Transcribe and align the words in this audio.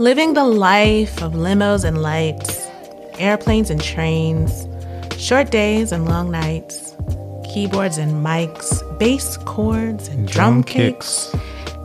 Living 0.00 0.32
the 0.32 0.44
life 0.44 1.22
of 1.22 1.34
limos 1.34 1.84
and 1.84 2.00
lights, 2.00 2.66
airplanes 3.18 3.68
and 3.70 3.82
trains, 3.82 4.66
short 5.18 5.50
days 5.50 5.92
and 5.92 6.06
long 6.08 6.30
nights, 6.30 6.96
keyboards 7.44 7.98
and 7.98 8.24
mics, 8.24 8.80
bass 8.98 9.36
chords 9.44 10.08
and 10.08 10.26
drum, 10.26 10.64
kicks. 10.64 11.34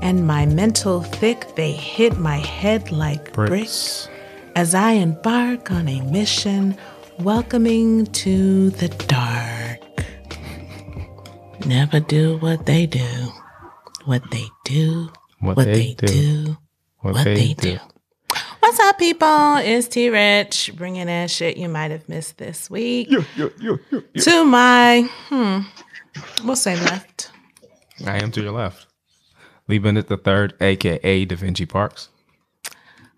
And 0.02 0.26
my 0.26 0.46
mental 0.46 1.02
thick, 1.04 1.56
they 1.58 1.74
hit 1.74 2.18
my 2.18 2.38
head 2.38 2.90
like 2.92 3.34
bricks. 3.34 4.08
as 4.56 4.74
I 4.74 4.92
embark 4.92 5.70
on 5.72 5.90
a 5.90 6.00
mission 6.04 6.78
welcoming 7.20 8.06
to 8.24 8.70
the 8.70 8.88
dark. 9.08 9.82
Never 11.66 12.00
do 12.00 12.38
what 12.38 12.66
they 12.66 12.86
do, 12.86 13.04
what 14.06 14.24
they 14.32 14.46
do, 14.64 15.10
What 15.42 15.58
what, 15.58 15.66
they 15.66 15.74
they, 15.74 15.94
do. 15.96 16.08
do, 16.08 16.58
What 17.02 17.16
what, 17.16 17.24
they 17.26 17.34
they, 17.36 17.54
do. 17.56 17.72
do. 17.76 17.80
What's 18.76 18.90
up, 18.90 19.00
people? 19.00 19.56
It's 19.56 19.88
T 19.88 20.10
Rich 20.10 20.74
bringing 20.76 21.08
in 21.08 21.30
shit 21.30 21.56
you 21.56 21.70
might 21.70 21.92
have 21.92 22.10
missed 22.10 22.40
this 22.40 22.70
week. 22.70 23.08
To 23.08 24.44
my, 24.44 25.10
hmm, 25.30 25.60
we'll 26.44 26.58
say 26.58 26.76
left. 26.76 27.32
I 28.06 28.22
am 28.22 28.32
to 28.32 28.42
your 28.42 28.52
left. 28.52 28.88
Lee 29.70 29.80
Bennett 29.80 30.10
the 30.10 30.18
third, 30.18 30.56
aka 30.60 31.24
Da 31.24 31.36
Vinci 31.38 31.66
Parks. 31.66 32.10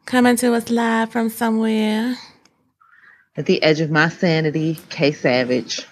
Coming 0.05 0.35
to 0.35 0.53
us 0.53 0.69
live 0.69 1.11
from 1.11 1.27
somewhere. 1.27 2.17
At 3.35 3.47
the 3.47 3.63
edge 3.63 3.79
of 3.79 3.89
my 3.89 4.09
sanity, 4.09 4.77
K 4.89 5.11
Savage. 5.11 5.87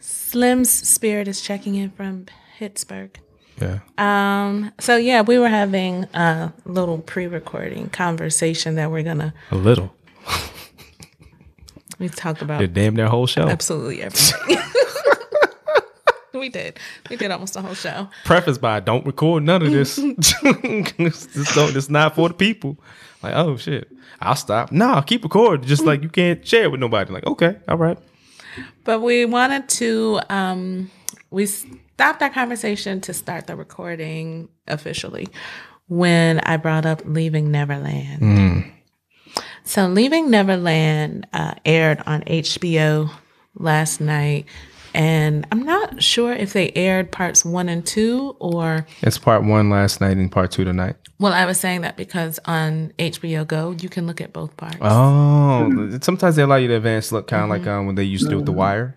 Slim's 0.00 0.68
spirit 0.68 1.28
is 1.28 1.40
checking 1.40 1.76
in 1.76 1.92
from 1.92 2.26
Pittsburgh. 2.58 3.18
Yeah. 3.60 3.80
Um, 3.98 4.72
so 4.78 4.96
yeah, 4.96 5.20
we 5.22 5.38
were 5.38 5.48
having 5.48 6.04
a 6.14 6.52
little 6.64 6.98
pre-recording 6.98 7.90
conversation 7.90 8.74
that 8.76 8.90
we're 8.90 9.02
gonna 9.02 9.34
A 9.50 9.56
little. 9.56 9.94
we 11.98 12.08
talk 12.08 12.40
about 12.40 12.60
The 12.60 12.68
damn 12.68 12.96
near 12.96 13.08
whole 13.08 13.26
show. 13.26 13.48
absolutely 13.48 14.02
everything. 14.02 14.58
we 16.34 16.48
did. 16.48 16.78
We 17.10 17.16
did 17.16 17.30
almost 17.30 17.54
the 17.54 17.60
whole 17.62 17.74
show. 17.74 18.08
Preface 18.24 18.56
by 18.58 18.80
don't 18.80 19.04
record 19.04 19.42
none 19.42 19.62
of 19.62 19.70
this. 19.70 19.96
this 20.42 21.54
don't 21.54 21.74
this 21.74 21.90
not 21.90 22.14
for 22.14 22.28
the 22.28 22.34
people. 22.34 22.78
Like, 23.22 23.34
oh 23.34 23.56
shit. 23.56 23.88
I'll 24.22 24.36
stop. 24.36 24.72
Nah, 24.72 25.00
keep 25.02 25.22
recording. 25.22 25.66
Just 25.66 25.84
like 25.84 26.02
you 26.02 26.08
can't 26.08 26.46
share 26.46 26.64
it 26.64 26.70
with 26.70 26.80
nobody. 26.80 27.12
Like, 27.12 27.26
okay, 27.26 27.56
all 27.68 27.76
right. 27.76 27.98
But 28.84 29.00
we 29.00 29.24
wanted 29.26 29.68
to 29.70 30.20
um 30.30 30.90
we 31.30 31.46
stopped 32.00 32.20
that 32.20 32.32
conversation 32.32 32.98
to 32.98 33.12
start 33.12 33.46
the 33.46 33.54
recording 33.54 34.48
officially 34.66 35.28
when 35.86 36.40
I 36.40 36.56
brought 36.56 36.86
up 36.86 37.02
Leaving 37.04 37.50
Neverland. 37.50 38.72
So 39.64 39.86
Leaving 39.86 40.30
Neverland 40.30 41.26
uh, 41.34 41.56
aired 41.66 42.02
on 42.06 42.22
HBO 42.22 43.10
last 43.54 44.00
night 44.00 44.46
and 44.94 45.46
I'm 45.52 45.62
not 45.62 46.02
sure 46.02 46.32
if 46.32 46.52
they 46.52 46.70
aired 46.72 47.10
parts 47.12 47.44
1 47.44 47.68
and 47.68 47.84
2 47.86 48.36
or 48.40 48.86
It's 49.02 49.18
part 49.18 49.44
one 49.44 49.70
last 49.70 50.00
night 50.00 50.16
and 50.16 50.30
part 50.30 50.50
two 50.50 50.64
tonight. 50.64 50.96
well 51.18 51.32
I 51.32 51.44
was 51.46 51.58
saying 51.60 51.82
that 51.82 51.96
because 51.96 52.38
on 52.46 52.92
HBO 52.98 53.46
Go 53.46 53.70
you 53.78 53.88
can 53.88 54.06
look 54.06 54.20
at 54.20 54.32
both 54.32 54.56
parts. 54.56 54.76
Oh, 54.80 55.98
sometimes 56.02 56.36
they 56.36 56.42
allow 56.42 56.56
you 56.56 56.68
to 56.68 56.74
advance 56.76 57.12
look, 57.12 57.26
kind 57.28 57.44
of 57.44 57.50
like 57.50 57.66
um, 57.66 57.86
when 57.86 57.94
they 57.94 58.04
used 58.04 58.24
to 58.24 58.30
do 58.30 58.36
with 58.36 58.46
The 58.46 58.52
Wire. 58.52 58.96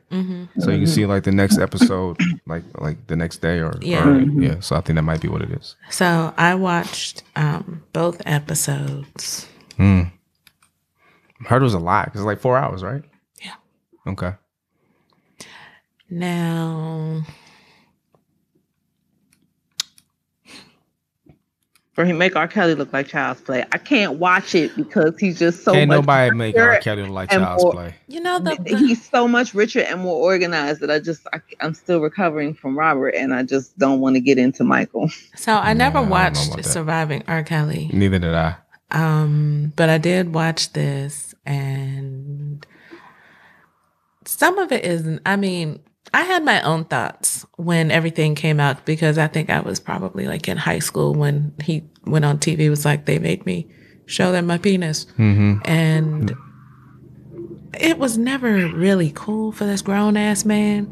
So 0.59 0.71
you 0.71 0.77
can 0.79 0.87
see 0.87 1.05
like 1.05 1.23
the 1.23 1.31
next 1.31 1.57
episode, 1.59 2.17
like 2.47 2.63
like 2.79 3.07
the 3.07 3.15
next 3.15 3.41
day 3.41 3.59
or 3.59 3.73
Yeah. 3.81 4.07
or- 4.07 4.21
yeah. 4.41 4.59
So 4.61 4.75
I 4.75 4.81
think 4.81 4.95
that 4.97 5.03
might 5.03 5.21
be 5.21 5.27
what 5.27 5.41
it 5.41 5.51
is. 5.51 5.75
So 5.89 6.33
I 6.37 6.55
watched 6.55 7.23
um, 7.35 7.83
both 7.93 8.21
episodes. 8.25 9.47
I 9.79 11.49
heard 11.49 11.61
it 11.61 11.65
was 11.65 11.73
a 11.73 11.79
lot 11.79 12.05
because 12.05 12.21
it's 12.21 12.25
like 12.25 12.39
four 12.39 12.57
hours, 12.57 12.83
right? 12.83 13.01
Yeah. 13.41 13.55
Okay. 14.07 14.33
Now, 16.13 17.23
For 21.93 22.05
him 22.05 22.17
make 22.17 22.35
R. 22.35 22.47
Kelly 22.47 22.73
look 22.73 22.91
like 22.91 23.07
child's 23.07 23.41
play. 23.41 23.63
I 23.71 23.77
can't 23.77 24.17
watch 24.17 24.55
it 24.55 24.75
because 24.75 25.13
he's 25.19 25.37
just 25.37 25.63
so 25.63 25.73
Can't 25.73 25.87
much 25.89 25.97
nobody 25.97 26.35
make 26.35 26.57
R. 26.57 26.77
Kelly 26.79 27.03
look 27.03 27.11
like 27.11 27.29
child's 27.31 27.63
more- 27.63 27.73
play. 27.73 27.95
you 28.07 28.19
know 28.19 28.39
the, 28.39 28.55
the 28.63 28.75
He's 28.77 29.07
so 29.09 29.27
much 29.27 29.53
richer 29.53 29.81
and 29.81 30.01
more 30.01 30.15
organized 30.15 30.81
that 30.81 30.89
I 30.89 30.99
just 30.99 31.27
I, 31.33 31.41
I'm 31.61 31.73
still 31.75 31.99
recovering 32.01 32.55
from 32.55 32.75
Robert 32.77 33.09
and 33.15 33.31
I 33.33 33.43
just 33.43 33.77
don't 33.77 33.99
want 33.99 34.15
to 34.15 34.21
get 34.21 34.37
into 34.39 34.63
Michael. 34.63 35.09
so 35.35 35.53
I 35.53 35.73
never 35.73 35.99
I 35.99 36.01
watched 36.01 36.47
about 36.47 36.57
that. 36.63 36.65
Surviving 36.69 37.23
R. 37.27 37.43
Kelly, 37.43 37.89
Neither 37.93 38.17
did 38.19 38.33
I. 38.33 38.55
um, 38.89 39.71
but 39.75 39.89
I 39.89 39.99
did 39.99 40.33
watch 40.33 40.73
this, 40.73 41.35
and 41.45 42.65
some 44.25 44.57
of 44.57 44.71
it 44.71 44.83
isn't. 44.83 45.21
I 45.27 45.35
mean, 45.35 45.79
I 46.13 46.21
had 46.21 46.43
my 46.45 46.61
own 46.61 46.85
thoughts 46.85 47.45
when 47.57 47.89
everything 47.89 48.35
came 48.35 48.59
out 48.59 48.85
because 48.85 49.17
I 49.17 49.27
think 49.27 49.49
I 49.49 49.61
was 49.61 49.79
probably 49.79 50.27
like 50.27 50.47
in 50.47 50.57
high 50.57 50.79
school 50.79 51.13
when 51.15 51.53
he 51.63 51.83
went 52.05 52.23
on 52.25 52.37
TV. 52.37 52.59
It 52.61 52.69
was 52.69 52.85
like 52.85 53.05
they 53.05 53.17
made 53.19 53.45
me 53.45 53.67
show 54.05 54.31
them 54.31 54.45
my 54.45 54.57
penis, 54.59 55.05
Mm-hmm. 55.17 55.59
and 55.65 56.33
it 57.79 57.97
was 57.97 58.17
never 58.17 58.67
really 58.69 59.11
cool 59.15 59.51
for 59.51 59.65
this 59.65 59.81
grown 59.81 60.15
ass 60.17 60.45
man 60.45 60.85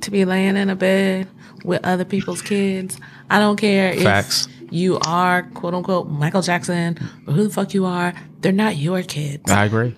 to 0.00 0.10
be 0.10 0.24
laying 0.24 0.56
in 0.56 0.70
a 0.70 0.76
bed 0.76 1.28
with 1.64 1.84
other 1.84 2.04
people's 2.04 2.40
kids. 2.42 2.98
I 3.30 3.38
don't 3.38 3.56
care 3.56 3.94
Facts. 3.96 4.46
if 4.46 4.72
you 4.72 4.98
are 5.06 5.42
quote 5.54 5.74
unquote 5.74 6.08
Michael 6.08 6.42
Jackson 6.42 6.96
or 7.26 7.34
who 7.34 7.44
the 7.48 7.50
fuck 7.52 7.74
you 7.74 7.84
are. 7.86 8.14
They're 8.40 8.52
not 8.52 8.76
your 8.76 9.02
kids. 9.02 9.50
I 9.50 9.64
agree. 9.66 9.94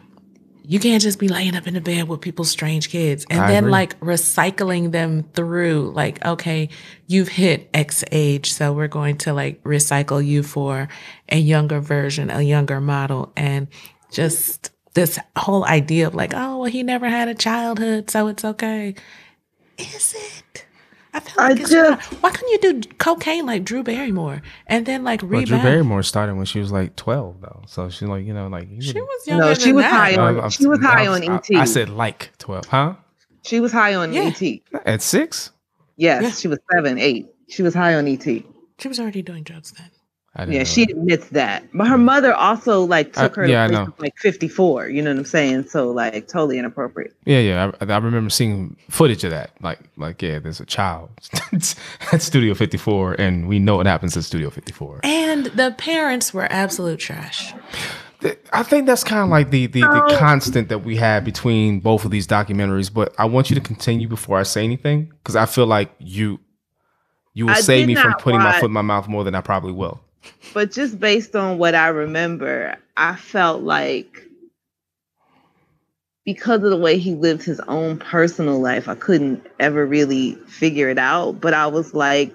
You 0.69 0.81
can't 0.81 1.03
just 1.03 1.19
be 1.19 1.29
laying 1.29 1.55
up 1.55 1.67
in 1.67 1.75
the 1.75 1.81
bed 1.81 2.09
with 2.09 2.21
people's 2.21 2.51
strange 2.51 2.91
kids 2.91 3.25
and 3.31 3.41
I 3.41 3.49
then 3.49 3.65
agree. 3.65 3.73
like 3.73 4.01
recycling 4.01 4.91
them 4.91 5.23
through 5.33 5.93
like, 5.95 6.25
okay, 6.25 6.71
you've 7.07 7.29
hit 7.29 7.71
X 7.73 8.03
age. 8.11 8.53
So 8.53 8.73
we're 8.73 8.89
going 8.89 9.19
to 9.19 9.33
like 9.33 9.63
recycle 9.63 10.25
you 10.25 10.43
for 10.43 10.89
a 11.29 11.39
younger 11.39 11.81
version, 11.81 12.31
a 12.31 12.43
younger 12.43 12.81
model. 12.81 13.33
And 13.37 13.69
just 14.11 14.71
this 14.95 15.21
whole 15.37 15.65
idea 15.65 16.09
of 16.09 16.15
like, 16.15 16.33
oh, 16.35 16.59
well, 16.59 16.71
he 16.71 16.83
never 16.83 17.09
had 17.09 17.29
a 17.29 17.35
childhood. 17.35 18.11
So 18.11 18.27
it's 18.27 18.45
okay. 18.45 18.95
Is 19.79 20.15
it? 20.15 20.66
I 21.17 21.21
feel 21.21 21.35
I 21.43 21.51
it's 21.53 21.71
just- 21.71 21.73
not. 21.73 22.03
Why 22.23 22.31
couldn't 22.31 22.51
you 22.51 22.59
do 22.73 22.89
cocaine 22.99 23.47
like 23.47 23.65
Drew 23.65 23.83
Barrymore 23.83 24.43
and 24.67 24.85
then 24.85 25.03
like 25.03 25.21
But 25.21 25.47
Drew? 25.47 25.59
Barrymore 25.59 26.03
started 26.03 26.35
when 26.37 26.45
she 26.45 26.59
was 26.59 26.71
like 26.71 26.95
twelve, 26.97 27.41
though. 27.41 27.63
So 27.67 27.89
she's 27.89 28.09
like, 28.09 28.25
you 28.27 28.35
know, 28.35 28.49
like 28.49 28.69
you 28.71 28.83
she 28.83 28.89
wouldn't- 28.89 29.07
was 29.09 29.27
younger 29.27 29.45
No, 29.47 29.55
she 29.55 29.65
than 29.67 29.75
was 29.77 29.85
that. 29.85 29.91
high 29.93 30.17
on- 30.17 30.41
I'm- 30.41 30.51
she 30.51 30.67
was 30.67 30.81
high 30.81 31.03
I'm- 31.05 31.13
on 31.23 31.29
I- 31.31 31.37
ET. 31.37 31.57
I 31.57 31.65
said 31.65 31.89
like 31.89 32.33
twelve, 32.39 32.67
huh? 32.67 32.95
She 33.43 33.61
was 33.61 33.73
high 33.73 33.95
on 33.95 34.13
Yeah. 34.13 34.25
ET. 34.41 34.63
At 34.85 35.01
six? 35.03 35.53
Yes, 35.97 36.23
Yeah. 36.23 36.31
she 36.31 36.49
was 36.49 36.59
seven, 36.75 36.99
eight. 36.99 37.27
She 37.49 37.63
was 37.63 37.73
high 37.75 37.95
on 37.95 38.07
ET. 38.07 38.45
She 38.79 38.89
was 38.89 39.01
already 39.01 39.23
doing 39.23 39.43
drugs 39.45 39.73
then. 39.73 39.91
I 40.37 40.41
didn't 40.45 40.53
Yeah, 40.53 40.59
know 40.61 40.65
she 40.65 40.85
that. 40.85 40.93
admits 40.93 41.29
that. 41.31 41.65
But 41.73 41.89
her 41.89 41.97
mother 41.99 42.35
also 42.35 42.83
like 42.83 43.17
I- 43.19 43.23
took 43.23 43.37
her 43.37 43.47
yeah, 43.47 43.65
I 43.65 43.67
to 43.69 43.73
know. 43.73 43.95
like 43.99 44.17
54. 44.19 44.89
You 44.89 45.03
know 45.03 45.11
what 45.11 45.19
I'm 45.21 45.25
saying? 45.25 45.65
So 45.69 45.91
like 45.91 46.29
totally 46.29 46.59
inappropriate. 46.59 47.15
Yeah, 47.25 47.39
yeah. 47.41 47.73
I, 47.81 47.85
I 47.85 47.97
remember 47.99 48.29
seeing 48.31 48.77
footage 48.91 49.25
of 49.25 49.31
that. 49.31 49.51
Like, 49.63 49.81
like 49.97 50.21
yeah, 50.23 50.39
there's 50.39 50.61
a 50.61 50.67
child 50.67 51.09
at 52.13 52.23
Studio 52.23 52.55
54, 52.55 53.15
and 53.15 53.49
we 53.49 53.59
know 53.59 53.77
what 53.77 53.87
happens 53.87 54.17
at 54.17 54.25
Studio 54.25 54.51
54. 54.51 55.01
And 55.05 55.47
the 55.47 55.75
parents 55.79 56.33
were 56.35 56.47
absolute 56.53 56.99
trash. 57.01 57.55
I 58.53 58.63
think 58.63 58.87
that's 58.87 59.05
kind 59.05 59.23
of 59.23 59.29
like 59.29 59.51
the, 59.51 59.67
the 59.67 59.81
the 59.83 60.17
constant 60.19 60.69
that 60.71 60.79
we 60.81 60.97
have 60.97 61.23
between 61.25 61.81
both 61.81 62.05
of 62.05 62.11
these 62.11 62.27
documentaries. 62.27 62.93
But 62.93 63.15
I 63.19 63.27
want 63.27 63.51
you 63.51 63.55
to 63.55 63.61
continue 63.61 64.09
before 64.09 64.39
I 64.39 64.43
say 64.43 64.65
anything 64.65 65.13
because 65.23 65.37
I 65.37 65.47
feel 65.47 65.67
like 65.67 65.93
you 65.99 66.41
you 67.35 67.45
will 67.47 67.53
I 67.53 67.61
save 67.61 67.87
me 67.87 67.95
from 67.95 68.11
not 68.13 68.21
putting 68.23 68.41
my 68.41 68.59
foot 68.59 68.67
in 68.67 68.73
my 68.73 68.83
mouth 68.83 69.07
more 69.07 69.23
than 69.23 69.35
I 69.35 69.43
probably 69.43 69.73
will. 69.73 70.01
But 70.55 70.73
just 70.73 70.99
based 70.99 71.37
on 71.37 71.59
what 71.59 71.75
I 71.75 71.89
remember, 71.89 72.77
I 72.97 73.17
felt 73.17 73.63
like 73.63 74.27
because 76.25 76.63
of 76.65 76.71
the 76.71 76.77
way 76.77 76.99
he 76.99 77.15
lived 77.15 77.45
his 77.45 77.61
own 77.61 77.99
personal 77.99 78.61
life, 78.61 78.89
I 78.89 78.97
couldn't 78.97 79.47
ever 79.61 79.87
really 79.87 80.35
figure 80.49 80.89
it 80.89 80.99
out. 80.99 81.41
But 81.41 81.55
I 81.55 81.69
was 81.69 81.95
like, 81.95 82.35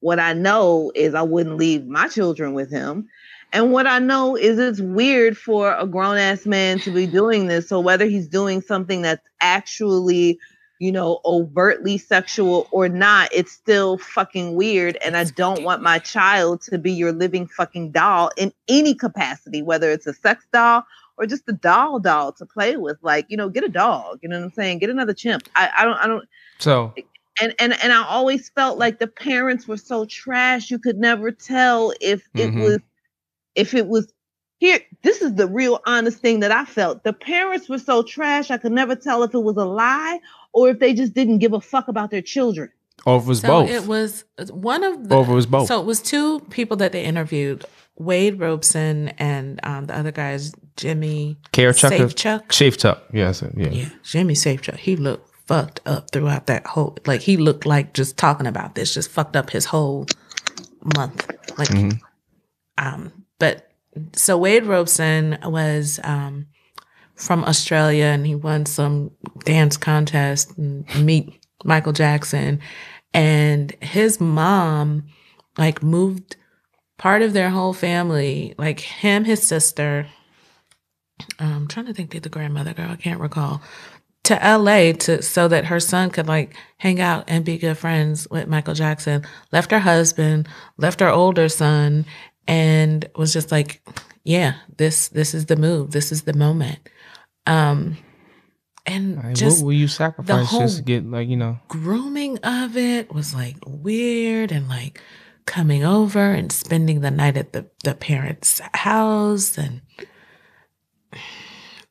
what 0.00 0.18
I 0.18 0.32
know 0.32 0.90
is 0.94 1.14
I 1.14 1.22
wouldn't 1.22 1.56
leave 1.56 1.86
my 1.86 2.08
children 2.08 2.54
with 2.54 2.70
him. 2.70 3.08
And 3.52 3.72
what 3.72 3.86
I 3.86 3.98
know 3.98 4.36
is 4.36 4.58
it's 4.58 4.80
weird 4.80 5.36
for 5.36 5.72
a 5.72 5.86
grown 5.86 6.16
ass 6.16 6.46
man 6.46 6.78
to 6.80 6.90
be 6.90 7.06
doing 7.06 7.46
this. 7.46 7.68
So 7.68 7.80
whether 7.80 8.06
he's 8.06 8.28
doing 8.28 8.60
something 8.60 9.02
that's 9.02 9.26
actually, 9.40 10.38
you 10.78 10.92
know, 10.92 11.20
overtly 11.24 11.98
sexual 11.98 12.68
or 12.72 12.88
not, 12.88 13.30
it's 13.32 13.52
still 13.52 13.98
fucking 13.98 14.54
weird. 14.56 14.96
And 15.04 15.16
I 15.16 15.24
don't 15.24 15.62
want 15.62 15.82
my 15.82 15.98
child 15.98 16.62
to 16.62 16.78
be 16.78 16.92
your 16.92 17.12
living 17.12 17.46
fucking 17.48 17.92
doll 17.92 18.30
in 18.36 18.52
any 18.68 18.94
capacity, 18.94 19.62
whether 19.62 19.90
it's 19.90 20.06
a 20.06 20.14
sex 20.14 20.46
doll 20.52 20.84
or 21.18 21.26
just 21.26 21.48
a 21.48 21.52
doll 21.52 21.98
doll 22.00 22.32
to 22.34 22.46
play 22.46 22.76
with. 22.76 22.98
Like, 23.02 23.26
you 23.28 23.36
know, 23.36 23.48
get 23.48 23.64
a 23.64 23.68
dog. 23.68 24.20
You 24.22 24.28
know 24.28 24.38
what 24.38 24.46
I'm 24.46 24.52
saying? 24.52 24.78
Get 24.80 24.90
another 24.90 25.14
chimp. 25.14 25.48
I, 25.56 25.70
I 25.78 25.84
don't 25.84 25.96
I 25.98 26.06
don't 26.06 26.28
So 26.58 26.92
and 27.40 27.54
and 27.58 27.82
and 27.82 27.92
I 27.92 28.04
always 28.04 28.50
felt 28.50 28.78
like 28.78 28.98
the 28.98 29.06
parents 29.06 29.68
were 29.68 29.76
so 29.76 30.04
trash. 30.06 30.70
You 30.70 30.78
could 30.78 30.98
never 30.98 31.30
tell 31.30 31.92
if 32.00 32.28
it 32.36 32.54
Mhm. 32.54 32.60
was 32.60 32.78
if 33.54 33.74
it 33.74 33.86
was 33.88 34.12
here. 34.58 34.80
This 35.02 35.22
is 35.22 35.34
the 35.34 35.48
real 35.48 35.80
honest 35.86 36.18
thing 36.20 36.40
that 36.40 36.52
I 36.52 36.64
felt. 36.64 37.04
The 37.04 37.12
parents 37.12 37.68
were 37.68 37.78
so 37.78 38.02
trash. 38.02 38.50
I 38.50 38.58
could 38.58 38.72
never 38.72 38.96
tell 38.96 39.22
if 39.22 39.34
it 39.34 39.40
was 39.40 39.56
a 39.56 39.64
lie 39.64 40.20
or 40.56 40.70
if 40.70 40.78
they 40.78 40.92
just 40.94 41.12
didn't 41.14 41.38
give 41.38 41.52
a 41.52 41.60
fuck 41.60 41.86
about 41.88 42.10
their 42.10 42.22
children. 42.22 42.70
or 43.04 43.18
if 43.18 43.24
it 43.24 43.28
was 43.28 43.40
so 43.40 43.48
both. 43.48 43.70
it 43.70 43.86
was 43.86 44.24
one 44.50 44.82
of 44.82 45.08
the. 45.08 45.14
or 45.14 45.22
if 45.22 45.28
it 45.28 45.34
was 45.34 45.46
both. 45.46 45.68
So 45.68 45.78
it 45.80 45.86
was 45.86 46.00
two 46.02 46.40
people 46.50 46.76
that 46.78 46.92
they 46.92 47.04
interviewed: 47.04 47.64
Wade 47.98 48.40
Robson 48.40 49.08
and 49.18 49.60
um, 49.62 49.84
the 49.86 49.94
other 49.96 50.12
guys, 50.12 50.52
Jimmy 50.76 51.36
Care 51.52 51.72
Chucker? 51.72 52.08
Safechuck. 52.08 52.50
Shave 52.52 52.76
tuck. 52.78 53.02
Yes. 53.12 53.42
Yeah. 53.56 53.68
Yeah, 53.68 53.88
Jimmy 54.02 54.34
Safechuck. 54.34 54.78
He 54.78 54.96
looked 54.96 55.28
fucked 55.46 55.80
up 55.86 56.10
throughout 56.10 56.46
that 56.46 56.66
whole. 56.66 56.96
Like 57.06 57.20
he 57.20 57.36
looked 57.36 57.66
like 57.66 57.92
just 57.94 58.16
talking 58.16 58.46
about 58.46 58.74
this, 58.74 58.92
just 58.94 59.10
fucked 59.10 59.36
up 59.36 59.50
his 59.50 59.66
whole 59.66 60.06
month. 60.96 61.26
Like, 61.58 61.68
Mhm. 61.68 62.00
um, 62.78 63.12
but 63.38 63.68
so 64.14 64.36
Wade 64.36 64.64
Robson 64.66 65.38
was 65.44 66.00
um 66.04 66.46
from 67.16 67.44
Australia 67.44 68.04
and 68.04 68.26
he 68.26 68.34
won 68.34 68.66
some 68.66 69.10
dance 69.44 69.76
contest 69.76 70.56
and 70.56 70.86
meet 71.04 71.42
Michael 71.64 71.92
Jackson, 71.92 72.60
and 73.14 73.72
his 73.80 74.20
mom 74.20 75.04
like 75.58 75.82
moved 75.82 76.36
part 76.98 77.22
of 77.22 77.32
their 77.32 77.50
whole 77.50 77.72
family, 77.72 78.54
like 78.58 78.80
him, 78.80 79.24
his 79.24 79.42
sister. 79.42 80.06
Um, 81.38 81.52
I'm 81.52 81.68
trying 81.68 81.86
to 81.86 81.94
think 81.94 82.10
did 82.10 82.22
the 82.22 82.28
grandmother 82.28 82.74
girl. 82.74 82.90
I 82.90 82.96
can't 82.96 83.20
recall 83.20 83.62
to 84.26 84.34
LA 84.34 84.90
to 84.92 85.22
so 85.22 85.46
that 85.46 85.66
her 85.66 85.78
son 85.78 86.10
could 86.10 86.26
like 86.26 86.56
hang 86.78 87.00
out 87.00 87.24
and 87.28 87.44
be 87.44 87.58
good 87.58 87.78
friends 87.78 88.28
with 88.28 88.48
Michael 88.48 88.74
Jackson. 88.74 89.24
Left 89.52 89.70
her 89.70 89.78
husband, 89.78 90.48
left 90.76 90.98
her 90.98 91.08
older 91.08 91.48
son, 91.48 92.04
and 92.48 93.08
was 93.14 93.32
just 93.32 93.52
like, 93.52 93.80
yeah, 94.24 94.56
this 94.76 95.08
this 95.08 95.32
is 95.32 95.46
the 95.46 95.56
move. 95.56 95.92
This 95.92 96.10
is 96.10 96.22
the 96.22 96.32
moment. 96.32 96.88
Um, 97.46 97.96
and 98.84 99.16
Like, 99.16 99.34
just 99.34 99.58
what 99.62 99.66
will 99.66 99.72
you 99.74 99.88
sacrifice 99.88 100.50
just 100.50 100.76
to 100.78 100.82
get 100.82 101.04
like 101.08 101.28
you 101.28 101.36
know? 101.36 101.58
grooming 101.68 102.38
of 102.38 102.76
it 102.76 103.12
was 103.12 103.34
like 103.34 103.56
weird 103.66 104.52
and 104.52 104.68
like 104.68 105.00
coming 105.44 105.84
over 105.84 106.20
and 106.32 106.50
spending 106.52 107.00
the 107.00 107.10
night 107.10 107.36
at 107.36 107.52
the, 107.52 107.66
the 107.84 107.94
parents' 107.94 108.60
house 108.74 109.56
and 109.58 109.80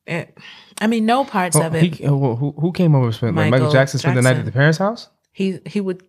it, 0.05 0.37
I 0.79 0.87
mean, 0.87 1.05
no 1.05 1.23
parts 1.25 1.55
Oh, 1.55 1.63
of 1.63 1.75
it. 1.75 1.95
he, 1.95 2.05
oh, 2.05 2.17
well, 2.17 2.35
who 2.35 2.51
who 2.59 2.71
came 2.71 2.95
over? 2.95 3.05
and 3.07 3.15
Spent 3.15 3.35
like 3.35 3.49
Michael 3.49 3.67
Michael 3.67 3.71
Jackson 3.73 3.99
spent 3.99 4.15
the 4.15 4.21
night 4.21 4.37
at 4.37 4.45
the 4.45 4.51
parents' 4.51 4.77
house. 4.77 5.09
he 5.31 5.59
he 5.65 5.81
would 5.81 6.03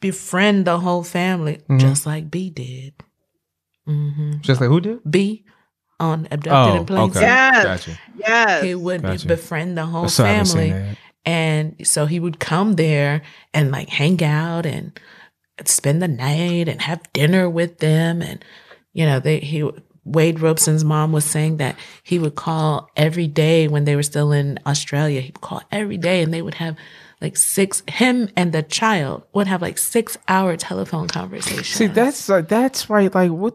befriend 0.00 0.64
the 0.66 0.78
whole 0.80 1.02
family 1.02 1.60
Mhm. 1.68 1.80
just 1.80 2.06
like 2.06 2.30
B 2.30 2.50
did. 2.50 2.94
Mm-hmm. 3.88 4.40
Just 4.40 4.60
like 4.60 4.68
who 4.70 4.80
did? 4.80 4.98
B 5.10 5.44
on 6.02 6.26
abducted 6.30 6.74
Oh, 6.74 6.80
in 6.80 6.86
plain 6.86 7.10
okay. 7.10 7.14
sight. 7.14 7.22
Yes. 7.22 7.62
Gotcha. 7.64 7.98
Yes. 8.18 8.62
He 8.64 8.74
would 8.74 9.02
Gotcha. 9.02 9.28
befriend 9.28 9.78
the 9.78 9.86
whole 9.86 10.08
So 10.08 10.24
I 10.24 10.28
haven't 10.28 10.46
seen 10.46 10.72
family. 10.72 10.96
And 11.24 11.86
so 11.86 12.06
he 12.06 12.18
would 12.18 12.40
come 12.40 12.72
there 12.74 13.22
and 13.54 13.70
like 13.70 13.88
hang 13.88 14.22
out 14.24 14.66
and 14.66 14.98
spend 15.64 16.02
the 16.02 16.08
night 16.08 16.68
and 16.68 16.82
have 16.82 17.00
dinner 17.12 17.48
with 17.48 17.78
them. 17.78 18.20
And, 18.22 18.44
you 18.92 19.06
know, 19.06 19.20
they, 19.20 19.38
he, 19.38 19.68
Wade 20.04 20.40
Robson's 20.40 20.84
mom 20.84 21.12
was 21.12 21.24
saying 21.24 21.58
that 21.58 21.76
he 22.02 22.18
would 22.18 22.34
call 22.34 22.90
every 22.96 23.28
day 23.28 23.68
when 23.68 23.84
they 23.84 23.94
were 23.94 24.02
still 24.02 24.32
in 24.32 24.58
Australia. 24.66 25.20
He 25.20 25.28
would 25.28 25.40
call 25.40 25.62
every 25.70 25.96
day 25.96 26.22
and 26.22 26.34
they 26.34 26.42
would 26.42 26.54
have 26.54 26.76
like 27.20 27.36
six, 27.36 27.84
him 27.88 28.28
and 28.36 28.52
the 28.52 28.64
child 28.64 29.22
would 29.32 29.46
have 29.46 29.62
like 29.62 29.78
six 29.78 30.18
hour 30.26 30.56
telephone 30.56 31.06
conversations. 31.06 31.68
See, 31.68 31.86
that's 31.86 32.28
like 32.28 32.48
that's 32.48 32.90
right. 32.90 33.14
Like 33.14 33.30
what? 33.30 33.54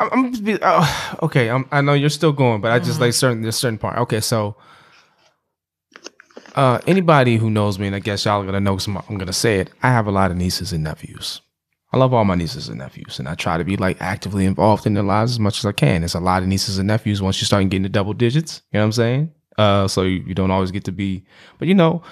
I'm, 0.00 0.08
I'm 0.12 0.58
oh, 0.62 1.18
okay. 1.22 1.50
I'm, 1.50 1.68
I 1.70 1.80
know 1.82 1.92
you're 1.92 2.08
still 2.10 2.32
going, 2.32 2.60
but 2.60 2.72
I 2.72 2.78
just 2.78 2.92
Mm-hmm. 2.92 3.02
like 3.02 3.12
certain 3.14 3.42
this 3.42 3.56
certain 3.56 3.78
part. 3.78 3.98
Okay, 3.98 4.20
so 4.20 4.56
uh, 6.56 6.80
anybody 6.86 7.36
who 7.36 7.50
knows 7.50 7.78
me, 7.78 7.86
and 7.86 7.94
I 7.96 8.00
guess 8.00 8.24
y'all 8.24 8.42
are 8.42 8.46
gonna 8.46 8.60
know, 8.60 8.78
I'm 9.08 9.18
gonna 9.18 9.32
say 9.32 9.60
it. 9.60 9.70
I 9.82 9.88
have 9.90 10.06
a 10.06 10.10
lot 10.10 10.30
of 10.30 10.36
nieces 10.36 10.72
and 10.72 10.82
nephews. 10.84 11.40
I 11.92 11.96
love 11.96 12.14
all 12.14 12.24
my 12.24 12.36
nieces 12.36 12.68
and 12.68 12.78
nephews, 12.78 13.18
and 13.18 13.28
I 13.28 13.34
try 13.34 13.58
to 13.58 13.64
be 13.64 13.76
like 13.76 14.00
actively 14.00 14.46
involved 14.46 14.86
in 14.86 14.94
their 14.94 15.02
lives 15.04 15.32
as 15.32 15.40
much 15.40 15.58
as 15.58 15.66
I 15.66 15.72
can. 15.72 16.04
It's 16.04 16.14
a 16.14 16.20
lot 16.20 16.42
of 16.42 16.48
nieces 16.48 16.78
and 16.78 16.86
nephews 16.86 17.20
once 17.20 17.40
you 17.40 17.46
start 17.46 17.64
getting 17.64 17.82
to 17.82 17.88
double 17.88 18.12
digits. 18.12 18.62
You 18.72 18.78
know 18.78 18.82
what 18.82 18.86
I'm 18.86 18.92
saying? 18.92 19.32
Uh, 19.58 19.88
so 19.88 20.02
you, 20.02 20.22
you 20.26 20.34
don't 20.34 20.50
always 20.52 20.70
get 20.70 20.84
to 20.84 20.92
be, 20.92 21.24
but 21.58 21.68
you 21.68 21.74
know, 21.74 22.02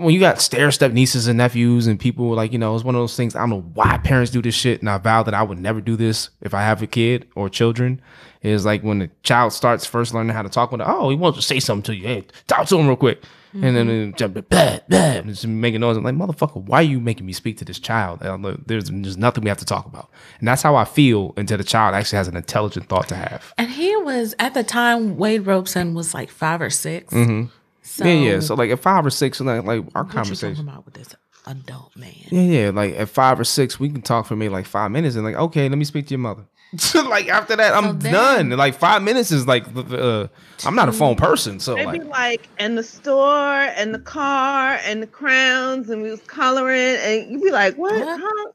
when 0.00 0.14
you 0.14 0.20
got 0.20 0.40
stair 0.40 0.70
step 0.70 0.92
nieces 0.92 1.26
and 1.26 1.38
nephews 1.38 1.86
and 1.86 1.98
people 2.00 2.30
like 2.34 2.52
you 2.52 2.58
know 2.58 2.74
it's 2.74 2.84
one 2.84 2.94
of 2.94 3.00
those 3.00 3.16
things 3.16 3.34
i 3.36 3.40
don't 3.40 3.50
know 3.50 3.64
why 3.74 3.96
parents 3.98 4.30
do 4.30 4.40
this 4.42 4.54
shit 4.54 4.80
and 4.80 4.88
i 4.90 4.98
vow 4.98 5.22
that 5.22 5.34
i 5.34 5.42
would 5.42 5.58
never 5.58 5.80
do 5.80 5.96
this 5.96 6.30
if 6.40 6.54
i 6.54 6.60
have 6.62 6.82
a 6.82 6.86
kid 6.86 7.26
or 7.34 7.48
children 7.48 8.00
is 8.42 8.64
like 8.64 8.82
when 8.82 8.98
the 9.00 9.10
child 9.22 9.52
starts 9.52 9.84
first 9.86 10.14
learning 10.14 10.34
how 10.34 10.42
to 10.42 10.48
talk 10.48 10.72
with 10.72 10.80
oh 10.84 11.10
he 11.10 11.16
wants 11.16 11.38
to 11.38 11.42
say 11.44 11.60
something 11.60 11.82
to 11.82 11.94
you 11.96 12.06
hey 12.06 12.24
talk 12.46 12.66
to 12.66 12.76
him 12.78 12.86
real 12.86 12.96
quick. 12.96 13.22
And 13.52 13.74
then 13.76 13.88
it 13.90 14.16
jump 14.16 14.34
blah, 14.48 14.78
blah, 14.88 14.98
and 14.98 15.26
just 15.28 15.44
making 15.44 15.80
noise. 15.80 15.96
I'm 15.96 16.04
like 16.04 16.14
motherfucker 16.14 16.62
why 16.62 16.78
are 16.78 16.82
you 16.84 17.00
making 17.00 17.26
me 17.26 17.32
speak 17.32 17.58
to 17.58 17.64
this 17.64 17.80
child? 17.80 18.20
Like, 18.22 18.58
there's, 18.66 18.88
there's 18.90 19.16
nothing 19.16 19.42
we 19.42 19.48
have 19.48 19.58
to 19.58 19.64
talk 19.64 19.86
about. 19.86 20.08
And 20.38 20.46
that's 20.46 20.62
how 20.62 20.76
i 20.76 20.84
feel 20.84 21.34
until 21.36 21.58
the 21.58 21.64
child 21.64 21.96
actually 21.96 22.18
has 22.18 22.28
an 22.28 22.36
intelligent 22.36 22.88
thought 22.88 23.08
to 23.08 23.16
have. 23.16 23.52
And 23.58 23.68
he 23.68 23.96
was, 23.96 24.36
at 24.38 24.54
the 24.54 24.62
time, 24.62 25.16
Wade 25.16 25.46
Robson 25.46 25.94
was 25.94 26.14
like 26.14 26.30
five 26.30 26.62
or 26.62 26.70
6 26.70 27.12
Mhm. 27.12 27.50
So, 27.90 28.04
yeah 28.04 28.12
yeah 28.12 28.40
so 28.40 28.54
like 28.54 28.70
at 28.70 28.78
five 28.78 29.04
or 29.04 29.10
six 29.10 29.40
like, 29.40 29.64
like 29.64 29.84
our 29.94 30.04
what 30.04 30.12
you 30.12 30.14
conversation 30.14 30.54
talking 30.54 30.68
about 30.68 30.84
with 30.84 30.94
this 30.94 31.14
adult 31.46 31.96
man? 31.96 32.14
Yeah, 32.30 32.42
yeah. 32.42 32.70
Like 32.70 32.94
at 32.94 33.08
five 33.08 33.38
or 33.40 33.44
six, 33.44 33.80
we 33.80 33.90
can 33.90 34.02
talk 34.02 34.26
for 34.26 34.36
maybe 34.36 34.50
like 34.50 34.66
five 34.66 34.90
minutes, 34.90 35.16
and 35.16 35.24
like, 35.24 35.36
okay, 35.36 35.68
let 35.68 35.78
me 35.78 35.84
speak 35.84 36.06
to 36.06 36.10
your 36.10 36.20
mother. 36.20 36.46
like 36.94 37.28
after 37.28 37.56
that, 37.56 37.74
I'm 37.74 37.98
then- 37.98 38.12
done. 38.12 38.50
Like 38.50 38.74
five 38.74 39.02
minutes 39.02 39.30
is 39.32 39.46
like, 39.46 39.64
uh, 39.76 40.28
I'm 40.64 40.74
not 40.74 40.88
a 40.88 40.92
phone 40.92 41.16
person, 41.16 41.58
so 41.58 41.74
Maybe 41.74 41.98
like, 41.98 42.08
like 42.08 42.48
in 42.58 42.76
the 42.76 42.84
store 42.84 43.62
and 43.76 43.92
the 43.92 43.98
car 43.98 44.78
and 44.84 45.02
the 45.02 45.06
crowns 45.06 45.90
and 45.90 46.02
we 46.02 46.10
was 46.10 46.20
coloring 46.22 46.96
and 47.00 47.30
you'd 47.32 47.42
be 47.42 47.50
like, 47.50 47.76
what? 47.76 47.94
What? 47.94 48.20
Huh? 48.20 48.52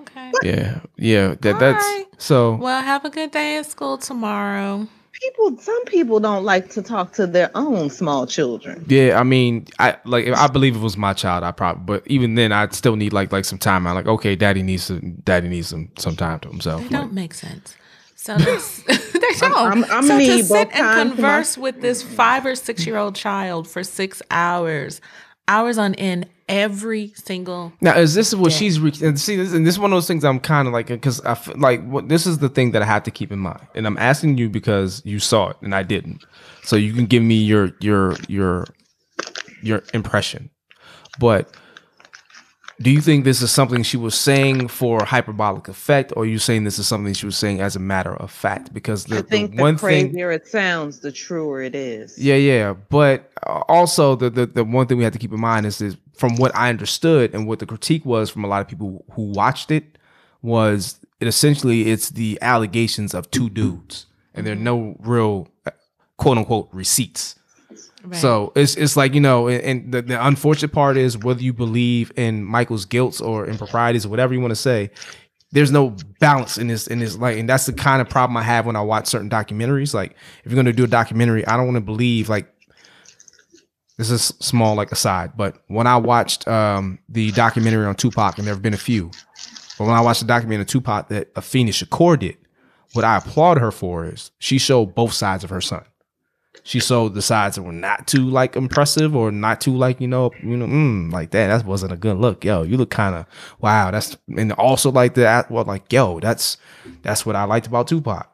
Okay. 0.00 0.32
yeah, 0.42 0.80
yeah. 0.96 1.28
That 1.40 1.58
that's 1.58 1.84
Alright. 1.84 2.06
so. 2.18 2.54
Well, 2.56 2.82
have 2.82 3.04
a 3.04 3.10
good 3.10 3.30
day 3.30 3.56
at 3.56 3.66
school 3.66 3.98
tomorrow. 3.98 4.86
People, 5.22 5.56
some 5.58 5.84
people 5.84 6.18
don't 6.20 6.44
like 6.44 6.70
to 6.70 6.82
talk 6.82 7.12
to 7.12 7.26
their 7.26 7.50
own 7.54 7.90
small 7.90 8.26
children. 8.26 8.84
Yeah, 8.88 9.20
I 9.20 9.22
mean, 9.22 9.66
I 9.78 9.96
like. 10.04 10.26
if 10.26 10.36
I 10.36 10.48
believe 10.48 10.74
it 10.74 10.80
was 10.80 10.96
my 10.96 11.12
child. 11.12 11.44
I 11.44 11.52
probably, 11.52 11.84
but 11.84 12.02
even 12.06 12.34
then, 12.34 12.50
I'd 12.52 12.74
still 12.74 12.96
need 12.96 13.12
like 13.12 13.30
like 13.30 13.44
some 13.44 13.58
time. 13.58 13.86
i'm 13.86 13.94
like, 13.94 14.06
okay, 14.06 14.34
daddy 14.34 14.62
needs 14.62 14.84
some, 14.84 15.12
daddy 15.24 15.48
needs 15.48 15.68
some 15.68 15.90
some 15.96 16.16
time 16.16 16.40
to 16.40 16.48
himself. 16.48 16.80
They 16.82 16.88
Like, 16.88 17.00
don't 17.02 17.12
make 17.12 17.34
sense. 17.34 17.76
So 18.16 18.36
this, 18.36 18.82
they 18.86 19.32
don't. 19.40 19.52
I'm- 19.54 19.84
I'm 19.90 20.06
so 20.06 20.18
to 20.18 20.42
sit 20.44 20.68
and 20.68 20.70
time 20.72 21.08
to 21.10 21.14
converse 21.16 21.58
with 21.58 21.80
this 21.80 22.02
five 22.02 22.46
or 22.46 22.54
six 22.54 22.86
year 22.86 22.96
old 22.96 23.14
child 23.14 23.66
for 23.68 23.82
six 23.84 24.22
hours, 24.30 25.00
hours 25.48 25.78
on 25.78 25.94
end, 25.96 26.26
every 26.48 27.12
single. 27.16 27.72
Now, 27.80 27.96
is 27.96 28.14
this 28.14 28.34
what 28.34 28.52
Yeah. 28.52 28.58
she's 28.58 28.80
re- 28.80 28.92
and 29.02 29.18
see? 29.20 29.36
This, 29.36 29.52
and 29.52 29.66
this 29.66 29.74
is 29.74 29.78
one 29.78 29.92
of 29.92 29.96
those 29.96 30.06
things 30.06 30.24
I'm 30.24 30.40
kind 30.40 30.66
of 30.68 30.74
like 30.74 30.86
because 30.88 31.20
I 31.22 31.34
feel 31.34 31.56
like 31.58 31.84
what 31.86 32.08
this 32.08 32.26
is 32.26 32.38
the 32.38 32.48
thing 32.48 32.72
that 32.72 32.82
I 32.82 32.84
have 32.86 33.02
to 33.04 33.10
keep 33.10 33.32
in 33.32 33.38
mind, 33.38 33.60
and 33.74 33.86
I'm 33.86 33.98
asking 33.98 34.38
you 34.38 34.48
because 34.48 35.02
you 35.04 35.18
saw 35.18 35.48
it 35.50 35.56
and 35.62 35.74
I 35.74 35.82
didn't, 35.82 36.24
so 36.62 36.76
you 36.76 36.92
can 36.92 37.06
give 37.06 37.22
me 37.22 37.36
your 37.36 37.72
your 37.80 38.16
your 38.28 38.66
your 39.62 39.82
impression. 39.94 40.50
But 41.18 41.54
do 42.82 42.90
you 42.90 43.00
think 43.00 43.24
this 43.24 43.40
is 43.42 43.50
something 43.50 43.82
she 43.82 43.96
was 43.96 44.14
saying 44.14 44.68
for 44.68 45.04
hyperbolic 45.04 45.68
effect, 45.68 46.12
or 46.16 46.24
are 46.24 46.26
you 46.26 46.38
saying 46.38 46.64
this 46.64 46.78
is 46.78 46.86
something 46.86 47.14
she 47.14 47.26
was 47.26 47.36
saying 47.36 47.60
as 47.60 47.76
a 47.76 47.78
matter 47.78 48.14
of 48.16 48.30
fact? 48.30 48.74
Because 48.74 49.04
the, 49.04 49.18
I 49.18 49.22
think 49.22 49.52
the 49.52 49.56
the, 49.58 49.62
one 49.62 49.78
thing 49.78 50.10
crazier 50.10 50.32
it 50.32 50.46
sounds, 50.46 51.00
the 51.00 51.12
truer 51.12 51.62
it 51.62 51.74
is. 51.74 52.18
yeah, 52.18 52.34
yeah. 52.34 52.74
But 52.88 53.30
also, 53.68 54.16
the, 54.16 54.30
the 54.30 54.46
the 54.46 54.64
one 54.64 54.86
thing 54.86 54.98
we 54.98 55.04
have 55.04 55.12
to 55.12 55.18
keep 55.18 55.32
in 55.32 55.40
mind 55.40 55.66
is, 55.66 55.80
is 55.80 55.96
from 56.14 56.36
what 56.36 56.54
I 56.54 56.68
understood 56.68 57.34
and 57.34 57.46
what 57.46 57.60
the 57.60 57.66
critique 57.66 58.04
was 58.04 58.30
from 58.30 58.44
a 58.44 58.48
lot 58.48 58.60
of 58.60 58.68
people 58.68 59.04
who 59.12 59.22
watched 59.22 59.70
it 59.70 59.98
was 60.42 60.98
it 61.20 61.28
essentially 61.28 61.90
it's 61.90 62.10
the 62.10 62.38
allegations 62.42 63.14
of 63.14 63.30
two 63.30 63.48
dudes, 63.48 64.06
and 64.34 64.46
there 64.46 64.54
are 64.54 64.56
mm-hmm. 64.56 64.64
no 64.64 64.96
real 65.00 65.48
quote 66.16 66.38
unquote 66.38 66.68
receipts. 66.72 67.36
So 68.20 68.52
it's 68.54 68.74
it's 68.76 68.96
like 68.96 69.14
you 69.14 69.20
know, 69.20 69.48
and, 69.48 69.92
the, 69.92 70.02
the 70.02 70.26
unfortunate 70.26 70.72
part 70.72 70.96
is 70.96 71.16
whether 71.18 71.42
you 71.42 71.52
believe 71.52 72.12
in 72.16 72.44
Michael's 72.44 72.84
guilt 72.84 73.20
or 73.20 73.46
improprieties 73.46 74.06
or 74.06 74.08
whatever 74.08 74.34
you 74.34 74.40
want 74.40 74.52
to 74.52 74.56
say, 74.56 74.90
there's 75.52 75.70
no 75.70 75.96
balance 76.18 76.58
in 76.58 76.66
this 76.66 76.86
in 76.86 76.98
this 76.98 77.16
like 77.16 77.38
and 77.38 77.48
that's 77.48 77.66
the 77.66 77.72
kind 77.72 78.00
of 78.00 78.08
problem 78.08 78.36
I 78.36 78.42
have 78.42 78.66
when 78.66 78.76
I 78.76 78.80
watch 78.80 79.06
certain 79.06 79.30
documentaries. 79.30 79.94
Like 79.94 80.16
if 80.44 80.50
you're 80.50 80.56
gonna 80.56 80.72
do 80.72 80.84
a 80.84 80.88
documentary, 80.88 81.46
I 81.46 81.56
don't 81.56 81.66
want 81.66 81.76
to 81.76 81.82
believe 81.82 82.28
like 82.28 82.52
this 83.98 84.10
is 84.10 84.22
small 84.40 84.74
like 84.74 84.90
aside, 84.90 85.32
but 85.36 85.58
when 85.68 85.86
I 85.86 85.96
watched 85.96 86.48
um 86.48 86.98
the 87.08 87.30
documentary 87.32 87.86
on 87.86 87.94
Tupac, 87.94 88.38
and 88.38 88.46
there 88.46 88.54
have 88.54 88.62
been 88.62 88.74
a 88.74 88.78
few, 88.78 89.10
but 89.78 89.84
when 89.84 89.94
I 89.94 90.00
watched 90.00 90.20
the 90.20 90.26
documentary 90.26 90.62
on 90.62 90.66
Tupac 90.66 91.08
that 91.08 91.32
Afeni 91.34 91.68
Shakur 91.68 92.18
did, 92.18 92.36
what 92.94 93.04
I 93.04 93.18
applaud 93.18 93.58
her 93.58 93.70
for 93.70 94.06
is 94.06 94.30
she 94.38 94.58
showed 94.58 94.94
both 94.94 95.12
sides 95.12 95.44
of 95.44 95.50
her 95.50 95.60
son. 95.60 95.84
She 96.64 96.80
showed 96.80 97.14
the 97.14 97.22
sides 97.22 97.56
that 97.56 97.62
were 97.62 97.72
not 97.72 98.06
too 98.06 98.28
like 98.28 98.56
impressive 98.56 99.16
or 99.16 99.32
not 99.32 99.60
too 99.60 99.74
like 99.74 100.00
you 100.00 100.06
know 100.06 100.30
you 100.42 100.56
know 100.56 100.66
mm, 100.66 101.10
like 101.12 101.30
that. 101.30 101.48
That 101.48 101.66
wasn't 101.66 101.92
a 101.92 101.96
good 101.96 102.18
look, 102.18 102.44
yo. 102.44 102.62
You 102.62 102.76
look 102.76 102.90
kind 102.90 103.14
of 103.14 103.26
wow. 103.60 103.90
That's 103.90 104.16
and 104.36 104.52
also 104.52 104.90
like 104.90 105.14
that. 105.14 105.50
Well, 105.50 105.64
like 105.64 105.92
yo, 105.92 106.20
that's 106.20 106.58
that's 107.02 107.26
what 107.26 107.36
I 107.36 107.44
liked 107.44 107.66
about 107.66 107.88
Tupac, 107.88 108.28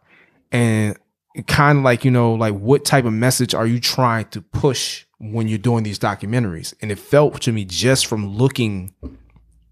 and 0.53 0.99
kind 1.47 1.79
of 1.79 1.85
like 1.85 2.05
you 2.05 2.11
know 2.11 2.35
like 2.35 2.55
what 2.55 2.85
type 2.85 3.05
of 3.05 3.13
message 3.13 3.55
are 3.55 3.67
you 3.67 3.81
trying 3.81 4.27
to 4.27 4.43
push 4.43 5.07
when 5.19 5.49
you're 5.49 5.59
doing 5.59 5.85
these 5.85 5.99
documentaries? 5.99 6.75
And 6.83 6.91
it 6.91 6.99
felt 6.99 7.41
to 7.43 7.53
me 7.53 7.65
just 7.65 8.07
from 8.07 8.37
looking 8.37 8.93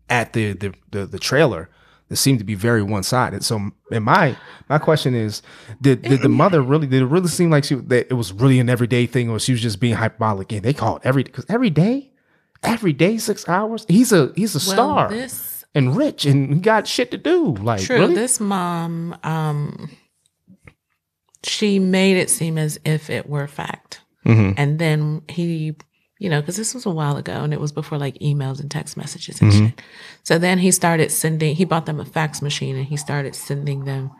at 0.09 0.33
the 0.33 0.53
the 0.53 0.73
the, 0.93 1.07
the 1.07 1.19
trailer 1.19 1.69
that 2.09 2.17
seemed 2.17 2.39
to 2.39 2.45
be 2.45 2.55
very 2.55 2.83
one 2.83 3.03
sided. 3.03 3.45
So, 3.45 3.71
and 3.91 4.05
my 4.05 4.37
my 4.69 4.79
question 4.79 5.15
is, 5.15 5.43
did 5.81 6.03
did 6.03 6.23
the 6.23 6.29
mother 6.43 6.61
really 6.63 6.87
did 6.87 7.03
it 7.03 7.07
really 7.07 7.29
seem 7.29 7.51
like 7.51 7.65
she 7.65 7.75
that 7.75 8.07
it 8.11 8.15
was 8.15 8.33
really 8.33 8.59
an 8.61 8.69
everyday 8.69 9.07
thing, 9.07 9.29
or 9.31 9.39
she 9.39 9.53
was 9.53 9.61
just 9.61 9.81
being 9.81 9.95
hyperbolic? 9.95 10.53
And 10.53 10.63
they 10.63 10.73
call 10.73 10.97
it 10.97 11.03
every 11.05 11.23
because 11.25 11.47
every 11.49 11.71
day, 11.71 12.13
every 12.63 12.93
day 12.93 13.19
six 13.19 13.49
hours. 13.49 13.85
He's 13.89 14.13
a 14.13 14.33
he's 14.37 14.55
a 14.55 14.61
star 14.61 15.09
this 15.09 15.65
and 15.75 15.97
rich 15.97 16.25
and 16.25 16.63
got 16.63 16.87
shit 16.87 17.11
to 17.11 17.19
do. 17.19 17.53
Like 17.55 17.83
true. 17.83 17.97
really? 17.99 18.15
This 18.15 18.41
mom, 18.41 19.17
um, 19.25 19.91
she 21.43 21.79
made 21.79 22.17
it 22.17 22.31
seem 22.31 22.59
as 22.59 22.79
if 22.85 23.11
it 23.11 23.29
were 23.29 23.47
fact, 23.47 24.01
Mhm. 24.25 24.55
and 24.57 24.79
then 24.79 25.23
he, 25.29 25.75
you 26.18 26.30
know, 26.30 26.40
because 26.40 26.56
this 26.56 26.73
was 26.75 26.87
a 26.87 26.90
while 26.90 27.16
ago, 27.16 27.32
and 27.44 27.52
it 27.52 27.61
was 27.61 27.73
before 27.73 27.99
like 27.99 28.18
emails 28.20 28.61
and 28.61 28.70
text 28.70 28.96
messages 28.96 29.40
and 29.42 29.52
Mhm. 29.52 29.66
shit. 29.66 29.82
So 30.23 30.38
then 30.38 30.58
he 30.58 30.70
started 30.70 31.11
sending. 31.12 31.54
He 31.56 31.64
bought 31.64 31.87
them 31.87 32.00
a 32.00 32.04
fax 32.04 32.40
machine, 32.42 32.76
and 32.76 32.87
he 32.87 32.96
started 32.96 33.35
sending 33.35 33.85
them 33.85 34.11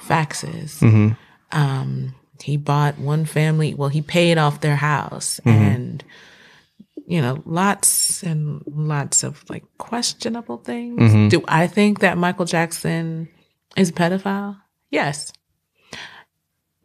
faxes. 0.00 0.80
Mhm. 0.80 1.16
um, 1.52 2.14
he 2.42 2.56
bought 2.56 2.98
one 2.98 3.24
family 3.26 3.74
well 3.74 3.90
he 3.90 4.00
paid 4.02 4.36
off 4.38 4.62
their 4.62 4.74
house 4.76 5.38
Mhm. 5.44 5.52
and 5.52 6.04
you 7.06 7.20
know 7.20 7.42
lots 7.44 8.22
and 8.22 8.62
lots 8.66 9.22
of 9.22 9.44
like 9.50 9.62
questionable 9.78 10.56
things 10.56 11.12
Mhm. 11.12 11.28
do 11.30 11.42
i 11.46 11.66
think 11.66 12.00
that 12.00 12.16
michael 12.18 12.46
jackson 12.46 13.28
is 13.76 13.90
a 13.90 13.92
pedophile 13.92 14.56
yes 14.90 15.32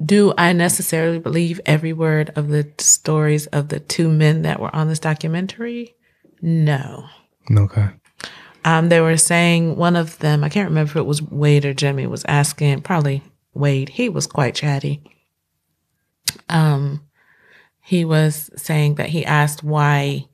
do 0.04 0.34
i 0.38 0.54
necessarily 0.54 1.20
believe 1.20 1.60
every 1.66 1.94
word 1.94 2.32
of 2.36 2.50
the 2.50 2.70
stories 2.78 3.48
of 3.48 3.70
the 3.70 3.80
two 3.80 4.10
men 4.10 4.44
that 4.44 4.60
were 4.60 4.74
on 4.76 4.88
this 4.88 5.00
documentary 5.00 5.96
no 6.42 7.06
Okay. 7.56 7.90
um, 8.66 8.90
they 8.90 9.00
were 9.00 9.16
saying 9.18 9.78
one 9.78 9.96
of 9.96 10.20
them, 10.20 10.44
I 10.44 10.50
can't 10.50 10.68
remember 10.70 10.92
if 10.92 10.96
it 10.98 11.06
was 11.06 11.22
Wade 11.22 11.64
or 11.66 11.74
Jimmy, 11.74 12.06
was 12.08 12.26
asking, 12.26 12.82
probably 12.82 13.24
Wade, 13.54 13.88
he 13.90 14.10
was 14.10 14.28
quite 14.28 14.54
chatty. 14.54 15.02
Um, 16.50 17.02
he 17.82 18.04
was 18.04 18.50
saying 18.58 18.96
that 18.96 19.10
he 19.10 19.26
asked 19.26 19.64
why 19.64 20.28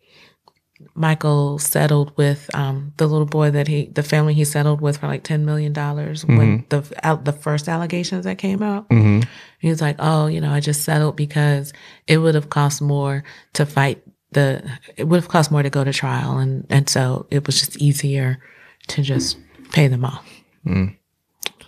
Michael 0.96 1.60
settled 1.60 2.16
with 2.18 2.50
um, 2.54 2.94
the 2.98 3.08
little 3.08 3.26
boy 3.26 3.52
that 3.52 3.68
he, 3.68 3.86
the 3.88 4.04
family 4.04 4.34
he 4.34 4.44
settled 4.46 4.82
with 4.82 4.98
for 4.98 5.08
like 5.08 5.24
$10 5.24 5.42
million 5.42 5.74
when 5.74 6.66
the, 6.70 7.00
out, 7.04 7.26
the 7.26 7.34
first 7.34 7.68
allegations 7.68 8.26
that 8.26 8.38
came 8.38 8.62
out. 8.64 8.86
hmm 8.90 9.22
He 9.60 9.70
was 9.70 9.82
like, 9.82 9.96
"Oh, 10.00 10.28
you 10.28 10.42
know, 10.42 10.52
I 10.52 10.60
just 10.60 10.84
settled 10.84 11.16
because 11.16 11.74
it 12.08 12.18
would 12.18 12.36
have 12.36 12.50
cost 12.50 12.82
more 12.82 13.24
to 13.54 13.66
fight 13.66 14.04
the. 14.32 14.62
It 14.98 15.06
would 15.06 15.18
have 15.22 15.30
cost 15.30 15.52
more 15.52 15.64
to 15.64 15.70
go 15.70 15.84
to 15.84 15.94
trial, 15.94 16.38
and 16.38 16.66
and 16.70 16.90
so 16.90 17.28
it 17.32 17.46
was 17.46 17.60
just 17.60 17.78
easier 17.78 18.40
to 18.88 19.02
just 19.02 19.38
pay 19.72 19.88
them 19.88 20.04
off." 20.04 20.26
Mm. 20.66 20.96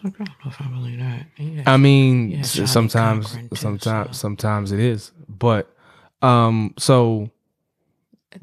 I 0.03 0.09
don't 0.09 0.19
know 0.19 0.25
if 0.45 0.61
I 0.61 0.65
believe 0.67 0.99
that. 0.99 1.25
Yeah. 1.37 1.63
I 1.65 1.77
mean, 1.77 2.31
Yeah, 2.31 2.39
s- 2.39 2.53
Charlie 2.53 2.67
sometimes, 2.67 3.25
Cochran 3.27 3.49
too, 3.49 3.55
sometimes, 3.55 4.07
so. 4.17 4.21
sometimes 4.21 4.71
it 4.71 4.79
is. 4.79 5.11
But, 5.27 5.73
um, 6.21 6.73
so 6.77 7.29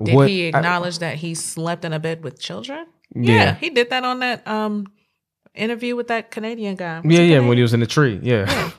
did 0.02 0.14
what- 0.14 0.28
he 0.28 0.46
I- 0.46 0.58
acknowledge 0.58 0.99
that 0.99 1.16
he 1.16 1.34
slept 1.34 1.84
in 1.84 1.92
a 1.92 1.99
bed 1.99 2.22
with 2.22 2.38
children? 2.38 2.87
yeah, 3.14 3.54
he 3.56 3.70
did 3.70 3.90
that 3.90 4.04
on 4.04 4.20
that 4.20 4.46
um 4.49 4.87
interview 5.54 5.94
with 5.96 6.08
that 6.08 6.30
Canadian 6.30 6.76
guy. 6.76 7.00
Was 7.00 7.12
yeah, 7.14 7.22
yeah. 7.25 7.38
When 7.40 7.56
he 7.58 7.62
was 7.62 7.75
in 7.75 7.80
the 7.80 7.87
tree, 7.87 8.18
yeah. 8.22 8.70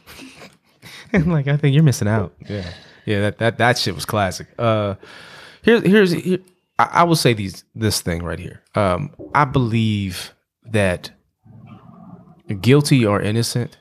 and 1.14 1.28
like, 1.32 1.48
I 1.48 1.58
think 1.58 1.74
you're 1.76 1.84
missing 1.84 2.08
out. 2.08 2.34
Yeah, 2.50 2.68
yeah. 3.06 3.22
That 3.22 3.38
that 3.40 3.58
that 3.60 3.78
shit 3.78 3.94
was 3.96 4.06
classic. 4.06 4.48
Uh, 4.58 4.96
here's 5.62 5.84
here's 5.84 6.12
here, 6.12 6.40
I, 6.80 6.90
I 6.92 7.04
will 7.04 7.16
say 7.16 7.34
these 7.34 7.64
this 7.76 8.02
thing 8.02 8.24
right 8.24 8.40
here. 8.40 8.62
Um, 8.76 9.12
I 9.36 9.46
believe 9.46 10.34
that 10.66 11.12
guilty 12.62 13.06
or 13.06 13.22
innocent, 13.22 13.78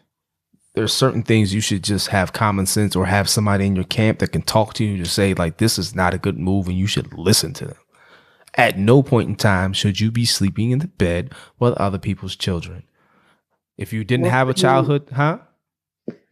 there's 0.74 0.92
certain 0.92 1.22
things 1.22 1.52
you 1.54 1.60
should 1.60 1.82
just 1.84 2.08
have 2.08 2.32
common 2.32 2.66
sense 2.66 2.96
or 2.96 3.06
have 3.06 3.28
somebody 3.28 3.66
in 3.66 3.76
your 3.76 3.84
camp 3.84 4.18
that 4.20 4.32
can 4.32 4.42
talk 4.42 4.74
to 4.74 4.84
you 4.84 4.96
to 5.02 5.08
say 5.08 5.34
like 5.34 5.58
this 5.58 5.78
is 5.78 5.94
not 5.94 6.14
a 6.14 6.18
good 6.18 6.38
move 6.38 6.66
and 6.68 6.76
you 6.78 6.86
should 6.86 7.12
listen 7.12 7.52
to 7.54 7.66
them. 7.66 7.76
At 8.54 8.78
no 8.78 9.02
point 9.02 9.28
in 9.28 9.36
time 9.36 9.72
should 9.72 10.00
you 10.00 10.10
be 10.10 10.24
sleeping 10.24 10.70
in 10.70 10.78
the 10.78 10.88
bed 10.88 11.32
with 11.58 11.74
other 11.74 11.98
people's 11.98 12.36
children. 12.36 12.84
If 13.78 13.92
you 13.92 14.04
didn't 14.04 14.24
Well, 14.24 14.32
have 14.32 14.48
a 14.48 14.50
you- 14.50 14.54
childhood, 14.54 15.08
huh? 15.14 15.38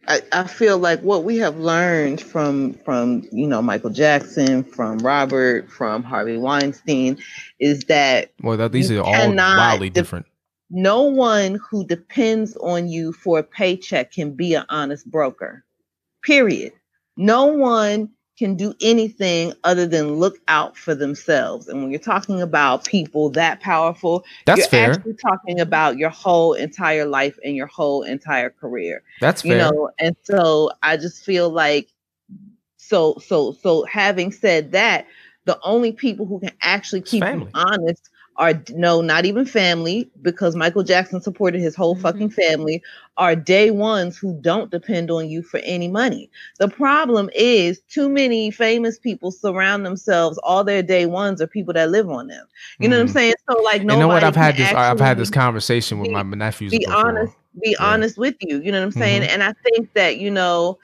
I, 0.07 0.21
I 0.31 0.47
feel 0.47 0.79
like 0.79 1.01
what 1.01 1.23
we 1.23 1.37
have 1.37 1.57
learned 1.59 2.21
from 2.21 2.73
from 2.73 3.23
you 3.31 3.45
know 3.47 3.61
Michael 3.61 3.91
Jackson, 3.91 4.63
from 4.63 4.97
Robert, 4.97 5.69
from 5.69 6.01
Harvey 6.01 6.37
Weinstein, 6.37 7.19
is 7.59 7.83
that 7.83 8.31
Well, 8.41 8.57
that, 8.57 8.71
these 8.71 8.89
are 8.89 9.01
all 9.01 9.35
wildly 9.35 9.91
different. 9.91 10.25
No 10.71 11.01
one 11.03 11.59
who 11.69 11.85
depends 11.85 12.55
on 12.57 12.87
you 12.87 13.11
for 13.11 13.39
a 13.39 13.43
paycheck 13.43 14.11
can 14.11 14.31
be 14.31 14.53
an 14.53 14.65
honest 14.69 15.09
broker. 15.11 15.65
Period. 16.23 16.71
No 17.17 17.45
one 17.45 18.09
can 18.39 18.55
do 18.55 18.73
anything 18.81 19.53
other 19.65 19.85
than 19.85 20.15
look 20.15 20.37
out 20.47 20.75
for 20.77 20.95
themselves. 20.95 21.67
And 21.67 21.81
when 21.81 21.91
you're 21.91 21.99
talking 21.99 22.41
about 22.41 22.85
people 22.85 23.29
that 23.31 23.59
powerful, 23.59 24.23
That's 24.45 24.59
you're 24.59 24.67
fair. 24.67 24.91
actually 24.93 25.13
talking 25.13 25.59
about 25.59 25.97
your 25.97 26.09
whole 26.09 26.53
entire 26.53 27.05
life 27.05 27.37
and 27.43 27.55
your 27.55 27.67
whole 27.67 28.01
entire 28.03 28.49
career. 28.49 29.03
That's 29.19 29.41
fair. 29.41 29.51
you 29.51 29.57
know 29.57 29.89
and 29.99 30.15
so 30.23 30.71
i 30.81 30.97
just 30.97 31.23
feel 31.23 31.49
like 31.49 31.89
so 32.77 33.15
so 33.23 33.51
so 33.51 33.83
having 33.85 34.31
said 34.31 34.71
that 34.71 35.05
the 35.45 35.59
only 35.63 35.91
people 35.91 36.25
who 36.25 36.39
can 36.39 36.51
actually 36.61 37.01
keep 37.01 37.23
you 37.23 37.47
honest 37.53 38.09
are 38.41 38.55
no 38.73 39.01
not 39.01 39.23
even 39.25 39.45
family 39.45 40.09
because 40.21 40.55
michael 40.55 40.83
jackson 40.83 41.21
supported 41.21 41.61
his 41.61 41.75
whole 41.75 41.95
Mhm. 41.95 42.01
fucking 42.01 42.29
family 42.31 42.81
are 43.17 43.35
day 43.35 43.69
ones 43.71 44.17
who 44.17 44.33
don't 44.41 44.71
depend 44.71 45.11
on 45.11 45.29
you 45.29 45.43
for 45.43 45.59
any 45.63 45.87
money 45.87 46.29
the 46.59 46.67
problem 46.67 47.29
is 47.35 47.79
too 47.89 48.09
many 48.09 48.49
famous 48.51 48.97
people 48.97 49.31
surround 49.31 49.85
themselves 49.85 50.39
all 50.43 50.63
their 50.63 50.81
day 50.81 51.05
ones 51.05 51.39
are 51.41 51.47
people 51.47 51.73
that 51.73 51.91
live 51.91 52.09
on 52.09 52.27
them 52.27 52.45
you 52.79 52.89
know 52.89 52.97
what 52.97 53.03
i'm 53.03 53.07
Mhm. 53.09 53.13
saying 53.13 53.33
so 53.49 53.61
like 53.61 53.83
no 53.83 53.93
you 53.93 53.99
know 54.01 54.07
what? 54.07 54.23
I've 54.23 54.35
had 54.35 54.57
this. 54.57 54.73
I've 54.73 54.99
had 54.99 55.17
this 55.17 55.29
conversation 55.29 55.99
with 55.99 56.09
be- 56.09 56.13
my 56.15 56.23
nephews. 56.23 56.71
be 56.71 56.79
before. 56.79 56.95
honest 57.07 57.33
be 57.61 57.75
Yeah. 57.79 57.85
honest 57.93 58.17
with 58.17 58.35
you 58.41 58.59
you 58.61 58.71
know 58.71 58.79
what 58.79 58.85
i'm 58.85 58.91
saying 58.91 59.23
and 59.23 59.43
i 59.43 59.53
think 59.63 59.93
that 59.93 60.17
you 60.17 60.31
know 60.31 60.79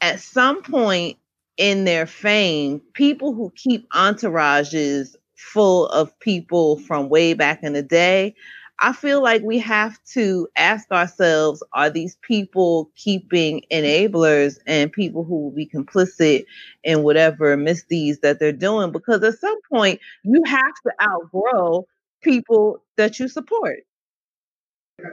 at 0.00 0.18
some 0.20 0.62
point 0.62 1.18
in 1.58 1.84
their 1.84 2.06
fame 2.06 2.80
people 2.94 3.34
who 3.34 3.52
keep 3.56 3.86
entourages 3.90 5.16
full 5.42 5.88
of 5.88 6.18
people 6.20 6.78
from 6.80 7.08
way 7.08 7.34
back 7.34 7.62
in 7.62 7.72
the 7.72 7.82
day. 7.82 8.34
I 8.78 8.92
feel 8.92 9.22
like 9.22 9.42
we 9.42 9.58
have 9.58 10.02
to 10.14 10.48
ask 10.56 10.90
ourselves 10.90 11.62
are 11.72 11.88
these 11.88 12.16
people 12.22 12.90
keeping 12.96 13.62
enablers 13.70 14.58
and 14.66 14.92
people 14.92 15.22
who 15.24 15.36
will 15.40 15.52
be 15.52 15.66
complicit 15.66 16.44
in 16.82 17.02
whatever 17.04 17.56
misdeeds 17.56 18.20
that 18.20 18.40
they're 18.40 18.52
doing? 18.52 18.90
Because 18.90 19.22
at 19.22 19.38
some 19.38 19.58
point 19.70 20.00
you 20.24 20.42
have 20.46 20.74
to 20.84 20.92
outgrow 21.00 21.86
people 22.22 22.82
that 22.96 23.20
you 23.20 23.28
support. 23.28 23.80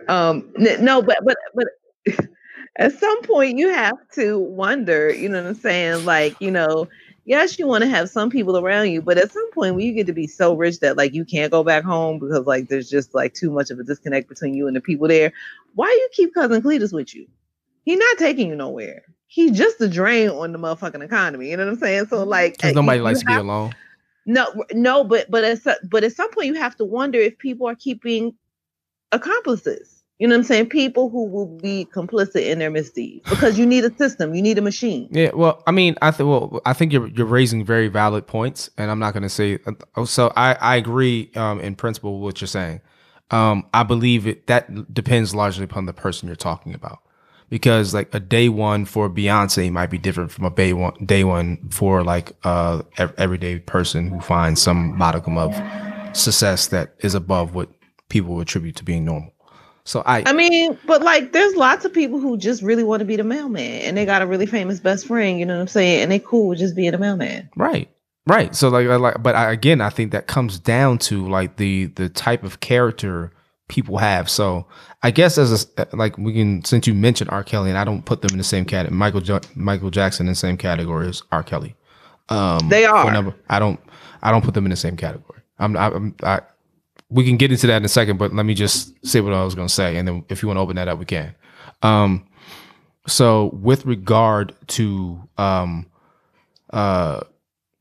Um 0.07 0.51
no 0.57 1.01
but 1.01 1.19
but 1.23 1.37
but 1.53 1.67
at 2.77 2.97
some 2.97 3.21
point 3.23 3.57
you 3.57 3.69
have 3.69 3.97
to 4.13 4.39
wonder 4.39 5.13
you 5.13 5.29
know 5.29 5.43
what 5.43 5.49
i'm 5.49 5.55
saying? 5.55 6.05
Like 6.05 6.35
you 6.39 6.51
know 6.51 6.87
yes 7.25 7.59
you 7.59 7.67
want 7.67 7.83
to 7.83 7.89
have 7.89 8.09
some 8.09 8.29
people 8.29 8.57
around 8.57 8.89
you 8.89 9.01
but 9.01 9.17
at 9.17 9.31
some 9.31 9.51
point 9.51 9.75
when 9.75 9.85
you 9.85 9.93
get 9.93 10.07
to 10.07 10.13
be 10.13 10.27
so 10.27 10.53
rich 10.55 10.79
that 10.79 10.97
like 10.97 11.13
you 11.13 11.25
can't 11.25 11.51
go 11.51 11.63
back 11.63 11.83
home 11.83 12.19
because 12.19 12.45
like 12.45 12.67
there's 12.69 12.89
just 12.89 13.13
like 13.13 13.33
too 13.33 13.51
much 13.51 13.69
of 13.71 13.79
a 13.79 13.83
disconnect 13.83 14.27
between 14.29 14.53
you 14.53 14.67
and 14.67 14.75
the 14.75 14.81
people 14.81 15.07
there 15.07 15.31
why 15.75 15.87
you 15.87 16.09
keep 16.13 16.33
cousin 16.33 16.61
cletus 16.61 16.93
with 16.93 17.13
you 17.15 17.27
he's 17.85 17.99
not 17.99 18.17
taking 18.17 18.49
you 18.49 18.55
nowhere 18.55 19.03
he's 19.27 19.51
just 19.57 19.79
a 19.81 19.87
drain 19.87 20.29
on 20.29 20.51
the 20.51 20.59
motherfucking 20.59 21.03
economy 21.03 21.51
you 21.51 21.57
know 21.57 21.65
what 21.65 21.73
i'm 21.73 21.79
saying 21.79 22.05
so 22.07 22.19
mm-hmm. 22.19 22.29
like 22.29 22.53
Because 22.53 22.73
nobody 22.75 22.97
you- 22.97 23.03
likes 23.03 23.19
you 23.21 23.27
to 23.27 23.33
be 23.33 23.33
alone. 23.39 23.75
no, 24.25 24.45
no, 24.73 25.03
but 25.03 25.29
but 25.31 25.43
at 25.43 25.61
some, 25.61 25.75
but 25.89 26.03
at 26.03 26.13
some 26.13 26.29
point 26.31 26.47
you 26.47 26.53
have 26.55 26.75
to 26.77 26.85
wonder 26.85 27.17
if 27.19 27.37
people 27.39 27.67
are 27.67 27.75
keeping 27.75 28.35
accomplices. 29.11 29.98
You 30.19 30.27
know 30.27 30.35
what 30.35 30.39
I'm 30.39 30.43
saying? 30.43 30.67
People 30.67 31.09
who 31.09 31.23
will 31.23 31.45
be 31.45 31.87
complicit 31.93 32.45
in 32.45 32.59
their 32.59 32.69
misdeeds 32.69 33.27
because 33.29 33.57
you 33.57 33.65
need 33.65 33.85
a 33.85 33.95
system, 33.95 34.35
you 34.35 34.41
need 34.41 34.57
a 34.57 34.61
machine. 34.61 35.07
Yeah, 35.11 35.31
well, 35.33 35.63
I 35.65 35.71
mean, 35.71 35.95
I 36.01 36.11
think 36.11 36.27
well, 36.27 36.61
I 36.65 36.73
think 36.73 36.91
you're 36.91 37.07
you're 37.07 37.25
raising 37.25 37.63
very 37.63 37.87
valid 37.87 38.27
points, 38.27 38.69
and 38.77 38.91
I'm 38.91 38.99
not 38.99 39.13
going 39.13 39.23
to 39.23 39.29
say. 39.29 39.59
Uh, 39.95 40.05
so 40.05 40.33
I 40.35 40.55
I 40.55 40.75
agree 40.75 41.31
um, 41.35 41.61
in 41.61 41.73
principle 41.75 42.19
with 42.19 42.23
what 42.23 42.41
you're 42.41 42.49
saying. 42.49 42.81
Um, 43.31 43.65
I 43.73 43.83
believe 43.83 44.27
it 44.27 44.47
that 44.47 44.93
depends 44.93 45.33
largely 45.33 45.63
upon 45.63 45.85
the 45.85 45.93
person 45.93 46.27
you're 46.27 46.35
talking 46.35 46.73
about, 46.73 46.99
because 47.49 47.93
like 47.93 48.13
a 48.13 48.19
day 48.19 48.49
one 48.49 48.83
for 48.83 49.09
Beyonce 49.09 49.71
might 49.71 49.89
be 49.89 49.97
different 49.97 50.31
from 50.31 50.43
a 50.43 50.49
day 50.49 50.73
one 50.73 50.95
day 51.05 51.23
one 51.23 51.69
for 51.69 52.03
like 52.03 52.33
uh 52.43 52.81
everyday 53.17 53.59
person 53.59 54.09
who 54.09 54.19
finds 54.19 54.61
some 54.61 54.97
modicum 54.97 55.37
of 55.37 55.55
success 56.11 56.67
that 56.67 56.95
is 56.99 57.15
above 57.15 57.55
what 57.55 57.69
people 58.09 58.41
attribute 58.41 58.75
to 58.75 58.83
being 58.83 59.05
normal. 59.05 59.31
So 59.89 60.03
I 60.05 60.21
I 60.27 60.33
mean, 60.33 60.77
but 60.85 61.01
like 61.01 61.31
there's 61.31 61.55
lots 61.55 61.83
of 61.83 61.91
people 61.91 62.19
who 62.19 62.37
just 62.37 62.61
really 62.61 62.83
want 62.83 62.99
to 62.99 63.05
be 63.05 63.15
the 63.15 63.23
mailman 63.23 63.81
and 63.81 63.97
they 63.97 64.05
got 64.05 64.21
a 64.21 64.27
really 64.27 64.45
famous 64.45 64.79
best 64.79 65.07
friend, 65.07 65.39
you 65.39 65.47
know 65.47 65.55
what 65.55 65.61
I'm 65.61 65.67
saying? 65.67 66.03
And 66.03 66.11
they 66.11 66.19
cool 66.19 66.49
with 66.49 66.59
just 66.59 66.75
being 66.75 66.93
a 66.93 66.97
mailman. 66.99 67.49
Right. 67.55 67.89
Right. 68.27 68.55
So 68.55 68.69
like 68.69 68.87
like 68.87 69.23
but 69.23 69.35
I, 69.35 69.51
again, 69.51 69.81
I 69.81 69.89
think 69.89 70.11
that 70.11 70.27
comes 70.27 70.59
down 70.59 70.99
to 70.99 71.27
like 71.27 71.55
the 71.55 71.87
the 71.87 72.07
type 72.07 72.43
of 72.43 72.59
character 72.59 73.31
people 73.67 73.97
have. 73.97 74.29
So 74.29 74.67
I 75.01 75.09
guess 75.09 75.39
as 75.39 75.67
a 75.79 75.87
like 75.93 76.19
we 76.19 76.33
can 76.33 76.63
since 76.63 76.85
you 76.85 76.93
mentioned 76.93 77.31
R. 77.31 77.43
Kelly 77.43 77.69
and 77.69 77.79
I 77.79 77.83
don't 77.83 78.05
put 78.05 78.21
them 78.21 78.29
in 78.31 78.37
the 78.37 78.43
same 78.43 78.65
category 78.65 78.95
Michael 78.95 79.21
jo- 79.21 79.41
Michael 79.55 79.89
Jackson 79.89 80.27
in 80.27 80.33
the 80.33 80.35
same 80.35 80.55
category 80.57 81.07
as 81.07 81.23
R. 81.31 81.41
Kelly. 81.41 81.75
Um 82.29 82.69
They 82.69 82.85
are. 82.85 83.11
Number, 83.11 83.33
I 83.49 83.57
don't 83.57 83.79
I 84.21 84.29
don't 84.29 84.43
put 84.43 84.53
them 84.53 84.67
in 84.67 84.69
the 84.69 84.75
same 84.75 84.97
category. 84.97 85.41
I'm 85.57 85.75
I'm 85.75 86.15
I 86.21 86.41
we 87.09 87.25
can 87.25 87.37
get 87.37 87.51
into 87.51 87.67
that 87.67 87.77
in 87.77 87.85
a 87.85 87.89
second, 87.89 88.17
but 88.17 88.33
let 88.33 88.45
me 88.45 88.53
just 88.53 88.93
say 89.05 89.21
what 89.21 89.33
I 89.33 89.43
was 89.43 89.55
going 89.55 89.67
to 89.67 89.73
say, 89.73 89.97
and 89.97 90.07
then 90.07 90.25
if 90.29 90.41
you 90.41 90.47
want 90.47 90.57
to 90.57 90.61
open 90.61 90.75
that 90.75 90.87
up, 90.87 90.99
we 90.99 91.05
can. 91.05 91.35
Um, 91.81 92.27
so 93.07 93.49
with 93.53 93.85
regard 93.85 94.55
to 94.67 95.27
um, 95.37 95.87
uh, 96.71 97.21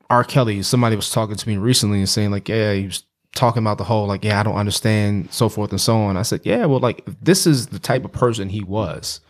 R. 0.09 0.25
Kelly, 0.25 0.63
somebody 0.63 0.97
was 0.97 1.11
talking 1.11 1.37
to 1.37 1.49
me 1.49 1.59
recently 1.59 1.99
and 1.99 2.09
saying 2.09 2.31
like, 2.31 2.49
yeah, 2.49 2.73
he 2.73 2.87
was 2.87 3.05
talking 3.35 3.63
about 3.63 3.79
the 3.79 3.85
whole 3.85 4.07
like, 4.07 4.25
yeah, 4.25 4.41
I 4.41 4.43
don't 4.43 4.57
understand, 4.57 5.33
so 5.33 5.49
forth 5.49 5.71
and 5.71 5.81
so 5.81 5.97
on. 5.97 6.17
I 6.17 6.23
said, 6.23 6.41
yeah, 6.45 6.65
well, 6.65 6.81
like 6.81 7.05
this 7.21 7.47
is 7.47 7.67
the 7.67 7.79
type 7.79 8.05
of 8.05 8.13
person 8.13 8.49
he 8.49 8.63
was, 8.63 9.21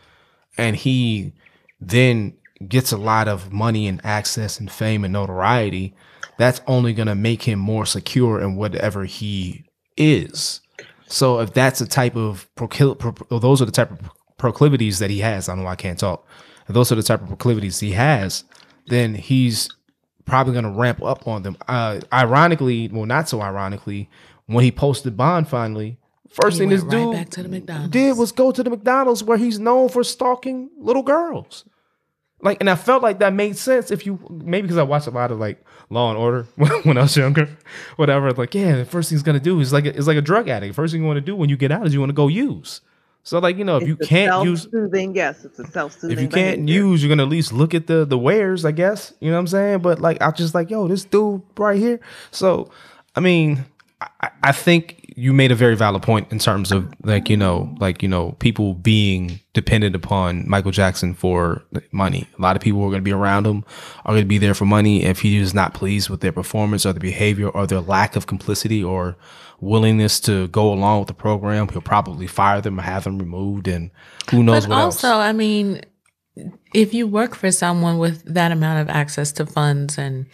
and 0.57 0.77
he 0.77 1.33
then 1.81 2.35
gets 2.67 2.93
a 2.93 2.97
lot 2.97 3.29
of 3.29 3.53
money 3.53 3.87
and 3.87 4.01
access 4.05 4.61
and 4.61 4.71
fame 4.71 5.05
and 5.05 5.13
notoriety. 5.13 5.95
That's 6.39 6.61
only 6.69 6.93
going 6.93 7.09
to 7.09 7.15
make 7.17 7.43
him 7.43 7.59
more 7.59 7.85
secure 7.85 8.41
in 8.41 8.55
whatever 8.55 9.05
he 9.05 9.65
is. 9.99 10.61
So 11.07 11.41
if 11.41 11.53
that's 11.53 11.79
the 11.79 11.87
type 11.87 12.17
of 12.17 12.49
procl- 12.55 12.99
pro- 12.99 13.39
those 13.39 13.63
are 13.63 13.65
the 13.65 13.73
type 13.73 13.91
of 13.91 14.11
proclivities 14.37 14.99
that 15.01 15.11
he 15.11 15.19
has. 15.21 15.49
I 15.49 15.55
don't 15.55 15.65
know 15.65 15.71
I 15.71 15.77
can't 15.77 15.99
talk. 15.99 16.27
If 16.69 16.75
those 16.75 16.93
are 16.93 16.95
the 16.95 17.03
type 17.03 17.23
of 17.23 17.29
proclivities 17.29 17.81
he 17.81 17.93
has, 17.93 18.45
then 18.87 19.15
he's 19.15 19.69
probably 20.25 20.53
going 20.53 20.65
to 20.65 20.71
ramp 20.71 21.03
up 21.03 21.27
on 21.27 21.43
them. 21.43 21.57
Uh, 21.67 22.01
ironically, 22.13 22.89
well, 22.89 23.07
not 23.07 23.29
so 23.29 23.41
ironically, 23.41 24.09
when 24.47 24.65
he 24.65 24.71
posted 24.71 25.17
Bond 25.17 25.49
finally, 25.49 25.99
first 26.31 26.55
he 26.55 26.61
thing 26.61 26.69
this 26.69 26.83
right 26.83 26.91
dude 26.91 27.91
did 27.91 28.17
was 28.17 28.33
go 28.33 28.53
to 28.53 28.63
the 28.63 28.71
McDonald's 28.71 29.25
where 29.25 29.39
he's 29.39 29.59
known 29.59 29.89
for 29.89 30.05
stalking 30.05 30.71
little 30.79 31.03
girls. 31.03 31.65
Like, 32.41 32.59
and 32.61 32.71
I 32.71 32.77
felt 32.77 33.03
like 33.03 33.19
that 33.19 33.33
made 33.33 33.57
sense 33.57 33.91
if 33.91 34.07
you 34.07 34.21
maybe 34.31 34.63
because 34.63 34.79
I 34.79 34.85
watched 34.85 35.09
a 35.09 35.11
lot 35.11 35.33
of 35.33 35.39
like 35.39 35.65
Law 35.91 36.11
and 36.11 36.19
Order 36.19 36.47
when 36.85 36.97
I 36.97 37.03
was 37.03 37.17
younger, 37.17 37.49
whatever. 37.97 38.33
Like, 38.33 38.55
yeah, 38.55 38.77
the 38.77 38.85
first 38.85 39.09
thing 39.09 39.17
he's 39.17 39.25
gonna 39.25 39.41
do 39.41 39.59
is 39.61 39.73
like 39.73 39.87
it's 39.87 40.07
like 40.07 40.17
a 40.17 40.23
drug 40.23 40.49
addict. 40.49 40.75
First 40.75 40.93
thing 40.93 41.03
you 41.03 41.07
want 41.07 41.17
to 41.17 41.21
do 41.21 41.35
when 41.35 41.49
you 41.49 41.57
get 41.57 41.73
out 41.73 41.87
is 41.87 41.95
you 41.95 42.01
want 42.01 42.11
to 42.11 42.15
go 42.15 42.29
use. 42.29 42.81
So 43.25 43.41
like 43.41 43.59
you 43.59 43.65
know, 43.65 43.77
if 43.77 43.83
it's 43.83 43.89
you 43.89 43.97
can't 43.97 44.45
use, 44.45 44.69
then 44.73 45.15
yes, 45.15 45.45
it's 45.45 45.59
a 45.59 45.67
self-soothing. 45.67 46.17
If 46.17 46.23
you 46.23 46.29
can't 46.29 46.65
behavior. 46.65 46.87
use, 46.87 47.03
you're 47.03 47.09
gonna 47.09 47.25
at 47.25 47.29
least 47.29 47.53
look 47.53 47.75
at 47.75 47.87
the 47.87 48.05
the 48.05 48.17
wares, 48.17 48.65
I 48.65 48.71
guess. 48.71 49.13
You 49.21 49.31
know 49.31 49.35
what 49.35 49.41
I'm 49.41 49.47
saying? 49.49 49.79
But 49.81 50.01
like, 50.01 50.23
I 50.23 50.31
just 50.31 50.55
like, 50.55 50.71
yo, 50.71 50.89
this 50.89 51.05
dude 51.05 51.43
right 51.57 51.79
here. 51.79 52.01
So, 52.31 52.71
I 53.17 53.21
mean, 53.21 53.65
I, 54.01 54.31
I 54.43 54.53
think 54.53 55.08
you 55.19 55.33
made 55.33 55.51
a 55.51 55.57
very 55.57 55.75
valid 55.75 56.01
point 56.01 56.31
in 56.31 56.39
terms 56.39 56.71
of 56.71 56.95
like 57.03 57.29
you 57.29 57.37
know 57.37 57.75
like 57.81 58.05
you 58.05 58.09
know 58.09 58.37
people 58.39 58.75
being 58.75 59.41
dependent 59.53 59.97
upon 59.97 60.49
Michael 60.49 60.71
Jackson 60.71 61.13
for 61.13 61.65
money. 61.91 62.29
A 62.39 62.41
lot 62.41 62.55
of 62.55 62.63
people 62.63 62.81
who 62.81 62.87
are 62.87 62.91
going 62.91 63.03
to 63.03 63.05
be 63.05 63.13
around 63.13 63.45
him 63.45 63.65
are 64.05 64.13
going 64.13 64.23
to 64.23 64.29
be 64.29 64.39
there 64.39 64.55
for 64.55 64.65
money. 64.65 65.03
If 65.03 65.21
he 65.21 65.37
is 65.37 65.53
not 65.53 65.75
pleased 65.75 66.09
with 66.09 66.21
their 66.21 66.31
performance 66.31 66.87
or 66.87 66.93
their 66.93 67.01
behavior 67.01 67.49
or 67.49 67.67
their 67.67 67.81
lack 67.81 68.15
of 68.15 68.29
complicity 68.29 68.83
or 68.85 69.17
willingness 69.61 70.21
to 70.21 70.47
go 70.49 70.73
along 70.73 71.01
with 71.01 71.09
the 71.09 71.15
program, 71.15 71.69
he'll 71.69 71.81
probably 71.81 72.29
fire 72.29 72.61
them 72.61 72.79
or 72.79 72.83
have 72.83 73.03
them 73.03 73.19
removed. 73.19 73.67
And 73.67 73.91
who 74.31 74.45
knows 74.45 74.67
but 74.67 74.71
what 74.71 74.79
also, 74.83 75.09
else. 75.09 75.19
I 75.19 75.33
mean, 75.33 75.81
if 76.73 76.95
you 76.95 77.09
work 77.09 77.35
for 77.35 77.51
someone 77.51 77.99
with 77.99 78.23
that 78.33 78.53
amount 78.53 78.83
of 78.83 78.95
access 78.95 79.33
to 79.33 79.47
funds 79.47 79.99
and 79.99 80.27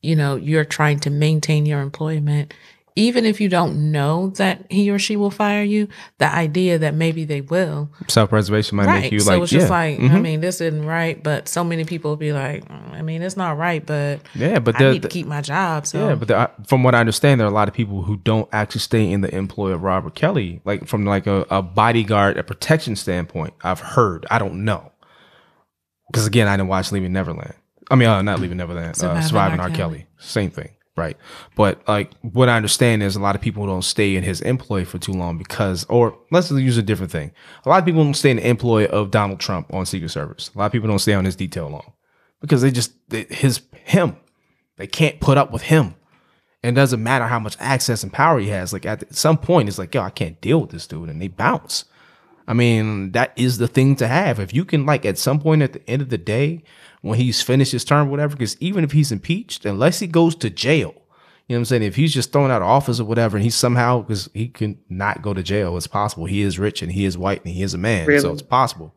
you 0.00 0.16
know 0.16 0.34
you're 0.34 0.64
trying 0.64 0.98
to 0.98 1.10
maintain 1.10 1.64
your 1.64 1.80
employment 1.80 2.52
even 2.94 3.24
if 3.24 3.40
you 3.40 3.48
don't 3.48 3.90
know 3.90 4.28
that 4.36 4.66
he 4.70 4.90
or 4.90 4.98
she 4.98 5.16
will 5.16 5.30
fire 5.30 5.62
you, 5.62 5.88
the 6.18 6.32
idea 6.32 6.78
that 6.78 6.94
maybe 6.94 7.24
they 7.24 7.40
will. 7.40 7.90
Self 8.08 8.30
preservation 8.30 8.76
might 8.76 8.86
right. 8.86 9.02
make 9.02 9.12
you 9.12 9.20
so 9.20 9.30
like, 9.30 9.38
so 9.38 9.42
it's 9.44 9.52
just 9.52 9.66
yeah. 9.66 9.70
like, 9.70 9.98
mm-hmm. 9.98 10.14
I 10.14 10.20
mean, 10.20 10.40
this 10.40 10.60
isn't 10.60 10.84
right. 10.84 11.22
But 11.22 11.48
so 11.48 11.64
many 11.64 11.84
people 11.84 12.16
be 12.16 12.32
like, 12.32 12.68
mm, 12.68 12.92
I 12.92 13.02
mean, 13.02 13.22
it's 13.22 13.36
not 13.36 13.56
right, 13.56 13.84
but 13.84 14.20
yeah, 14.34 14.58
but 14.58 14.80
I 14.80 14.92
need 14.92 15.02
to 15.02 15.08
keep 15.08 15.26
my 15.26 15.40
job. 15.40 15.86
So 15.86 16.08
yeah, 16.08 16.14
but 16.14 16.28
there, 16.28 16.50
from 16.66 16.82
what 16.82 16.94
I 16.94 17.00
understand, 17.00 17.40
there 17.40 17.46
are 17.46 17.50
a 17.50 17.54
lot 17.54 17.68
of 17.68 17.74
people 17.74 18.02
who 18.02 18.16
don't 18.18 18.48
actually 18.52 18.80
stay 18.82 19.10
in 19.10 19.22
the 19.22 19.34
employ 19.34 19.70
of 19.70 19.82
Robert 19.82 20.14
Kelly, 20.14 20.60
like 20.64 20.86
from 20.86 21.06
like 21.06 21.26
a, 21.26 21.46
a 21.50 21.62
bodyguard, 21.62 22.36
a 22.36 22.42
protection 22.42 22.96
standpoint. 22.96 23.54
I've 23.62 23.80
heard, 23.80 24.26
I 24.30 24.38
don't 24.38 24.64
know, 24.64 24.92
because 26.10 26.26
again, 26.26 26.46
I 26.46 26.56
didn't 26.56 26.68
watch 26.68 26.92
Leaving 26.92 27.12
Neverland. 27.12 27.54
I 27.90 27.94
mean, 27.94 28.08
uh, 28.08 28.20
not 28.22 28.40
Leaving 28.40 28.58
Neverland, 28.58 29.02
uh, 29.02 29.20
Surviving 29.22 29.60
R. 29.60 29.68
Kelly. 29.68 29.76
Kelly. 29.76 30.06
Same 30.18 30.50
thing. 30.50 30.70
Right. 30.94 31.16
But 31.56 31.86
like 31.88 32.12
what 32.20 32.50
I 32.50 32.56
understand 32.56 33.02
is 33.02 33.16
a 33.16 33.20
lot 33.20 33.34
of 33.34 33.40
people 33.40 33.66
don't 33.66 33.82
stay 33.82 34.14
in 34.14 34.22
his 34.22 34.42
employ 34.42 34.84
for 34.84 34.98
too 34.98 35.12
long 35.12 35.38
because, 35.38 35.84
or 35.84 36.18
let's 36.30 36.50
use 36.50 36.76
a 36.76 36.82
different 36.82 37.10
thing. 37.10 37.32
A 37.64 37.68
lot 37.70 37.78
of 37.78 37.86
people 37.86 38.04
don't 38.04 38.12
stay 38.14 38.30
in 38.30 38.36
the 38.36 38.46
employ 38.46 38.84
of 38.86 39.10
Donald 39.10 39.40
Trump 39.40 39.72
on 39.72 39.86
Secret 39.86 40.10
Service. 40.10 40.50
A 40.54 40.58
lot 40.58 40.66
of 40.66 40.72
people 40.72 40.88
don't 40.88 40.98
stay 40.98 41.14
on 41.14 41.24
his 41.24 41.36
detail 41.36 41.68
long 41.70 41.92
because 42.42 42.60
they 42.60 42.70
just, 42.70 42.92
they, 43.08 43.24
his, 43.24 43.62
him, 43.84 44.16
they 44.76 44.86
can't 44.86 45.18
put 45.18 45.38
up 45.38 45.50
with 45.50 45.62
him. 45.62 45.94
And 46.62 46.76
it 46.76 46.80
doesn't 46.80 47.02
matter 47.02 47.26
how 47.26 47.38
much 47.38 47.56
access 47.58 48.02
and 48.02 48.12
power 48.12 48.38
he 48.38 48.48
has. 48.48 48.72
Like 48.72 48.84
at 48.84 49.14
some 49.14 49.38
point, 49.38 49.68
it's 49.68 49.78
like, 49.78 49.94
yo, 49.94 50.02
I 50.02 50.10
can't 50.10 50.40
deal 50.42 50.60
with 50.60 50.70
this 50.70 50.86
dude. 50.86 51.08
And 51.08 51.22
they 51.22 51.28
bounce. 51.28 51.86
I 52.46 52.54
mean, 52.54 53.12
that 53.12 53.32
is 53.36 53.58
the 53.58 53.68
thing 53.68 53.96
to 53.96 54.08
have. 54.08 54.38
If 54.38 54.52
you 54.52 54.64
can, 54.64 54.84
like, 54.84 55.06
at 55.06 55.16
some 55.16 55.40
point 55.40 55.62
at 55.62 55.72
the 55.72 55.90
end 55.90 56.02
of 56.02 56.08
the 56.08 56.18
day, 56.18 56.64
when 57.02 57.18
he's 57.18 57.42
finished 57.42 57.72
his 57.72 57.84
term, 57.84 58.08
whatever, 58.08 58.34
because 58.34 58.56
even 58.60 58.84
if 58.84 58.92
he's 58.92 59.12
impeached, 59.12 59.66
unless 59.66 59.98
he 59.98 60.06
goes 60.06 60.34
to 60.36 60.48
jail, 60.48 60.94
you 61.48 61.54
know 61.54 61.58
what 61.58 61.58
I'm 61.58 61.64
saying? 61.66 61.82
If 61.82 61.96
he's 61.96 62.14
just 62.14 62.32
thrown 62.32 62.50
out 62.50 62.62
of 62.62 62.68
office 62.68 63.00
or 63.00 63.04
whatever, 63.04 63.36
and 63.36 63.44
he 63.44 63.50
somehow 63.50 64.02
because 64.02 64.30
he 64.32 64.48
can 64.48 64.78
not 64.88 65.20
go 65.20 65.34
to 65.34 65.42
jail, 65.42 65.76
it's 65.76 65.88
possible. 65.88 66.24
He 66.24 66.40
is 66.40 66.58
rich 66.58 66.80
and 66.80 66.92
he 66.92 67.04
is 67.04 67.18
white 67.18 67.44
and 67.44 67.52
he 67.52 67.62
is 67.62 67.74
a 67.74 67.78
man, 67.78 68.06
really? 68.06 68.20
so 68.20 68.32
it's 68.32 68.42
possible. 68.42 68.94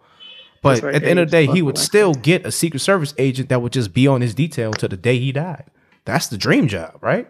But 0.61 0.81
right, 0.81 0.95
at 0.95 1.01
the 1.01 1.09
end 1.09 1.19
of 1.19 1.27
the 1.27 1.31
day, 1.31 1.45
he 1.47 1.61
would 1.61 1.77
still 1.77 2.13
get 2.13 2.45
a 2.45 2.51
Secret 2.51 2.79
Service 2.79 3.13
agent 3.17 3.49
that 3.49 3.61
would 3.61 3.73
just 3.73 3.93
be 3.93 4.07
on 4.07 4.21
his 4.21 4.33
detail 4.33 4.71
to 4.73 4.87
the 4.87 4.97
day 4.97 5.19
he 5.19 5.31
died. 5.31 5.65
That's 6.05 6.27
the 6.27 6.37
dream 6.37 6.67
job, 6.67 6.97
right? 7.01 7.27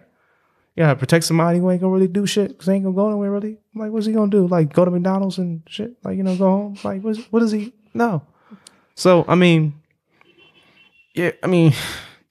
Yeah, 0.75 0.93
protect 0.93 1.23
somebody 1.23 1.59
who 1.59 1.71
ain't 1.71 1.81
gonna 1.81 1.93
really 1.93 2.07
do 2.09 2.25
shit 2.25 2.49
because 2.49 2.67
ain't 2.67 2.83
gonna 2.83 2.95
go 2.95 3.09
nowhere 3.09 3.31
really. 3.31 3.57
Like, 3.73 3.91
what's 3.91 4.05
he 4.05 4.13
gonna 4.13 4.29
do? 4.29 4.47
Like, 4.47 4.73
go 4.73 4.83
to 4.83 4.91
McDonald's 4.91 5.37
and 5.37 5.63
shit? 5.67 5.95
Like, 6.03 6.17
you 6.17 6.23
know, 6.23 6.35
go 6.35 6.49
home? 6.49 6.77
Like, 6.83 7.01
what's, 7.01 7.19
what 7.31 7.41
is 7.43 7.51
he? 7.51 7.73
No. 7.93 8.21
So, 8.93 9.25
I 9.27 9.35
mean, 9.35 9.81
yeah, 11.15 11.31
I 11.43 11.47
mean, 11.47 11.73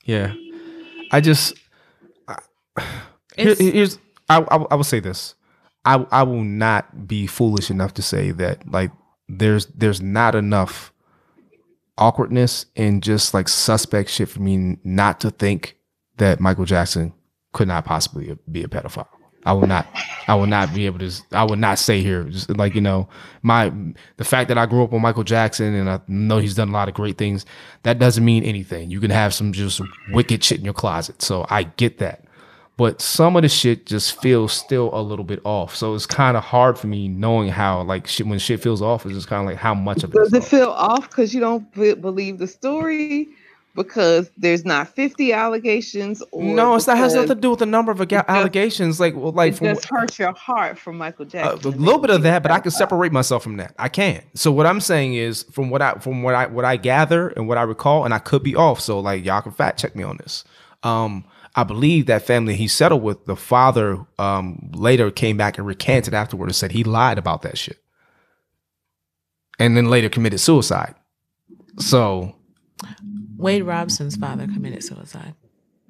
yeah. 0.05 0.35
I 1.11 1.21
just 1.21 1.55
here, 3.37 3.55
here's 3.55 3.99
I, 4.29 4.41
I 4.41 4.57
I 4.57 4.75
will 4.75 4.85
say 4.85 5.01
this. 5.01 5.35
I 5.85 6.07
I 6.11 6.23
will 6.23 6.43
not 6.45 7.07
be 7.07 7.27
foolish 7.27 7.71
enough 7.71 7.95
to 7.95 8.03
say 8.03 8.31
that 8.33 8.71
like 8.71 8.91
there's 9.29 9.67
there's 9.67 10.01
not 10.01 10.35
enough 10.35 10.93
awkwardness 11.99 12.67
and 12.77 13.03
just 13.03 13.35
like 13.35 13.49
suspect 13.49 14.11
shit 14.11 14.29
for 14.29 14.41
me 14.41 14.79
not 14.83 15.21
to 15.21 15.31
think 15.31 15.77
that 16.17 16.41
Michael 16.41 16.65
Jackson 16.65 17.13
could 17.53 17.69
not 17.69 17.85
possibly 17.85 18.37
be 18.51 18.65
a 18.65 18.69
pedophile. 18.69 19.07
I 19.47 19.53
will 19.53 19.67
not. 19.67 19.87
I 20.27 20.35
will 20.35 20.47
not 20.47 20.75
be 20.75 20.87
able 20.87 20.99
to. 21.01 21.11
I 21.33 21.45
will 21.45 21.57
not 21.57 21.79
say 21.79 22.01
here. 22.01 22.25
Just 22.25 22.49
like 22.51 22.75
you 22.75 22.81
know, 22.81 23.09
my 23.43 23.73
the 24.17 24.25
fact 24.25 24.49
that 24.49 24.57
I 24.57 24.67
grew 24.67 24.83
up 24.83 24.93
with 24.93 25.03
Michael 25.03 25.25
Jackson 25.25 25.75
and 25.75 25.89
I 25.89 26.01
know 26.09 26.39
he's 26.39 26.55
done 26.55 26.71
a 26.71 26.73
lot 26.73 26.89
of 26.89 26.95
great 26.95 27.19
things. 27.19 27.45
That 27.83 27.99
doesn't 27.99 28.25
mean 28.25 28.43
anything. 28.45 28.91
You 28.91 29.01
can 29.01 29.11
have 29.11 29.35
some 29.35 29.53
just 29.53 29.81
wicked 30.13 30.43
shit 30.43 30.59
in 30.59 30.65
your 30.65 30.75
closet. 30.75 31.21
So 31.21 31.47
I 31.51 31.65
get 31.65 31.99
that, 31.99 32.25
but 32.79 33.03
some 33.03 33.37
of 33.37 33.43
the 33.43 33.49
shit 33.51 33.85
just 33.85 34.21
feels 34.23 34.53
still 34.53 34.91
a 34.95 35.03
little 35.03 35.25
bit 35.25 35.41
off. 35.45 35.77
So 35.77 35.95
it's 35.95 36.07
kind 36.07 36.37
of 36.37 36.43
hard 36.43 36.79
for 36.79 36.87
me 36.87 37.09
knowing 37.09 37.49
how 37.49 37.83
like 37.83 38.07
shit 38.07 38.27
when 38.27 38.39
shit 38.39 38.63
feels 38.63 38.81
off. 38.81 39.05
It's 39.05 39.15
just 39.15 39.29
kind 39.29 39.43
of 39.43 39.47
like 39.47 39.59
how 39.59 39.75
much 39.75 40.05
of 40.05 40.11
it. 40.11 40.17
Does 40.17 40.33
it 40.33 40.45
feel 40.45 40.71
off 40.71 41.11
because 41.11 41.35
you 41.35 41.41
don't 41.41 41.71
believe 41.73 42.39
the 42.39 42.47
story? 42.47 43.29
Because 43.75 44.31
there's 44.37 44.65
not 44.65 44.89
50 44.89 45.33
allegations 45.33 46.23
or 46.31 46.43
no, 46.43 46.77
it's 46.77 46.87
not 46.87 46.97
has 46.97 47.15
nothing 47.15 47.29
to 47.29 47.35
do 47.35 47.51
with 47.51 47.59
the 47.59 47.67
number 47.67 47.91
of 47.91 48.01
aga- 48.01 48.19
just- 48.19 48.29
allegations. 48.29 49.01
Like, 49.01 49.17
well, 49.17 49.33
like 49.33 49.53
it 49.53 49.57
from 49.57 49.67
just 49.69 49.87
hurts 49.87 50.19
your 50.19 50.33
heart 50.33 50.79
for 50.79 50.93
Michael 50.93 51.25
Jackson. 51.25 51.73
a 51.73 51.77
little 51.77 51.99
bit 52.01 52.11
of 52.11 52.23
that, 52.23 52.43
but 52.43 52.53
I 52.53 52.61
can 52.61 52.71
separate 52.71 53.13
myself 53.13 53.43
from 53.43 53.57
that. 53.57 53.75
I 53.79 53.89
can't. 53.89 54.25
So 54.35 54.53
what 54.53 54.67
I'm 54.67 54.81
saying 54.81 55.15
is, 55.15 55.43
from 55.45 55.71
what 55.71 55.83
I 55.83 55.95
from 55.95 56.23
what 56.23 56.35
I 56.35 56.47
what 56.47 56.65
I 56.65 56.77
gather 56.77 57.29
and 57.31 57.49
what 57.49 57.59
I 57.59 57.63
recall, 57.63 58.05
and 58.05 58.15
I 58.15 58.19
could 58.21 58.43
be 58.43 58.55
off. 58.55 58.81
So 58.81 59.01
like 59.01 59.25
y'all 59.25 59.43
can 59.43 59.53
fact 59.53 59.81
check 59.81 59.97
me 59.97 60.05
on 60.05 60.19
this. 60.19 60.45
Um, 60.83 61.25
I 61.57 61.65
believe 61.65 62.07
that 62.07 62.23
family 62.23 62.57
he 62.57 62.69
settled 62.69 63.03
with, 63.03 63.25
the 63.27 63.37
father 63.37 63.99
um 64.19 64.71
later 64.75 65.11
came 65.11 65.37
back 65.37 65.59
and 65.59 65.67
recanted 65.67 66.15
afterward 66.15 66.47
and 66.47 66.55
said 66.57 66.73
he 66.73 66.85
lied 66.85 67.19
about 67.19 67.43
that 67.43 67.59
shit, 67.59 67.79
and 69.59 69.77
then 69.77 69.87
later 69.91 70.09
committed 70.09 70.39
suicide. 70.41 70.95
So 71.81 72.37
Wade 73.37 73.63
Robson's 73.65 74.17
father 74.17 74.47
committed 74.47 74.83
suicide. 74.85 75.35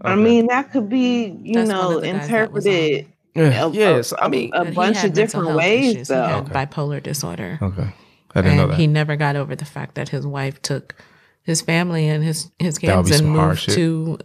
I 0.00 0.16
mean, 0.16 0.48
that 0.48 0.70
could 0.72 0.88
be, 0.88 1.36
you 1.42 1.54
That's 1.54 1.68
know, 1.70 1.96
of 1.96 2.02
the 2.02 2.12
guys 2.12 2.28
that 2.28 2.52
was 2.52 2.66
interpreted 2.66 3.06
a- 3.36 3.70
yes. 3.72 4.12
I 4.18 4.28
mean, 4.28 4.50
a 4.54 4.64
bunch 4.70 5.02
of 5.04 5.12
different 5.12 5.54
ways, 5.56 5.94
issues. 5.94 6.08
He 6.08 6.14
though. 6.14 6.22
had 6.24 6.44
Okay. 6.44 6.52
bipolar 6.66 7.02
disorder. 7.02 7.58
okay, 7.62 7.92
I 8.34 8.42
didn't 8.42 8.56
know 8.58 8.66
that. 8.68 8.76
he 8.78 8.86
never 8.86 9.16
got 9.16 9.36
over 9.36 9.56
the 9.56 9.64
fact 9.64 9.94
that 9.96 10.10
his 10.10 10.26
wife 10.26 10.60
took 10.62 10.94
his 11.42 11.60
family 11.62 12.08
and 12.08 12.22
his 12.22 12.50
his 12.58 12.78
kids 12.78 13.10
and 13.18 13.30
moved 13.30 13.70
to 13.70 14.18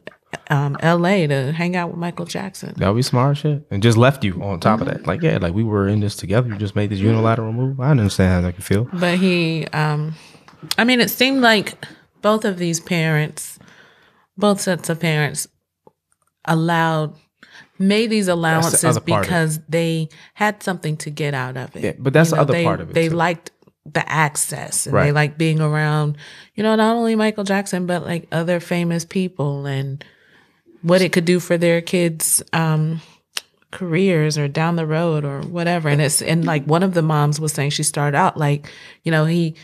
um, 0.51 0.77
L.A. 0.82 1.25
to 1.27 1.51
hang 1.51 1.75
out 1.75 1.89
with 1.89 1.97
Michael 1.97 2.25
Jackson. 2.25 2.73
That 2.77 2.89
would 2.89 2.95
be 2.97 3.01
smart 3.01 3.38
shit. 3.38 3.65
And 3.71 3.82
just 3.82 3.97
left 3.97 4.23
you 4.23 4.41
on 4.43 4.60
top 4.60 4.79
of 4.82 4.88
that. 4.88 5.08
Like, 5.08 5.21
yeah, 5.23 5.38
like 5.41 5.53
we 5.55 5.63
were 5.63 5.88
in 5.88 6.01
this 6.01 6.15
together. 6.15 6.47
You 6.49 6.55
just 6.58 6.75
made 6.75 6.91
this 6.91 6.99
unilateral 6.99 7.51
move. 7.51 7.79
I 7.79 7.89
understand 7.89 8.32
how 8.34 8.41
that 8.41 8.53
can 8.53 8.62
feel. 8.63 8.88
But 8.93 9.17
he, 9.17 9.65
um, 9.73 10.13
I 10.77 10.84
mean, 10.84 11.01
it 11.01 11.10
seemed 11.10 11.41
like 11.41 11.73
both 12.21 12.45
of 12.45 12.58
these 12.58 12.79
parents, 12.79 13.60
both 14.38 14.62
sets 14.62 14.89
of 14.89 14.99
parents, 14.99 15.47
allowed 16.45 17.15
made 17.77 18.10
these 18.10 18.27
allowances 18.27 18.84
other 18.84 18.99
part 18.99 19.08
of 19.08 19.23
it. 19.23 19.27
because 19.27 19.60
they 19.69 20.10
had 20.34 20.62
something 20.62 20.97
to 20.97 21.10
get 21.10 21.34
out 21.34 21.55
of 21.58 21.75
it. 21.75 21.84
Yeah, 21.84 21.93
but 21.97 22.12
that's 22.13 22.32
the 22.32 22.38
other 22.39 22.53
they, 22.53 22.63
part 22.65 22.82
of 22.82 22.89
it, 22.89 22.93
They 22.93 23.08
too. 23.10 23.15
liked 23.15 23.51
the 23.86 24.08
access 24.10 24.86
and 24.86 24.93
they 24.95 24.99
Right. 24.99 25.13
liked 25.13 25.38
being 25.38 25.62
around, 25.62 26.17
you 26.55 26.63
know, 26.63 26.75
not 26.75 26.95
only 26.95 27.15
Michael 27.15 27.43
Jackson 27.45 27.86
but 27.86 28.03
like 28.05 28.27
other 28.32 28.60
famous 28.60 29.05
people 29.05 29.65
and 29.65 30.03
what 30.82 31.01
it 31.01 31.12
could 31.12 31.25
do 31.25 31.39
for 31.39 31.58
their 31.58 31.82
kids' 31.82 32.43
um, 32.53 33.01
careers 33.71 34.38
or 34.38 34.47
down 34.47 34.75
the 34.75 34.86
road 34.86 35.23
or 35.25 35.41
whatever. 35.41 35.89
And 35.89 36.01
it's 36.01 36.21
and 36.21 36.43
like 36.45 36.65
one 36.65 36.84
of 36.84 36.93
the 36.93 37.01
moms 37.01 37.39
was 37.39 37.53
saying 37.53 37.71
she 37.71 37.84
started 37.84 38.17
out 38.17 38.38
like, 38.38 38.67
you 39.03 39.12
know, 39.12 39.25
he 39.25 39.55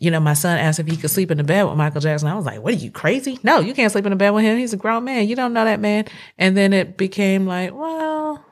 you 0.00 0.10
know, 0.10 0.20
my 0.20 0.34
son 0.34 0.58
asked 0.58 0.78
if 0.78 0.86
he 0.86 0.96
could 0.96 1.10
sleep 1.10 1.30
in 1.30 1.38
the 1.38 1.44
bed 1.44 1.64
with 1.64 1.76
Michael 1.76 2.00
Jackson. 2.00 2.28
I 2.28 2.34
was 2.34 2.46
like, 2.46 2.60
"What 2.62 2.74
are 2.74 2.78
you 2.78 2.90
crazy? 2.90 3.38
No, 3.42 3.60
you 3.60 3.74
can't 3.74 3.92
sleep 3.92 4.06
in 4.06 4.10
the 4.10 4.16
bed 4.16 4.30
with 4.30 4.44
him. 4.44 4.58
He's 4.58 4.72
a 4.72 4.76
grown 4.76 5.04
man. 5.04 5.28
You 5.28 5.36
don't 5.36 5.52
know 5.52 5.64
that 5.64 5.80
man." 5.80 6.06
And 6.38 6.56
then 6.56 6.72
it 6.72 6.96
became 6.96 7.46
like, 7.46 7.72
"Well, 7.74 8.44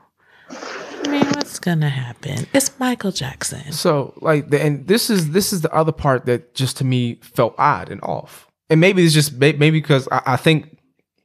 I 0.49 1.07
mean, 1.09 1.25
what's 1.27 1.59
gonna 1.59 1.89
happen? 1.89 2.47
It's 2.53 2.79
Michael 2.79 3.11
Jackson." 3.11 3.71
So, 3.71 4.13
like, 4.21 4.49
the, 4.49 4.61
and 4.61 4.87
this 4.87 5.09
is 5.09 5.31
this 5.31 5.51
is 5.51 5.61
the 5.61 5.73
other 5.73 5.91
part 5.91 6.25
that 6.25 6.53
just 6.53 6.77
to 6.77 6.85
me 6.85 7.15
felt 7.21 7.55
odd 7.57 7.89
and 7.89 8.01
off. 8.03 8.47
And 8.69 8.79
maybe 8.79 9.03
it's 9.03 9.13
just 9.13 9.33
maybe 9.33 9.71
because 9.71 10.07
I, 10.11 10.21
I 10.25 10.35
think 10.37 10.77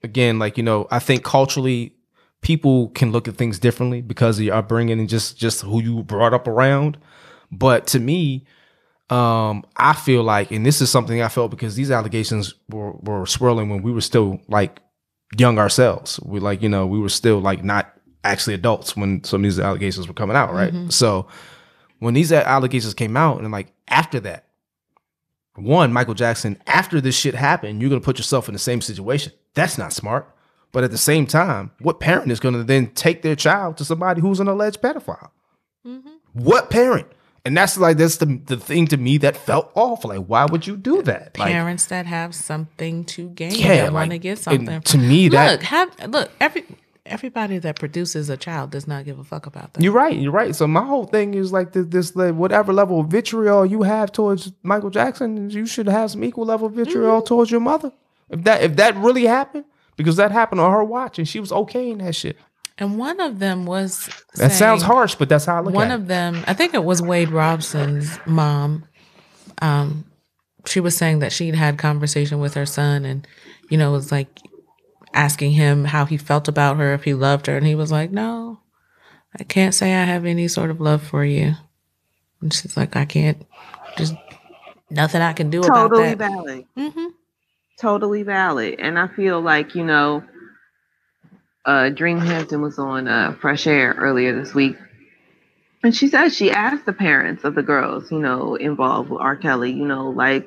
again, 0.02 0.38
like 0.38 0.56
you 0.56 0.62
know, 0.62 0.88
I 0.90 0.98
think 0.98 1.24
culturally 1.24 1.92
people 2.40 2.88
can 2.90 3.12
look 3.12 3.28
at 3.28 3.36
things 3.36 3.58
differently 3.58 4.00
because 4.00 4.38
of 4.38 4.44
your 4.44 4.54
upbringing 4.54 4.98
and 4.98 5.08
just 5.08 5.36
just 5.36 5.62
who 5.62 5.82
you 5.82 6.02
brought 6.02 6.34
up 6.34 6.48
around. 6.48 6.96
But 7.52 7.86
to 7.88 8.00
me, 8.00 8.44
um, 9.10 9.64
I 9.76 9.92
feel 9.92 10.22
like, 10.22 10.50
and 10.50 10.66
this 10.66 10.80
is 10.80 10.90
something 10.90 11.22
I 11.22 11.28
felt 11.28 11.50
because 11.50 11.76
these 11.76 11.90
allegations 11.90 12.54
were, 12.68 12.92
were 12.92 13.26
swirling 13.26 13.68
when 13.70 13.82
we 13.82 13.92
were 13.92 14.00
still 14.00 14.40
like 14.48 14.80
young 15.38 15.58
ourselves. 15.58 16.18
We 16.24 16.40
like, 16.40 16.62
you 16.62 16.68
know, 16.68 16.86
we 16.86 16.98
were 16.98 17.08
still 17.08 17.38
like 17.40 17.62
not 17.62 17.92
actually 18.24 18.54
adults 18.54 18.96
when 18.96 19.22
some 19.22 19.40
of 19.40 19.42
these 19.44 19.60
allegations 19.60 20.08
were 20.08 20.14
coming 20.14 20.36
out, 20.36 20.52
right? 20.52 20.72
So 20.92 21.28
when 22.00 22.14
these 22.14 22.32
allegations 22.32 22.94
came 22.94 23.16
out, 23.16 23.40
and 23.40 23.52
like 23.52 23.72
after 23.88 24.18
that, 24.20 24.44
one, 25.54 25.92
Michael 25.92 26.14
Jackson, 26.14 26.60
after 26.66 27.00
this 27.00 27.16
shit 27.16 27.34
happened, 27.34 27.80
you're 27.80 27.88
gonna 27.88 28.00
put 28.00 28.18
yourself 28.18 28.48
in 28.48 28.52
the 28.52 28.58
same 28.58 28.80
situation. 28.80 29.32
That's 29.54 29.78
not 29.78 29.92
smart. 29.92 30.30
But 30.72 30.84
at 30.84 30.90
the 30.90 30.98
same 30.98 31.26
time, 31.26 31.70
what 31.78 32.00
parent 32.00 32.30
is 32.30 32.40
gonna 32.40 32.64
then 32.64 32.88
take 32.88 33.22
their 33.22 33.36
child 33.36 33.76
to 33.78 33.84
somebody 33.84 34.20
who's 34.20 34.40
an 34.40 34.48
alleged 34.48 34.82
pedophile? 34.82 35.30
What 36.34 36.68
parent? 36.68 37.06
And 37.46 37.56
that's 37.56 37.78
like 37.78 37.96
that's 37.96 38.16
the 38.16 38.26
the 38.44 38.56
thing 38.56 38.86
to 38.88 38.96
me 38.96 39.18
that 39.18 39.36
felt 39.36 39.70
off. 39.74 40.04
Like, 40.04 40.24
why 40.26 40.44
would 40.46 40.66
you 40.66 40.76
do 40.76 41.00
that? 41.02 41.38
Like, 41.38 41.52
Parents 41.52 41.86
that 41.86 42.04
have 42.06 42.34
something 42.34 43.04
to 43.04 43.28
gain, 43.30 43.52
yeah, 43.54 43.84
that 43.84 43.92
want 43.92 44.10
to 44.10 44.14
like, 44.14 44.22
get 44.22 44.38
something. 44.38 44.80
to 44.80 44.98
me, 44.98 45.28
that 45.28 45.52
look, 45.52 45.62
have 45.62 46.10
look 46.10 46.30
every 46.40 46.64
everybody 47.06 47.58
that 47.58 47.78
produces 47.78 48.28
a 48.28 48.36
child 48.36 48.70
does 48.72 48.88
not 48.88 49.04
give 49.04 49.18
a 49.18 49.24
fuck 49.24 49.46
about 49.46 49.72
that. 49.74 49.82
You're 49.82 49.92
right. 49.92 50.16
You're 50.16 50.32
right. 50.32 50.56
So 50.56 50.66
my 50.66 50.84
whole 50.84 51.04
thing 51.04 51.34
is 51.34 51.52
like 51.52 51.72
this, 51.72 51.86
this 51.86 52.16
like, 52.16 52.34
whatever 52.34 52.72
level 52.72 52.98
of 53.00 53.06
vitriol 53.06 53.64
you 53.64 53.82
have 53.84 54.10
towards 54.10 54.52
Michael 54.64 54.90
Jackson, 54.90 55.48
you 55.50 55.66
should 55.66 55.86
have 55.88 56.10
some 56.10 56.24
equal 56.24 56.46
level 56.46 56.66
of 56.66 56.72
vitriol 56.74 57.18
Mm-hmm. 57.20 57.26
towards 57.26 57.50
your 57.52 57.60
mother. 57.60 57.92
If 58.28 58.42
that 58.42 58.62
if 58.62 58.76
that 58.76 58.96
really 58.96 59.26
happened, 59.26 59.66
because 59.96 60.16
that 60.16 60.32
happened 60.32 60.60
on 60.60 60.72
her 60.72 60.82
watch 60.82 61.18
and 61.20 61.28
she 61.28 61.38
was 61.38 61.52
okay 61.52 61.90
in 61.90 61.98
that 61.98 62.16
shit. 62.16 62.36
And 62.78 62.98
one 62.98 63.20
of 63.20 63.38
them 63.38 63.64
was 63.64 64.08
That 64.36 64.52
sounds 64.52 64.82
harsh, 64.82 65.14
but 65.14 65.28
that's 65.28 65.46
how 65.46 65.56
I 65.56 65.60
look 65.60 65.74
one 65.74 65.90
at 65.90 65.94
of 65.94 66.06
them 66.06 66.44
i 66.46 66.52
think 66.52 66.74
it 66.74 66.84
was 66.84 67.00
wade 67.00 67.30
robson's 67.30 68.18
mom 68.26 68.84
um 69.62 70.04
she 70.66 70.80
was 70.80 70.96
saying 70.96 71.20
that 71.20 71.32
she'd 71.32 71.54
had 71.54 71.78
conversation 71.78 72.38
with 72.40 72.54
her 72.54 72.66
son 72.66 73.04
and 73.04 73.26
you 73.70 73.78
know 73.78 73.90
was 73.92 74.12
like 74.12 74.40
asking 75.14 75.52
him 75.52 75.84
how 75.84 76.04
he 76.04 76.16
felt 76.16 76.48
about 76.48 76.76
her 76.76 76.92
if 76.92 77.04
he 77.04 77.14
loved 77.14 77.46
her 77.46 77.56
and 77.56 77.66
he 77.66 77.74
was 77.74 77.90
like 77.90 78.10
no 78.10 78.60
i 79.38 79.44
can't 79.44 79.74
say 79.74 79.94
i 79.94 80.04
have 80.04 80.26
any 80.26 80.46
sort 80.46 80.70
of 80.70 80.80
love 80.80 81.02
for 81.02 81.24
you 81.24 81.54
and 82.42 82.52
she's 82.52 82.76
like 82.76 82.94
i 82.96 83.04
can't 83.04 83.46
just 83.96 84.14
nothing 84.90 85.22
i 85.22 85.32
can 85.32 85.48
do 85.50 85.62
totally 85.62 86.12
about 86.12 86.18
that 86.18 86.30
Totally 86.30 86.64
valid. 86.74 86.94
hmm 86.94 87.06
Totally 87.78 88.22
valid. 88.22 88.76
And 88.78 88.98
I 88.98 89.06
feel 89.06 89.40
like, 89.42 89.74
you 89.74 89.84
know, 89.84 90.24
uh 91.66 91.90
Dream 91.90 92.18
Hampton 92.20 92.62
was 92.62 92.78
on 92.78 93.08
uh 93.08 93.34
Fresh 93.40 93.66
Air 93.66 93.94
earlier 93.98 94.38
this 94.38 94.54
week. 94.54 94.76
And 95.82 95.94
she 95.94 96.08
said 96.08 96.30
she 96.30 96.50
asked 96.50 96.86
the 96.86 96.92
parents 96.92 97.44
of 97.44 97.54
the 97.54 97.62
girls, 97.62 98.10
you 98.10 98.18
know, 98.18 98.56
involved 98.56 99.10
with 99.10 99.20
R. 99.20 99.36
Kelly, 99.36 99.72
you 99.72 99.86
know, 99.86 100.10
like, 100.10 100.46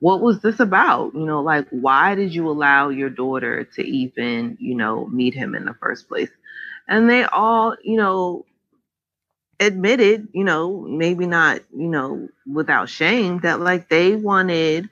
what 0.00 0.20
was 0.22 0.40
this 0.42 0.60
about? 0.60 1.14
You 1.14 1.26
know, 1.26 1.42
like, 1.42 1.68
why 1.70 2.14
did 2.14 2.34
you 2.34 2.48
allow 2.50 2.90
your 2.90 3.10
daughter 3.10 3.64
to 3.76 3.82
even, 3.82 4.56
you 4.60 4.76
know, 4.76 5.06
meet 5.08 5.34
him 5.34 5.54
in 5.54 5.64
the 5.66 5.74
first 5.74 6.08
place? 6.08 6.30
And 6.88 7.10
they 7.10 7.24
all, 7.24 7.76
you 7.82 7.96
know, 7.98 8.46
admitted, 9.60 10.28
you 10.32 10.44
know, 10.44 10.80
maybe 10.80 11.26
not, 11.26 11.60
you 11.76 11.88
know, 11.88 12.28
without 12.52 12.88
shame, 12.88 13.40
that 13.40 13.60
like 13.60 13.88
they 13.88 14.16
wanted 14.16 14.88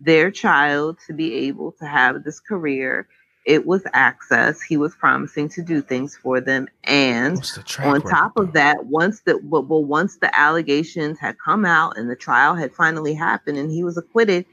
their 0.00 0.30
child 0.30 0.98
to 1.06 1.12
be 1.14 1.34
able 1.48 1.72
to 1.72 1.86
have 1.86 2.24
this 2.24 2.40
career. 2.40 3.08
It 3.46 3.66
was 3.66 3.82
access. 3.94 4.60
He 4.60 4.76
was 4.76 4.94
promising 4.94 5.48
to 5.50 5.62
do 5.62 5.80
things 5.80 6.16
for 6.16 6.40
them. 6.40 6.68
And 6.84 7.38
the 7.38 7.82
on 7.82 8.02
top 8.02 8.36
of 8.36 8.52
that, 8.52 8.86
once 8.86 9.20
the 9.20 9.38
well, 9.42 9.64
well, 9.64 9.84
once 9.84 10.16
the 10.16 10.34
allegations 10.38 11.18
had 11.18 11.38
come 11.38 11.64
out 11.64 11.96
and 11.96 12.10
the 12.10 12.16
trial 12.16 12.54
had 12.54 12.74
finally 12.74 13.14
happened 13.14 13.56
and 13.56 13.70
he 13.70 13.82
was 13.82 13.96
acquitted, 13.96 14.44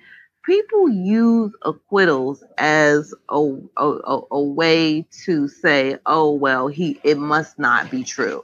people 0.46 0.90
use 0.90 1.52
acquittals 1.64 2.44
as 2.58 3.14
a 3.30 3.58
a, 3.76 4.20
a, 4.32 4.42
way 4.42 5.06
to 5.26 5.50
say, 5.50 5.98
oh 6.06 6.32
well, 6.32 6.68
he 6.68 7.00
it 7.04 7.18
must 7.18 7.60
not 7.60 7.92
be 7.92 8.04
true. 8.04 8.44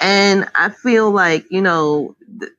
And 0.00 0.48
I 0.54 0.68
feel 0.68 1.10
like 1.10 1.46
you 1.50 1.62
know. 1.62 2.14
th- 2.40 2.52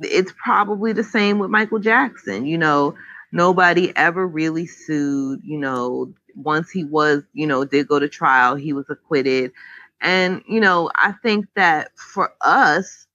it's 0.00 0.32
probably 0.40 0.92
the 0.92 1.02
same 1.02 1.40
with 1.40 1.50
Michael 1.50 1.80
Jackson. 1.80 2.46
You 2.46 2.56
know, 2.56 2.94
nobody 3.32 3.92
ever 3.96 4.26
really 4.26 4.66
sued. 4.66 5.40
You 5.42 5.58
know, 5.58 6.12
once 6.34 6.70
he 6.70 6.84
was, 6.84 7.22
you 7.32 7.46
know, 7.46 7.64
did 7.64 7.88
go 7.88 7.98
to 7.98 8.08
trial, 8.08 8.54
he 8.54 8.72
was 8.72 8.86
acquitted. 8.88 9.52
And, 10.00 10.42
you 10.48 10.60
know, 10.60 10.90
I 10.94 11.12
think 11.12 11.46
that 11.56 11.90
for 11.96 12.32
us, 12.40 13.06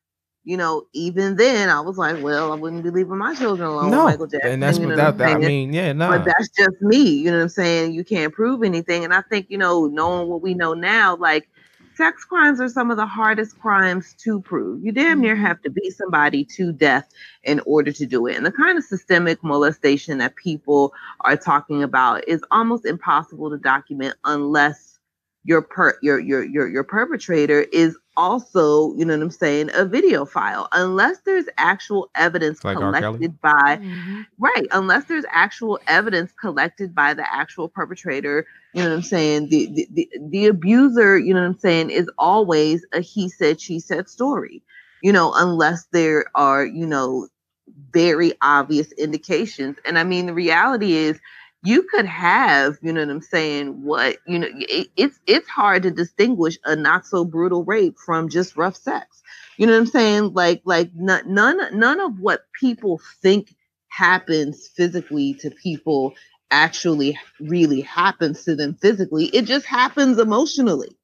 you 0.43 0.57
know, 0.57 0.85
even 0.91 1.37
then 1.37 1.69
I 1.69 1.79
was 1.79 1.97
like, 1.97 2.21
well, 2.21 2.51
I 2.51 2.55
wouldn't 2.55 2.83
be 2.83 2.89
leaving 2.89 3.17
my 3.17 3.33
children 3.33 3.69
alone 3.69 3.91
no, 3.91 4.03
Michael 4.03 4.27
Jackson. 4.27 4.51
and 4.51 4.63
that's 4.63 4.77
you 4.77 4.83
know 4.83 4.89
without 4.89 5.17
that. 5.19 5.37
I 5.37 5.37
mean, 5.37 5.71
yeah, 5.71 5.93
no. 5.93 6.09
but 6.09 6.25
that's 6.25 6.49
just 6.49 6.81
me. 6.81 7.01
You 7.01 7.31
know 7.31 7.37
what 7.37 7.43
I'm 7.43 7.49
saying? 7.49 7.93
You 7.93 8.03
can't 8.03 8.33
prove 8.33 8.61
anything. 8.61 9.05
And 9.05 9.13
I 9.13 9.21
think, 9.21 9.47
you 9.49 9.57
know, 9.57 9.87
knowing 9.87 10.27
what 10.27 10.41
we 10.41 10.53
know 10.53 10.73
now, 10.73 11.15
like 11.15 11.47
sex 11.95 12.25
crimes 12.25 12.59
are 12.59 12.69
some 12.69 12.91
of 12.91 12.97
the 12.97 13.05
hardest 13.05 13.59
crimes 13.59 14.13
to 14.19 14.41
prove. 14.41 14.83
You 14.83 14.91
damn 14.91 15.21
near 15.21 15.35
mm-hmm. 15.35 15.45
have 15.45 15.61
to 15.61 15.69
beat 15.69 15.91
somebody 15.91 16.45
to 16.55 16.71
death 16.71 17.09
in 17.43 17.61
order 17.65 17.91
to 17.91 18.05
do 18.05 18.27
it. 18.27 18.35
And 18.35 18.45
the 18.45 18.51
kind 18.51 18.77
of 18.77 18.83
systemic 18.83 19.43
molestation 19.43 20.17
that 20.19 20.35
people 20.35 20.93
are 21.21 21.37
talking 21.37 21.83
about 21.83 22.27
is 22.27 22.43
almost 22.51 22.85
impossible 22.85 23.49
to 23.49 23.57
document 23.57 24.15
unless 24.25 24.99
your 25.43 25.61
per 25.61 25.97
your 26.01 26.19
your 26.19 26.43
your 26.43 26.67
your 26.67 26.83
perpetrator 26.83 27.61
is 27.73 27.97
also, 28.15 28.93
you 28.95 29.05
know 29.05 29.15
what 29.15 29.23
I'm 29.23 29.31
saying, 29.31 29.69
a 29.73 29.85
video 29.85 30.25
file, 30.25 30.67
unless 30.71 31.19
there's 31.25 31.45
actual 31.57 32.09
evidence 32.15 32.63
Like 32.63 32.77
collected 32.77 33.39
by 33.41 33.79
Mm-hmm. 33.81 34.21
Right. 34.37 34.67
Unless 34.71 35.05
there's 35.05 35.25
actual 35.31 35.79
evidence 35.87 36.31
collected 36.33 36.93
by 36.93 37.13
the 37.13 37.31
actual 37.31 37.67
perpetrator, 37.67 38.45
you 38.73 38.83
know 38.83 38.89
what 38.89 38.95
I'm 38.95 39.01
saying? 39.01 39.49
The, 39.49 39.67
the 39.73 39.87
the 39.91 40.09
the 40.29 40.45
abuser, 40.47 41.17
you 41.17 41.33
know 41.33 41.41
what 41.41 41.47
I'm 41.47 41.59
saying, 41.59 41.89
is 41.91 42.09
always 42.17 42.85
a 42.93 43.01
he 43.01 43.29
said, 43.29 43.59
she 43.61 43.79
said 43.79 44.09
story. 44.09 44.63
You 45.01 45.11
know, 45.11 45.33
unless 45.35 45.85
there 45.91 46.25
are, 46.35 46.65
you 46.65 46.85
know, 46.85 47.27
very 47.91 48.33
obvious 48.41 48.91
indications. 48.93 49.77
And 49.85 49.97
I 49.97 50.03
mean 50.03 50.25
the 50.27 50.33
reality 50.33 50.93
is 50.93 51.19
you 51.63 51.83
could 51.83 52.05
have, 52.05 52.77
you 52.81 52.93
know 52.93 53.01
what 53.01 53.09
I'm 53.09 53.21
saying, 53.21 53.83
what, 53.83 54.17
you 54.27 54.39
know, 54.39 54.47
it, 54.53 54.89
it's 54.97 55.19
it's 55.27 55.47
hard 55.47 55.83
to 55.83 55.91
distinguish 55.91 56.57
a 56.65 56.75
not 56.75 57.05
so 57.05 57.25
brutal 57.25 57.63
rape 57.63 57.97
from 58.05 58.29
just 58.29 58.57
rough 58.57 58.75
sex. 58.75 59.21
You 59.57 59.67
know 59.67 59.73
what 59.73 59.79
I'm 59.79 59.87
saying? 59.87 60.33
Like 60.33 60.61
like 60.65 60.91
none 60.95 61.33
none 61.33 61.79
none 61.79 61.99
of 62.01 62.19
what 62.19 62.45
people 62.59 63.01
think 63.21 63.55
happens 63.89 64.67
physically 64.75 65.35
to 65.35 65.51
people 65.51 66.13
actually 66.51 67.17
really 67.39 67.81
happens 67.81 68.43
to 68.45 68.55
them 68.55 68.75
physically. 68.75 69.25
It 69.25 69.45
just 69.45 69.65
happens 69.65 70.19
emotionally, 70.19 70.95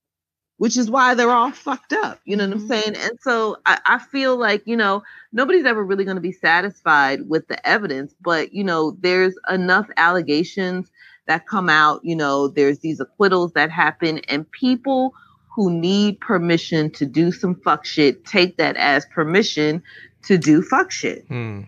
which 0.60 0.78
is 0.78 0.92
why 0.92 1.16
they're 1.16 1.32
all 1.32 1.52
fucked 1.52 1.94
up. 1.94 2.20
You 2.26 2.36
know 2.36 2.46
what 2.48 2.58
I'm 2.58 2.64
Mhm. 2.64 2.68
saying? 2.68 2.96
And 2.98 3.18
so 3.22 3.58
I, 3.66 3.80
I 3.86 3.98
feel 3.98 4.36
like, 4.36 4.62
you 4.66 4.76
know, 4.76 5.02
nobody's 5.32 5.66
ever 5.66 5.84
really 5.84 6.04
going 6.04 6.18
to 6.18 6.22
be 6.22 6.34
satisfied 6.34 7.28
with 7.30 7.48
the 7.48 7.66
evidence, 7.68 8.14
but, 8.22 8.54
you 8.54 8.64
know, 8.64 8.98
there's 9.00 9.34
enough 9.50 9.88
allegations 9.96 10.92
that 11.28 11.48
come 11.48 11.70
out, 11.70 12.02
you 12.04 12.16
know, 12.16 12.50
there's 12.50 12.80
these 12.80 13.00
acquittals 13.00 13.54
that 13.54 13.72
happen, 13.72 14.20
and 14.28 14.52
people 14.52 15.14
who 15.56 15.72
need 15.72 16.20
permission 16.20 16.92
to 16.92 17.06
do 17.06 17.32
some 17.32 17.56
fuck 17.56 17.86
shit 17.86 18.26
take 18.26 18.58
that 18.58 18.76
as 18.76 19.06
permission 19.06 19.82
to 20.24 20.38
do 20.38 20.62
fuck 20.62 20.92
shit. 20.92 21.26
Hmm. 21.28 21.62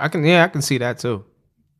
I 0.00 0.08
can, 0.08 0.24
yeah, 0.24 0.42
I 0.42 0.48
can 0.48 0.62
see 0.62 0.78
that 0.78 0.98
too. 0.98 1.24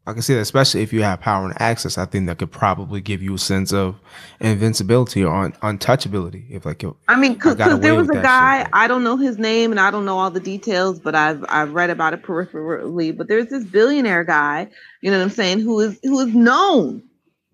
I 0.04 0.12
can 0.12 0.22
see 0.22 0.34
that, 0.34 0.40
especially 0.40 0.82
if 0.82 0.92
you 0.92 1.02
have 1.02 1.20
power 1.20 1.44
and 1.44 1.60
access. 1.60 1.96
I 1.96 2.06
think 2.06 2.26
that 2.26 2.38
could 2.38 2.50
probably 2.50 3.00
give 3.00 3.22
you 3.22 3.34
a 3.34 3.38
sense 3.38 3.72
of 3.72 4.00
invincibility 4.40 5.22
or 5.22 5.32
un- 5.32 5.52
untouchability. 5.62 6.50
If 6.50 6.66
like, 6.66 6.82
yo, 6.82 6.96
I 7.06 7.16
mean, 7.16 7.34
because 7.34 7.56
there 7.56 7.94
was 7.94 8.10
a 8.10 8.14
guy 8.14 8.64
shit. 8.64 8.70
I 8.72 8.88
don't 8.88 9.04
know 9.04 9.16
his 9.16 9.38
name 9.38 9.70
and 9.70 9.78
I 9.78 9.92
don't 9.92 10.04
know 10.04 10.18
all 10.18 10.30
the 10.30 10.40
details, 10.40 10.98
but 10.98 11.14
I've 11.14 11.44
I've 11.48 11.72
read 11.72 11.90
about 11.90 12.14
it 12.14 12.22
peripherally. 12.22 13.16
But 13.16 13.28
there's 13.28 13.46
this 13.46 13.64
billionaire 13.64 14.24
guy, 14.24 14.68
you 15.02 15.10
know 15.12 15.18
what 15.18 15.24
I'm 15.24 15.30
saying, 15.30 15.60
who 15.60 15.78
is 15.78 16.00
who 16.02 16.18
is 16.18 16.34
known 16.34 17.04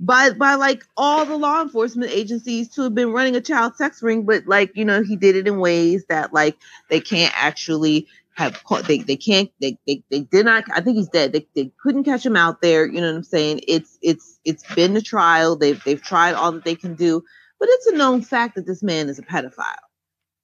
by 0.01 0.31
by 0.31 0.55
like 0.55 0.85
all 0.97 1.27
the 1.27 1.37
law 1.37 1.61
enforcement 1.61 2.11
agencies 2.13 2.69
to 2.71 2.83
have 2.83 2.95
been 2.95 3.13
running 3.13 3.37
a 3.37 3.41
child 3.41 3.77
sex 3.77 4.03
ring, 4.03 4.23
but 4.23 4.47
like 4.47 4.75
you 4.75 4.87
know 4.87 5.03
he 5.03 5.17
did 5.17 5.37
it 5.37 5.47
in 5.47 5.59
ways 5.59 6.05
that 6.09 6.33
like 6.33 6.57
they 6.89 7.01
can't 7.01 7.35
actually 7.37 8.07
have 8.39 8.63
caught 8.63 8.87
they 8.87 8.99
they 8.99 9.17
can't 9.17 9.51
they 9.61 9.77
they, 9.85 10.01
they 10.11 10.21
did 10.21 10.47
not 10.47 10.63
I 10.73 10.81
think 10.81 10.97
he's 10.97 11.09
dead. 11.09 11.33
They, 11.33 11.47
they 11.57 11.73
couldn't 11.83 12.05
catch 12.05 12.25
him 12.25 12.37
out 12.37 12.63
there, 12.63 12.87
you 12.87 13.01
know 13.01 13.11
what 13.11 13.17
I'm 13.17 13.25
saying? 13.25 13.63
It's 13.67 13.99
it's 14.01 14.39
it's 14.45 14.63
been 14.75 14.97
a 14.97 15.01
trial. 15.01 15.57
They've 15.57 15.83
they've 15.83 16.01
tried 16.01 16.35
all 16.35 16.53
that 16.53 16.65
they 16.65 16.77
can 16.77 16.95
do, 16.95 17.21
but 17.59 17.69
it's 17.69 17.87
a 17.89 17.97
known 17.97 18.23
fact 18.23 18.55
that 18.55 18.65
this 18.65 18.81
man 18.81 19.09
is 19.09 19.19
a 19.19 19.23
pedophile. 19.23 19.75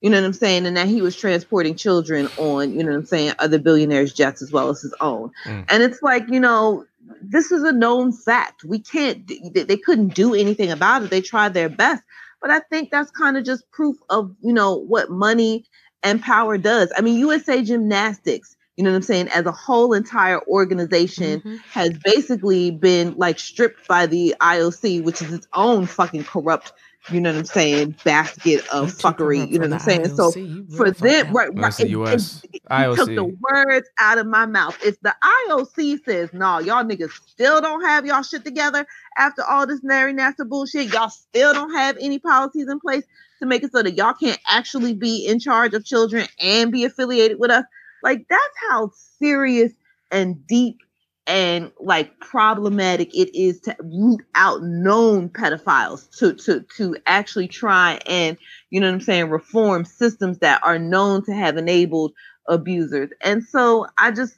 You 0.00 0.10
know 0.10 0.20
what 0.20 0.26
I'm 0.26 0.32
saying? 0.32 0.66
And 0.66 0.76
that 0.76 0.88
he 0.88 1.02
was 1.02 1.16
transporting 1.16 1.76
children 1.76 2.28
on, 2.36 2.72
you 2.74 2.82
know 2.82 2.90
what 2.90 2.98
I'm 2.98 3.06
saying, 3.06 3.34
other 3.38 3.58
billionaires' 3.58 4.12
jets 4.12 4.42
as 4.42 4.52
well 4.52 4.68
as 4.68 4.82
his 4.82 4.92
own. 5.00 5.30
Mm. 5.44 5.64
And 5.70 5.82
it's 5.82 6.02
like, 6.02 6.24
you 6.28 6.40
know, 6.40 6.84
this 7.22 7.50
is 7.50 7.62
a 7.62 7.72
known 7.72 8.12
fact. 8.12 8.64
We 8.64 8.80
can't, 8.80 9.26
they, 9.54 9.62
they 9.62 9.78
couldn't 9.78 10.14
do 10.14 10.34
anything 10.34 10.70
about 10.70 11.04
it. 11.04 11.10
They 11.10 11.22
tried 11.22 11.54
their 11.54 11.70
best. 11.70 12.02
But 12.42 12.50
I 12.50 12.60
think 12.60 12.90
that's 12.90 13.10
kind 13.12 13.38
of 13.38 13.44
just 13.44 13.70
proof 13.70 13.96
of, 14.10 14.36
you 14.42 14.52
know, 14.52 14.74
what 14.74 15.10
money 15.10 15.64
and 16.04 16.22
power 16.22 16.56
does. 16.58 16.92
I 16.96 17.00
mean, 17.00 17.18
USA 17.18 17.62
Gymnastics, 17.62 18.56
you 18.76 18.84
know 18.84 18.90
what 18.90 18.96
I'm 18.96 19.02
saying, 19.02 19.28
as 19.28 19.46
a 19.46 19.52
whole 19.52 19.92
entire 19.94 20.40
organization 20.46 21.40
Mhm. 21.40 21.60
has 21.70 21.90
basically 22.04 22.70
been 22.70 23.14
like 23.16 23.38
stripped 23.38 23.88
by 23.88 24.06
the 24.06 24.34
IOC, 24.40 25.00
which 25.02 25.22
is 25.22 25.32
its 25.32 25.48
own 25.54 25.86
fucking 25.86 26.24
corrupt, 26.24 26.72
you 27.10 27.20
know 27.20 27.30
what 27.32 27.38
I'm 27.38 27.44
saying, 27.44 27.96
basket 28.04 28.66
of 28.68 28.88
You 28.88 28.94
too 28.94 28.96
fuckery. 29.08 29.50
You 29.50 29.58
know 29.58 29.66
what 29.68 29.74
I'm 29.74 29.78
saying? 29.80 30.08
So 30.16 30.30
IOC. 30.30 30.36
You 30.70 30.76
for 30.76 30.90
them, 30.90 31.28
up. 31.28 31.34
right, 31.34 31.48
right. 31.54 31.76
The 31.76 31.84
it- 31.84 32.44
it- 32.52 32.53
You 32.70 32.96
took 32.96 33.08
the 33.08 33.24
words 33.24 33.88
out 33.98 34.18
of 34.18 34.26
my 34.26 34.46
mouth. 34.46 34.78
If 34.82 34.98
the 35.00 35.14
IOC 35.22 36.04
says, 36.04 36.32
no, 36.32 36.60
y'all 36.60 36.84
niggas 36.84 37.12
still 37.26 37.60
don't 37.60 37.82
have 37.84 38.06
y'all 38.06 38.22
shit 38.22 38.44
together 38.44 38.86
after 39.18 39.42
all 39.44 39.66
this 39.66 39.80
Larry 39.82 40.14
Nassar 40.14 40.48
bullshit, 40.48 40.92
y'all 40.92 41.10
still 41.10 41.52
don't 41.52 41.74
have 41.74 41.98
any 42.00 42.18
policies 42.18 42.68
in 42.68 42.80
place 42.80 43.04
to 43.40 43.46
make 43.46 43.62
it 43.62 43.72
so 43.72 43.82
that 43.82 43.96
y'all 43.96 44.14
can't 44.14 44.40
actually 44.48 44.94
be 44.94 45.26
in 45.26 45.38
charge 45.38 45.74
of 45.74 45.84
children 45.84 46.26
and 46.40 46.72
be 46.72 46.84
affiliated 46.84 47.38
with 47.38 47.50
us. 47.50 47.64
Like, 48.02 48.26
that's 48.28 48.54
how 48.70 48.92
serious 49.18 49.72
and 50.10 50.46
deep 50.46 50.78
and 51.26 51.72
like 51.80 52.18
problematic 52.20 53.14
it 53.14 53.34
is 53.34 53.60
to 53.60 53.74
root 53.80 54.20
out 54.34 54.62
known 54.62 55.28
pedophiles 55.30 56.10
to 56.18 56.34
to 56.34 56.60
to 56.76 56.96
actually 57.06 57.48
try 57.48 57.98
and 58.06 58.36
you 58.68 58.78
know 58.78 58.88
what 58.88 58.94
I'm 58.94 59.00
saying 59.00 59.30
reform 59.30 59.86
systems 59.86 60.38
that 60.40 60.60
are 60.62 60.78
known 60.78 61.24
to 61.24 61.32
have 61.32 61.56
enabled 61.56 62.12
abusers. 62.48 63.10
And 63.22 63.42
so 63.44 63.86
I 63.98 64.10
just 64.10 64.34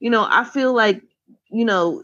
you 0.00 0.10
know 0.10 0.26
I 0.28 0.44
feel 0.44 0.74
like 0.74 1.02
you 1.50 1.64
know 1.64 2.02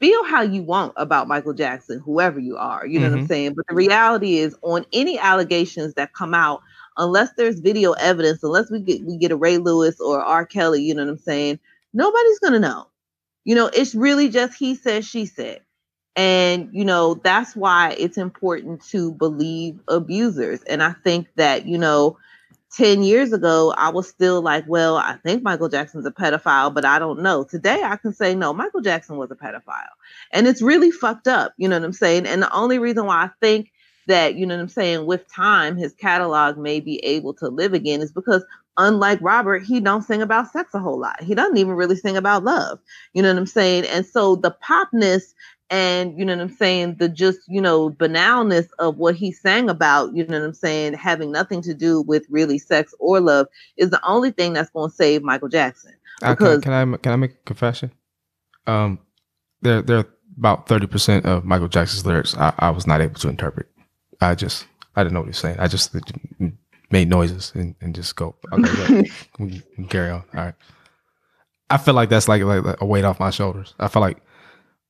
feel 0.00 0.24
how 0.24 0.42
you 0.42 0.62
want 0.62 0.92
about 0.96 1.28
Michael 1.28 1.54
Jackson 1.54 2.00
whoever 2.00 2.38
you 2.38 2.56
are, 2.56 2.86
you 2.86 3.00
know 3.00 3.06
what 3.06 3.14
I'm 3.14 3.20
Mhm. 3.20 3.22
saying? 3.22 3.54
But 3.54 3.66
the 3.68 3.74
reality 3.74 4.38
is 4.38 4.56
on 4.62 4.84
any 4.92 5.18
allegations 5.18 5.94
that 5.94 6.12
come 6.14 6.34
out 6.34 6.60
unless 6.98 7.30
there's 7.36 7.60
video 7.60 7.92
evidence, 7.92 8.42
unless 8.42 8.70
we 8.70 8.80
get 8.80 9.04
we 9.04 9.16
get 9.16 9.32
a 9.32 9.36
Ray 9.36 9.58
Lewis 9.58 10.00
or 10.00 10.20
R. 10.22 10.44
Kelly, 10.46 10.82
you 10.82 10.94
know 10.94 11.04
what 11.04 11.10
I'm 11.12 11.18
saying? 11.18 11.58
Nobody's 11.94 12.38
gonna 12.40 12.60
know. 12.60 12.86
You 13.44 13.54
know, 13.56 13.68
it's 13.72 13.94
really 13.94 14.28
just 14.28 14.58
he 14.58 14.74
said, 14.74 15.04
she 15.04 15.26
said. 15.26 15.60
And, 16.16 16.70
you 16.72 16.84
know, 16.84 17.14
that's 17.14 17.54
why 17.56 17.94
it's 17.98 18.18
important 18.18 18.82
to 18.88 19.12
believe 19.12 19.80
abusers. 19.88 20.62
And 20.64 20.82
I 20.82 20.92
think 20.92 21.28
that, 21.36 21.66
you 21.66 21.78
know, 21.78 22.18
10 22.72 23.02
years 23.02 23.32
ago, 23.32 23.72
I 23.76 23.90
was 23.90 24.08
still 24.08 24.42
like, 24.42 24.64
well, 24.66 24.96
I 24.96 25.16
think 25.24 25.42
Michael 25.42 25.68
Jackson's 25.68 26.06
a 26.06 26.10
pedophile, 26.10 26.74
but 26.74 26.84
I 26.84 26.98
don't 26.98 27.22
know. 27.22 27.44
Today, 27.44 27.82
I 27.82 27.96
can 27.96 28.12
say, 28.12 28.34
no, 28.34 28.52
Michael 28.52 28.80
Jackson 28.80 29.16
was 29.16 29.30
a 29.30 29.36
pedophile. 29.36 29.84
And 30.32 30.46
it's 30.46 30.62
really 30.62 30.90
fucked 30.90 31.28
up. 31.28 31.54
You 31.56 31.68
know 31.68 31.78
what 31.78 31.84
I'm 31.84 31.92
saying? 31.92 32.26
And 32.26 32.42
the 32.42 32.52
only 32.52 32.78
reason 32.78 33.06
why 33.06 33.24
I 33.24 33.30
think 33.40 33.70
that, 34.08 34.34
you 34.34 34.46
know 34.46 34.56
what 34.56 34.62
I'm 34.62 34.68
saying, 34.68 35.06
with 35.06 35.32
time, 35.32 35.76
his 35.76 35.94
catalog 35.94 36.58
may 36.58 36.80
be 36.80 36.98
able 37.04 37.34
to 37.34 37.48
live 37.48 37.72
again 37.72 38.00
is 38.00 38.12
because 38.12 38.44
unlike 38.76 39.18
Robert, 39.22 39.62
he 39.62 39.80
don't 39.80 40.02
sing 40.02 40.22
about 40.22 40.52
sex 40.52 40.74
a 40.74 40.78
whole 40.78 40.98
lot. 40.98 41.22
He 41.22 41.34
doesn't 41.34 41.56
even 41.56 41.74
really 41.74 41.96
sing 41.96 42.16
about 42.16 42.44
love. 42.44 42.78
You 43.14 43.22
know 43.22 43.30
what 43.32 43.38
I'm 43.38 43.46
saying? 43.46 43.86
And 43.86 44.04
so 44.04 44.36
the 44.36 44.54
popness 44.62 45.34
and 45.70 46.16
you 46.18 46.24
know 46.24 46.36
what 46.36 46.42
I'm 46.42 46.56
saying, 46.56 46.96
the 46.96 47.08
just, 47.08 47.40
you 47.48 47.60
know, 47.60 47.90
banalness 47.90 48.68
of 48.78 48.98
what 48.98 49.16
he 49.16 49.32
sang 49.32 49.68
about, 49.68 50.14
you 50.14 50.24
know 50.26 50.38
what 50.38 50.46
I'm 50.46 50.54
saying, 50.54 50.94
having 50.94 51.32
nothing 51.32 51.60
to 51.62 51.74
do 51.74 52.02
with 52.02 52.24
really 52.30 52.58
sex 52.58 52.94
or 52.98 53.20
love 53.20 53.48
is 53.76 53.90
the 53.90 54.00
only 54.06 54.30
thing 54.30 54.52
that's 54.52 54.70
going 54.70 54.90
to 54.90 54.96
save 54.96 55.22
Michael 55.22 55.48
Jackson. 55.48 55.92
Uh, 56.22 56.34
can, 56.34 56.60
can 56.60 56.72
I 56.72 56.96
can 56.98 57.12
I 57.12 57.16
make 57.16 57.32
a 57.32 57.44
confession? 57.44 57.92
Um, 58.66 58.98
there 59.60 59.82
there 59.82 59.98
are 59.98 60.06
about 60.38 60.68
thirty 60.68 60.86
percent 60.86 61.26
of 61.26 61.44
Michael 61.44 61.68
Jackson's 61.68 62.06
lyrics 62.06 62.36
I, 62.36 62.54
I 62.58 62.70
was 62.70 62.86
not 62.86 63.00
able 63.00 63.16
to 63.16 63.28
interpret. 63.28 63.68
I 64.20 64.34
just 64.34 64.66
I 64.94 65.02
didn't 65.02 65.14
know 65.14 65.20
what 65.20 65.26
he 65.26 65.30
was 65.30 65.38
saying. 65.38 65.58
I 65.58 65.68
just 65.68 65.94
made 66.90 67.08
noises 67.08 67.52
and, 67.54 67.74
and 67.80 67.94
just 67.94 68.16
go. 68.16 68.36
Okay, 68.52 69.10
yeah, 69.38 69.58
carry 69.88 70.10
on. 70.10 70.24
All 70.34 70.44
right. 70.44 70.54
I 71.68 71.78
feel 71.78 71.94
like 71.94 72.08
that's 72.08 72.28
like, 72.28 72.42
like 72.42 72.80
a 72.80 72.86
weight 72.86 73.04
off 73.04 73.18
my 73.18 73.30
shoulders. 73.30 73.74
I 73.80 73.88
feel 73.88 74.00
like 74.00 74.18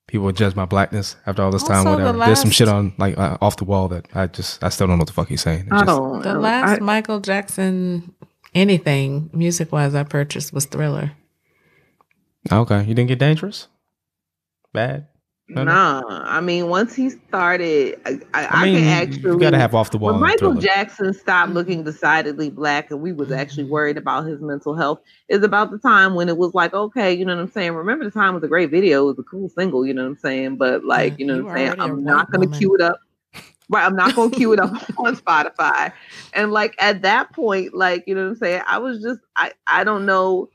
people 0.08 0.30
judge 0.32 0.54
my 0.54 0.64
blackness 0.64 1.16
after 1.26 1.42
all 1.42 1.50
this 1.50 1.62
time. 1.64 1.78
Also, 1.86 1.90
the 1.96 2.04
Whatever. 2.04 2.18
There's 2.26 2.40
some 2.40 2.50
shit 2.50 2.68
on 2.68 2.92
like 2.98 3.18
uh, 3.18 3.38
off 3.40 3.56
the 3.56 3.64
wall 3.64 3.88
that 3.88 4.06
I 4.14 4.26
just 4.26 4.62
I 4.62 4.68
still 4.68 4.86
don't 4.86 4.96
know 4.98 5.00
what 5.02 5.08
the 5.08 5.12
fuck 5.14 5.28
he's 5.28 5.42
saying. 5.42 5.68
I 5.70 5.76
just- 5.80 5.86
don't 5.86 6.22
The 6.22 6.34
last 6.34 6.80
I- 6.80 6.84
Michael 6.84 7.20
Jackson 7.20 8.14
anything 8.54 9.30
music 9.32 9.72
wise 9.72 9.94
I 9.94 10.04
purchased 10.04 10.52
was 10.52 10.64
Thriller. 10.66 11.12
Okay, 12.50 12.80
you 12.84 12.94
didn't 12.94 13.08
get 13.08 13.18
dangerous. 13.18 13.68
Bad. 14.72 15.08
No, 15.48 15.62
no. 15.62 15.72
Nah, 15.72 16.22
I 16.24 16.40
mean, 16.40 16.68
once 16.68 16.94
he 16.94 17.08
started, 17.08 18.00
I, 18.04 18.18
I, 18.34 18.46
I 18.46 18.64
mean, 18.64 18.78
can 18.78 18.88
actually. 18.88 19.30
you 19.30 19.38
gotta 19.38 19.58
have 19.58 19.76
off 19.76 19.92
the 19.92 19.98
wall. 19.98 20.12
when 20.12 20.20
Michael. 20.20 20.54
Jackson 20.54 21.14
stopped 21.14 21.52
looking 21.52 21.84
decidedly 21.84 22.50
black, 22.50 22.90
and 22.90 23.00
we 23.00 23.12
was 23.12 23.30
actually 23.30 23.62
mm-hmm. 23.62 23.72
worried 23.72 23.96
about 23.96 24.26
his 24.26 24.40
mental 24.40 24.74
health, 24.74 25.00
is 25.28 25.44
about 25.44 25.70
the 25.70 25.78
time 25.78 26.16
when 26.16 26.28
it 26.28 26.36
was 26.36 26.52
like, 26.52 26.74
okay, 26.74 27.12
you 27.12 27.24
know 27.24 27.36
what 27.36 27.42
I'm 27.42 27.50
saying. 27.52 27.74
Remember 27.74 28.04
the 28.04 28.10
time 28.10 28.34
was 28.34 28.42
a 28.42 28.48
great 28.48 28.72
video, 28.72 29.04
it 29.04 29.06
was 29.06 29.18
a 29.20 29.22
cool 29.22 29.48
single, 29.48 29.86
you 29.86 29.94
know 29.94 30.02
what 30.02 30.10
I'm 30.10 30.16
saying. 30.16 30.56
But 30.56 30.84
like, 30.84 31.16
you 31.16 31.26
know 31.26 31.36
you 31.36 31.44
what 31.44 31.52
I'm 31.52 31.58
saying. 31.58 31.80
I'm 31.80 32.02
not 32.02 32.32
gonna 32.32 32.46
woman. 32.46 32.58
cue 32.58 32.74
it 32.74 32.80
up. 32.80 32.98
Right, 33.68 33.84
I'm 33.84 33.96
not 33.96 34.16
gonna 34.16 34.30
cue 34.32 34.52
it 34.52 34.58
up 34.58 34.72
on 34.98 35.14
Spotify. 35.14 35.92
And 36.32 36.50
like 36.50 36.74
at 36.80 37.02
that 37.02 37.32
point, 37.32 37.72
like 37.72 38.02
you 38.08 38.16
know 38.16 38.24
what 38.24 38.30
I'm 38.30 38.36
saying, 38.36 38.62
I 38.66 38.78
was 38.78 39.00
just 39.00 39.20
I 39.36 39.52
I 39.68 39.84
don't 39.84 40.06
know. 40.06 40.48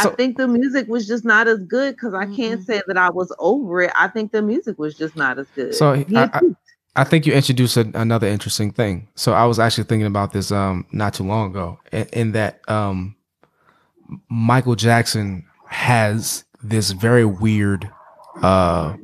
So- 0.00 0.10
I 0.10 0.14
think 0.14 0.36
the 0.36 0.46
music 0.46 0.86
was 0.88 1.06
just 1.06 1.24
not 1.24 1.48
as 1.48 1.58
good 1.64 1.96
because 1.96 2.14
I 2.14 2.24
can't 2.26 2.60
Mm-mm. 2.60 2.64
say 2.64 2.82
that 2.86 2.96
I 2.96 3.10
was 3.10 3.34
over 3.38 3.82
it. 3.82 3.92
I 3.96 4.06
think 4.08 4.30
the 4.32 4.40
music 4.42 4.78
was 4.78 4.94
just 4.96 5.16
not 5.16 5.38
as 5.38 5.46
good. 5.54 5.74
So, 5.74 5.94
I- 5.94 6.06
I- 6.14 6.40
I 6.96 7.04
think 7.04 7.24
you 7.24 7.32
introduced 7.32 7.76
a, 7.76 7.88
another 7.94 8.26
interesting 8.26 8.72
thing. 8.72 9.08
So 9.14 9.32
I 9.32 9.44
was 9.46 9.58
actually 9.60 9.84
thinking 9.84 10.06
about 10.06 10.32
this 10.32 10.50
um 10.50 10.84
not 10.92 11.14
too 11.14 11.22
long 11.24 11.50
ago, 11.50 11.78
in, 11.92 12.06
in 12.12 12.32
that 12.32 12.60
um 12.68 13.14
Michael 14.28 14.74
Jackson 14.74 15.44
has 15.66 16.44
this 16.62 16.90
very 16.90 17.24
weird, 17.24 17.88
uh, 18.42 18.96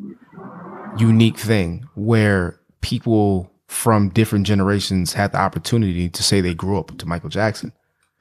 unique 0.98 1.38
thing 1.38 1.86
where 1.94 2.58
people 2.80 3.50
from 3.68 4.08
different 4.10 4.46
generations 4.46 5.12
had 5.12 5.30
the 5.32 5.38
opportunity 5.38 6.08
to 6.08 6.22
say 6.24 6.40
they 6.40 6.54
grew 6.54 6.78
up 6.78 6.96
to 6.98 7.06
Michael 7.06 7.28
Jackson. 7.28 7.72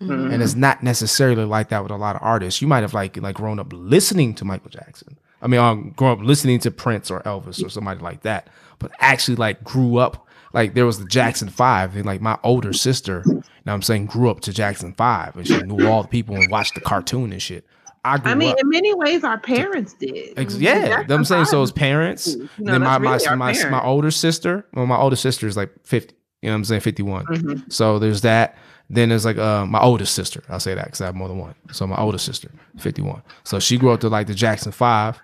Mm-hmm. 0.01 0.31
And 0.31 0.43
it's 0.43 0.55
not 0.55 0.83
necessarily 0.83 1.45
like 1.45 1.69
that 1.69 1.81
with 1.81 1.91
a 1.91 1.95
lot 1.97 2.15
of 2.17 2.21
artists. 2.21 2.61
You 2.61 2.67
might 2.67 2.81
have 2.81 2.93
like 2.93 3.15
like 3.17 3.35
grown 3.35 3.59
up 3.59 3.67
listening 3.71 4.33
to 4.35 4.45
Michael 4.45 4.69
Jackson. 4.69 5.17
I 5.41 5.47
mean, 5.47 5.59
um, 5.59 5.93
grown 5.95 6.19
up 6.19 6.25
listening 6.25 6.59
to 6.59 6.71
Prince 6.71 7.09
or 7.11 7.21
Elvis 7.21 7.63
or 7.63 7.69
somebody 7.69 8.01
like 8.01 8.21
that, 8.23 8.49
but 8.79 8.91
actually 8.99 9.35
like 9.37 9.63
grew 9.63 9.97
up 9.97 10.27
like 10.53 10.73
there 10.73 10.85
was 10.85 10.99
the 10.99 11.05
Jackson 11.05 11.49
Five, 11.49 11.95
and 11.95 12.05
like 12.05 12.19
my 12.21 12.37
older 12.43 12.73
sister, 12.73 13.23
now 13.65 13.73
I'm 13.73 13.81
saying 13.81 14.07
grew 14.07 14.29
up 14.29 14.41
to 14.41 14.53
Jackson 14.53 14.93
Five, 14.93 15.35
and 15.37 15.45
she 15.47 15.61
knew 15.63 15.87
all 15.87 16.01
the 16.01 16.07
people 16.09 16.35
and 16.35 16.49
watched 16.51 16.75
the 16.75 16.81
cartoon 16.81 17.31
and 17.31 17.41
shit. 17.41 17.65
I 18.03 18.17
grew 18.17 18.31
I 18.31 18.35
mean, 18.35 18.51
up. 18.51 18.59
in 18.59 18.69
many 18.69 18.93
ways, 18.93 19.23
our 19.23 19.39
parents 19.39 19.93
did. 19.93 20.37
Ex- 20.37 20.57
yeah, 20.57 21.03
That's 21.03 21.11
I'm 21.11 21.25
saying 21.25 21.45
so. 21.45 21.61
As 21.61 21.71
parents, 21.71 22.27
You 22.35 22.49
and 22.57 22.65
know, 22.65 22.71
then 22.73 22.81
my 22.81 22.97
my 22.99 23.13
really 23.15 23.25
my, 23.29 23.35
my 23.35 23.53
parents. 23.53 23.81
older 23.85 24.11
sister. 24.11 24.65
Well, 24.73 24.85
my 24.85 24.97
older 24.97 25.15
sister 25.15 25.47
is 25.47 25.57
like 25.57 25.71
50. 25.83 26.13
You 26.41 26.49
know 26.49 26.53
what 26.53 26.57
I'm 26.59 26.65
saying? 26.65 26.81
51. 26.81 27.25
Mhm. 27.25 27.71
So 27.73 27.97
there's 27.99 28.21
that. 28.21 28.57
Then 28.89 29.09
there's 29.09 29.25
like 29.25 29.37
uh, 29.37 29.65
my 29.65 29.79
oldest 29.79 30.13
sister. 30.13 30.43
I'll 30.49 30.59
say 30.59 30.75
that 30.75 30.85
because 30.85 31.01
I 31.01 31.05
have 31.05 31.15
more 31.15 31.27
than 31.27 31.37
one. 31.37 31.55
So 31.71 31.87
my 31.87 31.97
oldest 31.97 32.25
sister, 32.25 32.49
51. 32.77 33.21
So 33.43 33.59
she 33.59 33.77
grew 33.77 33.91
up 33.91 33.99
to 34.01 34.09
like 34.09 34.27
the 34.27 34.35
Jackson 34.35 34.71
Five. 34.71 35.19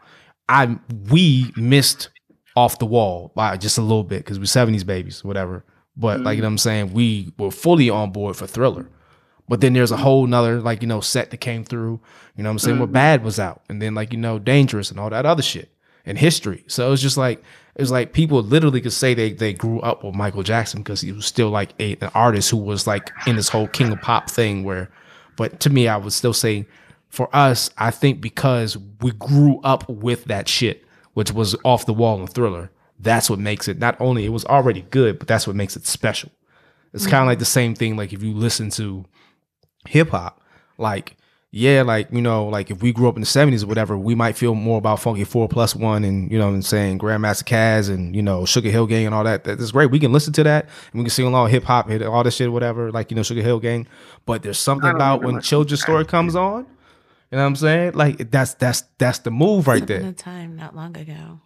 I 0.49 0.77
we 1.09 1.51
missed 1.55 2.09
off 2.55 2.79
the 2.79 2.85
wall 2.85 3.31
by 3.35 3.55
just 3.57 3.77
a 3.77 3.81
little 3.81 4.03
bit 4.03 4.19
because 4.19 4.39
we're 4.39 4.45
70s 4.45 4.85
babies, 4.85 5.23
whatever. 5.23 5.63
But 5.95 6.21
like 6.21 6.37
you 6.37 6.41
know 6.41 6.47
what 6.47 6.53
I'm 6.53 6.57
saying, 6.57 6.93
we 6.93 7.33
were 7.37 7.51
fully 7.51 7.89
on 7.89 8.11
board 8.11 8.35
for 8.35 8.47
Thriller. 8.47 8.89
But 9.47 9.61
then 9.61 9.73
there's 9.73 9.91
a 9.91 9.97
whole 9.97 10.25
nother 10.25 10.59
like 10.59 10.81
you 10.81 10.87
know 10.87 11.01
set 11.01 11.29
that 11.31 11.37
came 11.37 11.63
through. 11.63 11.99
You 12.35 12.43
know 12.43 12.49
what 12.49 12.53
I'm 12.53 12.59
saying? 12.59 12.79
Where 12.79 12.87
Bad 12.87 13.23
was 13.23 13.39
out, 13.39 13.61
and 13.69 13.81
then 13.81 13.93
like 13.93 14.11
you 14.11 14.17
know 14.17 14.39
Dangerous 14.39 14.89
and 14.89 14.99
all 14.99 15.09
that 15.09 15.25
other 15.25 15.43
shit 15.43 15.71
and 16.05 16.17
history. 16.17 16.63
So 16.67 16.87
it 16.87 16.89
was 16.89 17.01
just 17.01 17.17
like 17.17 17.43
it 17.75 17.81
was 17.81 17.91
like 17.91 18.13
people 18.13 18.41
literally 18.41 18.81
could 18.81 18.93
say 18.93 19.13
they 19.13 19.31
they 19.31 19.53
grew 19.53 19.79
up 19.81 20.03
with 20.03 20.15
Michael 20.15 20.43
Jackson 20.43 20.81
because 20.81 21.01
he 21.01 21.11
was 21.11 21.25
still 21.25 21.49
like 21.49 21.73
a, 21.79 21.93
an 22.01 22.11
artist 22.13 22.49
who 22.49 22.57
was 22.57 22.87
like 22.87 23.11
in 23.27 23.35
this 23.35 23.49
whole 23.49 23.67
King 23.67 23.91
of 23.91 24.01
Pop 24.01 24.29
thing. 24.29 24.63
Where, 24.63 24.89
but 25.37 25.59
to 25.61 25.69
me, 25.69 25.87
I 25.87 25.97
would 25.97 26.13
still 26.13 26.33
say 26.33 26.67
for 27.09 27.33
us, 27.35 27.69
I 27.77 27.91
think 27.91 28.21
because 28.21 28.77
we 29.01 29.11
grew 29.11 29.59
up 29.63 29.87
with 29.89 30.25
that 30.25 30.47
shit, 30.47 30.85
which 31.13 31.31
was 31.31 31.55
off 31.63 31.85
the 31.85 31.93
wall 31.93 32.19
and 32.19 32.31
Thriller. 32.31 32.71
That's 32.99 33.29
what 33.29 33.39
makes 33.39 33.67
it 33.67 33.79
not 33.79 33.99
only 33.99 34.25
it 34.25 34.29
was 34.29 34.45
already 34.45 34.85
good, 34.91 35.17
but 35.17 35.27
that's 35.27 35.47
what 35.47 35.55
makes 35.55 35.75
it 35.75 35.87
special. 35.87 36.29
It's 36.93 37.05
kind 37.05 37.15
of 37.15 37.19
mm-hmm. 37.21 37.27
like 37.27 37.39
the 37.39 37.45
same 37.45 37.73
thing. 37.73 37.95
Like 37.95 38.13
if 38.13 38.21
you 38.21 38.33
listen 38.33 38.69
to 38.71 39.05
hip 39.87 40.09
hop, 40.09 40.41
like 40.77 41.15
yeah, 41.53 41.81
like 41.81 42.07
you 42.11 42.21
know, 42.21 42.47
like 42.47 42.71
if 42.71 42.81
we 42.81 42.93
grew 42.93 43.09
up 43.09 43.15
in 43.15 43.21
the 43.21 43.25
seventies 43.25 43.63
or 43.63 43.67
whatever, 43.67 43.97
we 43.97 44.15
might 44.15 44.37
feel 44.37 44.55
more 44.55 44.77
about 44.77 44.99
Funky 45.01 45.25
Four 45.25 45.49
Plus 45.49 45.75
One 45.75 46.03
and 46.05 46.31
you 46.31 46.39
know 46.39 46.47
what 46.47 46.53
I'm 46.55 46.61
saying 46.61 46.99
Grandmaster 46.99 47.43
Caz 47.43 47.89
and 47.89 48.15
you 48.15 48.21
know 48.21 48.45
Sugar 48.45 48.69
Hill 48.69 48.87
Gang 48.87 49.05
and 49.05 49.13
all 49.13 49.25
that. 49.25 49.43
That's 49.43 49.71
great. 49.71 49.91
We 49.91 49.99
can 49.99 50.13
listen 50.13 50.31
to 50.33 50.43
that 50.43 50.65
and 50.91 50.99
we 50.99 51.03
can 51.03 51.09
sing 51.09 51.25
along 51.25 51.49
hip 51.49 51.63
hop, 51.65 51.89
hit 51.89 52.01
all 52.03 52.23
this 52.23 52.35
shit, 52.35 52.51
whatever. 52.51 52.89
Like 52.91 53.11
you 53.11 53.15
know 53.15 53.23
Sugar 53.23 53.41
Hill 53.41 53.59
Gang. 53.59 53.85
But 54.25 54.43
there's 54.43 54.59
something 54.59 54.89
about 54.89 55.23
when 55.23 55.41
Children's 55.41 55.81
Story 55.81 56.05
comes 56.05 56.35
on. 56.35 56.65
You 57.31 57.37
know 57.37 57.43
what 57.43 57.47
I'm 57.47 57.55
saying? 57.57 57.93
Like 57.95 58.31
that's 58.31 58.53
that's 58.55 58.83
that's 58.97 59.19
the 59.19 59.31
move 59.31 59.67
right 59.67 59.77
In 59.89 59.97
a 59.97 60.01
there. 60.03 60.13
time 60.13 60.55
not 60.55 60.75
long 60.75 60.95
ago. 60.97 61.41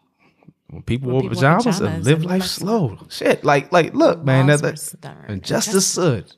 When 0.67 0.81
people 0.83 1.07
When 1.07 1.13
wore 1.13 1.21
people 1.29 1.41
wore 1.41 1.57
pajamas 1.57 1.79
and 1.79 2.03
live 2.03 2.23
life 2.25 2.41
live 2.41 2.45
slow. 2.49 2.97
Shit, 3.09 3.43
like 3.43 3.71
like 3.71 3.93
look, 3.95 4.23
man, 4.23 4.47
that, 4.47 4.61
were 4.61 4.71
that 4.71 4.79
stubborn. 4.79 5.25
and 5.27 5.43
justice 5.43 5.87
stood. 5.87 6.31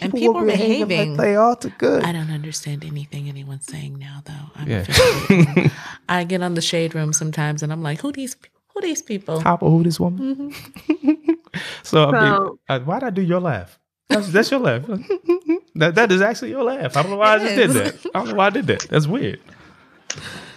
And 0.00 0.12
people 0.12 0.34
were 0.34 0.46
behaving. 0.46 1.16
like 1.16 1.20
they 1.26 1.36
ought 1.36 1.60
to 1.62 1.70
good. 1.70 2.04
I 2.04 2.12
don't 2.12 2.30
understand 2.30 2.84
anything 2.84 3.28
anyone's 3.28 3.66
saying 3.66 3.98
now, 3.98 4.22
though. 4.24 4.50
I'm 4.54 4.68
Yeah. 4.68 5.68
I 6.08 6.24
get 6.24 6.42
on 6.42 6.54
the 6.54 6.62
shade 6.62 6.94
room 6.94 7.12
sometimes, 7.12 7.62
and 7.62 7.72
I'm 7.72 7.82
like, 7.82 8.00
"Who 8.00 8.12
these? 8.12 8.36
Who 8.74 8.80
these 8.80 9.02
people?" 9.02 9.40
Top 9.40 9.62
of 9.62 9.70
who 9.70 9.82
this 9.82 10.00
woman? 10.00 10.54
so, 11.82 12.08
I 12.08 12.20
mean, 12.20 12.58
uh, 12.68 12.80
why'd 12.80 13.02
I 13.04 13.10
do 13.10 13.22
your 13.22 13.40
laugh? 13.40 13.78
That's, 14.08 14.32
that's 14.32 14.50
your 14.50 14.60
laugh. 14.60 14.82
that 15.76 15.94
that 15.94 16.10
is 16.10 16.20
actually 16.20 16.50
your 16.50 16.64
laugh. 16.64 16.96
I 16.96 17.02
don't 17.02 17.12
know 17.12 17.18
why 17.18 17.34
I 17.34 17.36
It 17.36 17.40
just 17.40 17.56
did 17.56 17.70
that. 17.70 18.10
I 18.14 18.18
don't 18.18 18.28
know 18.30 18.34
why 18.34 18.46
I 18.46 18.50
did 18.50 18.66
that. 18.66 18.80
That's 18.88 19.06
weird. 19.06 19.40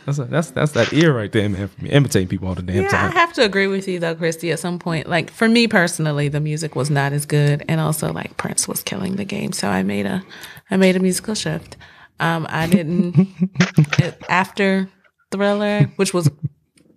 That's 0.06 0.20
a, 0.20 0.26
that's 0.26 0.52
that's 0.52 0.72
that 0.74 0.92
ear 0.94 1.14
right 1.16 1.32
there, 1.32 1.48
man. 1.50 1.70
Imitating 1.86 2.28
people 2.28 2.48
all 2.50 2.56
the 2.56 2.62
damn 2.62 2.84
Yeah, 2.84 2.90
I 2.92 3.12
have 3.12 3.34
to 3.34 3.44
agree 3.44 3.68
with 3.68 3.88
you 3.88 4.00
though, 4.00 4.16
Christy. 4.16 4.52
At 4.52 4.60
some 4.60 4.80
point, 4.80 5.08
like 5.08 5.32
for 5.32 5.48
me 5.48 5.68
personally, 5.68 6.28
the 6.28 6.40
music 6.42 6.76
was 6.76 6.90
not 6.90 7.14
as 7.14 7.26
good, 7.26 7.64
and 7.68 7.80
also 7.80 8.12
like 8.12 8.36
Prince 8.38 8.68
was 8.68 8.84
killing 8.84 9.16
the 9.16 9.26
game. 9.26 9.52
So 9.54 9.70
I 9.70 9.84
made 9.84 10.06
a, 10.06 10.24
I 10.70 10.78
made 10.78 10.96
a 10.96 11.00
musical 11.00 11.36
shift. 11.36 11.78
Um, 12.20 12.46
I 12.50 12.68
didn't 12.68 13.16
it- 14.00 14.22
after 14.30 14.90
Thriller, 15.32 15.92
which 15.96 16.14
was 16.14 16.30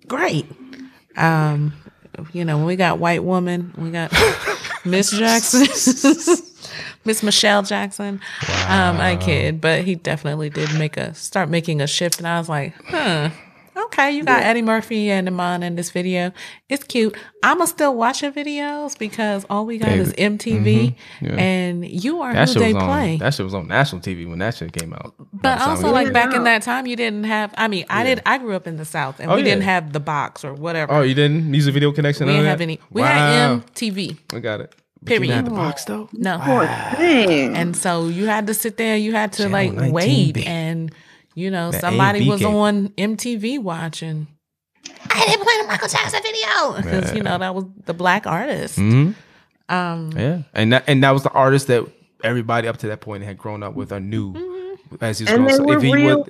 great. 0.08 0.46
Um, 1.16 1.72
you 2.32 2.44
know, 2.44 2.56
when 2.58 2.66
we 2.66 2.76
got 2.76 2.98
White 2.98 3.22
Woman, 3.24 3.72
we 3.78 3.90
got 3.90 4.12
Miss 4.84 5.10
Jackson, 5.18 5.66
Miss 7.04 7.22
Michelle 7.22 7.62
Jackson. 7.62 8.20
Um, 8.68 8.98
I 9.00 9.16
kid, 9.20 9.60
but 9.60 9.84
he 9.84 9.94
definitely 9.94 10.50
did 10.50 10.72
make 10.78 10.96
a 10.96 11.14
start 11.14 11.48
making 11.48 11.80
a 11.80 11.86
shift, 11.86 12.18
and 12.18 12.26
I 12.28 12.38
was 12.38 12.48
like, 12.48 12.74
huh. 12.86 13.30
Okay, 13.78 14.10
you 14.12 14.24
got 14.24 14.42
Eddie 14.42 14.62
Murphy 14.62 15.10
and 15.10 15.28
Iman 15.28 15.62
in 15.62 15.76
this 15.76 15.90
video. 15.90 16.32
It's 16.70 16.82
cute. 16.82 17.14
I'ma 17.42 17.66
still 17.66 17.94
watching 17.94 18.32
videos 18.32 18.98
because 18.98 19.44
all 19.50 19.66
we 19.66 19.76
got 19.76 19.90
is 19.90 20.14
MTV, 20.14 20.94
Yeah. 21.20 21.32
and 21.34 21.86
you 21.86 22.22
are 22.22 22.32
That 22.32 22.48
who 22.48 22.58
they 22.58 22.72
on. 22.72 22.80
play. 22.86 23.16
That 23.18 23.34
shit 23.34 23.44
was 23.44 23.52
on 23.52 23.68
national 23.68 24.00
TV 24.00 24.26
when 24.26 24.38
that 24.38 24.54
shit 24.56 24.72
came 24.72 24.94
out. 24.94 25.14
But 25.32 25.60
also, 25.60 25.92
like 25.92 26.10
back 26.12 26.32
in 26.34 26.44
that 26.44 26.62
time, 26.62 26.86
you 26.86 26.96
didn't 26.96 27.24
have. 27.24 27.52
I 27.58 27.68
mean, 27.68 27.84
I 27.90 28.02
did. 28.02 28.22
I 28.24 28.38
grew 28.38 28.56
up 28.56 28.66
in 28.66 28.76
the 28.78 28.86
South, 28.86 29.20
and 29.20 29.30
Oh, 29.30 29.36
we 29.36 29.42
didn't 29.42 29.62
have 29.64 29.92
the 29.92 30.00
box 30.00 30.42
or 30.42 30.54
whatever. 30.54 30.92
oh, 30.94 31.02
you 31.02 31.14
didn't 31.14 31.48
music 31.50 31.74
video 31.74 31.92
connection. 31.92 32.26
we 32.26 32.32
didn't 32.32 32.46
have 32.46 32.62
any. 32.62 32.80
We 32.90 33.02
Wow. 33.02 33.08
had 33.08 33.50
MTV. 33.74 34.16
I 34.32 34.38
got 34.40 34.62
it. 34.62 34.74
But 35.02 35.12
you 35.12 35.18
didn't 35.20 35.28
Period. 35.28 35.34
have 35.36 35.44
the 35.44 35.50
box 35.52 35.84
though. 35.84 36.08
No, 36.12 36.38
Poor 36.42 36.66
thing. 36.96 37.54
and 37.56 37.76
so 37.76 38.08
you 38.08 38.26
had 38.26 38.46
to 38.48 38.54
sit 38.54 38.76
there. 38.76 38.96
You 38.96 39.12
had 39.12 39.32
to 39.34 39.44
Channel 39.44 39.52
like 39.52 39.72
19B. 39.72 39.92
wait, 39.92 40.46
and 40.46 40.92
you 41.34 41.50
know 41.50 41.70
That 41.70 41.80
somebody 41.80 42.28
was 42.28 42.40
AMV 42.40 42.54
on 42.54 42.88
MTV 42.90 43.58
watching. 43.60 44.26
I 45.10 45.26
didn't 45.26 45.42
play 45.44 45.54
the 45.62 45.68
Michael 45.68 45.88
Jackson 45.88 46.20
video 46.22 46.76
because 46.76 47.14
you 47.14 47.22
know 47.22 47.38
that 47.38 47.54
was 47.54 47.64
the 47.84 47.94
black 47.94 48.26
artist. 48.26 48.76
hmm 48.76 49.10
Um, 49.68 50.10
Yeah, 50.16 50.42
and 50.54 50.72
that 50.72 50.84
and 50.88 51.02
that 51.04 51.10
was 51.10 51.22
the 51.22 51.30
artist 51.30 51.66
that 51.68 51.84
everybody 52.24 52.66
up 52.66 52.78
to 52.78 52.88
that 52.88 53.00
point 53.00 53.22
had 53.24 53.36
grown 53.38 53.62
up 53.62 53.74
with 53.74 53.92
or 53.92 54.00
knew 54.00 54.32
Mm-hmm. 54.32 55.04
as 55.04 55.18
he 55.18 55.24
was 55.24 55.32
And 55.32 55.44
growing. 55.44 55.48
they 55.48 55.56
So 55.56 55.64
were 55.64 55.76
if 55.76 55.82
he 55.82 55.92
real- 55.94 56.28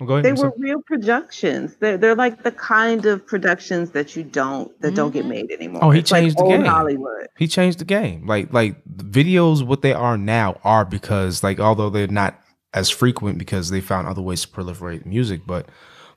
would, 0.00 0.04
oh, 0.04 0.06
go 0.06 0.22
they 0.22 0.30
were 0.32 0.36
sorry. 0.36 0.52
real 0.58 0.82
productions. 0.82 1.76
They're 1.76 1.96
they're 1.96 2.14
like 2.14 2.42
the 2.42 2.52
kind 2.52 3.06
of 3.06 3.26
productions 3.26 3.90
that 3.90 4.16
you 4.16 4.24
don't 4.24 4.78
that 4.80 4.94
don't 4.94 5.12
get 5.12 5.20
mm-hmm. 5.20 5.30
made 5.30 5.50
anymore. 5.50 5.84
Oh, 5.84 5.90
he 5.90 6.00
It's 6.00 6.10
like 6.10 6.22
changed 6.22 6.38
the 6.38 6.42
old 6.42 6.52
game. 6.52 6.64
Hollywood. 6.64 7.28
he 7.36 7.48
changed 7.48 7.78
the 7.78 7.84
game. 7.84 8.26
Like 8.26 8.52
like 8.52 8.76
the 8.86 9.04
videos, 9.04 9.64
what 9.64 9.82
they 9.82 9.92
are 9.92 10.16
now 10.18 10.60
are 10.64 10.84
because 10.84 11.42
like 11.42 11.58
although 11.60 11.90
they're 11.90 12.06
not 12.08 12.40
as 12.74 12.90
frequent 12.90 13.38
because 13.38 13.70
they 13.70 13.80
found 13.80 14.06
other 14.06 14.22
ways 14.22 14.42
to 14.42 14.48
proliferate 14.48 15.06
music, 15.06 15.40
but 15.46 15.66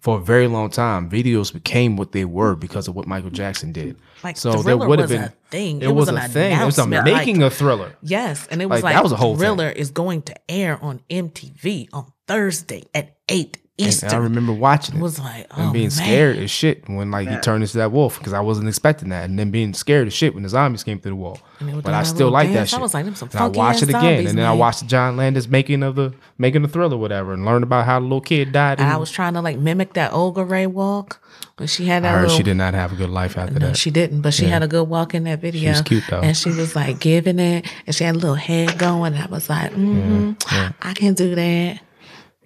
for 0.01 0.17
a 0.17 0.19
very 0.21 0.47
long 0.47 0.69
time, 0.71 1.09
videos 1.09 1.53
became 1.53 1.95
what 1.95 2.11
they 2.11 2.25
were 2.25 2.55
because 2.55 2.87
of 2.87 2.95
what 2.95 3.05
Michael 3.05 3.29
Jackson 3.29 3.71
did. 3.71 3.97
Like 4.23 4.35
so 4.35 4.51
there 4.51 4.63
Thriller 4.63 4.87
would 4.87 4.99
have 4.99 5.11
was 5.11 5.17
been 5.19 5.25
a 5.27 5.33
thing. 5.51 5.77
It, 5.81 5.85
It 5.85 5.87
was, 5.89 6.11
was 6.11 6.25
a 6.25 6.27
thing. 6.27 6.59
It 6.59 6.65
was 6.65 6.77
a 6.79 6.87
making 6.87 7.39
like- 7.39 7.51
a 7.51 7.55
thriller. 7.55 7.95
Yes, 8.01 8.47
and 8.49 8.61
it 8.61 8.65
was 8.65 8.77
Like, 8.77 8.83
like, 8.85 8.95
that 8.95 9.03
was 9.03 9.11
a 9.11 9.15
whole 9.15 9.35
thing. 9.35 9.45
Thriller 9.45 9.69
is 9.69 9.91
going 9.91 10.23
to 10.23 10.51
air 10.51 10.79
on 10.83 11.01
MTV 11.09 11.89
on 11.93 12.11
Thursday 12.27 12.83
at 12.95 13.15
eight 13.29 13.59
And 13.81 14.13
I 14.13 14.17
remember 14.17 14.53
watching 14.53 14.95
it 14.95 14.99
it. 14.99 15.01
was 15.01 15.19
like, 15.19 15.47
oh 15.51 15.61
and 15.63 15.73
being 15.73 15.85
man. 15.85 15.91
scared 15.91 16.37
as 16.37 16.49
shit 16.51 16.87
when 16.87 17.11
like 17.11 17.27
he 17.29 17.37
turned 17.39 17.63
into 17.63 17.77
that 17.77 17.91
wolf 17.91 18.17
because 18.17 18.33
I 18.33 18.39
wasn't 18.39 18.67
expecting 18.69 19.09
that, 19.09 19.29
and 19.29 19.37
then 19.37 19.51
being 19.51 19.73
scared 19.73 20.07
as 20.07 20.13
shit 20.13 20.33
when 20.33 20.43
the 20.43 20.49
zombies 20.49 20.83
came 20.83 20.99
through 20.99 21.11
the 21.11 21.15
wall. 21.15 21.39
But 21.59 21.93
I 21.93 22.03
still 22.03 22.29
like 22.31 22.51
that 22.53 22.69
shit. 22.69 22.79
I 22.79 22.81
was 22.81 22.93
like, 22.93 23.05
them 23.05 23.15
some 23.15 23.29
and 23.33 23.39
I 23.41 23.47
watched 23.47 23.83
it 23.83 23.89
again, 23.89 24.01
zombies, 24.01 24.29
and 24.31 24.39
then 24.39 24.45
I 24.45 24.53
watched 24.53 24.87
John 24.87 25.15
Landis 25.17 25.47
making 25.47 25.83
of 25.83 25.95
the 25.95 26.13
making 26.37 26.61
the 26.63 26.67
thriller, 26.67 26.97
whatever, 26.97 27.33
and 27.33 27.45
learned 27.45 27.63
about 27.63 27.85
how 27.85 27.99
the 27.99 28.03
little 28.03 28.21
kid 28.21 28.51
died. 28.51 28.79
And 28.79 28.89
I 28.89 28.97
was 28.97 29.11
trying 29.11 29.33
to 29.33 29.41
like 29.41 29.57
mimic 29.57 29.93
that 29.93 30.11
Ola 30.13 30.43
Ray 30.43 30.65
walk 30.67 31.21
when 31.57 31.67
she 31.67 31.85
had 31.85 31.97
I 31.97 32.07
that 32.07 32.11
heard 32.15 32.21
little. 32.23 32.37
she 32.37 32.43
did 32.43 32.55
not 32.57 32.73
have 32.73 32.91
a 32.91 32.95
good 32.95 33.09
life 33.11 33.37
after 33.37 33.59
No, 33.59 33.67
that. 33.67 33.77
she 33.77 33.91
didn't, 33.91 34.21
but 34.21 34.33
she 34.33 34.43
Yeah. 34.45 34.49
had 34.53 34.63
a 34.63 34.67
good 34.67 34.83
walk 34.85 35.13
in 35.13 35.23
that 35.25 35.39
video. 35.39 35.69
was 35.71 35.81
cute, 35.81 36.03
though. 36.09 36.21
And 36.21 36.35
she 36.35 36.49
was 36.49 36.75
like 36.75 36.99
giving 36.99 37.37
it, 37.39 37.65
and 37.85 37.95
she 37.95 38.03
had 38.03 38.15
a 38.15 38.17
little 38.17 38.35
head 38.35 38.77
going. 38.79 39.13
And 39.13 39.23
I 39.23 39.27
was 39.27 39.49
like, 39.49 39.71
mm-hmm, 39.71 40.31
yeah. 40.51 40.71
I 40.81 40.93
can 40.93 41.13
do 41.13 41.35
that. 41.35 41.79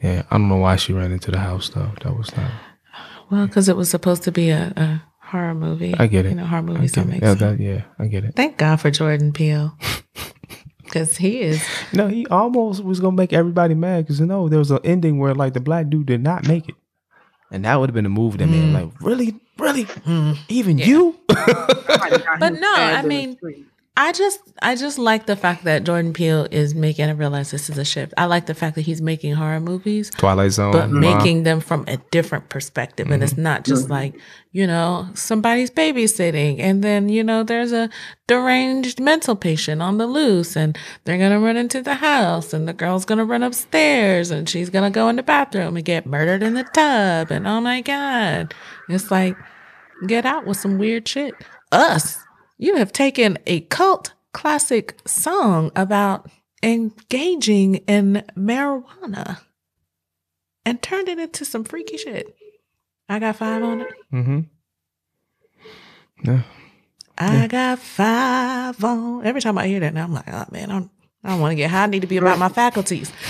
Yeah, 0.01 0.23
I 0.29 0.37
don't 0.37 0.49
know 0.49 0.57
why 0.57 0.75
she 0.75 0.93
ran 0.93 1.11
into 1.11 1.31
the 1.31 1.39
house 1.39 1.69
though. 1.69 1.91
That 2.03 2.15
was 2.17 2.35
not. 2.35 2.51
Well, 3.31 3.47
because 3.47 3.67
it 3.69 3.75
was 3.75 3.89
supposed 3.89 4.23
to 4.23 4.31
be 4.31 4.49
a, 4.51 4.71
a 4.77 5.03
horror 5.19 5.55
movie. 5.55 5.95
I 5.97 6.07
get 6.07 6.25
it. 6.25 6.29
You 6.29 6.35
know, 6.35 6.45
horror 6.45 6.59
I 6.59 6.73
movies 6.73 6.91
don't 6.91 7.09
make 7.09 7.21
yeah, 7.21 7.35
sense. 7.35 7.39
that, 7.39 7.59
yeah, 7.59 7.81
I 7.97 8.07
get 8.07 8.23
it. 8.23 8.35
Thank 8.35 8.57
God 8.57 8.77
for 8.81 8.91
Jordan 8.91 9.33
Peele. 9.33 9.77
Because 10.85 11.17
he 11.17 11.39
is. 11.41 11.65
No, 11.93 12.07
he 12.07 12.25
almost 12.27 12.83
was 12.83 12.99
gonna 12.99 13.17
make 13.17 13.33
everybody 13.33 13.73
mad 13.73 14.05
because 14.05 14.19
you 14.19 14.27
know 14.27 14.47
there 14.47 14.59
was 14.59 14.69
an 14.71 14.79
ending 14.83 15.17
where 15.17 15.33
like 15.33 15.53
the 15.53 15.59
black 15.59 15.89
dude 15.89 16.05
did 16.05 16.21
not 16.21 16.47
make 16.47 16.69
it. 16.69 16.75
and 17.51 17.65
that 17.65 17.75
would 17.79 17.89
have 17.89 17.93
been 17.95 18.05
a 18.05 18.09
movie 18.09 18.37
that 18.37 18.47
made 18.47 18.63
Mm. 18.63 18.73
like 18.73 19.01
really, 19.01 19.35
really, 19.57 19.85
Mm. 19.85 20.37
even 20.47 20.77
Yeah. 20.77 20.85
you. 20.85 21.15
But 21.27 22.53
no, 22.53 22.71
I 22.73 23.01
mean- 23.01 23.35
I 23.97 24.11
just 24.11 24.41
I 24.61 24.75
just 24.75 24.97
like 24.99 25.25
the 25.25 25.37
fact 25.37 25.63
that 25.63 25.85
Jordan 25.85 26.11
Peele 26.11 26.47
is 26.51 26.75
making 26.75 27.05
I 27.07 27.11
realize 27.11 27.51
this 27.51 27.69
is 27.69 27.77
a 27.77 27.85
shift. 27.85 28.13
I 28.17 28.25
like 28.25 28.45
the 28.45 28.53
fact 28.53 28.75
that 28.75 28.81
he's 28.81 29.01
making 29.01 29.35
horror 29.35 29.61
movies, 29.61 30.09
Twilight 30.17 30.51
Zone, 30.51 30.73
but 30.73 30.89
Mom. 30.89 30.99
making 30.99 31.43
them 31.43 31.61
from 31.61 31.85
a 31.87 31.95
different 32.11 32.49
perspective. 32.49 33.09
And 33.09 33.23
it's 33.23 33.37
not 33.37 33.63
just 33.63 33.87
Mhm. 33.87 33.91
like, 33.91 34.19
you 34.51 34.67
know, 34.67 35.07
somebody's 35.13 35.71
babysitting 35.71 36.59
and 36.59 36.83
then, 36.83 37.07
you 37.07 37.23
know, 37.23 37.43
there's 37.43 37.71
a 37.71 37.89
deranged 38.27 38.99
mental 38.99 39.35
patient 39.35 39.81
on 39.81 39.97
the 39.97 40.07
loose 40.07 40.57
and 40.57 40.77
they're 41.05 41.17
gonna 41.17 41.39
run 41.39 41.55
into 41.55 41.81
the 41.81 41.95
house 41.95 42.53
and 42.53 42.67
the 42.67 42.73
girl's 42.73 43.05
gonna 43.05 43.23
run 43.23 43.43
upstairs 43.43 44.29
and 44.29 44.49
she's 44.49 44.69
gonna 44.69 44.89
go 44.91 45.07
in 45.07 45.15
the 45.15 45.23
bathroom 45.23 45.77
and 45.77 45.85
get 45.85 46.05
murdered 46.05 46.43
in 46.43 46.53
the 46.55 46.63
tub 46.73 47.31
and 47.31 47.47
oh 47.47 47.61
my 47.61 47.79
god. 47.79 48.53
It's 48.89 49.09
like 49.09 49.37
get 50.05 50.25
out 50.25 50.45
with 50.45 50.57
some 50.57 50.77
weird 50.77 51.07
shit. 51.07 51.33
Us, 51.71 52.19
you 52.57 52.75
have 52.75 52.91
taken 52.91 53.37
a 53.45 53.61
cult 53.61 54.13
classic 54.33 54.99
song 55.05 55.71
about 55.75 56.29
engaging 56.63 57.75
in 57.87 58.23
marijuana 58.37 59.39
and 60.65 60.81
turned 60.81 61.07
it 61.07 61.19
into 61.19 61.45
some 61.45 61.63
freaky 61.63 61.97
shit. 61.97 62.35
I 63.07 63.19
got 63.19 63.35
five 63.35 63.63
on 63.63 63.81
it. 63.81 63.93
Mm-hmm. 64.11 64.39
Yeah. 66.23 66.41
I 67.17 67.47
got 67.47 67.79
five 67.79 68.83
on. 68.83 69.25
Every 69.25 69.41
time 69.41 69.57
I 69.57 69.67
hear 69.67 69.79
that, 69.79 69.93
now 69.93 70.03
I'm 70.03 70.13
like, 70.13 70.27
oh 70.27 70.45
man, 70.51 70.71
I'm, 70.71 70.89
I 71.23 71.29
don't 71.29 71.39
want 71.39 71.51
to 71.51 71.55
get 71.55 71.69
high. 71.69 71.83
I 71.83 71.87
need 71.87 72.01
to 72.01 72.07
be 72.07 72.17
about 72.17 72.39
my 72.39 72.49
faculties. 72.49 73.11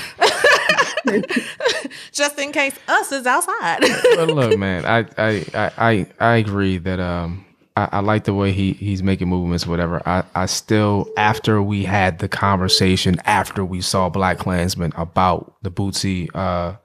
Just 2.12 2.40
in 2.40 2.52
case 2.52 2.78
us 2.88 3.12
is 3.12 3.28
outside. 3.28 3.82
look, 4.28 4.58
man, 4.58 4.86
I 4.86 5.06
I 5.18 5.46
I 5.54 5.72
I, 5.78 6.08
I 6.20 6.36
agree 6.38 6.78
that 6.80 7.00
um 7.00 7.45
I, 7.76 7.90
I 7.94 8.00
like 8.00 8.24
the 8.24 8.34
way 8.34 8.52
he 8.52 8.74
he's 8.74 9.04
making 9.04 9.28
movements, 9.28 9.68
whatever. 9.68 10.02
I 10.08 10.24
I 10.34 10.46
still 10.46 11.10
after 11.18 11.62
we 11.62 11.84
had 11.84 12.20
the 12.20 12.28
conversation 12.28 13.18
after 13.26 13.64
we 13.66 13.82
saw 13.82 14.10
Black 14.10 14.38
Klansman 14.38 14.94
about 14.96 15.56
the 15.62 15.72
Bootsy 15.72 16.30
uh 16.34 16.76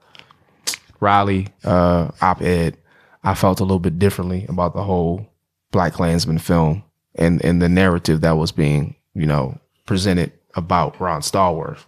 Riley 0.99 1.47
uh 1.63 2.11
op 2.21 2.41
ed, 2.41 2.77
I 3.23 3.33
felt 3.35 3.59
a 3.59 3.63
little 3.63 3.79
bit 3.79 3.99
differently 3.99 4.45
about 4.49 4.73
the 4.73 4.83
whole 4.83 5.27
Black 5.71 5.93
Klansman 5.93 6.39
film 6.39 6.83
and 7.15 7.43
and 7.43 7.61
the 7.61 7.69
narrative 7.69 8.21
that 8.21 8.37
was 8.37 8.51
being 8.51 8.95
you 9.13 9.25
know 9.25 9.57
presented 9.85 10.31
about 10.55 10.99
Ron 10.99 11.21
Stallworth. 11.21 11.85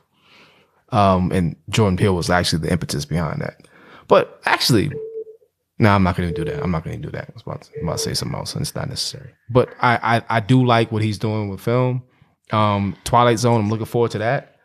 Um, 0.90 1.32
and 1.32 1.56
Jordan 1.70 1.98
Peele 1.98 2.16
was 2.16 2.30
actually 2.30 2.60
the 2.60 2.72
impetus 2.72 3.04
behind 3.04 3.42
that. 3.42 3.68
But 4.08 4.40
actually, 4.46 4.92
no, 5.80 5.90
I'm 5.90 6.04
not 6.04 6.16
going 6.16 6.30
to 6.30 6.36
do 6.36 6.50
that. 6.50 6.62
I'm 6.62 6.72
not 6.72 6.84
going 6.84 7.02
to 7.02 7.08
do 7.08 7.12
that. 7.12 7.30
I 7.30 7.34
was 7.34 7.44
about 7.44 7.64
to, 7.64 7.72
I'm 7.80 7.88
about 7.88 7.98
to 7.98 8.04
say 8.04 8.14
something 8.14 8.38
else, 8.38 8.54
and 8.54 8.62
it's 8.62 8.76
not 8.76 8.90
necessary. 8.90 9.32
But 9.50 9.70
I, 9.82 10.18
I, 10.18 10.38
I 10.38 10.40
do 10.40 10.64
like 10.66 10.92
what 10.92 11.02
he's 11.02 11.18
doing 11.18 11.50
with 11.50 11.62
film. 11.62 12.04
Um, 12.52 12.96
Twilight 13.04 13.40
Zone, 13.40 13.62
I'm 13.62 13.70
looking 13.70 13.86
forward 13.86 14.12
to 14.12 14.20
that. 14.20 14.58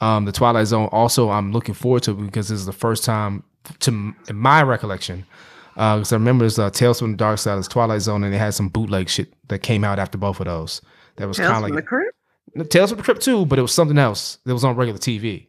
Um, 0.00 0.24
the 0.24 0.32
Twilight 0.32 0.66
Zone, 0.66 0.88
also, 0.92 1.30
I'm 1.30 1.52
looking 1.52 1.74
forward 1.74 2.02
to 2.04 2.14
because 2.14 2.48
this 2.48 2.60
is 2.60 2.66
the 2.66 2.72
first 2.72 3.04
time, 3.04 3.42
to 3.80 4.14
in 4.28 4.36
my 4.36 4.62
recollection, 4.62 5.26
because 5.74 6.12
I 6.12 6.16
remember 6.16 6.44
there's 6.44 6.58
uh, 6.58 6.70
Tales 6.70 7.00
from 7.00 7.12
the 7.12 7.16
Dark 7.16 7.38
Side, 7.38 7.56
there's 7.56 7.68
Twilight 7.68 8.02
Zone, 8.02 8.22
and 8.22 8.34
it 8.34 8.38
had 8.38 8.54
some 8.54 8.68
bootleg 8.68 9.08
shit 9.08 9.32
that 9.48 9.60
came 9.60 9.82
out 9.82 9.98
after 9.98 10.18
both 10.18 10.38
of 10.40 10.46
those. 10.46 10.82
That 11.16 11.26
was 11.26 11.38
kind 11.38 11.50
of 11.50 11.54
from 11.56 11.62
like 11.62 11.74
the 11.74 11.82
Crypt? 11.82 12.70
Tales 12.70 12.90
from 12.90 12.98
the 12.98 13.04
Crypt 13.04 13.22
too, 13.22 13.46
but 13.46 13.58
it 13.58 13.62
was 13.62 13.72
something 13.72 13.98
else 13.98 14.38
that 14.44 14.52
was 14.52 14.64
on 14.64 14.76
regular 14.76 14.98
TV. 14.98 15.48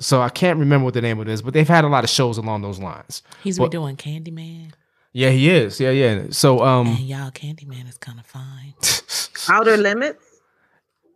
So 0.00 0.20
I 0.22 0.28
can't 0.28 0.58
remember 0.58 0.84
what 0.84 0.94
the 0.94 1.02
name 1.02 1.18
of 1.20 1.28
it 1.28 1.30
is, 1.32 1.42
but 1.42 1.54
they've 1.54 1.68
had 1.68 1.84
a 1.84 1.88
lot 1.88 2.04
of 2.04 2.10
shows 2.10 2.38
along 2.38 2.62
those 2.62 2.78
lines. 2.78 3.22
He's 3.42 3.58
Well- 3.58 3.68
redoing 3.70 3.96
Candyman. 3.96 4.72
Yeah, 5.12 5.30
he 5.30 5.48
is. 5.48 5.78
Yeah, 5.78 5.90
yeah. 5.90 6.24
So 6.30 6.58
and 6.60 6.88
um 6.88 6.96
y'all, 7.00 7.30
Candyman 7.30 7.88
is 7.88 7.96
kind 7.98 8.18
of 8.18 8.26
fine. 8.26 8.74
Outer 9.48 9.76
Limits? 9.76 10.24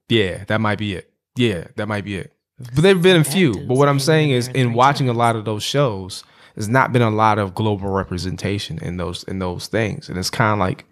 yeah, 0.08 0.44
that 0.44 0.60
might 0.60 0.78
be 0.78 0.94
it. 0.94 1.10
Yeah, 1.36 1.64
that 1.76 1.88
might 1.88 2.04
be 2.04 2.16
it. 2.16 2.32
But 2.58 2.82
there've 2.82 3.02
been 3.02 3.20
a 3.20 3.24
few. 3.24 3.54
But 3.66 3.76
what 3.76 3.88
I'm 3.88 3.98
saying 4.00 4.30
is 4.30 4.48
in 4.48 4.56
in 4.56 4.72
watching 4.72 5.08
a 5.08 5.12
lot 5.12 5.36
of 5.36 5.44
those 5.44 5.62
shows, 5.62 6.24
there's 6.54 6.68
not 6.68 6.92
been 6.92 7.02
a 7.02 7.10
lot 7.10 7.38
of 7.38 7.54
global 7.54 7.88
representation 7.90 8.78
in 8.78 8.96
those 8.98 9.22
in 9.24 9.38
those 9.40 9.66
things. 9.68 10.08
And 10.08 10.16
it's 10.18 10.30
kind 10.30 10.52
of 10.52 10.58
like 10.58 10.84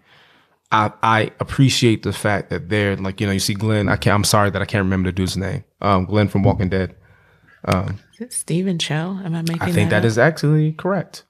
I 0.71 0.91
I 1.03 1.31
appreciate 1.39 2.03
the 2.03 2.13
fact 2.13 2.49
that 2.49 2.67
they're 2.69 2.95
like, 2.97 3.19
you 3.21 3.27
know, 3.27 3.33
you 3.33 3.39
see 3.39 3.53
Glenn, 3.53 3.87
I 3.89 3.95
can't 3.95 4.15
I'm 4.15 4.23
sorry 4.25 4.49
that 4.49 4.61
I 4.61 4.65
can't 4.65 4.83
remember 4.83 5.09
the 5.09 5.13
dude's 5.15 5.37
name. 5.37 5.63
Um 5.81 6.05
Glenn 6.05 6.27
from 6.27 6.43
Walking 6.43 6.69
Dead. 6.69 6.93
Um 7.65 7.99
Is 8.15 8.21
it 8.21 8.33
Stephen 8.33 8.77
Chow? 8.79 9.19
Am 9.23 9.35
I 9.35 9.41
making 9.41 9.61
I 9.61 9.71
think 9.71 9.89
that 9.89 9.99
up? 9.99 10.05
is 10.05 10.17
actually 10.17 10.73
correct. 10.73 11.23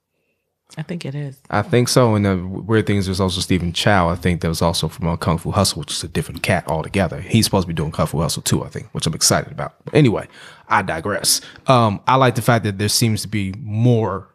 I 0.78 0.82
think 0.84 1.06
it 1.06 1.16
is. 1.16 1.40
I 1.50 1.62
think 1.62 1.88
so. 1.88 2.14
And 2.16 2.26
the 2.26 2.36
weird 2.46 2.86
thing 2.88 2.98
is, 2.98 3.06
there's 3.06 3.22
also 3.22 3.40
Stephen 3.40 3.72
Chow. 3.72 4.10
I 4.10 4.16
think 4.16 4.42
that 4.42 4.50
was 4.50 4.62
also 4.62 4.90
from 4.90 5.08
uh, 5.08 5.16
Kung 5.16 5.38
Fu 5.38 5.52
Hustle, 5.52 5.80
which 5.80 5.92
is 5.94 6.04
a 6.04 6.10
different 6.10 6.44
cat 6.44 6.68
altogether. 6.68 7.22
He's 7.22 7.46
supposed 7.46 7.64
to 7.64 7.68
be 7.68 7.74
doing 7.74 7.92
Kung 7.94 8.06
Fu 8.06 8.20
Hustle 8.20 8.42
too, 8.44 8.64
I 8.66 8.68
think, 8.68 8.90
which 8.92 9.08
I'm 9.08 9.14
excited 9.14 9.52
about. 9.52 9.76
But 9.86 9.96
anyway, 9.96 10.28
I 10.68 10.82
digress. 10.82 11.40
Um, 11.68 12.02
I 12.06 12.16
like 12.18 12.36
the 12.36 12.42
fact 12.42 12.66
that 12.66 12.78
there 12.80 12.90
seems 12.90 13.22
to 13.22 13.30
be 13.30 13.54
more 13.60 14.28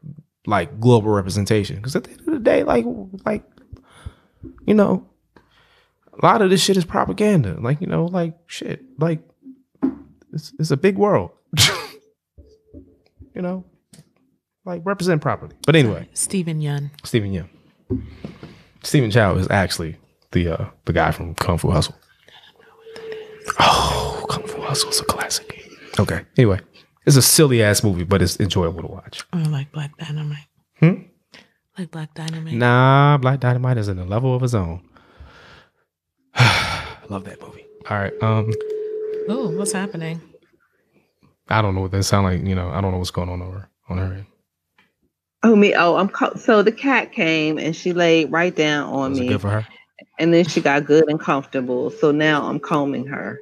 like 0.47 0.81
global 0.81 1.11
representation 1.11 1.77
because 1.77 1.95
at 1.95 2.05
the 2.05 2.11
end 2.13 2.21
of 2.21 2.27
the 2.33 2.39
day, 2.41 2.65
like, 2.65 2.87
like, 3.27 3.45
you 4.67 4.73
know, 4.75 5.07
a 6.21 6.25
lot 6.27 6.41
of 6.41 6.49
this 6.49 6.63
shit 6.65 6.79
is 6.79 6.85
propaganda. 6.87 7.61
Like, 7.61 7.81
you 7.83 7.87
know, 7.87 8.07
like 8.07 8.35
shit, 8.47 8.83
like 8.99 9.21
it's, 10.33 10.55
it's 10.59 10.71
a 10.71 10.77
big 10.79 10.97
world. 10.97 11.31
you 13.35 13.43
know, 13.43 13.65
like 14.65 14.83
represent 14.85 15.21
properly. 15.23 15.55
But 15.67 15.77
anyway. 15.77 16.09
Steven 16.15 16.61
Yeun. 16.61 16.91
Stephen 17.05 17.33
Yim. 17.33 17.49
Stephen 18.83 19.11
Chow 19.11 19.35
is 19.37 19.49
actually 19.51 19.97
the 20.33 20.49
uh, 20.49 20.67
the 20.87 20.93
guy 20.93 21.11
from 21.13 21.35
Kung 21.35 21.59
Fu 21.59 21.71
Hustle. 21.71 21.95
Oh, 23.59 24.25
Kung 24.29 24.47
Fu 24.47 24.61
Hustle 24.63 24.91
is 24.91 25.01
a 25.01 25.05
classic. 25.05 25.69
Okay. 25.99 26.23
Anyway, 26.39 26.61
it's 27.07 27.17
a 27.17 27.23
silly 27.23 27.63
ass 27.63 27.83
movie, 27.85 28.05
but 28.05 28.23
it's 28.23 28.39
enjoyable 28.41 28.83
to 28.83 28.89
watch. 28.89 29.25
Oh, 29.33 29.39
like 29.51 29.71
Black 29.73 29.97
Dynamite. 29.99 30.47
Hmm? 30.79 30.95
Like 31.79 31.91
Black 31.91 32.15
Dynamite. 32.15 32.55
Nah, 32.55 33.19
Black 33.19 33.41
Dynamite 33.41 33.79
is 33.79 33.89
in 33.89 33.99
a 33.99 34.05
level 34.05 34.35
of 34.35 34.43
his 34.43 34.55
own. 34.55 34.81
Love 37.09 37.25
that 37.25 37.41
movie. 37.43 37.67
All 37.91 37.99
right. 37.99 38.13
Um, 38.23 38.51
Oh, 39.29 39.51
what's 39.57 39.73
happening? 39.73 40.21
I 41.53 41.63
don't 41.63 41.75
know 41.75 41.83
what 41.83 41.91
that 41.93 42.03
sound 42.05 42.25
like. 42.25 42.45
You 42.47 42.55
know, 42.55 42.71
I 42.71 42.81
don't 42.81 42.93
know 42.93 42.99
what's 42.99 43.11
going 43.11 43.29
on 43.29 43.43
over 43.43 43.69
on 43.89 43.99
her 43.99 44.05
end. 44.15 44.27
Oh 45.43 45.57
me. 45.57 45.75
Oh, 45.75 45.97
I'm 45.97 46.09
co- 46.09 46.35
so 46.37 46.63
the 46.63 46.73
cat 46.73 47.13
came 47.13 47.59
and 47.59 47.75
she 47.75 47.93
laid 47.93 48.31
right 48.33 48.55
down 48.55 48.93
on 48.93 49.11
Was 49.11 49.19
it 49.19 49.23
me, 49.23 49.29
good 49.29 49.41
for 49.41 49.51
her? 49.51 49.67
and 50.19 50.33
then 50.33 50.45
she 50.45 50.61
got 50.61 50.85
good 50.87 51.05
and 51.09 51.21
comfortable. 51.21 51.91
So 51.91 52.11
now 52.13 52.49
I'm 52.49 52.61
combing 52.61 53.07
her. 53.07 53.39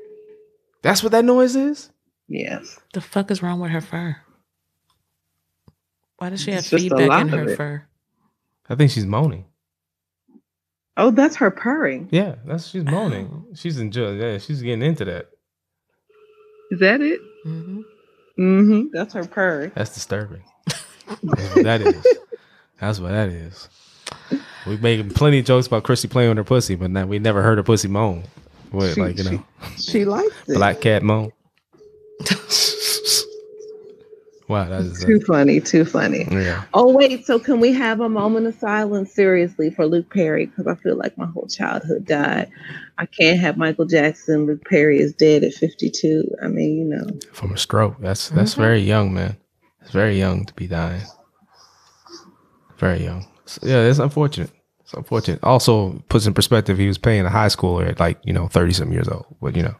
That's 0.83 1.03
what 1.03 1.13
that 1.13 1.25
noise 1.25 1.57
is. 1.57 1.91
Yes. 2.29 2.79
The 2.95 3.01
fuck 3.01 3.31
is 3.31 3.43
wrong 3.43 3.61
with 3.61 3.71
her 3.71 3.81
fur? 3.81 4.17
Why 6.19 6.31
does 6.31 6.41
she 6.41 6.51
have 6.53 6.61
It's 6.61 6.71
feedback 6.71 7.21
in 7.23 7.29
her 7.29 7.57
fur? 7.57 7.87
I 8.69 8.75
think 8.77 8.91
she's 8.91 9.07
moaning. 9.07 9.47
Oh, 10.97 11.11
that's 11.11 11.37
her 11.37 11.51
purring. 11.51 12.09
Yeah, 12.11 12.37
that's 12.45 12.69
she's 12.69 12.85
moaning. 12.85 13.47
She's 13.55 13.79
enjoying. 13.79 14.21
Yeah, 14.21 14.39
she's 14.39 14.63
getting 14.63 14.83
into 14.83 15.05
that. 15.07 15.31
Is 16.71 16.81
that 16.81 17.01
it? 17.01 17.21
hmm 17.43 17.81
Mm-hmm. 18.41 18.88
That's 18.93 19.12
her 19.14 19.24
purring. 19.26 19.72
That's 19.74 19.93
disturbing. 19.93 20.43
That's 20.66 20.82
what 21.22 21.64
that 21.64 21.80
is. 21.82 22.07
That's 22.80 22.99
what 22.99 23.11
that 23.11 23.28
is. 23.28 23.68
We 24.66 24.76
making 24.78 25.11
plenty 25.11 25.41
of 25.41 25.45
jokes 25.45 25.66
about 25.66 25.82
Chrissy 25.84 26.09
playing 26.09 26.30
with 26.30 26.38
her 26.38 26.45
pussy, 26.45 26.74
but 26.74 26.91
now 26.91 27.07
we 27.07 27.18
never 27.18 27.43
heard 27.43 27.59
her 27.59 27.64
pussy 27.64 27.88
moan. 27.88 28.24
What, 28.70 28.95
She- 28.95 29.01
like 29.01 29.18
you 29.18 29.24
know, 29.24 29.45
She 29.76 30.05
likes 30.05 30.34
it. 30.49 30.55
black 30.55 30.80
cat 30.80 31.03
moan. 31.03 31.32
wow, 34.51 34.69
that 34.69 34.83
is 34.83 35.03
Too 35.05 35.21
funny. 35.21 35.61
Too 35.61 35.85
funny. 35.85 36.27
yeah. 36.31 36.65
Oh 36.75 36.93
wait, 36.93 37.25
so 37.25 37.39
can 37.39 37.61
we 37.61 37.73
have 37.73 38.01
a 38.01 38.09
moment 38.09 38.47
of 38.47 38.55
silence 38.57 39.13
seriously 39.15 39.71
for 39.71 39.87
Luke 39.87 40.13
Perry? 40.13 40.47
Because 40.47 40.67
I 40.67 40.75
feel 40.75 40.97
like 40.97 41.17
my 41.17 41.27
whole 41.27 41.47
childhood 41.47 42.05
died. 42.07 42.51
I 42.99 43.07
can't 43.07 43.39
have 43.41 43.57
Michael 43.57 43.87
Jackson. 43.87 44.47
Luke 44.47 44.65
Perry 44.69 44.99
is 44.99 45.15
dead 45.15 45.43
at 45.45 45.55
52. 45.55 46.25
I 46.43 46.49
mean, 46.49 46.79
you 46.79 46.85
know. 46.85 47.07
From 47.33 47.53
a 47.53 47.57
stroke. 47.57 47.97
That's 48.01 48.29
that's 48.29 48.55
Mhm. 48.55 48.59
very 48.59 48.81
young, 48.81 49.15
man. 49.15 49.37
It's 49.81 49.93
very 49.93 50.19
young 50.19 50.45
to 50.45 50.53
be 50.55 50.67
dying. 50.67 51.03
Very 52.79 53.03
young. 53.05 53.27
So, 53.47 53.61
yeah, 53.67 53.83
it's 53.83 53.99
unfortunate. 53.99 54.51
It's 54.81 54.95
unfortunate. 54.95 55.41
Also 55.43 56.03
puts 56.09 56.27
in 56.27 56.35
perspective 56.35 56.79
he 56.79 56.87
was 56.89 56.99
paying 56.99 57.25
a 57.27 57.31
high 57.31 57.47
schooler 57.49 57.89
at 57.89 58.01
like, 58.01 58.19
you 58.25 58.33
know, 58.33 58.49
thirty 58.49 58.73
some 58.73 58.93
years 58.93 59.09
old. 59.09 59.27
But 59.41 59.57
you 59.57 59.63
know, 59.63 59.75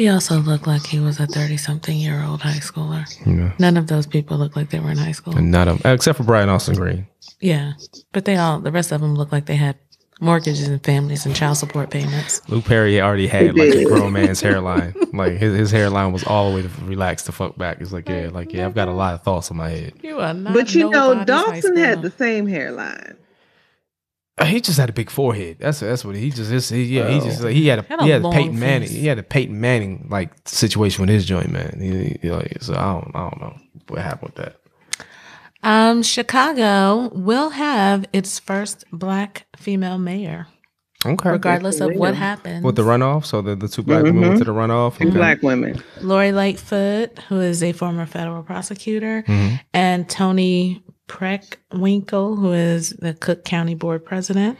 He 0.00 0.08
also 0.08 0.38
looked 0.38 0.66
like 0.66 0.86
he 0.86 0.98
was 0.98 1.20
a 1.20 1.26
30 1.26 1.58
something 1.58 1.94
year 1.94 2.24
old 2.24 2.40
high 2.40 2.60
schooler. 2.60 3.04
you 3.26 3.34
know. 3.34 3.52
None 3.58 3.76
of 3.76 3.88
those 3.88 4.06
people 4.06 4.38
looked 4.38 4.56
like 4.56 4.70
they 4.70 4.80
were 4.80 4.90
in 4.90 4.96
high 4.96 5.12
school. 5.12 5.36
And 5.36 5.50
none 5.50 5.68
of 5.68 5.82
them 5.82 5.92
except 5.92 6.16
for 6.16 6.24
Brian 6.24 6.48
Austin 6.48 6.74
Green. 6.74 7.06
Yeah. 7.38 7.74
But 8.10 8.24
they 8.24 8.36
all, 8.36 8.60
the 8.60 8.72
rest 8.72 8.92
of 8.92 9.02
them 9.02 9.14
looked 9.14 9.30
like 9.30 9.44
they 9.44 9.56
had 9.56 9.76
mortgages 10.18 10.68
and 10.68 10.82
families 10.82 11.26
and 11.26 11.36
child 11.36 11.58
support 11.58 11.90
payments. 11.90 12.40
Luke 12.48 12.64
Perry 12.64 12.98
already 12.98 13.26
had 13.26 13.54
like 13.54 13.74
a 13.74 13.84
grown 13.84 14.14
man's 14.14 14.40
hairline. 14.40 14.94
Like 15.12 15.34
his, 15.34 15.54
his 15.54 15.70
hairline 15.70 16.14
was 16.14 16.24
all 16.24 16.48
the 16.48 16.56
way 16.56 16.62
to 16.62 16.70
relax 16.84 17.24
the 17.24 17.32
fuck 17.32 17.58
back. 17.58 17.82
It's 17.82 17.92
like 17.92 18.08
yeah, 18.08 18.30
like 18.32 18.54
yeah, 18.54 18.64
I've 18.64 18.74
got 18.74 18.88
a 18.88 18.92
lot 18.92 19.12
of 19.12 19.22
thoughts 19.22 19.50
in 19.50 19.58
my 19.58 19.68
head. 19.68 19.92
You 20.02 20.18
are 20.20 20.32
not. 20.32 20.54
But 20.54 20.74
you 20.74 20.88
know, 20.88 21.24
Dawson 21.24 21.76
had 21.76 22.00
the 22.00 22.10
same 22.12 22.46
hairline. 22.46 23.18
Uh, 24.40 24.44
He 24.46 24.60
just 24.60 24.78
had 24.78 24.88
a 24.88 24.92
big 24.92 25.10
forehead. 25.10 25.58
That's 25.60 25.80
that's 25.80 26.04
what 26.04 26.16
he 26.16 26.30
just 26.30 26.50
is. 26.50 26.68
He, 26.70 26.84
yeah, 26.84 27.08
he 27.10 27.20
just 27.20 27.42
Oh. 27.42 27.48
he 27.48 27.66
had 27.68 27.80
a 27.80 27.82
Had 27.82 28.00
a 28.00 28.04
he 28.04 28.10
had 28.10 28.20
a 28.22 28.24
long 28.24 28.32
Peyton 28.32 28.58
Manning. 28.58 28.88
He 28.88 29.06
had 29.06 29.18
a 29.18 29.22
Peyton 29.22 29.60
Manning 29.60 30.06
like 30.10 30.30
situation 30.46 31.02
with 31.02 31.10
his 31.10 31.26
joint 31.26 31.50
man. 31.50 31.78
He, 31.80 32.18
he, 32.22 32.30
like, 32.30 32.56
so 32.62 32.72
I 32.74 32.92
don't 32.94 33.10
I 33.14 33.20
don't 33.28 33.40
know 33.40 33.56
what 33.88 34.00
happened 34.02 34.32
with 34.34 34.44
that. 34.44 34.56
Um, 35.62 36.02
Chicago 36.02 37.10
will 37.14 37.50
have 37.50 38.06
its 38.14 38.38
first 38.38 38.84
black 38.92 39.44
female 39.58 39.98
mayor, 39.98 40.46
Okay. 41.04 41.28
regardless 41.30 41.80
of 41.80 41.88
what 41.90 41.98
will. 41.98 42.14
happens. 42.14 42.64
With 42.64 42.76
the 42.76 42.82
runoff, 42.82 43.26
so 43.26 43.42
the, 43.42 43.56
the 43.56 43.68
two 43.68 43.82
black 43.82 44.04
women 44.04 44.22
went 44.22 44.38
to 44.38 44.44
the 44.44 44.52
runoff. 44.52 44.96
Two 44.96 45.08
Okay. 45.08 45.16
black 45.18 45.42
women. 45.42 45.82
Lori 46.00 46.32
Lightfoot, 46.32 47.18
who 47.28 47.40
is 47.40 47.62
a 47.62 47.72
former 47.72 48.06
federal 48.06 48.42
prosecutor, 48.42 49.22
Mhm. 49.28 49.60
and 49.74 50.08
Toni 50.08 50.82
Preckwinkle, 51.10 52.38
who 52.38 52.52
is 52.52 52.90
the 52.90 53.14
Cook 53.14 53.44
County 53.44 53.74
Board 53.74 54.04
President. 54.04 54.56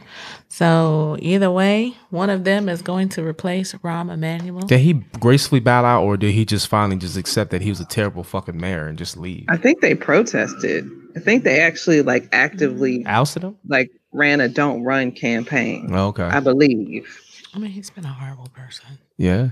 So 0.49 1.15
either 1.19 1.49
way, 1.49 1.95
one 2.09 2.29
of 2.29 2.43
them 2.43 2.67
is 2.67 2.81
going 2.81 3.07
to 3.09 3.23
replace 3.25 3.71
Rahm 3.75 4.11
Emanuel. 4.11 4.67
Did 4.67 4.81
he 4.81 4.93
gracefully 5.21 5.61
bow 5.61 5.85
out, 5.85 6.03
or 6.03 6.17
did 6.17 6.33
he 6.33 6.43
just 6.43 6.67
finally 6.67 6.97
just 6.97 7.15
accept 7.15 7.51
that 7.51 7.61
he 7.61 7.69
was 7.69 7.79
a 7.79 7.85
terrible 7.85 8.25
fucking 8.25 8.59
mayor 8.59 8.87
and 8.87 8.97
just 8.97 9.15
leave? 9.15 9.45
I 9.47 9.55
think 9.55 9.79
they 9.79 9.95
protested. 9.95 10.89
I 11.15 11.21
think 11.21 11.45
they 11.45 11.61
actually 11.61 12.01
like 12.01 12.27
actively 12.33 13.05
Ousted 13.05 13.43
him? 13.43 13.57
like 13.67 13.89
ran 14.11 14.41
a 14.41 14.49
don't 14.49 14.83
run 14.83 15.13
campaign. 15.13 15.93
Okay. 15.93 16.23
I 16.23 16.41
believe. 16.41 17.17
I 17.53 17.59
mean, 17.59 17.71
he's 17.71 17.89
been 17.89 18.05
a 18.05 18.13
horrible 18.13 18.49
person. 18.53 18.99
Yeah. 19.17 19.49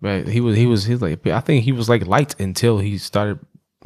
But 0.00 0.28
he 0.28 0.40
was 0.40 0.56
he 0.56 0.66
was 0.66 0.84
he's 0.84 1.02
like 1.02 1.26
I 1.26 1.40
think 1.40 1.64
he 1.64 1.72
was 1.72 1.88
like 1.88 2.06
light 2.06 2.38
until 2.40 2.78
he 2.78 2.96
started 2.96 3.40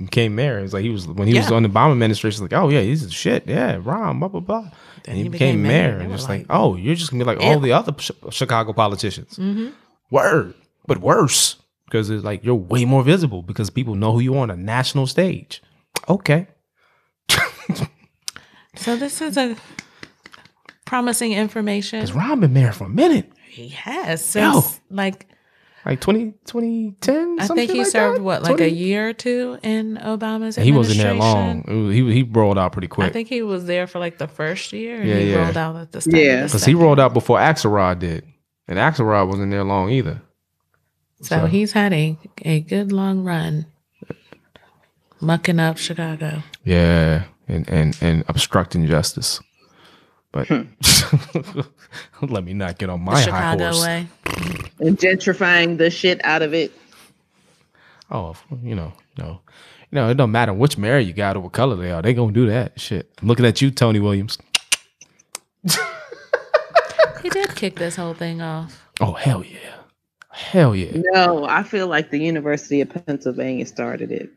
became 0.06 0.34
mayor. 0.34 0.58
It's 0.60 0.72
like 0.72 0.82
he 0.82 0.90
was 0.90 1.06
when 1.06 1.28
he 1.28 1.34
was 1.36 1.50
on 1.50 1.62
the 1.62 1.68
Obama 1.68 1.92
administration, 1.92 2.42
like, 2.42 2.52
oh 2.52 2.68
yeah, 2.68 2.80
he's 2.80 3.04
a 3.04 3.10
shit. 3.10 3.46
Yeah, 3.46 3.76
Rahm, 3.78 4.18
blah 4.20 4.28
blah 4.28 4.40
blah. 4.40 4.70
And 5.06 5.16
he, 5.16 5.22
he 5.24 5.28
became, 5.28 5.62
became 5.62 5.62
mayor. 5.62 5.98
and 5.98 6.10
just 6.12 6.28
like, 6.28 6.40
like, 6.40 6.46
oh, 6.50 6.76
you're 6.76 6.94
just 6.94 7.10
gonna 7.10 7.24
be 7.24 7.26
like 7.26 7.40
Yeah. 7.40 7.48
all 7.54 7.60
the 7.60 7.72
other 7.72 7.92
Chi- 7.92 8.30
Chicago 8.30 8.72
politicians. 8.72 9.36
hmm 9.36 9.68
Word, 10.10 10.54
but 10.86 10.98
worse 10.98 11.56
because 11.86 12.10
it's 12.10 12.24
like 12.24 12.44
you're 12.44 12.54
way 12.54 12.84
more 12.84 13.02
visible 13.02 13.42
because 13.42 13.70
people 13.70 13.94
know 13.94 14.12
who 14.12 14.20
you 14.20 14.34
are 14.34 14.38
on 14.42 14.50
a 14.50 14.56
national 14.56 15.06
stage. 15.06 15.62
Okay, 16.08 16.46
So 18.76 18.96
this 18.96 19.20
is 19.20 19.36
a 19.36 19.56
promising 20.86 21.32
information. 21.32 22.00
because 22.00 22.16
Rahm 22.16 22.40
been 22.40 22.52
mayor 22.52 22.72
for 22.72 22.84
a 22.84 22.88
minute, 22.88 23.30
He 23.48 23.68
has 23.68 24.34
Yo. 24.34 24.52
since 24.60 24.80
like 24.90 25.26
like 25.86 26.00
20, 26.00 26.32
2010. 26.44 27.36
I 27.40 27.46
some 27.46 27.56
think 27.56 27.70
he 27.70 27.78
like 27.78 27.86
served 27.88 28.18
that? 28.18 28.22
what 28.22 28.42
like 28.42 28.56
20? 28.58 28.64
a 28.64 28.68
year 28.68 29.08
or 29.08 29.12
two 29.12 29.58
in 29.62 29.96
Obama's 29.96 30.56
He 30.56 30.72
wasn't 30.72 30.98
there 30.98 31.14
long. 31.14 31.64
Was- 31.66 31.94
he 31.94 32.12
he 32.12 32.22
rolled 32.22 32.58
out 32.58 32.72
pretty 32.72 32.88
quick. 32.88 33.08
I 33.08 33.12
think 33.12 33.28
he 33.28 33.42
was 33.42 33.64
there 33.66 33.86
for 33.86 33.98
like 33.98 34.18
the 34.18 34.28
first 34.28 34.72
year, 34.72 34.96
and 35.00 35.08
Yeah, 35.08 35.18
he 35.18 35.30
yeah. 35.32 35.44
rolled 35.44 35.56
out 35.56 35.76
at 35.76 35.92
the 35.92 36.00
start. 36.00 36.16
Yeah. 36.22 36.44
Because 36.44 36.64
he 36.64 36.74
rolled 36.74 37.00
out 37.00 37.14
before 37.14 37.38
Axelrod 37.38 37.98
did. 38.00 38.24
And 38.68 38.78
Axelrod 38.78 39.28
wasn't 39.28 39.50
there 39.50 39.64
long 39.64 39.90
either. 39.90 40.22
So 41.22 41.40
So- 41.40 41.46
he's 41.46 41.72
had 41.72 41.92
a, 41.92 42.18
a 42.42 42.60
good 42.60 42.92
long 42.92 43.24
run 43.24 43.66
mucking 45.20 45.58
up 45.60 45.78
Chicago. 45.78 46.42
Yeah. 46.64 47.24
And 47.48 47.68
and, 47.68 47.96
and 48.00 48.24
obstructing 48.28 48.86
justice. 48.86 49.40
But 50.32 50.48
hmm. 50.48 50.62
let 52.22 52.44
me 52.44 52.54
not 52.54 52.78
get 52.78 52.88
on 52.90 53.04
The 53.08 53.12
my 53.12 53.20
high 53.20 53.22
Chicago 53.24 53.64
horse. 53.64 53.82
way. 53.82 54.06
And 54.78 54.98
gentrifying 54.98 55.78
the 55.78 55.90
shit 55.90 56.24
out 56.24 56.42
of 56.42 56.54
it. 56.54 56.72
Oh, 58.10 58.36
you 58.62 58.74
know, 58.74 58.92
no. 59.18 59.40
You 59.90 59.96
know, 59.96 60.08
it 60.08 60.16
don't 60.16 60.30
matter 60.32 60.52
which 60.54 60.78
mayor 60.78 60.98
you 60.98 61.12
got 61.12 61.36
or 61.36 61.40
what 61.40 61.52
color 61.52 61.76
they 61.76 61.90
are. 61.90 62.02
They 62.02 62.14
gonna 62.14 62.32
do 62.32 62.46
that 62.46 62.78
shit. 62.80 63.10
I'm 63.20 63.28
looking 63.28 63.44
at 63.46 63.60
you, 63.60 63.70
Tony 63.70 63.98
Williams. 64.00 64.38
He 67.22 67.28
did 67.28 67.54
kick 67.54 67.76
this 67.76 67.96
whole 67.96 68.14
thing 68.14 68.40
off. 68.40 68.88
Oh 69.00 69.12
hell 69.12 69.44
yeah. 69.44 69.76
Hell 70.30 70.74
yeah. 70.74 70.92
No, 70.94 71.44
I 71.44 71.62
feel 71.64 71.86
like 71.88 72.10
the 72.10 72.18
University 72.18 72.80
of 72.80 72.88
Pennsylvania 73.06 73.66
started 73.66 74.10
it. 74.12 74.30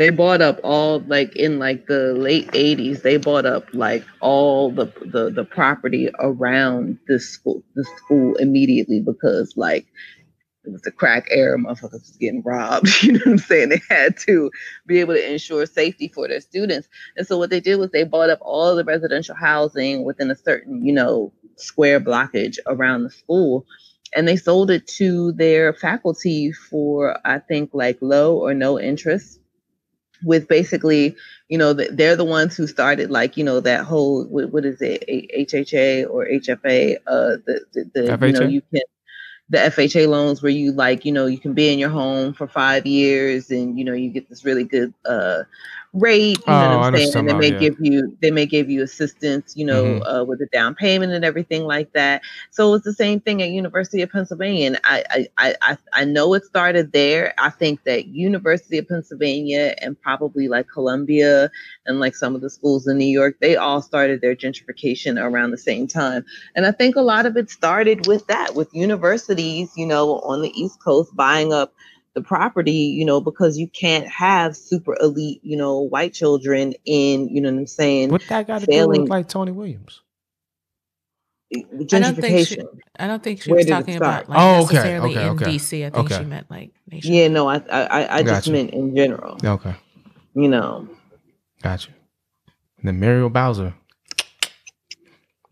They 0.00 0.08
bought 0.08 0.40
up 0.40 0.58
all 0.64 1.00
like 1.08 1.36
in 1.36 1.58
like 1.58 1.86
the 1.86 2.14
late 2.14 2.50
80s, 2.52 3.02
they 3.02 3.18
bought 3.18 3.44
up 3.44 3.66
like 3.74 4.02
all 4.20 4.70
the 4.70 4.86
the, 5.04 5.28
the 5.28 5.44
property 5.44 6.08
around 6.20 6.98
this 7.06 7.28
school 7.28 7.62
the 7.74 7.84
school 7.98 8.34
immediately 8.36 9.00
because 9.00 9.52
like 9.58 9.84
it 10.64 10.72
was 10.72 10.80
the 10.80 10.90
crack 10.90 11.26
era, 11.30 11.58
motherfuckers 11.58 11.92
was 11.92 12.16
getting 12.18 12.40
robbed. 12.42 12.88
You 13.02 13.12
know 13.12 13.18
what 13.26 13.32
I'm 13.32 13.38
saying? 13.38 13.68
They 13.68 13.82
had 13.90 14.16
to 14.20 14.50
be 14.86 15.00
able 15.00 15.12
to 15.12 15.32
ensure 15.32 15.66
safety 15.66 16.08
for 16.08 16.26
their 16.26 16.40
students. 16.40 16.88
And 17.18 17.26
so 17.26 17.36
what 17.36 17.50
they 17.50 17.60
did 17.60 17.76
was 17.76 17.90
they 17.90 18.04
bought 18.04 18.30
up 18.30 18.38
all 18.40 18.74
the 18.76 18.84
residential 18.84 19.34
housing 19.34 20.06
within 20.06 20.30
a 20.30 20.34
certain, 20.34 20.82
you 20.82 20.94
know, 20.94 21.30
square 21.56 22.00
blockage 22.00 22.56
around 22.66 23.02
the 23.02 23.10
school 23.10 23.66
and 24.16 24.26
they 24.26 24.36
sold 24.36 24.70
it 24.70 24.86
to 24.86 25.32
their 25.32 25.74
faculty 25.74 26.52
for 26.52 27.18
I 27.26 27.38
think 27.38 27.72
like 27.74 27.98
low 28.00 28.38
or 28.38 28.54
no 28.54 28.80
interest 28.80 29.39
with 30.24 30.48
basically 30.48 31.16
you 31.48 31.58
know 31.58 31.74
th- 31.74 31.90
they're 31.92 32.16
the 32.16 32.24
ones 32.24 32.56
who 32.56 32.66
started 32.66 33.10
like 33.10 33.36
you 33.36 33.44
know 33.44 33.60
that 33.60 33.84
whole 33.84 34.24
what, 34.24 34.50
what 34.52 34.64
is 34.64 34.80
it 34.80 35.04
HHA 35.08 36.04
or 36.04 36.26
HFA 36.26 36.96
uh 37.06 37.36
the 37.46 37.60
the, 37.72 37.90
the 37.94 38.18
you 38.22 38.32
know 38.32 38.42
you 38.42 38.62
can 38.72 38.82
the 39.50 39.58
FHA 39.58 40.06
loans 40.06 40.42
where 40.42 40.50
you 40.52 40.72
like 40.72 41.04
you 41.04 41.12
know 41.12 41.26
you 41.26 41.38
can 41.38 41.54
be 41.54 41.72
in 41.72 41.78
your 41.78 41.90
home 41.90 42.32
for 42.32 42.46
5 42.46 42.86
years 42.86 43.50
and 43.50 43.78
you 43.78 43.84
know 43.84 43.92
you 43.92 44.10
get 44.10 44.28
this 44.28 44.44
really 44.44 44.64
good 44.64 44.94
uh 45.04 45.42
rate 45.92 46.38
you 46.46 46.54
Oh, 46.54 46.56
know 46.56 46.68
what 46.78 46.80
know 46.92 46.94
I'm 46.94 46.96
saying 46.96 47.12
and 47.14 47.28
they 47.28 47.34
may 47.34 47.50
yeah. 47.50 47.58
give 47.58 47.76
you 47.80 48.16
they 48.22 48.30
may 48.30 48.46
give 48.46 48.70
you 48.70 48.82
assistance 48.82 49.54
you 49.56 49.64
know 49.64 50.00
Mhm. 50.00 50.02
uh, 50.06 50.24
with 50.24 50.38
the 50.38 50.46
down 50.46 50.74
payment 50.74 51.12
and 51.12 51.24
everything 51.24 51.64
like 51.64 51.92
that 51.94 52.22
so 52.50 52.74
it's 52.74 52.84
the 52.84 52.92
same 52.92 53.20
thing 53.20 53.42
at 53.42 53.50
University 53.50 54.02
of 54.02 54.10
Pennsylvania. 54.10 54.66
And 54.68 54.80
I, 54.84 55.26
I, 55.38 55.54
I- 55.62 55.76
I 55.92 56.04
know 56.04 56.34
it 56.34 56.44
started 56.44 56.92
there. 56.92 57.34
I 57.38 57.50
think 57.50 57.84
that 57.84 58.06
University 58.08 58.78
of 58.78 58.88
Pennsylvania 58.88 59.74
and 59.80 60.00
probably 60.00 60.48
like 60.48 60.66
Columbia 60.68 61.50
and 61.86 62.00
like 62.00 62.14
some 62.16 62.34
of 62.34 62.40
the 62.40 62.50
schools 62.50 62.86
in 62.86 62.98
New 62.98 63.04
York, 63.06 63.36
they 63.40 63.56
all 63.56 63.82
started 63.82 64.20
their 64.20 64.34
gentrification 64.36 65.20
around 65.22 65.50
the 65.50 65.58
same 65.58 65.86
time. 65.86 66.24
And 66.54 66.66
I 66.66 66.72
think 66.72 66.96
a 66.96 67.00
lot 67.02 67.26
of 67.26 67.36
it 67.36 67.50
started 67.50 68.06
with 68.06 68.26
that, 68.28 68.54
with 68.54 68.68
universities, 68.72 69.70
you 69.76 69.86
know, 69.86 70.20
on 70.20 70.42
the 70.42 70.50
East 70.60 70.80
Coast 70.82 71.14
buying 71.16 71.52
up 71.52 71.74
the 72.14 72.22
property, 72.22 72.72
you 72.72 73.04
know, 73.04 73.20
because 73.20 73.56
you 73.58 73.68
can't 73.68 74.06
have 74.08 74.56
super 74.56 74.96
elite, 75.00 75.40
you 75.44 75.56
know, 75.56 75.78
white 75.78 76.12
children 76.12 76.74
in, 76.84 77.28
you 77.28 77.40
know 77.40 77.52
what 77.52 77.58
I'm 77.58 77.66
saying, 77.66 78.10
What 78.10 78.22
that 78.28 78.46
got 78.46 78.60
to 78.60 78.66
do 78.66 78.72
Failing- 78.72 79.02
with 79.02 79.10
like 79.10 79.28
Tony 79.28 79.52
Williams? 79.52 80.02
I 81.52 81.64
don't 81.98 82.14
think 82.16 82.46
she. 82.46 82.60
I 82.96 83.08
don't 83.08 83.22
think 83.24 83.42
she 83.42 83.52
was 83.52 83.66
talking 83.66 83.96
about 83.96 84.28
like 84.28 84.38
Oh, 84.38 84.64
okay, 84.64 84.74
necessarily 84.74 85.10
okay, 85.16 85.26
in 85.26 85.32
okay, 85.32 85.44
DC. 85.46 85.84
I 85.86 85.90
think 85.90 86.06
okay. 86.06 86.18
she 86.18 86.24
meant 86.24 86.48
like 86.48 86.70
nation. 86.88 87.12
Yeah, 87.12 87.26
no, 87.26 87.48
I 87.48 87.56
I 87.56 87.80
I, 87.82 88.16
I 88.18 88.22
just 88.22 88.46
Gotcha. 88.46 88.52
meant 88.52 88.70
in 88.70 88.94
general. 88.94 89.36
Okay. 89.44 89.74
You 90.34 90.46
know, 90.48 90.88
Gotcha. 91.60 91.90
And 92.78 92.86
then 92.86 93.00
Muriel 93.00 93.30
Bowser. 93.30 93.74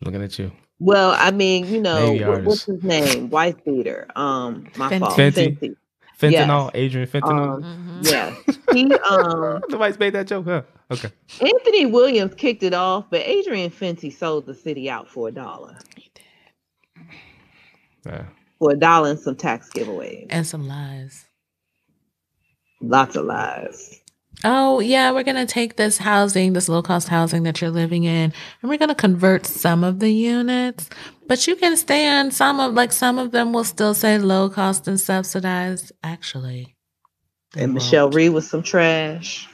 Looking 0.04 0.22
at 0.22 0.38
you. 0.38 0.52
well, 0.78 1.16
I 1.18 1.32
mean, 1.32 1.66
you 1.66 1.80
know, 1.80 2.12
what, 2.12 2.44
what's 2.44 2.62
his 2.64 2.80
name? 2.84 3.28
White 3.30 3.64
theater. 3.64 4.06
Um, 4.14 4.68
my 4.76 4.88
Fenty. 4.90 5.00
fault. 5.00 5.12
Fenty. 5.18 5.58
Fenty. 5.58 5.76
Fentanyl, 6.18 6.64
Yes. 6.66 6.70
Adrian 6.74 7.08
Fentanyl. 7.08 7.64
Um, 7.64 8.02
Mhm. 8.02 8.10
yeah, 8.10 8.34
he 8.74 8.92
um 9.10 9.60
Nobody's 9.68 9.98
made 9.98 10.12
that 10.14 10.26
joke, 10.26 10.46
huh? 10.46 10.62
Okay. 10.90 11.10
Anthony 11.40 11.86
Williams 11.86 12.34
kicked 12.34 12.62
it 12.62 12.74
off, 12.74 13.04
but 13.10 13.20
Adrian 13.20 13.70
Fenty 13.70 14.12
sold 14.12 14.46
the 14.46 14.54
city 14.54 14.88
out 14.90 15.08
for 15.08 15.28
a 15.28 15.32
dollar, 15.32 15.76
He 15.96 16.10
Yeah. 18.06 18.26
for 18.58 18.72
a 18.72 18.76
dollar 18.76 19.10
and 19.10 19.18
some 19.20 19.36
tax 19.36 19.70
giveaways. 19.70 20.26
And 20.30 20.46
some 20.46 20.66
lies. 20.66 21.26
Lots 22.80 23.16
of 23.16 23.24
lies. 23.26 24.00
Oh, 24.44 24.78
yeah, 24.80 25.10
we're 25.10 25.24
going 25.24 25.36
to 25.44 25.52
take 25.52 25.76
this 25.76 25.98
housing, 25.98 26.52
this 26.52 26.68
low 26.68 26.80
cost 26.80 27.08
housing 27.08 27.42
that 27.42 27.60
you're 27.60 27.70
living 27.70 28.04
in, 28.04 28.32
and 28.62 28.70
we're 28.70 28.78
going 28.78 28.88
to 28.88 28.94
convert 28.94 29.44
some 29.46 29.82
of 29.82 29.98
the 29.98 30.10
units, 30.10 30.88
but 31.26 31.46
you 31.48 31.56
can 31.56 31.76
stay 31.76 32.06
on 32.08 32.30
some 32.30 32.60
of, 32.60 32.74
like, 32.74 32.92
some 32.92 33.18
of 33.18 33.32
them 33.32 33.52
will 33.52 33.64
still 33.64 33.94
say 33.94 34.16
low 34.18 34.48
cost 34.48 34.86
and 34.86 35.00
subsidized. 35.00 35.90
Actually, 36.04 36.76
And 37.56 37.74
Michelle 37.74 38.06
won't. 38.06 38.14
Rhee 38.14 38.28
was 38.28 38.48
some 38.48 38.62
trash 38.62 39.48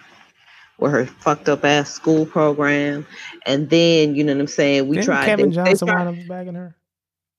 with 0.78 0.93
her 0.93 1.07
fucked 1.07 1.49
up 1.49 1.64
ass 1.64 1.91
school 1.91 2.26
program. 2.26 3.07
And 3.47 3.70
then, 3.70 4.14
you 4.14 4.22
know 4.24 4.35
what 4.35 4.41
I'm 4.41 4.47
saying? 4.49 4.87
We 4.89 4.97
Didn't 4.97 5.07
tried 5.07 5.24
Kevin 5.24 5.51
they- 5.51 5.57
they 5.57 5.64
Johnson 5.70 5.89
tried- 5.89 6.05
wind 6.09 6.20
up 6.22 6.28
bagging 6.28 6.55
her? 6.57 6.76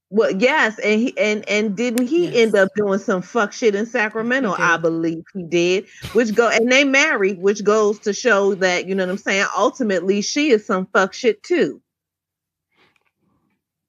Well, 0.10 0.32
yes, 0.32 0.80
and 0.80 1.02
he 1.02 1.18
and 1.18 1.48
and 1.50 1.76
didn't 1.76 2.08
he 2.08 2.34
Yes. 2.34 2.36
end 2.36 2.56
up 2.56 2.70
doing 2.76 3.00
some 3.00 3.22
fuck 3.24 3.54
shit 3.54 3.76
in 3.76 3.86
Sacramento? 3.88 4.56
I 4.60 4.78
believe 4.78 5.24
he 5.34 5.44
did. 5.44 5.88
Which 6.14 6.34
go 6.36 6.50
and 6.50 6.72
they 6.72 6.84
married, 6.86 7.40
which 7.40 7.64
goes 7.64 8.00
to 8.02 8.14
show 8.14 8.56
that 8.56 8.88
you 8.88 8.96
know 8.96 9.04
what 9.06 9.12
I'm 9.12 9.18
saying. 9.18 9.48
Ultimately, 9.58 10.22
she 10.22 10.52
is 10.52 10.66
some 10.66 10.88
fuck 10.94 11.14
shit 11.14 11.44
too. 11.44 11.82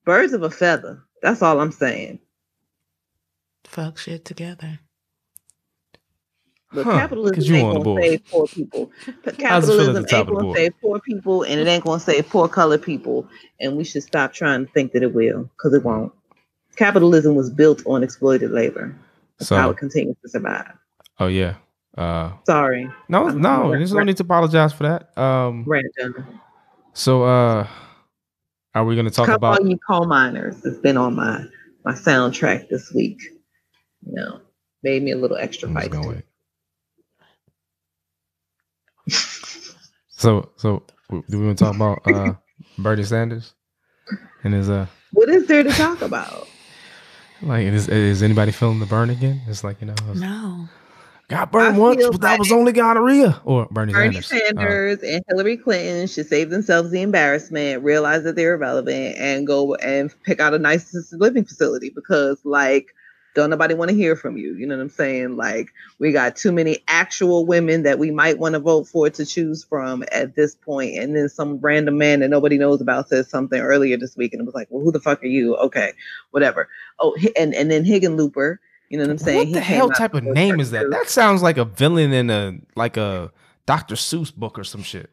birds 0.04 0.34
of 0.34 0.42
a 0.44 0.50
feather. 0.50 1.04
That's 1.22 1.42
all 1.42 1.60
I'm 1.60 1.72
saying. 1.72 2.20
Fuck 3.66 3.98
shit 3.98 4.24
together. 4.24 4.80
But 6.76 6.84
Huh, 6.84 6.98
capitalism 6.98 7.54
ain't 7.54 7.72
gonna 7.72 7.84
board. 7.84 8.02
save 8.04 8.20
poor 8.30 8.48
people. 8.48 8.90
But 9.24 9.40
How's 9.40 9.66
it 9.66 9.72
feel 9.78 9.80
at 9.88 9.94
the 9.94 10.04
capitalism 10.04 10.06
ain't 10.10 10.28
gonna 10.28 10.54
save 10.54 10.72
poor 10.82 11.00
people, 11.00 11.42
and 11.44 11.58
it 11.58 11.66
ain't 11.66 11.84
gonna 11.84 11.98
save 12.00 12.28
poor 12.28 12.48
colored 12.48 12.82
people. 12.82 13.26
And 13.60 13.78
we 13.78 13.84
should 13.84 14.02
stop 14.02 14.34
trying 14.34 14.66
to 14.66 14.72
think 14.72 14.92
that 14.92 15.02
it 15.02 15.14
will, 15.14 15.44
because 15.56 15.72
it 15.72 15.82
won't. 15.82 16.12
Capitalism 16.76 17.34
was 17.34 17.48
built 17.48 17.82
on 17.86 18.02
exploited 18.02 18.50
labor. 18.50 18.94
That's 19.38 19.48
how 19.48 19.70
it 19.70 19.78
continues 19.78 20.16
to 20.22 20.28
survive. 20.28 20.70
oh 21.18 21.28
yeah. 21.28 21.54
Uh, 21.96 22.32
Sorry, 22.44 22.90
no, 23.08 23.28
I'm- 23.28 23.40
no, 23.40 23.70
there's 23.70 23.94
no 23.94 24.02
need 24.02 24.18
to 24.18 24.22
apologize 24.22 24.74
for 24.74 24.82
that. 24.82 25.16
Um, 25.16 25.64
random. 25.66 26.40
so, 26.92 27.22
uh, 27.22 27.66
are 28.74 28.84
we 28.84 28.94
going 28.96 29.06
to 29.06 29.10
talk 29.10 29.24
Come 29.24 29.36
about? 29.36 29.60
all 29.62 29.66
you 29.66 29.78
coal 29.78 30.04
miners 30.06 30.62
has 30.64 30.76
been 30.76 30.98
on 30.98 31.14
my 31.16 31.42
my 31.86 31.92
soundtrack 31.92 32.68
this 32.68 32.92
week. 32.92 33.18
You 34.04 34.12
know, 34.12 34.40
made 34.82 35.02
me 35.02 35.12
a 35.12 35.16
little 35.16 35.38
extra 35.38 35.68
just 35.70 35.80
fight. 35.80 35.90
gonna 35.90 36.06
wait. 36.08 36.24
So, 40.18 40.48
so 40.56 40.82
do 41.10 41.38
we 41.38 41.44
want 41.46 41.58
to 41.58 41.64
talk 41.64 41.74
about 41.76 42.00
uh, 42.06 42.32
Bernie 42.78 43.04
Sanders 43.04 43.52
and 44.44 44.54
his 44.54 44.70
uh, 44.70 44.86
What 45.12 45.28
is 45.28 45.46
there 45.46 45.62
to 45.62 45.70
talk 45.70 46.00
about? 46.00 46.48
like, 47.42 47.66
is, 47.66 47.86
is 47.88 48.22
anybody 48.22 48.50
feeling 48.50 48.78
the 48.80 48.86
burn 48.86 49.10
again? 49.10 49.42
It's 49.46 49.62
like 49.62 49.78
you 49.82 49.88
know, 49.88 49.92
it's- 49.92 50.16
No. 50.16 50.68
got 51.28 51.52
burned 51.52 51.76
I 51.76 51.78
once, 51.78 52.02
but 52.10 52.22
that 52.22 52.38
was 52.38 52.50
only 52.50 52.72
gonorrhea. 52.72 53.38
Or 53.44 53.66
Bernie, 53.70 53.92
Bernie 53.92 54.22
Sanders. 54.22 55.02
Uh, 55.02 55.06
and 55.06 55.24
Hillary 55.28 55.58
Clinton 55.58 56.06
should 56.06 56.28
save 56.28 56.48
themselves 56.48 56.90
the 56.90 57.02
embarrassment, 57.02 57.82
realize 57.84 58.22
that 58.24 58.36
they're 58.36 58.54
irrelevant, 58.54 59.16
and 59.18 59.46
go 59.46 59.74
and 59.74 60.10
pick 60.22 60.40
out 60.40 60.54
a 60.54 60.58
nice 60.58 60.84
assisted 60.84 61.20
living 61.20 61.44
facility 61.44 61.90
because, 61.94 62.38
like, 62.42 62.94
don't 63.36 63.50
nobody 63.50 63.74
want 63.74 63.90
to 63.90 63.94
hear 63.94 64.16
from 64.16 64.38
you. 64.38 64.54
You 64.56 64.66
know 64.66 64.76
what 64.76 64.82
I'm 64.82 64.88
saying? 64.88 65.36
Like, 65.36 65.68
we 65.98 66.10
got 66.10 66.36
too 66.36 66.52
many 66.52 66.78
actual 66.88 67.44
women 67.44 67.82
that 67.82 67.98
we 67.98 68.10
might 68.10 68.38
want 68.38 68.54
to 68.54 68.58
vote 68.58 68.88
for 68.88 69.10
to 69.10 69.26
choose 69.26 69.62
from 69.62 70.02
at 70.10 70.34
this 70.34 70.54
point. 70.54 70.98
And 70.98 71.14
then 71.14 71.28
some 71.28 71.58
random 71.58 71.98
man 71.98 72.20
that 72.20 72.30
nobody 72.30 72.56
knows 72.56 72.80
about 72.80 73.10
says 73.10 73.28
something 73.28 73.60
earlier 73.60 73.98
this 73.98 74.16
week, 74.16 74.32
and 74.32 74.40
it 74.40 74.46
was 74.46 74.54
like, 74.54 74.68
well, 74.70 74.82
who 74.82 74.90
the 74.90 75.00
fuck 75.00 75.22
are 75.22 75.26
you? 75.26 75.54
Okay, 75.56 75.92
whatever. 76.30 76.66
Oh, 76.98 77.14
and 77.36 77.54
and 77.54 77.70
then 77.70 77.84
Hickenlooper. 77.84 78.56
You 78.88 78.98
know 78.98 79.04
what 79.04 79.10
I'm 79.10 79.18
saying? 79.18 79.38
what 79.50 79.54
the 79.54 79.60
came 79.60 79.78
hell 79.78 79.90
type 79.90 80.14
of 80.14 80.24
name 80.24 80.58
is 80.58 80.70
that? 80.70 80.90
That 80.90 81.10
sounds 81.10 81.42
like 81.42 81.58
a 81.58 81.64
villain 81.66 82.14
in 82.14 82.30
a 82.30 82.58
like 82.74 82.96
a 82.96 83.32
Dr. 83.66 83.96
Seuss 83.96 84.34
book 84.34 84.58
or 84.58 84.64
some 84.64 84.82
shit. 84.82 85.10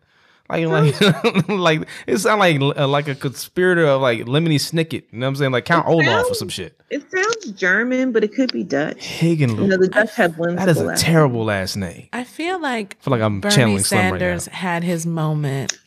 Like, 0.49 0.67
like, 0.67 1.47
like 1.49 1.87
it 2.05 2.17
sounds 2.17 2.39
like 2.39 2.61
uh, 2.77 2.87
like 2.87 3.07
a 3.07 3.15
conspirator 3.15 3.85
of 3.85 4.01
like 4.01 4.19
Lemony 4.21 4.55
Snicket. 4.55 5.03
You 5.11 5.19
know 5.19 5.25
what 5.25 5.29
I'm 5.29 5.35
saying? 5.37 5.51
Like 5.51 5.65
Count 5.65 5.87
It 5.87 5.91
Olaf 5.91 6.29
or 6.29 6.35
some 6.35 6.49
shit. 6.49 6.79
It 6.89 7.09
sounds 7.09 7.51
German, 7.59 8.11
but 8.11 8.23
it 8.23 8.33
could 8.33 8.51
be 8.51 8.63
Dutch. 8.63 9.21
You 9.23 9.35
know, 9.47 9.53
Hickenlooper. 9.55 9.79
the 9.79 9.87
Dutch 9.87 10.15
have 10.15 10.37
one. 10.37 10.55
That 10.57 10.69
is 10.69 10.79
a 10.81 10.95
terrible 10.95 11.45
last 11.45 11.75
name. 11.77 12.07
I 12.13 12.23
feel 12.23 12.61
like 12.61 12.97
I 12.99 13.03
feel 13.03 13.11
like 13.11 13.21
I'm 13.21 13.39
Bernie 13.41 13.55
channeling 13.55 13.79
Slim 13.83 13.99
right 14.01 14.11
now. 14.11 14.17
Sanders 14.19 14.45
had 14.47 14.83
his 14.83 15.05
moment 15.05 15.77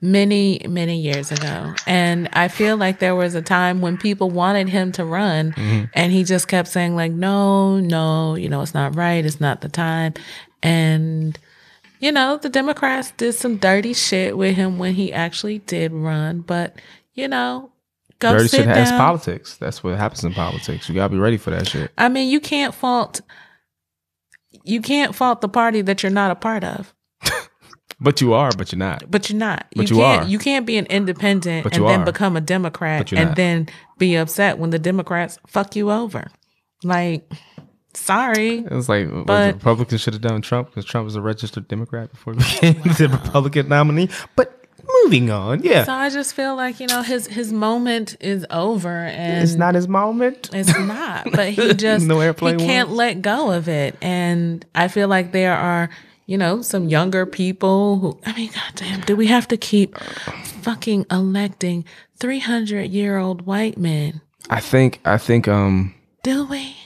many, 0.00 0.60
many 0.68 0.98
years 0.98 1.30
ago. 1.32 1.72
And 1.86 2.28
I 2.32 2.48
feel 2.48 2.76
like 2.76 2.98
there 2.98 3.14
was 3.14 3.34
a 3.34 3.42
time 3.42 3.80
when 3.80 3.96
people 3.96 4.30
wanted 4.30 4.68
him 4.68 4.92
to 4.92 5.04
run 5.04 5.52
Mhm. 5.52 5.90
and 5.94 6.12
he 6.12 6.22
just 6.24 6.48
kept 6.48 6.68
saying, 6.68 6.96
like, 6.96 7.12
no, 7.12 7.78
no, 7.80 8.34
you 8.34 8.48
know, 8.48 8.60
it's 8.60 8.74
not 8.74 8.94
right. 8.94 9.24
It's 9.24 9.40
not 9.40 9.62
the 9.62 9.68
time. 9.70 10.12
And, 10.62 11.38
you 12.00 12.12
know, 12.12 12.36
the 12.36 12.48
Democrats 12.48 13.12
did 13.16 13.34
some 13.34 13.56
dirty 13.56 13.92
shit 13.92 14.36
with 14.36 14.56
him 14.56 14.78
when 14.78 14.94
he 14.94 15.12
actually 15.12 15.58
did 15.60 15.92
run. 15.92 16.40
But, 16.40 16.76
you 17.14 17.28
know, 17.28 17.70
go 18.18 18.32
Dirty 18.32 18.48
sit 18.48 18.56
shit 18.58 18.68
has 18.68 18.90
politics. 18.92 19.56
That's 19.56 19.82
what 19.82 19.96
happens 19.96 20.24
in 20.24 20.32
politics. 20.32 20.88
You 20.88 20.94
gotta 20.94 21.12
be 21.12 21.18
ready 21.18 21.36
for 21.36 21.50
that 21.50 21.68
shit. 21.68 21.90
I 21.96 22.08
mean, 22.08 22.28
you 22.28 22.40
can't 22.40 22.74
fault. 22.74 23.20
You 24.64 24.80
can't 24.80 25.14
fault 25.14 25.40
the 25.40 25.48
party 25.48 25.80
that 25.82 26.02
you're 26.02 26.10
not 26.10 26.30
a 26.30 26.34
part 26.34 26.64
of. 26.64 26.92
But 27.98 28.20
you 28.20 28.34
are, 28.34 28.50
but 28.52 28.72
you're 28.72 28.78
not. 28.78 29.10
But 29.10 29.30
you're 29.30 29.38
not. 29.38 29.66
But 29.74 29.88
you 29.88 29.96
can't. 29.96 30.24
are. 30.24 30.28
You 30.28 30.38
can't 30.38 30.66
be 30.66 30.76
an 30.76 30.84
independent 30.86 31.64
and 31.64 31.76
you 31.76 31.86
then 31.86 32.02
are. 32.02 32.04
become 32.04 32.36
a 32.36 32.42
Democrat 32.42 33.10
and 33.12 33.28
not. 33.28 33.36
then 33.36 33.68
be 33.96 34.16
upset 34.16 34.58
when 34.58 34.68
the 34.68 34.78
Democrats 34.78 35.38
fuck 35.46 35.74
you 35.74 35.90
over. 35.90 36.30
Like, 36.84 37.32
sorry. 37.96 38.58
It 38.58 38.70
was 38.72 38.88
like 38.88 39.08
But- 39.26 39.46
the 39.48 39.52
Republicans 39.54 40.00
should 40.00 40.12
have 40.14 40.22
done 40.22 40.40
Trump 40.42 40.68
because 40.68 40.84
Trump 40.84 41.04
was 41.04 41.16
a 41.16 41.20
registered 41.20 41.68
Democrat 41.68 42.10
before 42.10 42.34
he 42.34 42.38
became 42.72 42.82
the 42.82 43.08
Republican 43.10 43.68
nominee. 43.68 44.08
But 44.36 44.52
moving 45.02 45.30
on, 45.30 45.62
yeah, 45.64 45.84
So 45.84 45.92
I 45.92 46.10
just 46.10 46.34
feel 46.34 46.54
like 46.54 46.78
you 46.80 46.86
know 46.86 47.02
his 47.02 47.26
his 47.26 47.52
moment 47.52 48.16
is 48.20 48.46
over 48.50 48.88
and 49.06 49.42
it's 49.42 49.54
not 49.56 49.74
his 49.74 49.88
moment. 49.88 50.50
It's 50.52 50.76
not, 50.78 51.28
but 51.32 51.50
he 51.50 51.74
just 51.86 52.06
No 52.06 52.20
airplane 52.20 52.58
he 52.58 52.66
can't 52.66 52.88
ones? 52.90 52.98
let 52.98 53.22
go 53.22 53.50
of 53.50 53.68
it. 53.68 53.96
And 54.00 54.64
I 54.74 54.86
feel 54.88 55.08
like 55.08 55.32
there 55.32 55.56
are, 55.56 55.90
you 56.26 56.38
know, 56.38 56.62
some 56.62 56.88
younger 56.88 57.26
people 57.26 57.98
who 57.98 58.18
I 58.24 58.32
mean, 58.34 58.50
goddamn, 58.54 59.00
do 59.02 59.16
we 59.16 59.26
have 59.26 59.48
to 59.48 59.56
keep 59.56 59.98
fucking 60.62 61.06
electing 61.10 61.84
three 62.18 62.38
hundred 62.40 62.90
year 62.90 63.18
old 63.18 63.42
white 63.46 63.78
men? 63.78 64.20
I 64.48 64.60
think, 64.60 65.00
I 65.04 65.18
think, 65.18 65.48
um, 65.48 65.94
Do 66.22 66.46
we? 66.46 66.76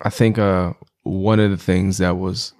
I 0.00 0.10
think, 0.10 0.38
uh, 0.38 0.72
one 1.02 1.40
of 1.40 1.50
the 1.50 1.56
things 1.56 1.98
that 1.98 2.16
was 2.18 2.52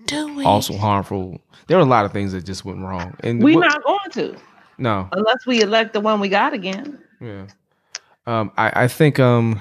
also 0.47 0.77
harmful. 0.77 1.41
There 1.67 1.77
were 1.77 1.83
a 1.83 1.87
lot 1.87 2.05
of 2.07 2.13
things 2.13 2.33
that 2.33 2.45
just 2.47 2.65
went 2.65 2.81
wrong, 2.81 3.15
and 3.21 3.43
We're 3.43 3.57
what- 3.59 3.67
not 3.69 3.85
going 3.85 4.11
to 4.13 4.37
no, 4.79 5.09
unless 5.13 5.45
we 5.47 5.61
elect 5.61 5.93
the 5.93 6.01
one 6.01 6.21
we 6.21 6.29
got 6.29 6.53
again. 6.55 6.99
Yeah. 7.21 7.47
Um, 8.27 8.53
I, 8.57 8.85
I 8.85 8.89
think 8.89 9.19
um 9.19 9.61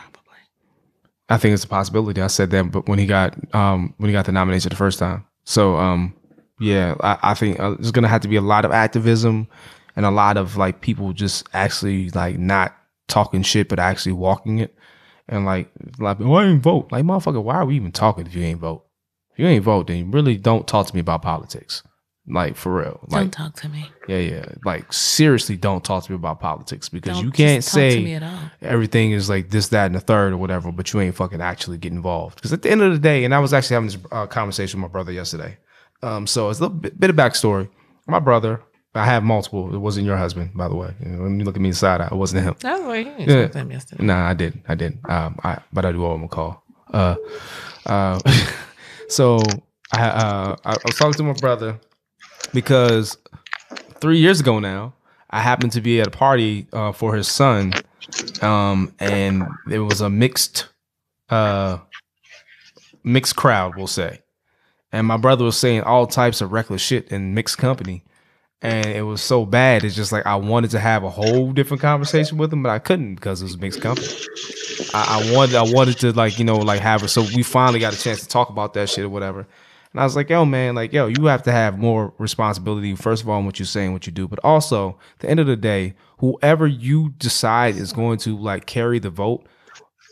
I 1.29 1.37
think 1.37 1.53
it's 1.53 1.63
a 1.63 1.67
possibility. 1.67 2.21
I 2.21 2.27
said 2.27 2.51
that 2.51 2.71
but 2.71 2.87
when 2.87 2.99
he 2.99 3.05
got 3.05 3.35
um 3.55 3.93
when 3.97 4.09
he 4.09 4.13
got 4.13 4.25
the 4.25 4.31
nomination 4.31 4.69
the 4.69 4.75
first 4.75 4.99
time. 4.99 5.25
So 5.43 5.75
um 5.77 6.13
yeah, 6.59 6.95
I, 7.01 7.17
I 7.23 7.33
think 7.33 7.59
uh, 7.59 7.71
there's 7.71 7.91
gonna 7.91 8.07
have 8.07 8.21
to 8.21 8.27
be 8.27 8.35
a 8.35 8.41
lot 8.41 8.63
of 8.63 8.71
activism 8.71 9.47
and 9.95 10.05
a 10.05 10.11
lot 10.11 10.37
of 10.37 10.55
like 10.55 10.81
people 10.81 11.11
just 11.13 11.47
actually 11.53 12.09
like 12.11 12.37
not 12.37 12.75
talking 13.07 13.41
shit 13.41 13.67
but 13.69 13.79
actually 13.79 14.13
walking 14.13 14.59
it. 14.59 14.75
And 15.29 15.45
like 15.45 15.69
a 15.99 16.03
lot 16.03 16.11
of 16.11 16.17
people, 16.19 16.33
"Oh, 16.33 16.37
I 16.37 16.45
ain't 16.45 16.61
vote. 16.61 16.91
Like 16.91 17.03
motherfucker, 17.03 17.43
why 17.43 17.55
are 17.55 17.65
we 17.65 17.75
even 17.75 17.91
talking 17.91 18.25
if 18.25 18.33
you 18.33 18.43
ain't 18.43 18.59
vote? 18.59 18.85
If 19.33 19.39
you 19.39 19.47
ain't 19.47 19.63
vote, 19.63 19.87
then 19.87 19.97
you 19.97 20.05
really 20.05 20.37
don't 20.37 20.67
talk 20.67 20.87
to 20.87 20.95
me 20.95 21.01
about 21.01 21.21
politics. 21.21 21.83
Like 22.29 22.57
for 22.57 22.73
real. 22.73 22.99
Like 23.07 23.21
Don't 23.21 23.31
talk 23.31 23.55
to 23.61 23.69
me. 23.69 23.89
yeah, 24.07 24.17
yeah. 24.17 24.45
Like 24.65 24.91
seriously, 24.91 25.55
don't 25.55 25.83
talk 25.83 26.03
to 26.05 26.11
me 26.11 26.17
about 26.17 26.41
politics 26.41 26.89
because 26.89 27.15
Don't 27.15 27.23
you 27.25 27.31
can't 27.31 27.63
talk 27.63 27.73
to 27.73 27.79
me 28.01 28.19
say 28.19 28.29
everything 28.61 29.11
is 29.11 29.29
like 29.29 29.49
this, 29.49 29.69
that, 29.69 29.85
and 29.85 29.95
the 29.95 30.01
third 30.01 30.33
or 30.33 30.37
whatever, 30.37 30.71
but 30.73 30.91
you 30.91 30.99
ain't 30.99 31.15
fucking 31.15 31.39
actually 31.39 31.77
get 31.77 31.93
involved. 31.93 32.35
Because 32.35 32.51
at 32.51 32.63
the 32.63 32.69
end 32.69 32.81
of 32.81 32.91
the 32.91 32.99
day, 32.99 33.23
and 33.23 33.33
I 33.33 33.39
was 33.39 33.53
actually 33.53 33.75
having 33.75 33.87
this 33.89 33.97
uh, 34.11 34.27
conversation 34.27 34.81
with 34.81 34.89
my 34.89 34.91
brother 34.91 35.13
yesterday. 35.13 35.57
Um, 36.03 36.27
so 36.27 36.49
it's 36.49 36.59
a 36.59 36.63
little 36.63 36.77
bit, 36.77 36.99
bit 36.99 37.09
of 37.09 37.15
backstory. 37.15 37.69
My 38.07 38.19
brother, 38.19 38.61
I 38.95 39.05
have 39.05 39.23
multiple. 39.23 39.73
It 39.75 39.77
wasn't 39.77 40.05
your 40.07 40.17
husband, 40.17 40.51
by 40.55 40.67
the 40.67 40.75
way. 40.75 40.93
You 41.03 41.09
know, 41.09 41.23
when 41.23 41.39
you 41.39 41.45
look 41.45 41.55
at 41.55 41.61
me 41.61 41.69
inside, 41.69 42.01
I 42.01 42.07
it 42.07 42.13
wasn't 42.13 42.43
him. 42.43 42.55
That's 42.59 42.81
what 42.83 42.97
he 42.97 43.03
Yeah. 43.25 43.45
them 43.47 43.71
yesterday. 43.71 44.03
Nah, 44.03 44.27
I 44.27 44.33
didn't. 44.33 44.63
I 44.67 44.75
didn't. 44.75 45.07
Um, 45.09 45.37
I 45.43 45.59
but 45.71 45.85
I 45.85 45.91
do 45.91 46.05
owe 46.05 46.15
him 46.15 46.23
a 46.23 46.27
call. 46.27 46.63
Uh, 46.91 47.15
uh, 47.85 48.19
so 49.09 49.43
I 49.91 50.07
uh 50.07 50.55
I, 50.65 50.71
I 50.73 50.77
was 50.85 50.97
talking 50.97 51.13
to 51.15 51.23
my 51.23 51.33
brother 51.33 51.79
because 52.53 53.17
three 53.99 54.17
years 54.19 54.39
ago 54.39 54.59
now 54.59 54.93
I 55.29 55.41
happened 55.41 55.73
to 55.73 55.81
be 55.81 55.99
at 56.01 56.07
a 56.07 56.11
party 56.11 56.67
uh, 56.73 56.91
for 56.93 57.13
his 57.15 57.27
son, 57.27 57.73
um, 58.41 58.93
and 58.99 59.43
it 59.69 59.79
was 59.79 60.01
a 60.01 60.09
mixed 60.09 60.69
uh 61.29 61.79
mixed 63.03 63.35
crowd, 63.35 63.75
we'll 63.75 63.87
say. 63.87 64.21
And 64.91 65.05
my 65.05 65.17
brother 65.17 65.43
was 65.43 65.57
saying 65.57 65.81
all 65.81 66.07
types 66.07 66.39
of 66.41 66.51
reckless 66.53 66.81
shit 66.81 67.09
in 67.11 67.33
mixed 67.33 67.57
company. 67.57 68.03
And 68.61 68.87
it 68.87 69.03
was 69.03 69.21
so 69.21 69.45
bad. 69.45 69.83
It's 69.83 69.95
just 69.95 70.11
like 70.11 70.25
I 70.25 70.35
wanted 70.35 70.71
to 70.71 70.79
have 70.79 71.03
a 71.03 71.09
whole 71.09 71.51
different 71.51 71.81
conversation 71.81 72.39
with 72.39 72.51
him, 72.51 72.63
but 72.63 72.69
I 72.69 72.79
couldn't 72.79 73.15
because 73.15 73.41
it 73.41 73.45
was 73.45 73.57
mixed 73.57 73.81
company. 73.81 74.07
I, 74.93 75.21
I 75.21 75.35
wanted, 75.35 75.55
I 75.55 75.63
wanted 75.63 75.99
to 75.99 76.11
like, 76.11 76.39
you 76.39 76.45
know, 76.45 76.57
like 76.57 76.81
have 76.81 77.03
it. 77.03 77.09
So 77.09 77.21
we 77.35 77.43
finally 77.43 77.79
got 77.79 77.93
a 77.93 77.99
chance 77.99 78.21
to 78.21 78.27
talk 78.27 78.49
about 78.49 78.73
that 78.73 78.89
shit 78.89 79.05
or 79.05 79.09
whatever. 79.09 79.47
And 79.93 80.01
I 80.01 80.03
was 80.03 80.15
like, 80.15 80.29
yo, 80.29 80.43
man, 80.43 80.75
like, 80.75 80.91
yo, 80.91 81.07
you 81.07 81.25
have 81.25 81.43
to 81.43 81.51
have 81.51 81.77
more 81.77 82.13
responsibility, 82.17 82.95
first 82.95 83.23
of 83.23 83.29
all, 83.29 83.39
in 83.39 83.45
what 83.45 83.59
you 83.59 83.65
say 83.65 83.83
and 83.85 83.93
what 83.93 84.05
you 84.05 84.11
do. 84.11 84.27
But 84.27 84.39
also, 84.43 84.97
at 85.13 85.19
the 85.19 85.29
end 85.29 85.39
of 85.39 85.47
the 85.47 85.55
day, 85.55 85.93
whoever 86.17 86.67
you 86.67 87.13
decide 87.17 87.75
is 87.75 87.93
going 87.93 88.17
to 88.19 88.37
like 88.37 88.65
carry 88.65 88.99
the 88.99 89.09
vote, 89.09 89.47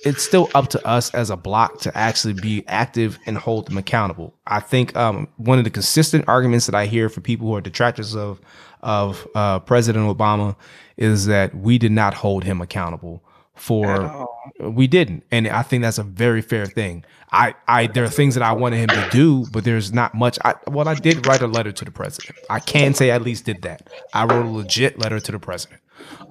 it's 0.04 0.24
still 0.24 0.50
up 0.54 0.70
to 0.70 0.88
us 0.88 1.14
as 1.14 1.30
a 1.30 1.36
block 1.36 1.80
to 1.82 1.98
actually 1.98 2.34
be 2.34 2.64
active 2.68 3.18
and 3.26 3.38
hold 3.38 3.68
them 3.68 3.78
accountable. 3.78 4.34
I 4.46 4.60
think 4.60 4.96
um, 4.96 5.28
one 5.38 5.58
of 5.58 5.64
the 5.64 5.70
consistent 5.70 6.26
arguments 6.28 6.66
that 6.68 6.76
I 6.76 6.86
hear 6.86 7.10
from 7.10 7.24
people 7.24 7.48
who 7.48 7.56
are 7.56 7.62
detractors 7.62 8.16
of 8.16 8.40
of 8.82 9.28
uh, 9.34 9.60
President 9.60 10.06
Obama 10.06 10.56
is 10.96 11.26
that 11.26 11.56
we 11.56 11.78
did 11.80 11.92
not 11.92 12.14
hold 12.14 12.44
him 12.44 12.62
accountable 12.62 13.24
for 13.56 14.28
we 14.60 14.86
didn't, 14.86 15.24
and 15.32 15.48
I 15.48 15.64
think 15.64 15.82
that's 15.82 15.98
a 15.98 16.04
very 16.04 16.42
fair 16.42 16.66
thing. 16.66 17.04
I, 17.32 17.56
I 17.68 17.88
there 17.88 18.04
are 18.04 18.10
things 18.10 18.36
that 18.36 18.44
I 18.44 18.52
wanted 18.52 18.78
him 18.78 18.90
to 18.90 19.10
do, 19.12 19.46
but 19.52 19.64
there's 19.64 19.92
not 19.94 20.14
much. 20.14 20.38
I 20.44 20.56
well, 20.68 20.88
I 20.88 20.94
did 20.94 21.26
write 21.26 21.42
a 21.42 21.48
letter 21.48 21.72
to 21.72 21.86
the 21.86 21.92
president. 21.92 22.38
I 22.50 22.60
can 22.60 22.94
say 22.94 23.12
I 23.12 23.16
at 23.16 23.24
least 23.24 23.46
did 23.46 23.62
that. 23.64 23.90
I 24.14 24.26
wrote 24.26 24.46
a 24.46 24.50
legit 24.50 25.00
letter 25.00 25.20
to 25.20 25.32
the 25.32 25.40
president. 25.40 25.82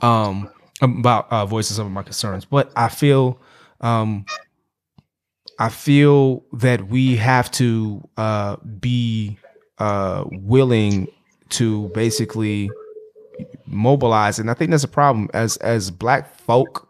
Um, 0.01 0.51
about 0.81 1.31
uh, 1.31 1.47
voicing 1.47 1.77
some 1.77 1.87
of 1.87 1.93
my 1.93 2.03
concerns, 2.03 2.45
but 2.45 2.71
I 2.77 2.89
feel 2.89 3.41
um, 3.85 4.25
I 5.59 5.69
feel 5.69 6.43
that 6.55 6.89
we 6.89 7.17
have 7.17 7.51
to 7.53 8.03
uh, 8.17 8.57
be 8.81 9.39
uh, 9.79 10.25
willing 10.33 11.07
to 11.51 11.89
basically 11.91 12.71
mobilize, 13.67 14.39
and 14.39 14.51
I 14.51 14.55
think 14.55 14.71
that's 14.71 14.85
a 14.85 14.89
problem 14.89 15.29
as 15.35 15.59
as 15.59 15.91
Black 15.91 16.35
folk. 16.41 16.89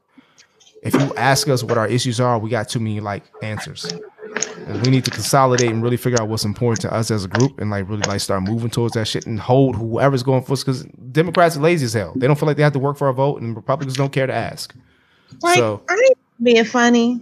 If 0.83 0.95
you 0.95 1.15
ask 1.17 1.49
us 1.49 1.63
what 1.63 1.79
our 1.79 1.89
issues 1.89 2.21
are, 2.21 2.39
we 2.39 2.51
got 2.51 2.69
too 2.69 2.79
many 2.79 3.01
like 3.01 3.25
answers. 3.43 3.91
And 4.67 4.85
we 4.85 4.91
need 4.91 5.05
to 5.05 5.11
consolidate 5.11 5.71
and 5.71 5.83
really 5.83 5.97
figure 5.97 6.21
out 6.21 6.29
what's 6.29 6.45
important 6.45 6.83
to 6.83 6.93
us 6.93 7.11
as 7.11 7.25
a 7.25 7.29
group 7.29 7.61
and 7.61 7.71
like 7.71 7.89
really 7.89 8.03
like 8.03 8.21
start 8.21 8.43
moving 8.43 8.71
towards 8.71 8.95
that 8.95 9.07
shit 9.07 9.27
and 9.27 9.39
hold 9.39 9.77
whoever's 9.77 10.23
going 10.23 10.43
for 10.43 10.55
us 10.55 10.65
because 10.65 10.85
Democrats 11.13 11.57
are 11.57 11.61
lazy 11.61 11.85
as 11.85 11.93
hell. 11.93 12.13
They 12.17 12.27
don't 12.27 12.39
feel 12.39 12.47
like 12.47 12.57
they 12.57 12.63
have 12.63 12.73
to 12.73 12.79
work 12.79 12.97
for 12.99 13.09
a 13.09 13.15
vote 13.15 13.41
and 13.41 13.55
Republicans 13.55 13.97
don't 13.97 14.13
care 14.13 14.27
to 14.27 14.35
ask. 14.35 14.75
Like, 15.43 15.57
so 15.57 15.83
I 15.89 15.95
being 16.45 16.65
funny. 16.65 17.21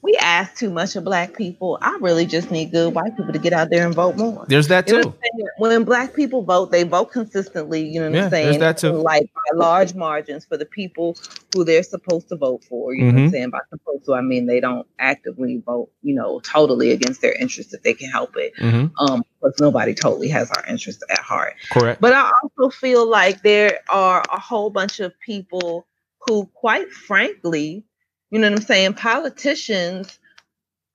We 0.00 0.16
ask 0.22 0.56
too 0.56 0.70
much 0.70 0.94
of 0.96 1.04
black 1.04 1.36
people. 1.36 1.78
I 1.82 1.98
really 2.00 2.24
just 2.24 2.50
need 2.50 2.70
good 2.70 2.94
white 2.94 3.16
people 3.16 3.32
to 3.32 3.38
get 3.38 3.52
out 3.52 3.68
there 3.70 3.84
and 3.84 3.94
vote 3.94 4.16
more. 4.16 4.46
there's 4.48 4.68
that 4.68 4.86
You 4.86 4.94
know 4.94 5.02
too. 5.02 5.08
what 5.08 5.14
I'm 5.16 5.20
saying? 5.38 5.48
When 5.58 5.84
black 5.84 6.14
people 6.14 6.42
vote, 6.42 6.70
they 6.70 6.84
vote 6.84 7.06
consistently. 7.06 7.82
You 7.82 8.00
know 8.00 8.06
what 8.10 8.14
Yeah, 8.16 8.24
I'm 8.26 8.30
saying? 8.30 8.44
there's 8.44 8.58
that 8.60 8.78
too. 8.78 8.92
Like 8.92 9.24
by 9.34 9.56
large 9.56 9.94
margins 9.94 10.44
for 10.46 10.56
the 10.56 10.64
people 10.64 11.16
who 11.52 11.64
they're 11.64 11.82
supposed 11.82 12.28
to 12.28 12.36
vote 12.36 12.62
for. 12.64 12.94
You 12.94 13.06
know 13.06 13.12
what 13.12 13.18
I'm 13.22 13.26
Mhm. 13.28 13.30
saying? 13.32 13.50
By 13.50 13.58
supposed 13.70 14.04
to, 14.06 14.14
I 14.14 14.20
mean 14.22 14.46
they 14.46 14.60
don't 14.60 14.86
actively 15.00 15.62
vote. 15.66 15.90
You 16.02 16.14
know, 16.14 16.38
totally 16.40 16.92
against 16.92 17.20
their 17.20 17.32
interests 17.32 17.74
if 17.74 17.82
they 17.82 17.92
can 17.92 18.08
help 18.08 18.36
it. 18.36 18.52
hmm 18.58 18.86
Um, 19.00 19.22
because 19.40 19.58
nobody 19.60 19.94
totally 19.94 20.28
has 20.28 20.50
our 20.52 20.64
interests 20.66 21.02
at 21.10 21.18
heart. 21.18 21.54
Correct. 21.72 22.00
But 22.00 22.12
I 22.14 22.30
also 22.42 22.70
feel 22.70 23.06
like 23.08 23.42
there 23.42 23.80
are 23.90 24.22
a 24.32 24.38
whole 24.38 24.70
bunch 24.70 25.00
of 25.00 25.12
people 25.20 25.86
who, 26.26 26.46
quite 26.54 26.90
frankly, 26.90 27.84
you 28.30 28.38
know 28.38 28.50
what 28.50 28.60
I'm 28.60 28.64
saying, 28.66 28.94
politicians 28.94 30.18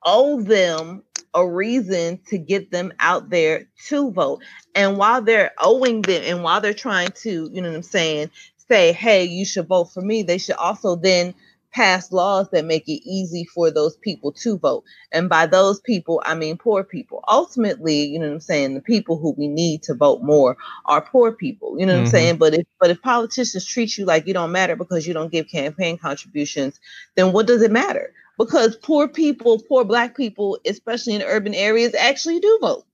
owe 0.04 0.42
them 0.42 1.04
a 1.34 1.48
reason 1.48 2.20
to 2.28 2.38
get 2.38 2.72
them 2.72 2.94
out 3.00 3.30
there 3.30 3.68
to 3.88 4.12
vote. 4.12 4.44
And 4.76 4.98
while 4.98 5.22
they're 5.22 5.52
owing 5.60 6.02
them 6.02 6.22
and 6.24 6.44
while 6.44 6.62
they're 6.62 6.74
trying 6.74 7.10
to, 7.24 7.50
you 7.52 7.62
know 7.62 7.70
what 7.70 7.78
I'm 7.78 7.84
saying, 7.84 8.30
say, 8.70 8.94
hey, 8.94 9.26
you 9.26 9.46
should 9.46 9.68
vote 9.68 9.86
for 9.86 10.02
me, 10.02 10.24
they 10.24 10.38
should 10.38 10.56
also 10.56 10.96
then 10.96 11.34
pass 11.74 12.12
laws 12.12 12.50
that 12.52 12.66
make 12.66 12.88
it 12.88 13.02
easy 13.08 13.46
for 13.46 13.72
those 13.72 13.98
people 13.98 14.32
to 14.32 14.58
vote. 14.58 14.84
And 15.12 15.30
by 15.30 15.46
those 15.48 15.80
people, 15.82 16.22
I 16.26 16.36
mean 16.36 16.58
poor 16.58 16.84
people. 16.84 17.24
Ultimately, 17.28 18.04
you 18.06 18.20
know 18.20 18.28
what 18.28 18.34
I'm 18.36 18.40
saying, 18.42 18.76
the 18.76 18.82
people 18.82 19.18
who 19.18 19.32
we 19.38 19.48
need 19.48 19.84
to 19.84 19.94
vote 19.96 20.22
more 20.22 20.58
are 20.86 21.02
poor 21.02 21.32
people. 21.32 21.80
You 21.80 21.86
know 21.86 21.94
what 21.94 22.00
Mhm. 22.00 22.02
I'm 22.02 22.12
saying? 22.12 22.38
But 22.38 22.54
if 22.54 22.66
but 22.80 22.90
if 22.92 23.02
politicians 23.02 23.66
treat 23.66 23.98
you 23.98 24.06
like 24.06 24.28
you 24.28 24.34
don't 24.34 24.52
matter 24.52 24.76
because 24.76 25.08
you 25.08 25.14
don't 25.14 25.32
give 25.32 25.48
campaign 25.50 25.98
contributions, 25.98 26.80
then 27.16 27.32
what 27.34 27.48
does 27.48 27.62
it 27.62 27.72
matter? 27.72 28.14
Because 28.38 28.76
poor 28.78 29.08
people, 29.08 29.60
poor 29.68 29.84
black 29.86 30.16
people, 30.18 30.60
especially 30.66 31.14
in 31.16 31.22
urban 31.24 31.54
areas, 31.54 31.94
actually 31.96 32.40
do 32.40 32.60
vote. 32.62 32.86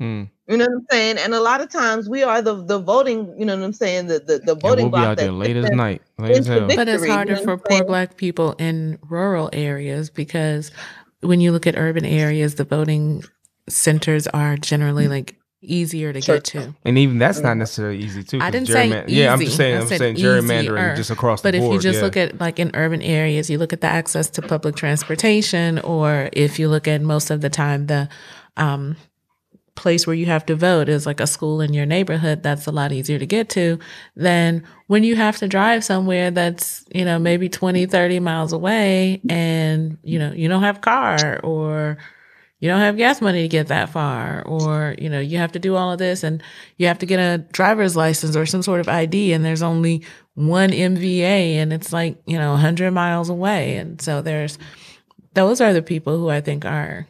Mm. 0.00 0.30
You 0.48 0.56
know 0.56 0.64
what 0.66 0.74
I'm 0.74 0.86
saying? 0.92 1.18
And 1.18 1.34
a 1.34 1.40
lot 1.40 1.60
of 1.60 1.68
times 1.70 2.08
we 2.08 2.22
are 2.22 2.40
the 2.40 2.54
the 2.64 2.78
voting, 2.78 3.34
you 3.38 3.44
know 3.44 3.56
what 3.56 3.64
I'm 3.64 3.72
saying, 3.72 4.06
the 4.06 4.20
the, 4.20 4.38
the 4.38 4.52
And 4.52 4.60
voting 4.62 4.90
we'll 4.90 5.00
be 5.02 5.06
out 5.06 5.16
there 5.16 5.26
that 5.26 5.32
late 5.32 5.56
as 5.56 5.70
night. 5.70 6.02
Late 6.18 6.36
as 6.38 6.46
hell. 6.46 6.66
vic- 6.66 6.76
But 6.76 6.88
it's 6.88 7.02
victory, 7.02 7.08
you 7.08 7.14
harder 7.14 7.34
know 7.36 7.42
for 7.42 7.56
poor 7.58 7.84
black 7.84 8.16
people 8.16 8.52
in 8.58 8.98
rural 9.08 9.50
areas 9.52 10.08
because 10.08 10.70
when 11.20 11.40
you 11.40 11.50
look 11.50 11.66
at 11.66 11.76
urban 11.76 12.04
areas, 12.04 12.54
the 12.54 12.64
voting 12.64 13.24
centers 13.68 14.28
are 14.28 14.56
generally 14.56 15.08
like 15.08 15.36
easier 15.62 16.12
to 16.12 16.20
Sure. 16.20 16.36
get 16.36 16.44
to. 16.44 16.74
And 16.84 16.96
even 16.96 17.18
that's 17.18 17.40
not 17.40 17.56
Mhm. 17.56 17.60
necessarily 17.60 17.98
easy 17.98 18.22
too. 18.22 18.36
I 18.36 18.42
'cause 18.42 18.52
didn't 18.52 18.68
say 18.68 18.88
gerryman- 18.88 19.04
Yeah, 19.08 19.32
I'm 19.32 19.40
just 19.40 19.56
saying. 19.56 19.78
I 19.78 19.80
I'm 19.80 19.86
saying 19.88 20.14
gerrymandering 20.16 20.62
easier. 20.78 20.94
just 20.96 21.10
across 21.10 21.42
But 21.42 21.52
the 21.52 21.58
board. 21.58 21.70
But 21.70 21.76
if 21.78 21.82
you 21.84 21.90
just 21.90 21.98
yeah. 21.98 22.04
look 22.04 22.16
at 22.16 22.40
like 22.40 22.60
in 22.60 22.70
urban 22.74 23.02
areas, 23.02 23.50
you 23.50 23.58
look 23.58 23.72
at 23.72 23.80
the 23.80 23.88
access 23.88 24.30
to 24.30 24.42
public 24.42 24.76
transportation, 24.76 25.80
or 25.80 26.28
if 26.32 26.60
you 26.60 26.68
look 26.68 26.86
at 26.86 27.02
most 27.02 27.30
of 27.32 27.40
the 27.40 27.50
time 27.50 27.86
the 27.86 28.08
um, 28.56 28.94
place 29.76 30.06
where 30.06 30.16
you 30.16 30.26
have 30.26 30.44
to 30.46 30.56
vote 30.56 30.88
is 30.88 31.06
like 31.06 31.20
a 31.20 31.26
school 31.26 31.60
in 31.60 31.72
your 31.72 31.86
neighborhood, 31.86 32.42
that's 32.42 32.66
a 32.66 32.72
lot 32.72 32.92
easier 32.92 33.18
to 33.18 33.26
get 33.26 33.48
to 33.50 33.78
than 34.16 34.64
when 34.88 35.04
you 35.04 35.14
have 35.14 35.36
to 35.38 35.46
drive 35.48 35.84
somewhere 35.84 36.30
that's, 36.30 36.84
you 36.94 37.04
know, 37.04 37.18
maybe 37.18 37.48
20, 37.48 37.86
30 37.86 38.20
miles 38.20 38.52
away 38.52 39.20
and, 39.28 39.98
you 40.02 40.18
know, 40.18 40.32
you 40.32 40.48
don't 40.48 40.62
have 40.62 40.80
car 40.80 41.40
or 41.44 41.98
you 42.58 42.68
don't 42.68 42.80
have 42.80 42.96
gas 42.96 43.20
money 43.20 43.42
to 43.42 43.48
get 43.48 43.68
that 43.68 43.90
far 43.90 44.42
or, 44.46 44.94
you 44.98 45.10
know, 45.10 45.20
you 45.20 45.38
have 45.38 45.52
to 45.52 45.58
do 45.58 45.76
all 45.76 45.92
of 45.92 45.98
this 45.98 46.24
and 46.24 46.42
you 46.78 46.86
have 46.86 46.98
to 46.98 47.06
get 47.06 47.18
a 47.18 47.38
driver's 47.52 47.94
license 47.96 48.34
or 48.34 48.46
some 48.46 48.62
sort 48.62 48.80
of 48.80 48.88
ID 48.88 49.32
and 49.32 49.44
there's 49.44 49.62
only 49.62 50.02
one 50.34 50.70
MVA 50.70 51.56
and 51.56 51.72
it's 51.72 51.92
like, 51.92 52.16
you 52.26 52.38
know, 52.38 52.52
100 52.52 52.90
miles 52.92 53.28
away. 53.28 53.76
And 53.76 54.00
so 54.00 54.22
there's 54.22 54.58
those 55.34 55.60
are 55.60 55.74
the 55.74 55.82
people 55.82 56.16
who 56.16 56.30
I 56.30 56.40
think 56.40 56.64
are 56.64 57.06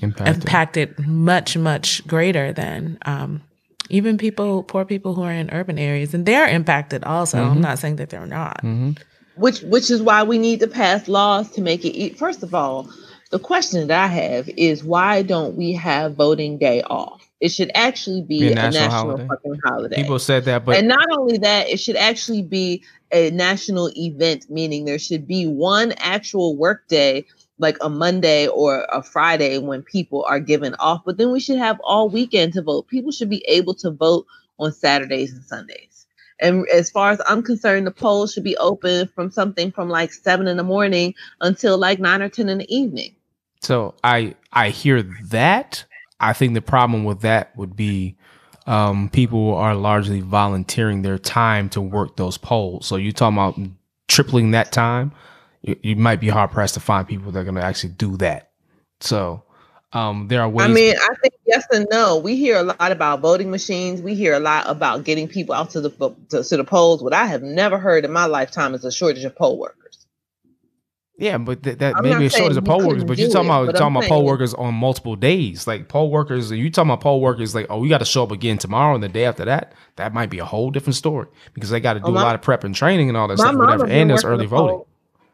impacted. 0.00 0.36
impacted 0.44 0.98
much 1.06 1.56
much 1.56 2.06
greater 2.06 2.52
than 2.52 2.98
um, 3.04 3.42
even 3.90 4.16
people 4.16 4.62
poor 4.62 4.84
people 4.84 5.14
who 5.14 5.22
are 5.22 5.32
in 5.32 5.50
urban 5.50 5.78
areas 5.78 6.14
and 6.14 6.24
they're 6.24 6.48
impacted 6.48 7.04
also 7.04 7.38
Mhm. 7.38 7.50
i'm 7.52 7.60
not 7.60 7.78
saying 7.78 7.96
that 7.96 8.08
they're 8.10 8.26
not 8.26 8.60
hmm 8.60 8.90
which 9.34 9.60
which 9.62 9.90
is 9.90 10.02
why 10.02 10.22
we 10.22 10.38
need 10.38 10.60
to 10.60 10.66
pass 10.66 11.08
laws 11.08 11.50
to 11.50 11.60
make 11.62 11.84
it 11.84 11.96
e- 11.96 12.12
first 12.14 12.42
of 12.42 12.54
all 12.54 12.88
the 13.30 13.38
question 13.38 13.86
that 13.86 14.04
i 14.04 14.06
have 14.06 14.48
is 14.56 14.84
why 14.84 15.22
don't 15.22 15.56
we 15.56 15.72
have 15.72 16.14
voting 16.14 16.58
day 16.58 16.82
off 16.82 17.20
it 17.40 17.48
should 17.50 17.72
actually 17.74 18.22
be, 18.22 18.38
Be 18.38 18.48
a 18.48 18.52
a 18.52 18.54
national 18.54 18.70
national, 18.70 18.90
holiday. 19.10 19.26
fucking 19.28 19.58
holiday 19.64 19.96
People 19.96 20.18
said 20.20 20.44
that, 20.44 20.64
but 20.64 20.78
and 20.78 20.86
not 20.86 21.04
only 21.18 21.38
that 21.38 21.68
it 21.68 21.80
should 21.80 21.96
actually 21.96 22.42
be 22.42 22.84
a 23.12 23.30
national 23.30 23.90
event 23.96 24.46
meaning 24.48 24.84
there 24.84 24.98
should 24.98 25.26
be 25.26 25.46
one 25.46 25.92
actual 25.98 26.56
work 26.56 26.86
day 26.88 27.24
like 27.58 27.76
a 27.80 27.88
monday 27.88 28.46
or 28.48 28.86
a 28.92 29.02
friday 29.02 29.58
when 29.58 29.82
people 29.82 30.24
are 30.28 30.40
given 30.40 30.74
off 30.78 31.02
but 31.04 31.18
then 31.18 31.32
we 31.32 31.40
should 31.40 31.58
have 31.58 31.80
all 31.84 32.08
weekend 32.08 32.52
to 32.52 32.62
vote 32.62 32.88
people 32.88 33.12
should 33.12 33.30
be 33.30 33.44
able 33.48 33.74
to 33.74 33.90
vote 33.90 34.26
on 34.58 34.72
saturdays 34.72 35.32
and 35.32 35.44
sundays 35.44 36.06
and 36.40 36.66
as 36.68 36.90
far 36.90 37.10
as 37.12 37.20
i'm 37.26 37.42
concerned 37.42 37.86
the 37.86 37.90
polls 37.90 38.32
should 38.32 38.44
be 38.44 38.56
open 38.58 39.08
from 39.14 39.30
something 39.30 39.70
from 39.72 39.88
like 39.88 40.12
seven 40.12 40.48
in 40.48 40.56
the 40.56 40.64
morning 40.64 41.14
until 41.40 41.78
like 41.78 41.98
nine 42.00 42.22
or 42.22 42.28
ten 42.28 42.48
in 42.48 42.58
the 42.58 42.74
evening 42.74 43.14
So 43.62 43.94
I 44.04 44.34
I 44.52 44.70
hear 44.70 45.02
that. 45.30 45.84
I 46.20 46.32
think 46.32 46.54
the 46.54 46.62
problem 46.62 47.04
with 47.04 47.20
that 47.22 47.56
would 47.56 47.76
be 47.76 48.16
um, 48.66 49.08
people 49.10 49.54
are 49.54 49.74
largely 49.74 50.20
volunteering 50.20 51.02
their 51.02 51.18
time 51.18 51.68
to 51.70 51.80
work 51.80 52.16
those 52.16 52.38
polls. 52.38 52.86
So 52.86 52.96
you're 52.96 53.12
talking 53.12 53.36
about 53.36 53.58
tripling 54.08 54.52
that 54.52 54.72
time. 54.72 55.12
You, 55.62 55.76
you 55.82 55.96
might 55.96 56.20
be 56.20 56.28
hard 56.28 56.50
pressed 56.50 56.74
to 56.74 56.80
find 56.80 57.06
people 57.08 57.32
that 57.32 57.38
are 57.40 57.44
going 57.44 57.54
to 57.56 57.64
actually 57.64 57.94
do 57.94 58.16
that. 58.18 58.50
So 59.00 59.44
um, 59.92 60.28
there 60.28 60.40
are 60.42 60.48
ways. 60.48 60.68
I 60.68 60.72
mean, 60.72 60.94
I 60.96 61.14
think 61.22 61.34
yes 61.46 61.64
and 61.72 61.86
no. 61.90 62.18
We 62.18 62.36
hear 62.36 62.56
a 62.58 62.62
lot 62.62 62.92
about 62.92 63.20
voting 63.20 63.50
machines. 63.50 64.00
We 64.02 64.14
hear 64.14 64.34
a 64.34 64.40
lot 64.40 64.64
about 64.68 65.04
getting 65.04 65.28
people 65.28 65.54
out 65.54 65.70
to 65.70 65.80
the 65.80 65.90
to, 66.30 66.42
to 66.44 66.56
the 66.56 66.64
polls. 66.64 67.02
What 67.02 67.12
I 67.12 67.26
have 67.26 67.42
never 67.42 67.78
heard 67.78 68.04
in 68.04 68.12
my 68.12 68.26
lifetime 68.26 68.74
is 68.74 68.84
a 68.84 68.92
shortage 68.92 69.24
of 69.24 69.36
poll 69.36 69.58
workers. 69.58 70.06
yeah, 71.18 71.38
but 71.38 71.62
th- 71.62 71.78
that 71.78 71.94
I'm 71.96 72.02
maybe 72.02 72.26
a 72.26 72.30
shortage 72.30 72.56
of 72.56 72.64
poll 72.64 72.86
workers. 72.86 73.04
But 73.04 73.18
you're 73.18 73.28
talking 73.28 73.48
it, 73.48 73.52
about 73.52 73.66
talking 73.76 73.86
I'm 73.86 73.96
about 73.96 74.08
poll 74.08 74.24
workers 74.24 74.54
on 74.54 74.74
multiple 74.74 75.14
days. 75.16 75.66
Like 75.66 75.88
poll 75.88 76.10
workers, 76.10 76.50
you 76.50 76.70
talking 76.70 76.90
about 76.90 77.02
poll 77.02 77.20
workers 77.20 77.54
like, 77.54 77.66
oh, 77.70 77.78
we 77.78 77.88
got 77.88 77.98
to 77.98 78.04
show 78.04 78.24
up 78.24 78.32
again 78.32 78.58
tomorrow 78.58 78.94
and 78.94 79.02
the 79.04 79.08
day 79.08 79.24
after 79.26 79.44
that. 79.44 79.74
That 79.96 80.14
might 80.14 80.30
be 80.30 80.38
a 80.40 80.44
whole 80.44 80.70
different 80.70 80.96
story 80.96 81.28
because 81.54 81.70
they 81.70 81.80
got 81.80 81.94
to 81.94 82.00
do 82.00 82.06
Oh, 82.06 82.10
a 82.10 82.22
lot 82.22 82.34
of 82.34 82.42
prep 82.42 82.64
and 82.64 82.74
training 82.74 83.08
and 83.08 83.16
all 83.16 83.28
that 83.28 83.38
stuff, 83.38 83.54
whatever. 83.56 83.86
And 83.86 84.10
there's 84.10 84.24
working 84.24 84.34
early 84.34 84.46
the 84.46 84.50
poll- 84.50 84.68
voting. 84.68 84.86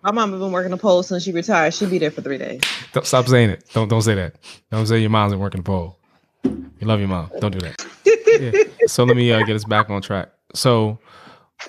My 0.02 0.12
mom 0.12 0.30
has 0.30 0.40
been 0.40 0.52
working 0.52 0.70
the 0.70 0.76
poll 0.76 1.02
since 1.02 1.24
she 1.24 1.32
retired. 1.32 1.74
She'll 1.74 1.90
be 1.90 1.98
there 1.98 2.10
for 2.10 2.22
three 2.22 2.38
days. 2.38 2.60
Don't, 2.92 3.04
stop 3.04 3.26
saying 3.26 3.50
it. 3.50 3.64
Don't 3.72 3.88
don't 3.88 4.02
say 4.02 4.14
that. 4.14 4.36
Don't 4.70 4.86
say 4.86 4.98
your 5.00 5.10
mom's 5.10 5.32
been 5.32 5.40
working 5.40 5.60
the 5.60 5.64
poll. 5.64 5.98
You 6.44 6.86
love 6.86 7.00
your 7.00 7.08
mom. 7.08 7.30
Don't 7.40 7.52
do 7.52 7.60
that. 7.60 7.84
Yeah. 8.38 8.52
So 8.86 9.02
let 9.02 9.16
me 9.16 9.32
uh, 9.32 9.44
get 9.44 9.56
us 9.56 9.64
back 9.64 9.90
on 9.90 10.00
track. 10.00 10.28
So 10.54 11.00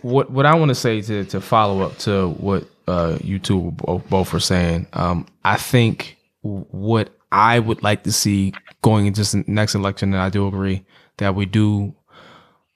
what 0.03 0.29
what 0.29 0.45
I 0.45 0.53
want 0.53 0.69
to 0.69 0.75
say 0.75 1.01
to 1.01 1.25
to 1.25 1.41
follow 1.41 1.81
up 1.81 1.97
to 1.99 2.29
what 2.33 2.69
uh, 2.87 3.17
you 3.23 3.39
two 3.39 3.71
both, 3.71 4.07
both 4.07 4.33
were 4.33 4.39
saying, 4.39 4.85
um, 4.93 5.25
I 5.43 5.55
think 5.57 6.17
what 6.41 7.09
I 7.31 7.57
would 7.57 7.81
like 7.81 8.03
to 8.03 8.11
see 8.11 8.53
going 8.83 9.07
into 9.07 9.21
this 9.21 9.33
next 9.47 9.73
election, 9.73 10.13
and 10.13 10.21
I 10.21 10.29
do 10.29 10.45
agree 10.47 10.85
that 11.17 11.33
we 11.33 11.47
do 11.47 11.95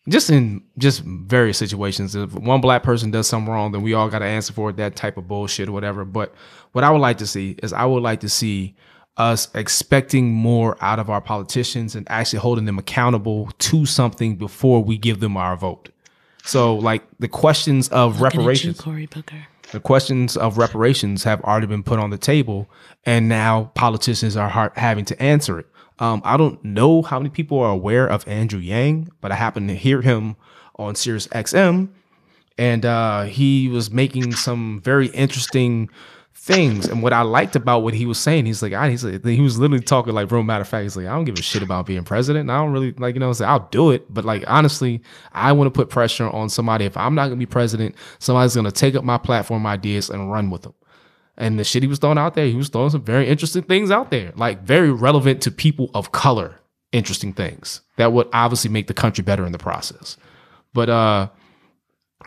just 0.10 0.30
in 0.30 0.62
just 0.78 1.02
various 1.02 1.58
situations. 1.58 2.16
If 2.16 2.34
one 2.34 2.62
black 2.62 2.84
person 2.84 3.12
does 3.12 3.28
something 3.28 3.52
wrong, 3.52 3.72
then 3.72 3.82
we 3.82 3.94
all 3.94 4.10
got 4.10 4.20
to 4.20 4.26
answer 4.26 4.54
for 4.54 4.70
it, 4.70 4.78
that 4.78 4.96
type 4.96 5.18
of 5.18 5.28
bullshit 5.28 5.70
or 5.70 5.72
whatever. 5.72 6.04
But 6.04 6.34
what 6.74 6.84
I 6.84 6.90
would 6.90 7.00
like 7.00 7.18
to 7.20 7.28
see 7.28 7.58
is 7.64 7.72
I 7.72 7.86
would 7.86 8.04
like 8.04 8.20
to 8.22 8.30
see 8.30 8.76
us 9.16 9.48
expecting 9.54 10.32
more 10.32 10.76
out 10.82 11.00
of 11.00 11.10
our 11.10 11.22
politicians 11.22 11.96
and 11.96 12.10
actually 12.10 12.40
holding 12.40 12.66
them 12.66 12.80
accountable 12.80 13.50
to 13.60 13.86
something 13.86 14.36
before 14.36 14.84
we 14.84 14.98
give 14.98 15.20
them 15.20 15.38
our 15.38 15.56
vote. 15.56 15.90
So, 16.46 16.76
like 16.76 17.04
the 17.20 17.28
questions 17.30 17.88
of 17.90 18.20
Looking 18.20 18.26
at 18.26 18.34
you, 18.34 18.40
reparations, 18.40 18.82
Cory 18.82 19.06
Booker. 19.06 19.48
the 19.72 19.80
questions 19.80 20.36
of 20.36 20.58
reparations 20.58 21.24
have 21.24 21.42
already 21.42 21.68
been 21.68 21.84
put 21.84 22.00
on 22.00 22.10
the 22.10 22.18
table, 22.18 22.70
and 23.06 23.30
now 23.30 23.72
politicians 23.76 24.36
are 24.36 24.72
having 24.76 25.06
to 25.06 25.22
answer 25.22 25.60
it. 25.60 25.68
Um, 26.00 26.22
I 26.26 26.38
don't 26.38 26.64
know 26.64 27.02
how 27.02 27.20
many 27.20 27.30
people 27.30 27.60
are 27.60 27.72
aware 27.72 28.08
of 28.08 28.28
Andrew 28.28 28.60
Yang, 28.60 29.10
but 29.22 29.32
I 29.32 29.36
happened 29.36 29.70
to 29.70 29.76
hear 29.76 30.02
him 30.02 30.36
on 30.78 30.96
Sirius 30.96 31.28
XM, 31.28 31.90
and 32.58 32.86
uh, 32.86 33.24
he 33.24 33.68
was 33.70 33.92
making 33.92 34.34
some 34.34 34.82
very 34.84 35.08
interesting 35.08 35.90
things. 36.44 36.88
And 36.88 37.02
what 37.02 37.14
I 37.14 37.22
liked 37.22 37.56
about 37.56 37.84
what 37.84 37.94
he 37.94 38.06
was 38.06 38.18
saying, 38.18 38.46
he's 38.46 38.62
like, 38.62 38.74
I, 38.74 38.90
he's 38.90 39.04
like, 39.04 39.24
he 39.24 39.40
was 39.40 39.58
literally 39.58 39.84
talking 39.84 40.14
like, 40.14 40.30
real 40.30 40.44
matter 40.44 40.62
of 40.62 40.68
fact, 40.68 40.84
he's 40.84 40.98
like, 40.98 41.06
I 41.06 41.12
don't 41.12 41.24
give 41.24 41.38
a 41.40 41.42
shit 41.42 41.64
about 41.64 41.86
being 41.86 42.04
president. 42.04 42.50
I 42.50 42.58
don't 42.58 42.74
really 42.74 42.92
like, 42.94 43.16
you 43.16 43.20
know, 43.20 43.32
say 43.32 43.46
I'll 43.46 43.68
do 43.72 43.92
it, 43.92 44.14
but 44.14 44.26
like 44.26 44.44
honestly, 44.48 45.02
I 45.32 45.54
want 45.54 45.68
to 45.68 45.72
put 45.72 45.90
pressure 45.90 46.30
on 46.30 46.50
somebody. 46.50 46.86
If 46.86 46.98
I'm 46.98 47.16
not 47.16 47.28
gonna 47.28 47.38
be 47.38 47.46
president, 47.46 47.96
somebody's 48.20 48.56
gonna 48.56 48.72
take 48.72 48.96
up 48.96 49.04
my 49.04 49.18
platform 49.18 49.66
ideas 49.66 50.10
and 50.10 50.32
run 50.32 50.50
with 50.50 50.64
them. 50.64 50.74
And 51.38 51.58
the 51.58 51.64
shit 51.64 51.84
he 51.84 51.88
was 51.88 52.00
throwing 52.00 52.18
out 52.18 52.36
there, 52.36 52.46
he 52.46 52.56
was 52.56 52.70
throwing 52.70 52.92
some 52.92 53.04
very 53.04 53.28
interesting 53.28 53.64
things 53.64 53.90
out 53.90 54.12
there, 54.12 54.34
like 54.36 54.64
very 54.64 54.92
relevant 54.92 55.42
to 55.44 55.52
people 55.52 55.90
of 55.94 56.12
color, 56.12 56.60
interesting 56.92 57.34
things 57.34 57.82
that 57.98 58.14
would 58.14 58.28
obviously 58.34 58.70
make 58.70 58.88
the 58.88 58.94
country 58.94 59.24
better 59.24 59.46
in 59.46 59.52
the 59.52 59.58
process. 59.58 60.18
But 60.74 60.90
uh 60.90 61.30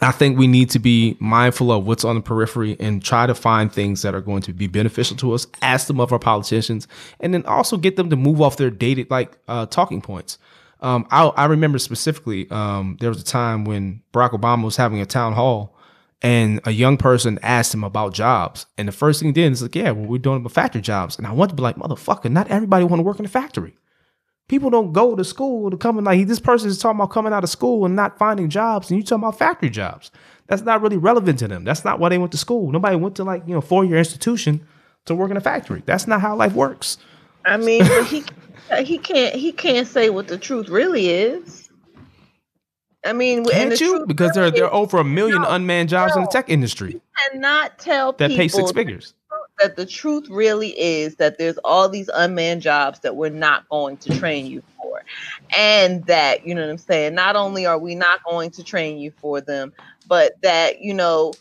I 0.03 0.11
think 0.11 0.39
we 0.39 0.47
need 0.47 0.71
to 0.71 0.79
be 0.79 1.17
mindful 1.21 1.73
of 1.73 1.87
what's 1.87 2.05
on 2.05 2.17
the 2.17 2.21
periphery 2.21 2.77
and 2.79 3.03
try 3.03 3.27
to 3.27 3.35
find 3.35 3.73
things 3.73 4.03
that 4.03 4.15
are 4.15 4.21
going 4.21 4.43
to 4.43 4.53
be 4.53 4.67
beneficial 4.67 5.17
to 5.19 5.33
us. 5.33 5.47
Ask 5.63 5.87
them 5.87 6.01
of 6.01 6.13
our 6.13 6.19
politicians, 6.19 6.87
and 7.21 7.33
then 7.33 7.45
also 7.47 7.77
get 7.77 7.97
them 7.97 8.11
to 8.11 8.17
move 8.17 8.41
off 8.41 8.57
their 8.57 8.71
dated 8.71 9.11
like 9.11 9.39
uh, 9.49 9.67
talking 9.67 10.03
points. 10.03 10.39
Um, 10.81 11.07
I, 11.11 11.25
I, 11.29 11.47
remember 11.47 11.79
specifically 11.79 12.51
um, 12.51 12.99
there 13.01 13.09
was 13.09 13.21
a 13.21 13.25
time 13.25 13.65
when 13.65 14.03
Barack 14.13 14.33
Obama 14.33 14.65
was 14.65 14.77
having 14.77 15.01
a 15.01 15.07
town 15.07 15.33
hall, 15.33 15.75
and 16.23 16.61
a 16.65 16.71
young 16.71 16.97
person 16.97 17.39
asked 17.43 17.75
him 17.75 17.85
about 17.85 18.15
jobs, 18.15 18.67
and 18.79 18.89
the 18.89 18.93
first 18.93 19.21
thing 19.21 19.29
he 19.29 19.33
did 19.33 19.53
is 19.53 19.63
like, 19.63 19.75
"Yeah, 19.75 19.91
well, 19.91 20.07
we're 20.07 20.19
doing 20.19 20.39
about 20.39 20.53
factory 20.53 20.81
jobs," 20.81 21.19
and 21.19 21.27
I 21.27 21.33
want 21.33 21.51
to 21.51 21.57
be 21.57 21.63
like, 21.63 21.77
"Motherfucker, 21.77 22.31
not 22.31 22.49
everybody 22.49 22.85
want 22.85 23.01
to 23.01 23.05
work 23.05 23.19
in 23.19 23.25
a 23.25 23.29
factory." 23.29 23.77
People 24.49 24.71
don't 24.71 24.93
go 24.93 25.17
to 25.17 25.25
school 25.25 25.71
to 25.71 25.77
come 25.77 26.03
like 26.05 26.27
this 26.27 26.39
person 26.39 26.69
is 26.69 26.79
talking 26.79 27.01
about 27.01 27.11
coming 27.11 27.33
out 27.33 27.43
of 27.43 27.51
school 27.51 27.85
and 27.85 27.97
not 27.97 28.19
finding 28.19 28.49
jobs, 28.49 28.91
and 28.91 28.99
you 28.99 29.05
talking 29.05 29.25
about 29.25 29.39
factory 29.39 29.71
jobs. 29.71 30.11
That's 30.47 30.63
not 30.63 30.81
really 30.81 30.97
relevant 30.97 31.41
to 31.41 31.49
them. 31.49 31.65
That's 31.65 31.85
not 31.85 31.99
why 31.99 32.09
they 32.09 32.19
went 32.19 32.33
to 32.33 32.39
school. 32.39 32.71
Nobody 32.71 32.97
went 32.97 33.17
to 33.17 33.25
like 33.25 33.43
you 33.47 33.55
know 33.55 33.61
four 33.61 33.85
year 33.85 33.99
institution 33.99 34.67
to 35.07 35.15
work 35.15 35.31
in 35.31 35.37
a 35.37 35.41
factory. 35.41 35.83
That's 35.85 36.07
not 36.07 36.21
how 36.21 36.37
life 36.37 36.55
works. 36.55 36.99
I 37.45 37.57
mean, 37.57 37.85
he 38.07 38.25
he 38.85 38.99
can't 38.99 39.35
he 39.35 39.53
can't 39.53 39.87
say 39.87 40.11
what 40.11 40.29
the 40.29 40.39
truth 40.39 40.69
really 40.69 41.09
is. 41.09 41.66
I 43.07 43.13
mean, 43.13 43.45
can't 43.45 43.81
you? 43.81 44.05
Because 44.07 44.33
there 44.33 44.45
are, 44.45 44.51
there 44.51 44.67
are 44.67 44.75
over 44.75 44.99
a 44.99 45.05
million 45.05 45.43
no, 45.43 45.49
unmanned 45.49 45.89
jobs 45.89 46.15
no, 46.15 46.21
in 46.21 46.25
the 46.27 46.31
tech 46.31 46.49
industry. 46.49 46.93
You 46.93 47.01
cannot 47.31 47.79
tell 47.79 48.13
that 48.13 48.31
pay 48.31 48.49
six 48.49 48.73
figures 48.73 49.15
that 49.59 49.77
the 49.77 49.87
truth 49.87 50.29
really 50.29 50.79
is 50.79 51.17
that 51.17 51.39
there's 51.39 51.59
all 51.59 51.89
these 51.89 52.11
unmanned 52.13 52.63
jobs 52.63 53.01
that 53.01 53.17
we're 53.17 53.31
not 53.31 53.69
going 53.69 53.97
to 53.99 54.19
train 54.19 54.47
you 54.47 54.63
for. 54.77 55.03
And 55.57 56.05
that, 56.07 56.47
you 56.47 56.55
know 56.55 56.63
what 56.63 56.71
I'm 56.71 56.79
saying? 56.79 57.15
Not 57.15 57.37
only 57.37 57.65
are 57.65 57.79
we 57.79 57.95
not 57.95 58.23
going 58.25 58.51
to 58.51 58.63
train 58.63 58.99
you 58.99 59.11
for 59.11 59.41
them, 59.41 59.73
but 60.07 60.41
that, 60.43 60.83
you 60.83 60.93
know, 60.93 61.33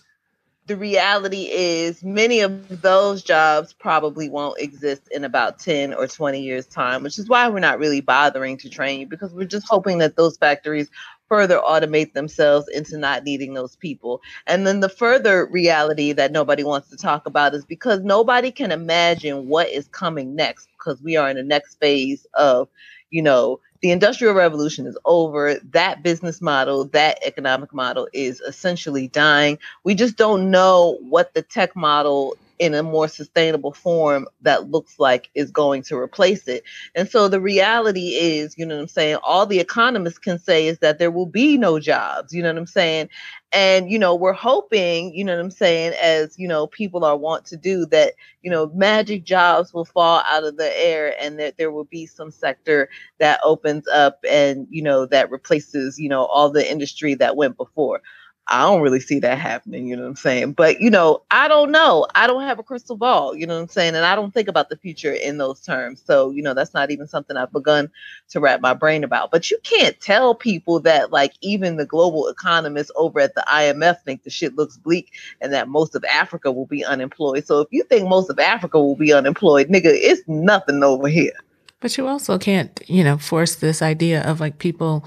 the 0.67 0.77
reality 0.77 1.49
is 1.51 2.03
many 2.03 2.39
of 2.39 2.81
those 2.81 3.21
jobs 3.21 3.73
probably 3.73 4.29
won't 4.29 4.59
exist 4.59 5.03
in 5.11 5.23
about 5.23 5.59
10 5.59 5.93
or 5.93 6.07
20 6.07 6.41
years 6.41 6.65
time 6.65 7.03
which 7.03 7.19
is 7.19 7.29
why 7.29 7.47
we're 7.47 7.59
not 7.59 7.77
really 7.77 8.01
bothering 8.01 8.57
to 8.57 8.67
train 8.67 8.99
you 8.99 9.05
because 9.05 9.31
we're 9.31 9.45
just 9.45 9.67
hoping 9.67 9.99
that 9.99 10.15
those 10.15 10.37
factories 10.37 10.89
further 11.27 11.59
automate 11.59 12.13
themselves 12.13 12.67
into 12.67 12.97
not 12.97 13.23
needing 13.23 13.53
those 13.53 13.75
people. 13.75 14.21
And 14.47 14.65
then 14.65 14.79
the 14.79 14.89
further 14.89 15.45
reality 15.45 16.11
that 16.13 16.31
nobody 16.31 16.63
wants 16.63 16.89
to 16.89 16.97
talk 16.97 17.25
about 17.25 17.53
is 17.53 17.65
because 17.65 18.01
nobody 18.01 18.51
can 18.51 18.71
imagine 18.71 19.47
what 19.47 19.69
is 19.69 19.87
coming 19.87 20.35
next 20.35 20.67
because 20.77 21.01
we 21.01 21.15
are 21.15 21.29
in 21.29 21.37
the 21.37 21.43
next 21.43 21.79
phase 21.79 22.25
of, 22.33 22.69
you 23.09 23.21
know, 23.21 23.59
the 23.81 23.91
industrial 23.91 24.33
revolution 24.33 24.87
is 24.87 24.97
over. 25.05 25.59
That 25.71 26.01
business 26.01 26.41
model, 26.41 26.85
that 26.85 27.19
economic 27.25 27.73
model 27.73 28.07
is 28.13 28.41
essentially 28.41 29.07
dying. 29.07 29.59
We 29.83 29.93
just 29.95 30.15
don't 30.17 30.49
know 30.49 30.97
what 31.01 31.33
the 31.33 31.41
tech 31.41 31.75
model 31.75 32.35
in 32.59 32.73
a 32.73 32.83
more 32.83 33.07
sustainable 33.07 33.73
form 33.73 34.27
that 34.41 34.69
looks 34.69 34.99
like 34.99 35.29
is 35.35 35.51
going 35.51 35.83
to 35.83 35.97
replace 35.97 36.47
it. 36.47 36.63
And 36.95 37.09
so 37.09 37.27
the 37.27 37.41
reality 37.41 38.15
is, 38.15 38.55
you 38.57 38.65
know 38.65 38.75
what 38.75 38.81
I'm 38.81 38.87
saying, 38.87 39.17
all 39.23 39.45
the 39.45 39.59
economists 39.59 40.19
can 40.19 40.39
say 40.39 40.67
is 40.67 40.79
that 40.79 40.99
there 40.99 41.11
will 41.11 41.25
be 41.25 41.57
no 41.57 41.79
jobs, 41.79 42.33
you 42.33 42.41
know 42.41 42.49
what 42.49 42.57
I'm 42.57 42.67
saying? 42.67 43.09
And, 43.51 43.89
you 43.89 43.97
know, 43.97 44.15
we're 44.15 44.33
hoping, 44.33 45.13
you 45.13 45.23
know 45.23 45.35
what 45.35 45.43
I'm 45.43 45.51
saying, 45.51 45.93
as, 46.01 46.37
you 46.37 46.47
know, 46.47 46.67
people 46.67 47.05
are 47.05 47.15
want 47.15 47.45
to 47.45 47.57
do 47.57 47.85
that, 47.87 48.13
you 48.41 48.51
know, 48.51 48.67
magic 48.73 49.23
jobs 49.23 49.73
will 49.73 49.85
fall 49.85 50.21
out 50.25 50.43
of 50.43 50.57
the 50.57 50.77
air 50.77 51.15
and 51.21 51.39
that 51.39 51.57
there 51.57 51.71
will 51.71 51.85
be 51.85 52.05
some 52.05 52.31
sector 52.31 52.89
that 53.19 53.39
opens 53.43 53.87
up 53.87 54.19
and, 54.29 54.67
you 54.69 54.81
know, 54.81 55.05
that 55.05 55.31
replaces, 55.31 55.97
you 55.97 56.09
know, 56.09 56.25
all 56.25 56.49
the 56.49 56.69
industry 56.69 57.15
that 57.15 57.37
went 57.37 57.55
before. 57.57 58.01
I 58.47 58.61
don't 58.61 58.81
really 58.81 58.99
see 58.99 59.17
that 59.19 59.39
happening, 59.39 59.87
you 59.87 59.95
know 59.95 60.03
what 60.03 60.09
I'm 60.09 60.15
saying? 60.17 60.53
But, 60.53 60.79
you 60.79 60.91
know, 60.91 61.23
I 61.31 61.47
don't 61.47 61.71
know. 61.71 62.05
I 62.13 62.27
don't 62.27 62.43
have 62.43 62.59
a 62.59 62.63
crystal 62.63 62.95
ball, 62.95 63.35
you 63.35 63.47
know 63.47 63.55
what 63.55 63.61
I'm 63.63 63.67
saying? 63.69 63.95
And 63.95 64.05
I 64.05 64.15
don't 64.15 64.33
think 64.33 64.47
about 64.47 64.69
the 64.69 64.77
future 64.77 65.13
in 65.13 65.39
those 65.39 65.61
terms. 65.61 66.03
So, 66.05 66.29
you 66.29 66.43
know, 66.43 66.53
that's 66.53 66.73
not 66.73 66.91
even 66.91 67.07
something 67.07 67.37
I've 67.37 67.51
begun 67.51 67.89
to 68.29 68.39
wrap 68.39 68.61
my 68.61 68.75
brain 68.75 69.03
about. 69.03 69.31
But 69.31 69.49
you 69.49 69.57
can't 69.63 69.99
tell 69.99 70.35
people 70.35 70.79
that, 70.81 71.11
like, 71.11 71.33
even 71.41 71.77
the 71.77 71.87
global 71.87 72.27
economists 72.27 72.91
over 72.95 73.19
at 73.19 73.33
the 73.33 73.43
IMF 73.47 74.01
think 74.03 74.21
the 74.21 74.29
shit 74.29 74.55
looks 74.55 74.77
bleak 74.77 75.13
and 75.41 75.51
that 75.51 75.67
most 75.67 75.95
of 75.95 76.05
Africa 76.05 76.51
will 76.51 76.67
be 76.67 76.85
unemployed. 76.85 77.47
So 77.47 77.61
if 77.61 77.67
you 77.71 77.83
think 77.83 78.07
most 78.07 78.29
of 78.29 78.37
Africa 78.37 78.79
will 78.79 78.95
be 78.95 79.11
unemployed, 79.11 79.69
nigga, 79.69 79.85
it's 79.85 80.21
nothing 80.27 80.83
over 80.83 81.07
here. 81.07 81.33
But 81.79 81.97
you 81.97 82.07
also 82.07 82.37
can't, 82.37 82.79
you 82.85 83.03
know, 83.03 83.17
force 83.17 83.55
this 83.55 83.81
idea 83.81 84.21
of 84.21 84.39
like 84.39 84.59
people, 84.59 85.03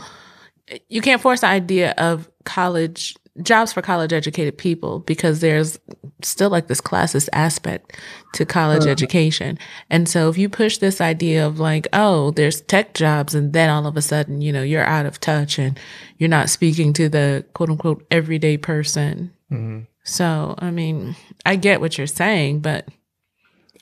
you 0.89 1.01
can't 1.01 1.23
force 1.23 1.43
the 1.43 1.47
idea 1.47 1.95
of 1.99 2.29
college 2.45 3.17
jobs 3.43 3.73
for 3.73 3.83
college 3.83 4.13
educated 4.13 4.59
people 4.59 5.01
because 5.01 5.41
there's 5.41 5.79
still 6.23 6.51
like 6.51 6.67
this 6.67 6.81
classist 6.81 7.29
aspect 7.33 7.99
to 8.35 8.45
college 8.45 8.83
uh-huh. 8.83 8.91
education. 8.91 9.59
And 9.91 10.09
so 10.09 10.29
if 10.29 10.39
you 10.39 10.49
push 10.49 10.79
this 10.79 11.01
idea 11.01 11.47
of 11.47 11.61
like, 11.61 11.87
oh, 11.93 12.33
there's 12.33 12.61
tech 12.63 12.95
jobs 12.95 13.35
and 13.35 13.53
then 13.53 13.71
all 13.71 13.87
of 13.87 13.97
a 13.97 14.03
sudden, 14.03 14.41
you 14.41 14.53
know, 14.53 14.63
you're 14.63 14.85
out 14.85 15.07
of 15.07 15.21
touch 15.21 15.59
and 15.59 15.79
you're 16.19 16.29
not 16.29 16.51
speaking 16.51 16.93
to 16.95 17.09
the 17.09 17.45
quote 17.55 17.71
unquote 17.71 18.07
everyday 18.11 18.57
person. 18.57 19.33
Mm-hmm. 19.51 19.85
So, 20.05 20.55
I 20.59 20.71
mean, 20.71 21.17
I 21.45 21.57
get 21.57 21.81
what 21.81 21.99
you're 21.99 22.07
saying, 22.07 22.61
but 22.61 22.89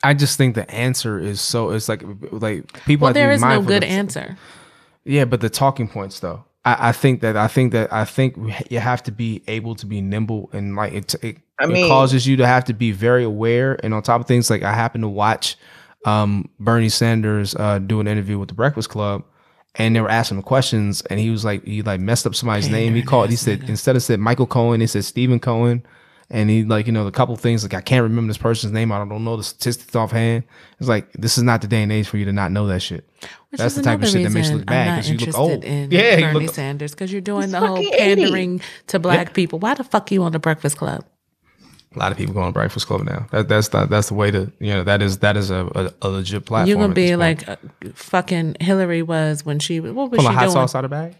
I 0.03 0.13
just 0.13 0.37
think 0.37 0.55
the 0.55 0.69
answer 0.69 1.19
is 1.19 1.41
so 1.41 1.71
it's 1.71 1.89
like 1.89 2.03
like 2.31 2.85
people. 2.85 3.05
Well, 3.05 3.13
there 3.13 3.31
is 3.31 3.41
no 3.41 3.61
good 3.61 3.83
answer. 3.83 4.37
Yeah, 5.05 5.25
but 5.25 5.41
the 5.41 5.49
talking 5.49 5.87
points 5.87 6.19
though. 6.19 6.43
I, 6.65 6.89
I, 6.89 6.91
think 6.91 7.21
that 7.21 7.37
I 7.37 7.47
think 7.47 7.71
that 7.71 7.91
I 7.93 8.05
think 8.05 8.37
you 8.69 8.79
have 8.79 9.03
to 9.03 9.11
be 9.11 9.43
able 9.47 9.75
to 9.75 9.85
be 9.85 10.01
nimble 10.01 10.49
and 10.53 10.75
like 10.75 10.93
it. 10.93 11.15
It, 11.23 11.37
I 11.59 11.65
mean, 11.65 11.85
it 11.85 11.87
causes 11.87 12.27
you 12.27 12.37
to 12.37 12.47
have 12.47 12.65
to 12.65 12.73
be 12.73 12.91
very 12.91 13.23
aware 13.23 13.79
and 13.83 13.93
on 13.93 14.03
top 14.03 14.21
of 14.21 14.27
things 14.27 14.49
like 14.49 14.63
I 14.63 14.73
happen 14.73 15.01
to 15.01 15.07
watch 15.07 15.57
um, 16.05 16.49
Bernie 16.59 16.89
Sanders 16.89 17.55
uh, 17.55 17.79
do 17.79 17.99
an 17.99 18.07
interview 18.07 18.37
with 18.37 18.49
the 18.49 18.55
Breakfast 18.55 18.89
Club 18.89 19.23
and 19.75 19.95
they 19.95 20.01
were 20.01 20.09
asking 20.09 20.37
him 20.37 20.43
questions 20.43 21.01
and 21.03 21.19
he 21.19 21.29
was 21.29 21.45
like 21.45 21.63
he 21.63 21.81
like 21.81 21.99
messed 21.99 22.25
up 22.27 22.35
somebody's 22.35 22.69
name. 22.69 22.95
He 22.95 23.01
called 23.01 23.29
he 23.29 23.35
said 23.35 23.69
instead 23.69 23.95
of 23.95 24.03
said 24.03 24.19
Michael 24.19 24.47
Cohen, 24.47 24.81
he 24.81 24.87
said 24.87 25.05
Stephen 25.05 25.39
Cohen 25.39 25.83
and 26.29 26.49
he 26.49 26.63
like 26.63 26.87
you 26.87 26.91
know 26.91 27.05
the 27.05 27.11
couple 27.11 27.35
things 27.35 27.63
like 27.63 27.73
I 27.73 27.81
can't 27.81 28.03
remember 28.03 28.29
this 28.29 28.37
person's 28.37 28.73
name. 28.73 28.91
I 28.91 28.97
don't 28.97 29.23
know 29.23 29.37
the 29.37 29.43
statistics 29.43 29.95
offhand. 29.95 30.43
It's 30.79 30.89
like 30.89 31.11
this 31.13 31.37
is 31.37 31.43
not 31.43 31.61
the 31.61 31.67
day 31.67 31.83
and 31.83 31.91
age 31.91 32.07
for 32.07 32.17
you 32.17 32.25
to 32.25 32.33
not 32.33 32.51
know 32.51 32.67
that 32.67 32.81
shit. 32.81 33.09
Which 33.49 33.59
That's 33.59 33.75
the 33.75 33.81
type 33.81 34.01
of 34.01 34.09
shit 34.09 34.23
that 34.23 34.31
makes 34.31 34.49
you 34.49 34.57
look 34.57 34.65
bad 34.65 34.97
because 34.97 35.09
you 35.09 35.17
look 35.17 35.37
old. 35.37 35.63
In 35.63 35.89
yeah, 35.91 36.33
Bernie 36.33 36.47
look, 36.47 36.55
Sanders 36.55 36.91
because 36.91 37.11
you're 37.11 37.21
doing 37.21 37.51
the 37.51 37.59
whole 37.59 37.83
pandering 37.91 38.55
80. 38.55 38.63
to 38.87 38.99
black 38.99 39.27
yeah. 39.27 39.33
people. 39.33 39.59
Why 39.59 39.73
the 39.73 39.83
fuck 39.83 40.11
you 40.11 40.23
on 40.23 40.33
the 40.33 40.39
Breakfast 40.39 40.77
Club? 40.77 41.05
A 41.95 41.99
lot 41.99 42.11
of 42.11 42.17
people 42.17 42.33
go 42.33 42.41
on 42.41 42.51
Breakfast 42.51 42.85
Club 42.85 43.03
now. 43.03 43.25
That, 43.31 43.47
that's 43.47 43.69
the, 43.69 43.85
that's 43.85 44.09
the 44.09 44.13
way 44.13 44.29
to 44.29 44.51
you 44.59 44.73
know 44.73 44.83
that 44.83 45.01
is 45.01 45.19
that 45.19 45.37
is 45.37 45.49
a, 45.49 45.65
a, 45.73 46.07
a 46.07 46.09
legit 46.09 46.45
platform. 46.45 46.67
You're 46.67 46.77
gonna 46.77 46.93
be 46.93 47.15
like 47.15 47.47
uh, 47.47 47.55
fucking 47.93 48.57
Hillary 48.59 49.01
was 49.01 49.45
when 49.45 49.59
she 49.59 49.79
what 49.79 50.11
was 50.11 50.19
Pull 50.19 50.29
she 50.29 50.35
hot 50.35 50.41
doing? 50.41 50.51
sauce 50.51 50.75
out 50.75 50.83
of 50.83 50.91
bag 50.91 51.15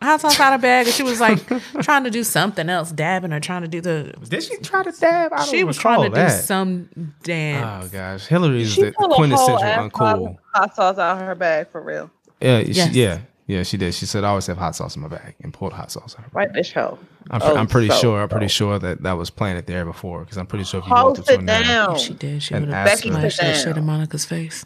hot 0.00 0.20
sauce 0.20 0.38
out 0.40 0.52
of 0.52 0.60
bag, 0.60 0.86
and 0.86 0.94
she 0.94 1.02
was 1.02 1.20
like 1.20 1.44
trying 1.82 2.04
to 2.04 2.10
do 2.10 2.24
something 2.24 2.68
else, 2.68 2.92
dabbing 2.92 3.32
or 3.32 3.40
trying 3.40 3.62
to 3.62 3.68
do 3.68 3.80
the. 3.80 4.14
Did 4.28 4.42
she 4.42 4.56
try 4.58 4.82
to 4.82 4.92
dab? 4.92 5.32
I 5.32 5.44
she 5.44 5.64
was 5.64 5.76
trying 5.76 6.04
to 6.04 6.14
that. 6.14 6.28
do 6.28 6.42
some 6.42 6.88
oh, 6.98 7.02
dance. 7.22 7.86
Oh 7.86 7.88
gosh, 7.88 8.26
Hillary 8.26 8.62
is 8.62 8.76
the 8.76 8.92
quintessential 8.92 9.58
uncool. 9.58 10.38
Hot 10.54 10.74
sauce 10.74 10.98
out 10.98 11.20
of 11.20 11.26
her 11.26 11.34
bag 11.34 11.68
for 11.68 11.80
real. 11.80 12.10
Yeah, 12.40 12.58
yes. 12.58 12.92
she, 12.92 13.00
yeah, 13.00 13.20
yeah. 13.46 13.62
She 13.62 13.76
did. 13.76 13.94
She 13.94 14.06
said, 14.06 14.24
"I 14.24 14.28
always 14.28 14.46
have 14.46 14.58
hot 14.58 14.76
sauce 14.76 14.96
in 14.96 15.02
my 15.02 15.08
bag," 15.08 15.34
and 15.40 15.52
pulled 15.52 15.72
hot 15.72 15.90
sauce 15.90 16.14
out. 16.18 16.26
Of 16.26 16.32
her 16.32 16.38
right, 16.38 16.52
bitch, 16.52 16.72
hoe. 16.72 16.98
I'm, 17.30 17.42
oh, 17.42 17.56
I'm 17.56 17.66
pretty 17.66 17.88
so, 17.88 17.96
sure. 17.96 18.22
I'm 18.22 18.28
pretty 18.28 18.48
sure 18.48 18.78
that 18.78 19.02
that 19.02 19.12
was 19.12 19.30
planted 19.30 19.66
there 19.66 19.84
before 19.84 20.20
because 20.20 20.38
I'm 20.38 20.46
pretty 20.46 20.64
sure 20.64 20.80
if 20.80 20.86
you 20.86 20.92
walked 20.92 21.18
up 21.18 21.26
to 21.26 21.36
down. 21.38 21.98
she 21.98 22.14
did. 22.14 22.42
She 22.42 22.54
would 22.54 22.68
have 22.68 22.98
splashed 22.98 23.40
that 23.40 23.56
shit 23.56 23.76
in 23.76 23.84
Monica's 23.84 24.24
face. 24.24 24.64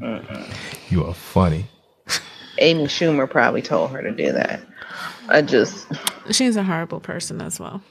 you 0.90 1.04
are 1.04 1.14
funny. 1.14 1.66
Amy 2.58 2.84
Schumer 2.84 3.28
probably 3.28 3.62
told 3.62 3.90
her 3.90 4.02
to 4.02 4.10
do 4.10 4.32
that. 4.32 4.60
I 5.28 5.42
just. 5.42 5.86
She's 6.30 6.56
a 6.56 6.62
horrible 6.62 7.00
person 7.00 7.40
as 7.40 7.60
well. 7.60 7.82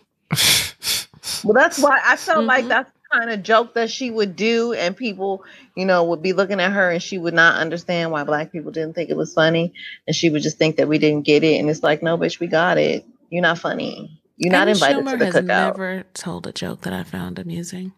well, 1.44 1.54
that's 1.54 1.80
why 1.80 2.00
I 2.04 2.16
felt 2.16 2.40
mm-hmm. 2.40 2.48
like 2.48 2.68
that's 2.68 2.92
the 2.92 3.20
kind 3.20 3.32
of 3.32 3.44
joke 3.44 3.74
that 3.76 3.90
she 3.90 4.10
would 4.10 4.36
do, 4.36 4.74
and 4.74 4.96
people, 4.96 5.44
you 5.76 5.86
know, 5.86 6.04
would 6.06 6.22
be 6.22 6.34
looking 6.34 6.60
at 6.60 6.72
her 6.72 6.92
and 6.92 7.02
she 7.02 7.18
would 7.18 7.34
not 7.34 7.60
understand 7.60 8.12
why 8.12 8.24
black 8.24 8.52
people 8.52 8.72
didn't 8.72 8.94
think 8.94 9.10
it 9.10 9.18
was 9.18 9.34
funny. 9.34 9.74
And 10.06 10.16
she 10.16 10.30
would 10.30 10.42
just 10.42 10.58
think 10.58 10.78
that 10.78 10.88
we 10.88 10.98
didn't 10.98 11.24
get 11.24 11.44
it. 11.44 11.60
And 11.60 11.70
it's 11.70 11.84
like, 11.84 12.04
no, 12.04 12.18
bitch, 12.18 12.40
we 12.40 12.48
got 12.48 12.78
it. 12.78 13.06
You're 13.30 13.42
not 13.42 13.60
funny. 13.60 14.22
You're 14.38 14.52
not 14.52 14.68
Amy 14.68 14.74
invited 14.74 15.04
Schumer 15.04 15.12
to 15.12 15.18
the 15.18 15.26
cookout. 15.26 15.34
has 15.34 15.44
cookout. 15.44 15.78
never 15.78 16.04
told 16.14 16.48
a 16.48 16.52
joke 16.52 16.82
that 16.82 16.94
I 16.94 17.04
found 17.04 17.40
amusing. 17.40 17.94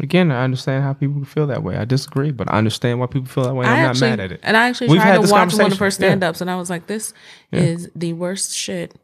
Again, 0.00 0.32
I 0.32 0.42
understand 0.44 0.82
how 0.84 0.94
people 0.94 1.24
feel 1.24 1.46
that 1.48 1.62
way. 1.62 1.76
I 1.76 1.84
disagree, 1.84 2.30
but 2.32 2.50
I 2.52 2.58
understand 2.58 2.98
why 2.98 3.06
people 3.06 3.28
feel 3.28 3.44
that 3.44 3.54
way. 3.54 3.66
I 3.66 3.80
I'm 3.80 3.90
actually, 3.90 4.10
not 4.10 4.18
mad 4.18 4.24
at 4.24 4.32
it. 4.32 4.40
And 4.42 4.56
I 4.56 4.68
actually 4.68 4.88
We've 4.88 5.00
tried 5.00 5.22
to 5.24 5.30
watch 5.30 5.54
one 5.54 5.70
of 5.72 5.78
her 5.78 5.90
stand 5.90 6.24
ups 6.24 6.40
and 6.40 6.50
I 6.50 6.56
was 6.56 6.70
like, 6.70 6.86
this 6.86 7.12
Yeah. 7.50 7.60
is 7.60 7.90
the 7.94 8.12
worst 8.14 8.54
shit 8.54 8.94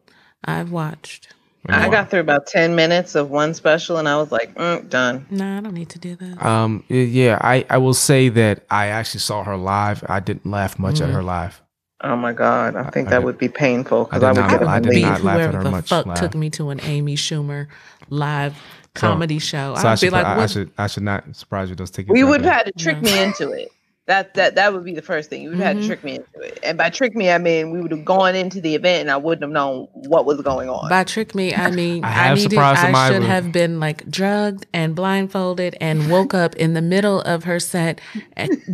I've 0.44 0.72
watched. 0.72 1.28
I 1.68 1.90
got 1.90 2.08
through 2.10 2.20
about 2.20 2.46
10 2.46 2.74
minutes 2.74 3.14
of 3.14 3.30
one 3.30 3.52
special 3.52 3.98
and 3.98 4.08
I 4.08 4.16
was 4.16 4.32
like, 4.32 4.54
mm, 4.54 4.88
done. 4.88 5.26
No, 5.28 5.58
I 5.58 5.60
don't 5.60 5.74
need 5.74 5.90
to 5.90 5.98
do 5.98 6.16
that. 6.16 6.42
Um, 6.44 6.82
yeah, 6.88 7.38
I, 7.42 7.66
I 7.68 7.76
will 7.76 7.92
say 7.94 8.30
that 8.30 8.64
I 8.70 8.86
actually 8.86 9.20
saw 9.20 9.44
her 9.44 9.56
live. 9.56 10.02
I 10.08 10.20
didn't 10.20 10.46
laugh 10.46 10.78
much 10.78 11.00
at 11.02 11.10
her 11.10 11.22
live. 11.22 11.60
Oh 12.00 12.16
my 12.16 12.32
God. 12.32 12.76
I 12.76 12.88
think 12.90 13.08
I 13.08 13.10
that 13.10 13.18
did- 13.18 13.24
would 13.26 13.38
be 13.38 13.48
painful 13.48 14.04
because 14.04 14.22
I 14.22 14.28
I, 14.28 14.32
would 14.32 14.40
not- 14.40 14.50
get 14.50 14.62
I 14.68 14.80
did 14.80 15.02
not 15.02 15.22
laugh 15.22 15.36
at 15.40 15.40
whoever 15.40 15.58
her 15.58 15.64
the 15.64 15.70
much 15.70 15.88
fuck 15.88 16.06
live. 16.06 16.16
took 16.18 16.34
me 16.34 16.48
to 16.50 16.70
an 16.70 16.80
Amy 16.84 17.16
Schumer 17.16 17.66
live 18.08 18.56
So- 18.96 19.00
comedy 19.08 19.38
show. 19.38 19.74
So 19.76 19.88
I 19.88 19.92
I'd 19.92 19.94
be 20.00 20.06
should, 20.06 20.12
like, 20.12 20.26
I, 20.26 20.42
I 20.42 20.46
should 20.46 20.70
I 20.78 20.86
should 20.86 21.02
not 21.04 21.36
surprise 21.36 21.68
you 21.70 21.76
those 21.76 21.90
tickets. 21.90 22.12
We 22.12 22.24
would 22.24 22.40
have 22.42 22.52
had 22.52 22.62
to 22.66 22.72
trick 22.72 22.96
No. 23.02 23.10
me 23.10 23.22
into 23.22 23.50
it. 23.52 23.68
That 24.06 24.32
that 24.34 24.54
that 24.54 24.72
would 24.72 24.84
be 24.84 24.94
the 24.94 25.02
first 25.02 25.28
thing. 25.28 25.42
You 25.42 25.50
would 25.50 25.58
have 25.58 25.66
had 25.66 25.76
Mhm. 25.76 25.80
to 25.82 25.86
trick 25.86 26.02
me 26.02 26.14
into 26.16 26.40
it. 26.40 26.58
And 26.62 26.78
by 26.78 26.88
trick 26.88 27.14
me, 27.14 27.30
I 27.30 27.36
mean 27.36 27.70
we 27.72 27.80
would 27.82 27.90
have 27.90 28.06
gone 28.06 28.34
into 28.34 28.58
the 28.60 28.74
event 28.74 29.02
and 29.02 29.10
I 29.10 29.18
wouldn't 29.18 29.42
have 29.42 29.50
known 29.50 29.86
what 29.92 30.24
was 30.24 30.40
going 30.40 30.70
on. 30.70 30.88
By 30.88 31.04
trick 31.04 31.34
me, 31.34 31.54
I 31.54 31.70
mean 31.70 32.02
I 32.06 32.08
I, 32.08 32.10
have 32.12 32.36
needed. 32.38 32.50
surprised 32.52 32.80
I 32.86 33.08
should 33.10 33.18
with- 33.20 33.28
have 33.28 33.52
been 33.52 33.78
like 33.80 34.10
drugged 34.10 34.66
and 34.72 34.94
blindfolded 34.94 35.76
and 35.80 36.10
woke 36.10 36.32
up 36.32 36.56
in 36.56 36.72
the 36.72 36.80
middle 36.80 37.20
of 37.20 37.44
her 37.44 37.60
set, 37.60 38.00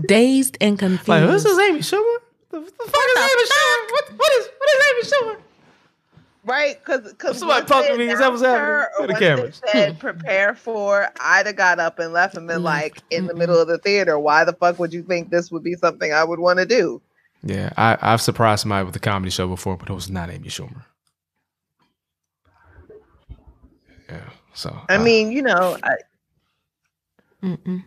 dazed 0.06 0.56
and 0.60 0.78
confused. 0.78 1.08
Like, 1.08 1.26
this 1.26 1.44
is 1.44 1.58
Amy 1.58 1.80
Schumer. 1.80 2.16
The, 2.50 2.60
the 2.60 2.66
fuck 2.66 3.04
is 3.04 3.14
the 3.14 3.20
Amy 3.20 3.44
Schumer? 3.50 3.90
What, 3.90 4.10
what 4.16 4.32
is 4.38 4.48
what 4.56 4.68
is 4.70 4.84
Amy 4.90 5.02
Schumer? 5.10 5.40
Right? 6.44 6.78
Because 6.78 7.38
Somebody 7.38 7.66
talk 7.66 7.86
to 7.86 7.96
me, 7.96 8.08
is 8.08 8.18
that 8.18 8.30
what's 8.30 8.42
happening? 8.42 8.86
To 9.00 9.06
the 9.06 9.14
cameras. 9.14 9.62
Said 9.66 9.98
prepare 10.00 10.54
for. 10.54 11.08
I'd 11.20 11.46
have 11.46 11.56
got 11.56 11.78
up 11.78 11.98
and 11.98 12.12
left 12.12 12.36
and 12.36 12.46
been 12.46 12.60
Mm, 12.60 12.64
like 12.64 13.02
in 13.10 13.26
the 13.26 13.34
middle 13.34 13.58
of 13.58 13.68
the 13.68 13.78
theater. 13.78 14.18
Why 14.18 14.44
the 14.44 14.52
fuck 14.52 14.78
would 14.78 14.92
you 14.92 15.02
think 15.02 15.30
this 15.30 15.50
would 15.50 15.62
be 15.62 15.74
something 15.74 16.12
I 16.12 16.24
would 16.24 16.38
want 16.38 16.58
to 16.58 16.66
do? 16.66 17.00
Yeah, 17.42 17.70
I, 17.76 17.98
I've 18.00 18.22
surprised 18.22 18.62
somebody 18.62 18.86
with 18.86 18.96
a 18.96 19.00
comedy 19.00 19.30
show 19.30 19.48
before, 19.48 19.76
but 19.76 19.90
it 19.90 19.94
was 19.94 20.08
not 20.10 20.30
Amy 20.30 20.48
Schumer. 20.48 20.84
Yeah, 24.08 24.30
so 24.54 24.80
I 24.88 24.96
uh, 24.96 25.02
mean, 25.02 25.32
you 25.32 25.42
know, 25.42 25.76
I, 25.82 25.94
Mm-mm, 27.42 27.84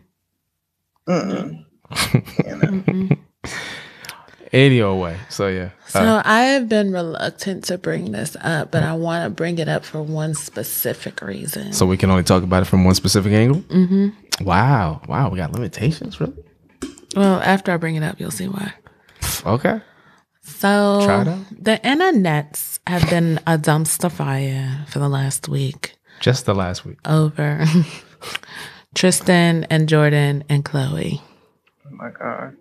mm-mm. 1.08 1.64
mm-mm. 1.90 3.18
Anyway, 4.52 5.16
so 5.28 5.48
yeah, 5.48 5.70
So 5.88 6.00
uh, 6.00 6.22
I 6.24 6.40
have 6.44 6.68
been 6.68 6.92
reluctant 6.92 7.64
to 7.64 7.76
bring 7.78 8.12
this 8.12 8.36
up, 8.40 8.70
but 8.70 8.82
I 8.82 8.94
want 8.94 9.24
to 9.24 9.30
bring 9.30 9.58
it 9.58 9.68
up 9.68 9.84
for 9.84 10.02
one 10.02 10.34
specific 10.34 11.20
reason. 11.22 11.72
so 11.72 11.84
we 11.86 11.96
can 11.96 12.10
only 12.10 12.22
talk 12.22 12.42
about 12.42 12.62
it 12.62 12.66
from 12.66 12.84
one 12.84 12.94
specific 12.94 13.32
angle. 13.32 13.60
Mm-hmm. 13.62 14.44
Wow, 14.44 15.02
wow, 15.08 15.28
we 15.28 15.36
got 15.36 15.52
limitations, 15.52 16.20
really? 16.20 16.32
Well, 17.16 17.40
after 17.40 17.72
I 17.72 17.76
bring 17.76 17.96
it 17.96 18.02
up, 18.02 18.20
you'll 18.20 18.30
see 18.30 18.48
why. 18.48 18.72
Okay, 19.44 19.80
So 20.42 21.00
Try 21.04 21.22
it 21.22 21.28
out. 21.28 21.40
the 21.50 21.80
internets 21.84 22.78
have 22.86 23.08
been 23.10 23.38
a 23.46 23.58
dumpster 23.58 24.10
fire 24.10 24.84
for 24.88 24.98
the 24.98 25.08
last 25.08 25.48
week 25.48 25.94
just 26.20 26.46
the 26.46 26.54
last 26.54 26.84
week. 26.86 26.98
over 27.06 27.64
Tristan 28.94 29.64
and 29.70 29.88
Jordyn 29.88 30.42
and 30.48 30.64
Khloé. 30.64 31.20
Oh 31.86 31.90
my 31.90 32.10
god. 32.10 32.56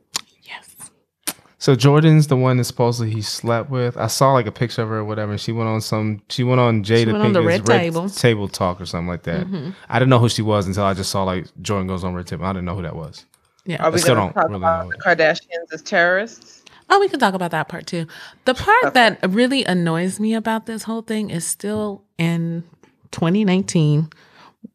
Yes. 1.60 1.64
So 1.66 1.76
Jordyn's 1.76 2.28
the 2.28 2.38
one 2.38 2.58
that 2.58 2.66
supposedly 2.66 3.12
he 3.12 3.22
slept 3.22 3.70
with. 3.70 3.98
I 3.98 4.08
saw 4.08 4.34
like 4.34 4.46
a 4.46 4.52
picture 4.52 4.84
of 4.84 4.90
her 4.90 4.98
or 5.00 5.06
whatever. 5.06 5.38
She 5.38 5.52
went 5.52 5.68
on 5.68 5.82
some. 5.82 6.22
She 6.30 6.44
went 6.44 6.60
on 6.62 6.84
Jada 6.84 7.08
went 7.14 7.18
on 7.18 7.34
the 7.34 7.40
Pinkett's 7.42 7.68
Red 7.68 7.80
Table. 7.80 8.10
table 8.10 8.48
talk 8.48 8.80
or 8.80 8.86
something 8.86 9.08
like 9.08 9.24
that. 9.24 9.48
Mhm. 9.48 9.74
I 9.90 9.98
didn't 10.00 10.10
know 10.10 10.20
who 10.20 10.30
she 10.30 10.42
was 10.44 10.68
until 10.68 10.84
I 10.84 10.94
just 10.94 11.10
saw 11.10 11.24
like 11.24 11.46
Jordyn 11.62 11.88
goes 11.88 12.04
on 12.04 12.14
Red 12.14 12.28
Table. 12.28 12.46
I 12.46 12.54
didn't 12.54 12.66
know 12.66 12.76
who 12.76 12.84
that 12.84 12.96
was. 12.96 13.26
Yeah. 13.66 13.84
Are 13.84 13.92
we 13.92 13.98
still 14.00 14.16
going 14.16 14.30
to 14.30 14.34
don't 14.34 14.42
talk 14.42 14.50
really 14.52 14.58
about 14.64 14.86
know. 14.86 14.92
the 14.92 14.98
Kardashians 14.98 15.74
as 15.74 15.82
terrorists? 15.82 16.64
Oh, 16.90 17.00
we 17.02 17.10
can 17.10 17.20
talk 17.20 17.34
about 17.34 17.52
that 17.52 17.68
part 17.68 17.86
too. 17.86 18.06
The 18.46 18.54
part 18.54 18.94
that 18.94 19.20
really 19.28 19.66
annoys 19.66 20.20
me 20.22 20.34
about 20.36 20.68
this 20.68 20.84
whole 20.84 21.02
thing 21.02 21.30
is 21.30 21.46
still 21.46 22.04
in 22.18 22.64
2019. 23.12 24.10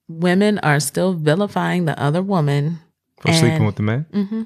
Women 0.09 0.59
are 0.59 0.79
still 0.79 1.15
vilifying 1.15 1.87
the 1.87 1.99
other 1.99 2.21
woman. 2.23 2.81
For 3.21 3.33
sleeping 3.33 3.65
with 3.65 3.77
the 3.77 3.83
man. 3.83 4.07
hmm 4.13 4.43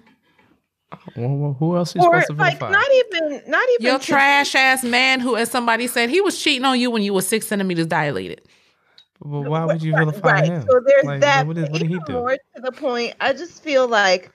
Well, 1.15 1.37
well, 1.37 1.53
who 1.59 1.77
else 1.77 1.97
is 1.97 2.03
Or 2.03 2.21
supposed 2.23 2.27
to 2.29 2.33
like 2.35 2.59
vilify? 2.59 2.73
not 2.73 2.91
even 2.93 3.43
not 3.47 3.69
even 3.75 3.87
Your 3.87 3.99
trash 3.99 4.55
ass 4.55 4.83
man 4.85 5.21
who, 5.21 5.37
as 5.37 5.51
somebody 5.51 5.87
said, 5.87 6.11
he 6.11 6.21
was 6.21 6.39
cheating 6.41 6.65
on 6.65 6.79
you 6.79 6.91
when 6.91 7.03
you 7.03 7.15
were 7.15 7.23
six 7.23 7.47
centimeters 7.47 7.87
dilated. 7.87 8.43
Well, 9.21 9.45
why 9.45 9.65
would 9.65 9.83
you 9.83 9.95
Right, 9.95 10.07
vilify 10.07 10.29
right. 10.33 10.45
him? 10.45 10.67
So 10.69 10.81
there's 10.85 11.05
Like, 11.05 11.21
that. 11.21 11.47
What 11.47 11.57
did, 11.57 11.71
what 11.73 11.81
did 11.81 11.89
he 11.91 11.99
do? 12.07 12.13
More 12.13 12.33
to 12.33 12.61
the 12.63 12.73
point, 12.73 13.15
I 13.21 13.33
just 13.33 13.63
feel 13.63 13.89
like 13.89 14.31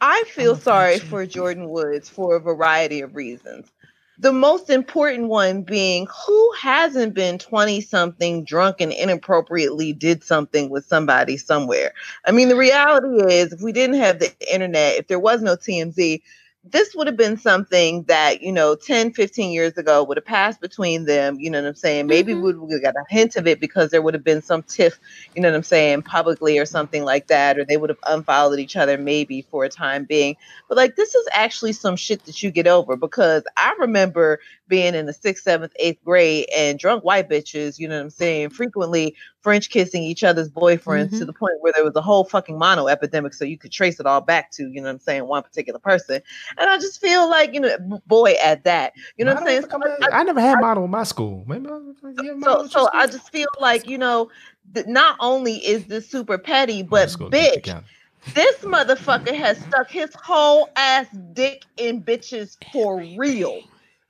I 0.00 0.24
feel 0.26 0.52
love 0.52 0.62
sorry 0.62 0.98
for 0.98 1.26
Jordyn 1.26 1.68
Woods 1.68 2.08
for 2.08 2.36
a 2.36 2.40
variety 2.40 3.00
of 3.00 3.14
reasons. 3.14 3.70
The 4.18 4.32
most 4.32 4.70
important 4.70 5.28
one 5.28 5.62
being 5.62 6.06
who 6.26 6.52
hasn't 6.60 7.14
been 7.14 7.38
20 7.38 7.80
something 7.80 8.44
drunk 8.44 8.80
and 8.80 8.92
inappropriately 8.92 9.92
did 9.92 10.22
something 10.22 10.70
with 10.70 10.86
somebody 10.86 11.36
somewhere. 11.36 11.92
I 12.24 12.30
mean, 12.30 12.48
the 12.48 12.56
reality 12.56 13.34
is, 13.34 13.52
if 13.52 13.60
we 13.60 13.72
didn't 13.72 13.96
have 13.96 14.20
the 14.20 14.32
internet, 14.52 14.96
if 14.96 15.08
there 15.08 15.18
was 15.18 15.42
no 15.42 15.56
TMZ, 15.56 16.22
this 16.66 16.94
would 16.94 17.06
have 17.06 17.16
been 17.16 17.36
something 17.36 18.04
that, 18.04 18.42
you 18.42 18.50
know, 18.52 18.74
10, 18.74 19.12
15 19.12 19.52
years 19.52 19.76
ago 19.76 20.02
would 20.02 20.16
have 20.16 20.24
passed 20.24 20.60
between 20.60 21.04
them. 21.04 21.38
You 21.38 21.50
know 21.50 21.60
what 21.60 21.68
I'm 21.68 21.74
saying? 21.74 22.06
Maybe 22.06 22.32
Mhm. 22.32 22.42
we 22.42 22.54
would 22.54 22.72
have 22.72 22.82
got 22.82 22.96
a 22.96 23.04
hint 23.10 23.36
of 23.36 23.46
it 23.46 23.60
because 23.60 23.90
there 23.90 24.00
would 24.00 24.14
have 24.14 24.24
been 24.24 24.40
some 24.42 24.62
tiff, 24.62 24.98
you 25.34 25.42
know 25.42 25.50
what 25.50 25.56
I'm 25.56 25.62
saying, 25.62 26.02
publicly 26.02 26.58
or 26.58 26.64
something 26.64 27.04
like 27.04 27.26
that, 27.28 27.58
or 27.58 27.64
they 27.66 27.76
would 27.76 27.90
have 27.90 27.98
unfollowed 28.06 28.58
each 28.60 28.76
other 28.76 28.96
maybe 28.96 29.42
for 29.50 29.64
a 29.64 29.68
time 29.68 30.04
being. 30.04 30.36
But 30.68 30.78
like, 30.78 30.96
this 30.96 31.14
is 31.14 31.28
actually 31.32 31.72
some 31.72 31.96
shit 31.96 32.24
that 32.24 32.42
you 32.42 32.50
get 32.50 32.66
over 32.66 32.96
because 32.96 33.44
I 33.58 33.74
remember 33.78 34.40
being 34.66 34.94
in 34.94 35.06
the 35.06 35.12
sixth, 35.12 35.44
seventh, 35.44 35.72
eighth 35.78 36.02
grade 36.04 36.46
and 36.56 36.78
drunk 36.78 37.04
white 37.04 37.28
bitches, 37.28 37.78
you 37.78 37.88
know 37.88 37.96
what 37.96 38.04
I'm 38.04 38.10
saying, 38.10 38.50
frequently 38.50 39.16
French 39.44 39.68
kissing 39.68 40.02
each 40.02 40.24
other's 40.24 40.48
boyfriends 40.48 41.10
to 41.10 41.16
Mhm. 41.16 41.26
the 41.26 41.32
point 41.34 41.52
where 41.60 41.70
there 41.74 41.84
was 41.84 41.94
a 41.94 42.00
whole 42.00 42.24
fucking 42.24 42.58
mono 42.58 42.88
epidemic. 42.88 43.34
So 43.34 43.44
you 43.44 43.58
could 43.58 43.70
trace 43.70 44.00
it 44.00 44.06
all 44.06 44.22
back 44.22 44.50
to, 44.52 44.62
you 44.62 44.80
know 44.80 44.84
what 44.84 44.92
I'm 44.92 44.98
saying, 45.00 45.26
one 45.26 45.42
particular 45.42 45.78
person. 45.78 46.22
And 46.56 46.70
I 46.70 46.78
just 46.78 46.98
feel 46.98 47.28
like, 47.28 47.52
you 47.52 47.60
know, 47.60 48.00
boy 48.06 48.32
at 48.42 48.64
that, 48.64 48.94
you 49.18 49.24
know 49.26 49.34
what 49.34 49.42
I'm 49.42 49.46
saying? 49.46 49.66
So, 49.70 49.80
I, 50.10 50.20
I 50.20 50.22
never 50.22 50.40
had 50.40 50.60
mono 50.62 50.84
in 50.84 50.90
my 50.90 51.04
school. 51.04 51.44
Maybe 51.46 51.68
I, 51.68 51.78
yeah, 52.22 52.32
so, 52.42 52.66
so 52.68 52.88
I 52.94 53.06
just 53.06 53.30
feel 53.30 53.46
like, 53.60 53.86
you 53.86 53.98
know, 53.98 54.30
that 54.72 54.88
not 54.88 55.16
only 55.20 55.56
is 55.56 55.84
this 55.84 56.08
super 56.08 56.38
petty, 56.38 56.82
but 56.82 57.10
school 57.10 57.28
did 57.28 57.62
the 57.62 57.70
bitch, 57.70 57.84
this 58.32 58.56
motherfucker 58.60 59.34
has 59.36 59.58
stuck 59.58 59.90
his 59.90 60.10
whole 60.14 60.70
ass 60.74 61.06
dick 61.34 61.64
in 61.76 62.02
bitches 62.02 62.56
for 62.72 62.98
real. 63.18 63.60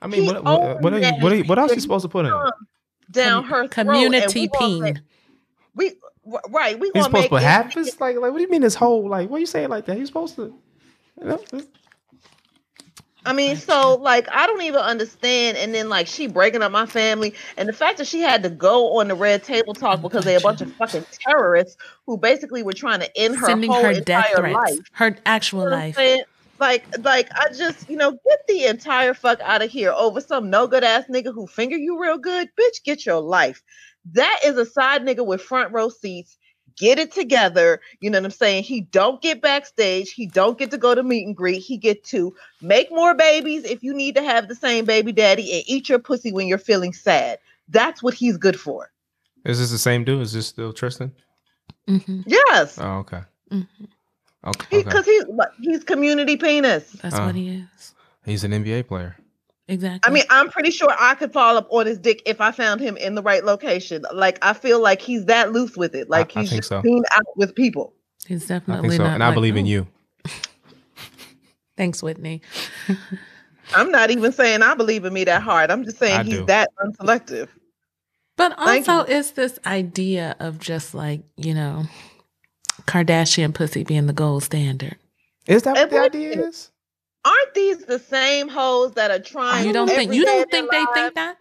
I 0.01 0.07
mean, 0.07 0.22
he 0.22 0.26
what, 0.28 0.45
what, 0.45 0.80
what, 0.80 0.93
are 0.95 1.01
you, 1.01 1.12
what, 1.20 1.32
are 1.32 1.37
you, 1.37 1.45
what 1.45 1.59
else 1.59 1.70
that 1.70 1.74
you 1.74 1.80
supposed 1.80 2.05
to 2.05 2.09
put 2.09 2.24
in? 2.24 2.32
Down 3.11 3.43
Com- 3.43 3.51
her 3.51 3.68
community 3.68 4.49
peen. 4.61 5.03
Make- 5.77 5.99
We 6.27 6.33
r- 6.33 6.41
right. 6.51 6.79
We 6.79 6.87
He's 6.89 6.93
gonna 6.93 7.05
supposed 7.05 7.12
make 7.14 7.25
to 7.25 7.29
put 7.31 7.43
it- 7.43 7.47
half 7.47 7.75
his 7.75 8.01
like 8.01 8.16
like 8.16 8.31
what 8.33 8.39
do 8.39 8.43
you 8.43 8.51
mean 8.51 8.62
this 8.62 8.75
whole 8.75 9.09
like 9.09 9.29
what 9.31 9.41
you 9.41 9.47
saying 9.47 9.68
like 9.68 9.87
that? 9.87 9.97
He's 9.97 10.09
supposed 10.09 10.37
to 10.37 10.55
you 11.20 11.27
know, 11.29 11.41
I 13.27 13.33
mean, 13.33 13.57
so 13.57 13.95
like 13.95 14.29
I 14.31 14.47
don't 14.47 14.61
even 14.62 14.81
understand. 14.81 15.57
And 15.57 15.75
then 15.75 15.89
like 15.89 16.07
she 16.07 16.27
breaking 16.27 16.61
up 16.62 16.70
my 16.72 16.85
family, 16.85 17.35
and 17.57 17.66
the 17.68 17.72
fact 17.72 17.97
that 17.99 18.07
she 18.07 18.20
had 18.20 18.43
to 18.43 18.51
go 18.51 18.99
on 18.99 19.09
the 19.09 19.14
red 19.14 19.43
table 19.43 19.72
talk 19.72 20.03
because 20.03 20.25
they 20.25 20.35
a 20.35 20.41
bunch 20.41 20.61
of 20.61 20.70
fucking 20.75 21.07
terrorists 21.11 21.77
who 22.07 22.18
basically 22.18 22.62
were 22.62 22.75
trying 22.75 23.01
to 23.01 23.16
end 23.18 23.37
her 23.37 23.47
Sending 23.47 23.70
whole 23.72 23.83
her 23.83 23.95
death 23.95 24.27
entire 24.27 24.37
threats, 24.37 24.55
life. 24.72 24.79
her 24.93 25.16
actual 25.25 25.64
You 25.64 25.70
know 25.70 25.77
life. 25.77 25.99
Like, 26.61 26.85
like 27.05 27.29
I 27.35 27.53
just, 27.53 27.91
you 27.91 27.97
know, 27.97 28.12
get 28.12 28.47
the 28.47 28.66
entire 28.66 29.12
fuck 29.12 29.41
out 29.41 29.61
of 29.62 29.70
here 29.70 29.93
over 29.93 30.20
some 30.20 30.51
no 30.51 30.66
good 30.68 30.85
ass 30.85 31.05
nigga 31.11 31.35
who 31.35 31.47
finger 31.49 31.77
you 31.77 32.01
real 32.01 32.16
good. 32.16 32.49
Bitch, 32.59 32.85
get 32.85 33.05
your 33.05 33.20
life. 33.20 33.62
That 34.12 34.40
is 34.44 34.57
a 34.57 34.66
side 34.66 35.02
nigga 35.02 35.24
with 35.24 35.40
front 35.42 35.72
row 35.72 35.88
seats. 35.88 36.36
Get 36.76 36.98
it 36.98 37.12
together. 37.12 37.80
You 38.00 38.11
know 38.11 38.18
what 38.18 38.24
I'm 38.24 38.30
saying? 38.32 38.64
He 38.64 38.80
don't 38.80 39.22
get 39.22 39.40
backstage. 39.40 40.12
He 40.12 40.26
don't 40.26 40.59
get 40.59 40.70
to 40.72 40.78
go 40.78 40.94
to 40.94 41.02
meet 41.02 41.24
and 41.26 41.36
greet. 41.36 41.61
He 41.61 41.76
get 41.76 42.02
to 42.07 42.34
make 42.61 42.90
more 42.90 43.14
babies 43.14 43.64
if 43.64 43.82
you 43.82 43.94
need 43.94 44.16
to 44.16 44.22
have 44.22 44.48
the 44.48 44.57
same 44.57 44.84
baby 44.84 45.12
daddy 45.12 45.52
and 45.52 45.62
eat 45.66 45.88
your 45.88 46.00
pussy 46.00 46.32
when 46.32 46.48
you're 46.48 46.59
feeling 46.59 46.92
sad. 46.92 47.38
That's 47.68 48.02
what 48.02 48.14
he's 48.14 48.36
good 48.36 48.59
for. 48.59 48.90
is 49.44 49.59
this 49.61 49.70
the 49.70 49.78
same 49.78 50.05
dude? 50.05 50.22
Is 50.22 50.32
this 50.32 50.46
still 50.48 50.72
Tristan? 50.72 51.12
hmm 51.86 52.22
Yes. 52.26 52.78
Oh, 52.80 52.98
okay. 52.98 53.22
hmm 53.50 53.62
Okay. 54.46 54.78
okay. 54.78 54.82
Because 54.82 55.07
he's 55.07 55.24
he's 55.61 55.84
community 55.84 56.36
penis. 56.36 56.90
That's 57.02 57.14
Uh. 57.16 57.26
what 57.26 57.34
he 57.34 57.48
is. 57.50 57.94
He's 58.26 58.42
an 58.44 58.52
NBA 58.52 58.88
player. 58.88 59.16
Exactly. 59.67 60.01
I 60.11 60.12
mean, 60.12 60.25
I'm 60.29 60.51
pretty 60.51 60.71
sure 60.71 60.91
I 60.99 61.15
could 61.15 61.33
fall 61.33 61.57
up 61.57 61.67
on 61.71 61.87
his 61.87 61.99
dick 61.99 62.23
if 62.27 62.41
I 62.41 62.51
found 62.51 62.81
him 62.83 62.97
in 62.99 63.15
the 63.15 63.23
right 63.23 63.43
location. 63.45 64.05
Like, 64.12 64.39
I 64.43 64.53
feel 64.53 64.81
like 64.81 65.01
he's 65.01 65.25
that 65.25 65.53
loose 65.53 65.77
with 65.77 65.95
it. 65.95 66.11
Like, 66.11 66.37
I 66.37 66.41
he's 66.41 66.51
think 66.51 66.61
just 66.61 66.69
so. 66.69 66.83
seen 66.83 67.03
out 67.17 67.25
with 67.37 67.55
people. 67.55 67.95
he's 68.27 68.45
I 68.51 68.59
definitely 68.59 68.91
think 68.91 68.99
so. 68.99 69.05
not. 69.05 69.15
And 69.15 69.23
I 69.25 69.29
like, 69.29 69.35
believe 69.37 69.57
in 69.57 69.65
"Oh, 69.65 69.69
you. 69.69 69.87
Thanks, 71.77 72.03
Whitney. 72.03 72.43
I'm 73.75 73.91
not 73.91 74.11
even 74.11 74.31
saying 74.33 74.62
I 74.62 74.75
believe 74.75 75.05
in 75.07 75.12
me 75.12 75.25
that 75.25 75.43
hard. 75.43 75.71
I'm 75.71 75.85
just 75.85 75.99
saying 75.99 76.21
I 76.21 76.23
he's 76.25 76.35
do. 76.41 76.47
that 76.47 76.71
unselective. 76.85 77.49
But 78.37 78.59
Thank 78.59 78.89
also, 78.89 79.11
it's 79.11 79.31
this 79.31 79.59
idea 79.65 80.37
of 80.41 80.59
just 80.59 80.95
like, 80.95 81.23
you 81.37 81.55
know, 81.55 81.85
Kardashian 82.83 83.55
pussy 83.55 83.83
being 83.85 84.07
the 84.07 84.12
gold 84.12 84.43
standard. 84.43 84.97
Is 85.47 85.62
that 85.62 85.71
what 85.73 85.79
And 85.83 85.91
the 85.91 85.97
what 85.97 86.05
idea 86.15 86.31
is- 86.33 86.39
is? 86.55 86.71
Aren't 87.25 87.55
these 87.55 87.79
the 87.85 87.99
same 87.99 88.49
hoes 88.49 88.93
that 88.93 89.11
are 89.11 89.18
trying? 89.18 89.66
You 89.66 89.72
don't 89.72 89.89
think 89.89 90.12
you 90.12 90.25
don't 90.25 90.51
think 90.51 90.70
they 90.70 90.85
think 90.95 91.14
that? 91.14 91.37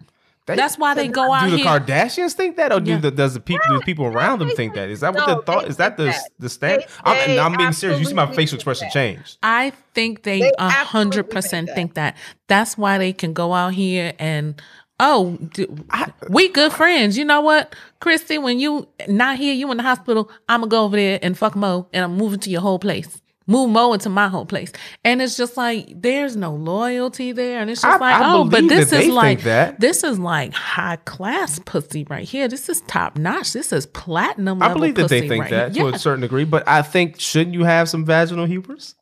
They- 0.46 0.56
That's 0.58 0.78
why 0.78 0.94
they 0.94 1.08
go 1.08 1.32
out 1.32 1.46
do 1.46 1.52
the 1.52 1.58
here. 1.58 1.66
Kardashians 1.66 2.34
think 2.34 2.58
that, 2.58 2.74
or 2.74 2.82
do 2.82 2.92
Yeah. 2.92 2.98
the 2.98 3.12
does 3.12 3.34
the 3.34 3.40
people 3.40 3.64
do 3.70 3.80
the 3.80 3.86
people 3.86 4.06
around 4.06 4.40
them 4.40 4.50
think 4.50 4.74
that? 4.76 4.90
Is 4.90 5.00
that 5.00 5.14
what 5.16 5.26
No, 5.26 5.36
the 5.36 5.42
thought? 5.44 5.68
Is 5.70 5.78
that 5.78 5.96
the 5.96 6.12
think 6.12 6.16
that. 6.16 6.32
the 6.40 6.50
stand? 6.50 6.86
I'm, 7.06 7.16
they 7.28 7.40
I'm 7.40 7.56
being 7.56 7.72
serious. 7.72 8.00
You 8.00 8.06
see 8.06 8.14
my 8.14 8.26
facial 8.34 8.56
expression 8.56 8.88
that. 8.88 8.94
changed. 8.94 9.38
I 9.42 9.72
think 9.94 10.24
they 10.24 10.40
They 10.42 10.52
a 10.60 10.70
hundred 10.70 11.30
percent 11.30 11.68
think 11.68 11.76
think 11.76 11.94
that. 11.94 12.18
That's 12.48 12.78
why 12.78 12.98
they 12.98 13.14
can 13.14 13.32
go 13.34 13.54
out 13.54 13.74
here 13.74 14.12
and 14.20 14.62
oh, 15.00 15.38
d- 15.54 15.68
I- 15.92 16.12
we 16.30 16.50
good 16.50 16.74
friends. 16.74 17.18
You 17.18 17.24
know 17.24 17.40
what, 17.42 17.74
Christy? 18.02 18.38
When 18.38 18.60
you 18.60 18.88
not 19.08 19.38
here, 19.38 19.54
you 19.54 19.72
in 19.72 19.78
the 19.78 19.84
hospital. 19.84 20.30
I'm 20.50 20.60
gonna 20.62 20.70
go 20.70 20.84
over 20.84 20.98
there 20.98 21.20
and 21.22 21.38
fuck 21.38 21.56
Mo, 21.56 21.88
and 21.94 22.04
I'm 22.04 22.18
moving 22.18 22.40
to 22.42 22.50
your 22.50 22.62
whole 22.62 22.80
place. 22.80 23.22
Move 23.46 23.70
Mo 23.72 23.92
into 23.94 24.10
my 24.10 24.30
whole 24.30 24.46
place, 24.46 24.72
and 25.04 25.22
it's 25.22 25.36
just 25.36 25.58
like 25.58 25.88
there's 26.02 26.36
no 26.38 26.54
loyalty 26.56 27.34
there, 27.34 27.60
and 27.60 27.70
it's 27.70 27.82
just 27.82 28.02
I- 28.02 28.04
like 28.06 28.16
I 28.22 28.34
oh, 28.34 28.46
but 28.46 28.68
this 28.70 28.94
is 28.94 29.08
like 29.10 29.42
that. 29.42 29.80
this 29.82 30.04
is 30.06 30.18
like 30.18 30.54
high 30.54 30.96
class 30.98 31.60
pussy 31.66 32.06
right 32.10 32.28
here. 32.28 32.48
This 32.48 32.70
is 32.70 32.80
top 32.82 33.18
notch. 33.18 33.52
This 33.52 33.74
is 33.74 33.86
platinum. 33.86 34.64
I 34.64 34.72
believe 34.72 34.96
that 34.96 35.10
they 35.10 35.28
think 35.28 35.42
right 35.44 35.52
that 35.52 35.76
here. 35.76 35.84
to 35.86 35.90
Yeah. 35.90 35.96
a 35.96 36.00
certain 36.00 36.22
degree, 36.22 36.46
but 36.46 36.66
I 36.68 36.82
think 36.84 37.20
shouldn't 37.20 37.54
you 37.54 37.66
have 37.66 37.90
some 37.90 38.06
vaginal 38.06 38.46
hubris 38.46 38.96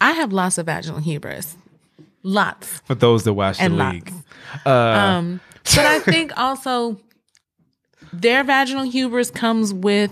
I 0.00 0.12
have 0.12 0.32
lots 0.32 0.58
of 0.58 0.66
vaginal 0.66 0.98
hubris, 1.00 1.56
lots. 2.22 2.80
for 2.84 2.94
those 2.94 3.24
that 3.24 3.32
watch 3.34 3.56
the 3.58 3.64
And 3.64 3.78
league? 3.78 4.12
Uh, 4.66 4.70
Um, 4.70 5.40
but 5.64 5.78
I 5.86 5.98
think 6.00 6.32
also 6.36 7.00
their 8.12 8.44
vaginal 8.44 8.82
hubris 8.84 9.30
comes 9.30 9.72
with 9.72 10.10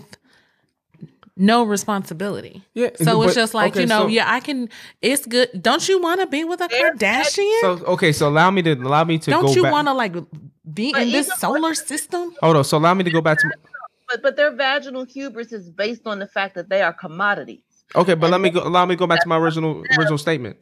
no 1.41 1.65
responsibility. 1.65 2.63
Yeah, 2.75 2.91
So 2.97 3.19
but- 3.19 3.27
it's 3.27 3.35
just 3.35 3.55
like, 3.55 3.73
okay, 3.73 3.81
you 3.81 3.87
know, 3.87 4.03
so- 4.03 4.07
yeah, 4.09 4.31
I 4.33 4.41
can 4.41 4.69
it's 5.03 5.27
good. 5.27 5.49
Don't 5.61 5.89
you 5.89 6.01
want 6.01 6.21
to 6.21 6.27
be 6.27 6.45
with 6.45 6.61
a 6.61 6.69
Kardashian? 6.69 7.61
so 7.61 7.71
okay, 7.95 8.13
so 8.13 8.29
allow 8.29 8.51
me 8.51 8.63
to 8.63 8.75
allow 8.75 9.05
me 9.05 9.19
to 9.19 9.31
Don't 9.31 9.47
go 9.47 9.55
you 9.55 9.63
back. 9.63 9.73
want 9.73 9.89
to 9.89 9.95
like 9.95 10.13
be 10.73 10.93
But 10.93 11.03
in 11.03 11.11
this 11.11 11.27
even 11.27 11.39
solar 11.39 11.75
system? 11.75 12.33
Hold 12.43 12.57
on. 12.57 12.65
So 12.65 12.79
allow 12.79 12.95
me 12.95 13.05
to 13.05 13.11
go 13.11 13.21
back 13.21 13.39
to. 13.39 13.51
But 14.09 14.23
but 14.23 14.37
their 14.37 14.51
vaginal 14.53 15.05
hubris 15.05 15.53
is 15.53 15.71
based 15.71 16.07
on 16.07 16.19
the 16.19 16.27
fact 16.27 16.55
that 16.57 16.69
they 16.69 16.83
are 16.83 16.93
commodities. 16.93 17.63
Okay, 17.97 18.15
but 18.15 18.31
let 18.31 18.41
me 18.41 18.51
go. 18.51 18.61
Allow 18.63 18.87
me 18.87 18.95
to 18.95 18.99
go 18.99 19.07
back 19.07 19.21
to 19.23 19.29
my 19.29 19.37
original 19.39 19.83
original 19.99 20.19
statement. 20.19 20.57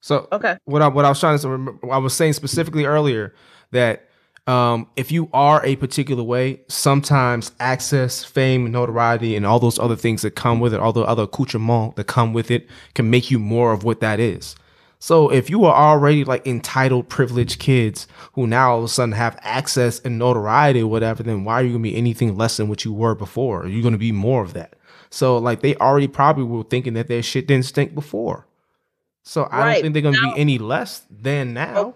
So 0.00 0.26
Okay. 0.32 0.56
what 0.64 0.82
I 0.82 0.88
what 0.88 1.04
I 1.04 1.08
was 1.08 1.20
trying 1.20 1.38
to 1.38 1.42
say, 1.42 1.88
I 1.90 1.98
was 1.98 2.12
saying 2.14 2.32
specifically 2.32 2.84
earlier 2.84 3.34
that 3.70 4.08
um, 4.46 4.88
if 4.96 5.12
you 5.12 5.28
are 5.32 5.64
a 5.64 5.76
particular 5.76 6.22
way, 6.22 6.60
sometimes 6.68 7.52
access, 7.60 8.24
fame, 8.24 8.70
notoriety, 8.72 9.36
and 9.36 9.46
all 9.46 9.60
those 9.60 9.78
other 9.78 9.96
things 9.96 10.22
that 10.22 10.32
come 10.32 10.58
with 10.58 10.74
it, 10.74 10.80
all 10.80 10.92
the 10.92 11.02
other 11.02 11.24
accoutrements 11.24 11.96
that 11.96 12.04
come 12.08 12.32
with 12.32 12.50
it, 12.50 12.66
can 12.94 13.08
make 13.08 13.30
you 13.30 13.38
more 13.38 13.72
of 13.72 13.84
what 13.84 14.00
that 14.00 14.18
is. 14.18 14.56
So 14.98 15.30
if 15.30 15.50
you 15.50 15.64
are 15.64 15.74
already 15.74 16.24
like 16.24 16.46
entitled, 16.46 17.08
privileged 17.08 17.58
kids 17.58 18.06
who 18.34 18.46
now 18.46 18.72
all 18.72 18.78
of 18.78 18.84
a 18.84 18.88
sudden 18.88 19.12
have 19.12 19.36
access 19.42 19.98
and 20.00 20.18
notoriety 20.18 20.80
or 20.80 20.86
whatever, 20.86 21.22
then 21.24 21.42
why 21.44 21.54
are 21.54 21.64
you 21.64 21.72
gonna 21.72 21.82
be 21.82 21.96
anything 21.96 22.36
less 22.36 22.56
than 22.56 22.68
what 22.68 22.84
you 22.84 22.92
were 22.92 23.14
before? 23.16 23.66
You're 23.66 23.82
gonna 23.82 23.98
be 23.98 24.12
more 24.12 24.42
of 24.42 24.52
that. 24.54 24.74
So 25.10 25.38
like 25.38 25.60
they 25.60 25.74
already 25.76 26.06
probably 26.08 26.44
were 26.44 26.62
thinking 26.62 26.94
that 26.94 27.08
their 27.08 27.22
shit 27.22 27.48
didn't 27.48 27.64
stink 27.66 27.94
before. 27.96 28.46
So 29.24 29.48
I 29.50 29.72
don't 29.74 29.82
think 29.82 29.92
they're 29.94 30.02
gonna 30.02 30.20
Now- 30.20 30.34
be 30.34 30.40
any 30.40 30.58
less 30.58 31.02
than 31.10 31.52
now. 31.52 31.94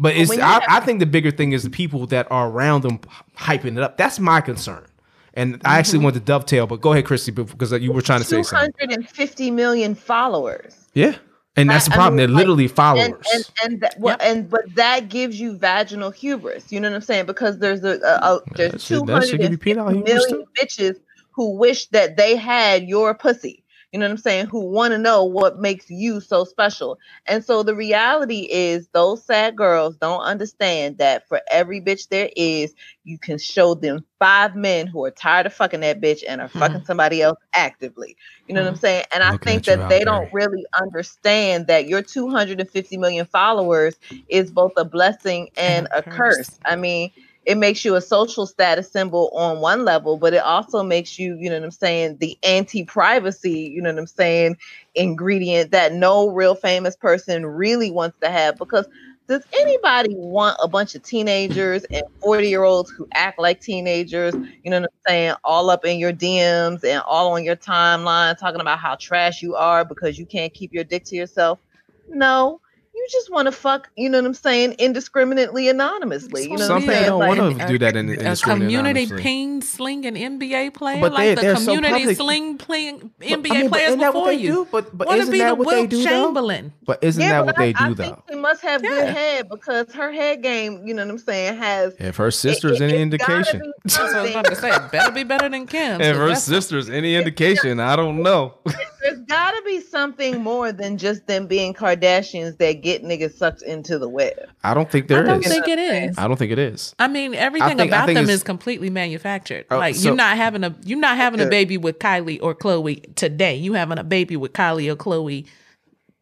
But 0.00 0.16
it's 0.16 0.30
I, 0.30 0.46
have- 0.46 0.62
I 0.68 0.80
think 0.80 1.00
the 1.00 1.06
bigger 1.06 1.30
thing 1.32 1.52
is 1.52 1.64
the 1.64 1.70
people 1.70 2.06
that 2.06 2.30
are 2.30 2.48
around 2.48 2.82
them 2.82 3.00
hyping 3.36 3.76
it 3.76 3.82
up. 3.82 3.96
That's 3.96 4.18
my 4.20 4.40
concern. 4.40 4.86
And 5.34 5.54
I 5.54 5.56
Mm-hmm. 5.56 5.66
actually 5.66 5.98
want 6.00 6.14
to 6.14 6.20
dovetail, 6.20 6.66
but 6.66 6.80
go 6.80 6.92
ahead, 6.92 7.04
Christy, 7.04 7.30
because 7.32 7.72
you 7.72 7.92
were 7.92 8.02
trying 8.02 8.20
to 8.20 8.24
say 8.24 8.42
something. 8.42 8.72
250 8.80 9.50
million 9.50 9.94
followers. 9.94 10.88
Yeah, 10.94 11.16
and 11.56 11.68
that's 11.70 11.86
the 11.86 11.92
I- 11.92 11.94
I 11.94 11.96
problem. 11.96 12.16
mean, 12.16 12.26
They're 12.26 12.34
like, 12.34 12.38
literally 12.42 12.68
followers. 12.68 13.08
And 13.08 13.24
and 13.34 13.50
and 13.72 13.80
that, 13.82 13.96
well, 13.98 14.16
and 14.20 14.48
but 14.50 14.62
that 14.74 15.08
gives 15.08 15.38
you 15.40 15.56
vaginal 15.56 16.10
hubris. 16.10 16.72
You 16.72 16.80
know 16.80 16.88
what 16.90 16.96
I'm 16.96 17.02
saying? 17.02 17.26
Because 17.26 17.58
there's 17.58 17.84
a, 17.84 17.98
a, 18.00 18.36
a 18.36 18.40
there's 18.54 18.84
should- 18.84 19.06
that 19.06 19.24
should 19.24 19.40
give 19.40 19.50
you 19.52 19.56
250 19.56 19.74
penile 19.74 19.94
hubris, 19.94 20.30
million 20.30 20.46
bitches 20.60 20.96
who 21.32 21.56
wish 21.56 21.86
that 21.88 22.16
they 22.16 22.34
had 22.36 22.84
your 22.88 23.14
pussy. 23.14 23.64
You 23.92 23.98
know 23.98 24.06
what 24.06 24.12
I'm 24.12 24.18
saying? 24.18 24.46
Who 24.46 24.60
want 24.60 24.92
to 24.92 24.98
know 24.98 25.24
what 25.24 25.60
makes 25.60 25.88
you 25.88 26.20
so 26.20 26.44
special. 26.44 26.98
And 27.26 27.42
so 27.42 27.62
the 27.62 27.74
reality 27.74 28.46
is 28.50 28.88
those 28.88 29.24
sad 29.24 29.56
girls 29.56 29.96
don't 29.96 30.20
understand 30.20 30.98
that 30.98 31.26
for 31.26 31.40
every 31.50 31.80
bitch 31.80 32.08
there 32.08 32.28
is, 32.36 32.74
you 33.04 33.18
can 33.18 33.38
show 33.38 33.74
them 33.74 34.04
five 34.18 34.54
men 34.54 34.86
who 34.86 35.02
are 35.04 35.10
tired 35.10 35.46
of 35.46 35.54
fucking 35.54 35.80
that 35.80 36.02
bitch 36.02 36.22
and 36.28 36.42
are 36.42 36.48
hmm. 36.48 36.58
fucking 36.58 36.84
somebody 36.84 37.22
else 37.22 37.38
actively. 37.54 38.14
You 38.46 38.54
know 38.54 38.60
what 38.60 38.68
hmm. 38.68 38.74
I'm 38.74 38.80
saying? 38.80 39.04
And 39.10 39.22
I 39.22 39.32
Looking 39.32 39.46
think 39.46 39.64
that 39.64 39.88
they 39.88 40.04
don't 40.04 40.30
really 40.34 40.66
understand 40.78 41.66
that 41.68 41.88
your 41.88 42.02
250 42.02 42.98
million 42.98 43.24
followers 43.24 43.98
is 44.28 44.50
both 44.50 44.72
a 44.76 44.84
blessing 44.84 45.48
and, 45.56 45.86
And 45.86 45.88
a 45.92 45.98
a 45.98 46.02
curse. 46.02 46.36
curse. 46.36 46.60
I 46.66 46.76
mean, 46.76 47.10
it 47.48 47.58
makes 47.58 47.84
you 47.84 47.96
a 47.96 48.02
social 48.02 48.46
status 48.46 48.92
symbol 48.92 49.30
on 49.34 49.60
one 49.60 49.84
level, 49.84 50.18
but 50.18 50.34
it 50.34 50.44
also 50.44 50.84
makes 50.84 51.18
you, 51.18 51.36
you 51.40 51.50
know 51.50 51.56
what 51.56 51.64
I'm 51.64 51.72
saying, 51.72 52.18
the 52.20 52.38
anti-privacy, 52.44 53.72
you 53.74 53.82
know 53.82 53.90
what 53.90 53.98
I'm 54.00 54.06
saying, 54.06 54.58
ingredient 54.94 55.72
that 55.72 55.94
no 55.94 56.28
real 56.30 56.54
famous 56.54 56.96
person 56.96 57.46
really 57.46 57.90
wants 57.90 58.18
to 58.22 58.30
have 58.30 58.58
because 58.58 58.86
does 59.28 59.42
anybody 59.52 60.14
want 60.16 60.56
a 60.62 60.68
bunch 60.68 60.94
of 60.94 61.02
teenagers 61.02 61.84
and 61.92 62.02
40 62.22 62.48
year 62.48 62.64
olds 62.64 62.90
who 62.96 63.06
act 63.14 63.38
like 63.38 63.60
teenagers, 63.60 64.36
you 64.64 64.70
know 64.70 64.80
what 64.80 64.90
I'm 65.06 65.12
saying, 65.12 65.34
all 65.44 65.70
up 65.70 65.84
in 65.84 65.98
your 65.98 66.12
DMs 66.12 66.84
and 66.84 67.02
all 67.06 67.32
on 67.34 67.44
your 67.44 67.56
timeline 67.56 68.38
talking 68.38 68.60
about 68.60 68.78
how 68.78 68.96
trash 69.00 69.42
you 69.42 69.54
are 69.56 69.84
because 69.84 70.18
you 70.18 70.26
can't 70.26 70.54
keep 70.54 70.72
your 70.72 70.84
dick 70.84 71.04
to 71.06 71.16
yourself? 71.16 71.60
No. 72.08 72.60
You 72.98 73.06
just 73.12 73.30
want 73.30 73.46
to 73.46 73.52
fuck, 73.52 73.88
you 73.96 74.08
know 74.10 74.18
what 74.18 74.26
I'm 74.26 74.34
saying, 74.34 74.72
indiscriminately, 74.80 75.68
anonymously. 75.68 76.42
You 76.50 76.56
know 76.56 76.66
Some 76.66 76.68
what 76.68 76.74
I'm 76.74 76.80
people 76.80 76.94
saying? 76.94 77.06
don't 77.06 77.18
Like, 77.20 77.38
wanna 77.58 77.68
do 77.68 77.78
that 77.78 77.96
in- 77.96 78.08
in 78.10 78.26
a 78.26 78.34
the 78.34 78.40
community 78.42 78.74
anonymously. 78.74 79.22
ping 79.22 79.62
slinging 79.62 80.14
NBA 80.16 80.70
player, 80.74 81.00
But 81.00 81.10
they- 81.10 81.28
like 81.30 81.36
the 81.36 81.42
they're 81.42 81.56
so 81.56 81.64
community 81.76 81.92
public. 82.00 82.16
sling 82.16 82.58
playing 82.58 83.10
But, 83.20 83.28
NBA 83.28 83.30
I 83.30 83.36
mean, 83.36 83.70
but 83.70 83.76
players 83.76 83.88
isn't 83.90 84.00
that 84.00 84.06
before 84.08 84.22
what 84.22 84.26
they 84.30 84.34
you. 84.42 84.52
do? 84.52 84.66
But 84.72 84.98
but 84.98 85.06
Want 85.06 85.16
to 85.18 85.22
isn't 85.22 85.32
be 85.32 85.38
the 85.38 85.44
that 85.44 85.58
what 85.58 85.68
they 85.70 85.76
Wilt 85.76 85.90
do 85.90 85.96
though? 86.02 86.04
Chamberlain? 86.10 86.72
But 86.84 86.98
isn't 87.02 87.22
yeah, 87.22 87.28
that 87.30 87.38
but 87.38 87.46
what 87.46 87.56
they 87.56 87.74
I, 87.74 87.84
I 87.84 87.88
do 87.88 87.94
think 87.94 88.16
though? 88.16 88.22
she 88.30 88.34
must 88.40 88.62
have 88.62 88.82
good 88.82 89.08
head 89.08 89.48
because 89.48 89.92
her 89.94 90.10
head 90.10 90.42
game, 90.42 90.82
you 90.84 90.92
know 90.92 91.04
what 91.04 91.10
I'm 91.12 91.18
saying, 91.18 91.56
has 91.56 91.94
If 92.00 92.16
her 92.16 92.32
sister's 92.32 92.80
any 92.80 92.94
it- 92.94 93.00
indication, 93.00 93.60
be 93.60 93.70
That's 93.84 93.96
what 93.98 94.00
I 94.00 94.02
was 94.02 94.12
something- 94.12 94.32
about 94.32 94.44
to 94.46 94.56
say. 94.56 94.72
Better 94.90 95.12
be 95.12 95.22
better 95.22 95.48
than 95.48 95.66
Kim. 95.66 96.00
if 96.00 96.16
her 96.16 96.22
that's- 96.26 96.42
sister's 96.44 96.90
any 96.90 97.14
indication, 97.14 97.78
I 97.78 97.94
don't 97.94 98.22
know. 98.24 98.54
There's 99.02 99.20
got 99.20 99.52
to 99.52 99.62
be 99.64 99.80
something 99.80 100.42
more 100.42 100.72
than 100.72 100.98
just 100.98 101.26
them 101.26 101.46
being 101.46 101.72
Kardashians 101.74 102.58
that 102.58 102.82
get 102.82 103.04
niggas 103.04 103.34
sucked 103.36 103.62
into 103.62 103.98
the 103.98 104.08
web. 104.08 104.34
I 104.64 104.74
don't 104.74 104.90
think 104.90 105.08
there 105.08 105.22
is. 105.22 105.28
I 105.28 105.32
there 105.32 105.34
don't 105.34 105.46
is. 105.46 105.52
think 105.52 105.68
it 105.68 105.78
is. 105.78 106.18
I 106.18 106.26
don't 106.28 106.36
think 106.36 106.52
it 106.52 106.58
is. 106.58 106.94
I 106.98 107.06
mean, 107.08 107.34
everything 107.34 107.76
think- 107.78 107.90
about 107.90 108.06
them 108.08 108.28
is 108.28 108.42
completely 108.42 108.90
manufactured. 108.90 109.66
Oh, 109.70 109.78
like 109.78 109.94
so- 109.94 110.08
you're 110.08 110.16
not 110.16 110.36
having 110.36 110.64
a 110.64 110.74
you're 110.84 110.98
not 110.98 111.16
having 111.16 111.40
a 111.40 111.46
baby 111.46 111.76
with 111.76 111.98
Kylie 111.98 112.38
or 112.42 112.54
Khloé 112.54 113.14
today. 113.14 113.54
You 113.56 113.74
having 113.74 113.98
a 113.98 114.04
baby 114.04 114.36
with 114.36 114.52
Kylie 114.52 114.90
or 114.92 114.96
Khloé 114.96 115.46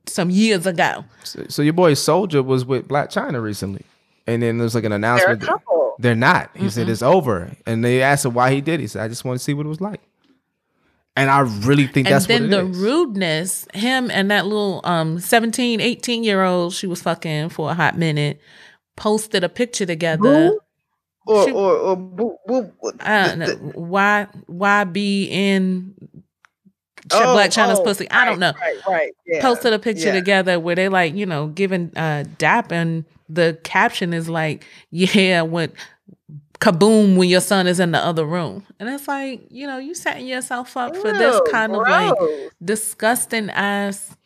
some 0.06 0.30
years 0.30 0.66
ago. 0.66 1.04
So, 1.24 1.44
so 1.48 1.62
your 1.62 1.72
boy 1.72 1.94
Soldier 1.94 2.42
was 2.42 2.64
with 2.64 2.88
Blac 2.88 3.08
Chyna 3.12 3.42
recently, 3.42 3.82
and 4.26 4.42
then 4.42 4.58
there's 4.58 4.74
like 4.74 4.84
an 4.84 4.90
They're 4.90 4.96
a 4.96 5.14
announcement. 5.14 5.40
that- 5.40 5.60
They're 5.98 6.14
not. 6.14 6.50
He 6.54 6.68
said 6.68 6.88
it's 6.90 7.00
over, 7.02 7.50
and 7.66 7.82
they 7.82 8.02
asked 8.02 8.26
him 8.26 8.34
why 8.34 8.52
he 8.52 8.60
did. 8.60 8.74
it. 8.74 8.82
He 8.82 8.86
said, 8.86 9.02
"I 9.02 9.08
just 9.08 9.24
want 9.24 9.38
to 9.38 9.42
see 9.42 9.54
what 9.54 9.64
it 9.64 9.68
was 9.70 9.80
like." 9.80 10.00
And 11.16 11.30
I 11.30 11.40
really 11.40 11.86
think 11.86 12.06
And 12.08 12.14
that's 12.14 12.26
then 12.26 12.42
what 12.42 12.50
the 12.50 12.60
it 12.66 12.70
is. 12.70 12.76
rudeness, 12.78 13.66
him 13.74 14.10
and 14.10 14.30
that 14.30 14.44
little 14.46 14.80
um 14.84 15.18
17, 15.18 15.80
18 15.80 16.22
year 16.24 16.42
old 16.44 16.74
she 16.74 16.86
was 16.86 17.00
fucking 17.02 17.48
for 17.48 17.70
a 17.70 17.74
hot 17.74 17.96
minute, 17.96 18.40
posted 18.96 19.42
a 19.42 19.48
picture 19.48 19.86
together. 19.86 20.50
Boo? 20.50 20.60
Or, 21.28 21.44
She- 21.46 21.52
or, 21.52 21.72
or, 21.72 21.96
boo, 21.96 22.36
boo, 22.46 22.70
I 23.00 23.26
don't 23.28 23.38
know 23.40 23.54
why 23.74 24.26
why 24.46 24.84
be 24.84 25.24
in 25.24 25.94
Blac 27.08 27.52
Chyna's 27.52 27.80
pussy. 27.80 28.10
I 28.10 28.24
don't 28.24 28.38
know. 28.38 28.52
Oh, 28.54 28.60
Right, 28.60 28.76
right. 28.88 29.12
Yeah. 29.26 29.40
posted 29.42 29.72
a 29.72 29.78
picture 29.78 30.08
yeah. 30.08 30.12
together 30.14 30.60
where 30.60 30.74
they 30.74 30.88
like, 30.88 31.14
you 31.14 31.24
know, 31.26 31.48
giving 31.48 31.96
uh 31.96 32.24
dap 32.38 32.70
and 32.72 33.04
the 33.28 33.58
caption 33.64 34.12
is 34.12 34.28
like, 34.28 34.64
yeah, 34.90 35.42
when 35.42 35.72
kaboom 36.60 37.16
when 37.16 37.28
your 37.28 37.40
son 37.40 37.66
is 37.66 37.80
in 37.80 37.92
the 37.92 37.98
other 38.04 38.24
room. 38.24 38.64
And 38.78 38.88
it's 38.88 39.08
like, 39.08 39.46
you 39.50 39.66
know, 39.66 39.78
you 39.78 39.94
setting 39.94 40.26
yourself 40.26 40.76
up 40.76 40.96
for 40.96 41.12
this 41.12 41.34
Ew, 41.34 41.46
kind 41.50 41.74
of 41.74 41.82
like 41.82 42.14
disgusting 42.64 43.50
ass 43.50 44.16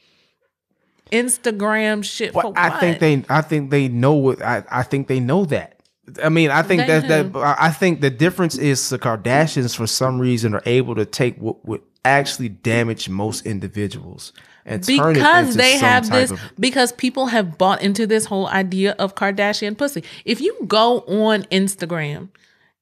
Instagram 1.13 2.05
shit 2.05 2.35
Well, 2.35 2.53
for 2.53 2.59
I 2.59 2.69
what? 2.71 2.81
think 2.81 2.99
they, 3.01 3.25
I 3.29 3.41
think 3.43 3.71
they 3.71 3.89
know 3.89 4.15
what. 4.15 4.43
I, 4.43 4.63
I 4.71 4.83
think 4.83 5.09
they 5.09 5.21
know 5.21 5.45
that. 5.47 5.77
I 6.23 6.29
mean, 6.29 6.51
I 6.51 6.63
think 6.63 6.83
They 6.83 7.01
that 7.01 7.33
that. 7.33 7.37
I 7.41 7.67
I 7.67 7.71
think 7.71 8.01
the 8.01 8.11
difference 8.11 8.59
is 8.59 8.89
the 8.89 8.99
Kardashians 8.99 9.77
for 9.77 9.87
some 9.87 10.19
reason 10.21 10.55
are 10.55 10.63
able 10.67 10.97
to 10.97 11.05
take 11.05 11.37
what, 11.39 11.65
would 11.65 11.83
actually 12.05 12.49
damage 12.49 13.09
most 13.09 13.47
individuals 13.47 14.33
and 14.65 14.83
turn 14.85 15.11
it 15.11 15.15
because 15.15 15.55
they 15.57 15.79
have 15.79 16.11
this 16.11 16.31
of- 16.31 16.41
because 16.59 16.93
people 16.93 17.27
have 17.27 17.59
bought 17.59 17.83
into 17.83 18.07
this 18.07 18.25
whole 18.27 18.47
idea 18.49 18.95
of 18.99 19.15
Kardashian 19.15 19.77
pussy. 19.77 20.05
If 20.25 20.41
you 20.41 20.57
go 20.67 21.01
on 21.01 21.43
Instagram, 21.45 22.29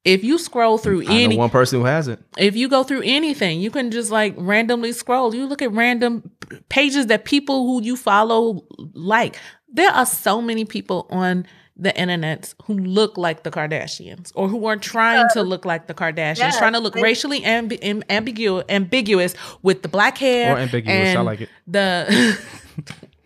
if 0.05 0.25
you 0.25 0.39
scroll 0.39 0.79
through 0.79 1.03
I 1.09 1.13
any 1.13 1.37
one 1.37 1.51
person 1.51 1.81
who 1.81 1.85
hasn't. 1.87 2.25
if 2.37 2.57
you 2.57 2.69
go 2.69 2.83
through 2.83 3.03
anything, 3.05 3.61
you 3.61 3.71
can 3.71 3.91
just 3.91 4.11
like 4.11 4.35
randomly 4.37 4.93
scroll. 4.93 5.35
You 5.35 5.47
look 5.47 5.63
at 5.63 5.73
random 5.73 6.31
pages 6.69 7.07
that 7.07 7.25
people 7.25 7.67
who 7.67 7.83
you 7.83 7.97
follow 7.97 8.65
like. 8.95 9.39
There 9.71 9.91
are 9.91 10.07
so 10.07 10.41
many 10.41 10.65
people 10.65 11.07
on 11.11 11.47
the 11.79 11.97
internet 11.97 12.55
who 12.65 12.75
look 12.75 13.17
like 13.17 13.45
the 13.45 13.51
Kardashians 13.51 14.33
or 14.35 14.49
who 14.49 14.67
are 14.67 14.77
trying 14.77 15.27
to 15.35 15.43
look 15.43 15.65
like 15.65 15.87
the 15.87 15.95
Kardashians, 15.95 16.39
Yes, 16.39 16.59
trying 16.59 16.73
to 16.73 16.81
look 16.81 16.95
they- 16.95 17.03
racially 17.03 17.41
ambi- 17.43 17.79
am- 17.83 18.03
ambiguous, 18.11 18.65
ambiguous 18.69 19.35
with 19.63 19.83
the 19.83 19.89
black 19.89 20.19
hair 20.19 20.57
Or 20.57 20.59
ambiguous, 20.59 21.17
I 21.17 21.21
like 21.21 21.41
it. 21.43 21.49
The 21.69 22.37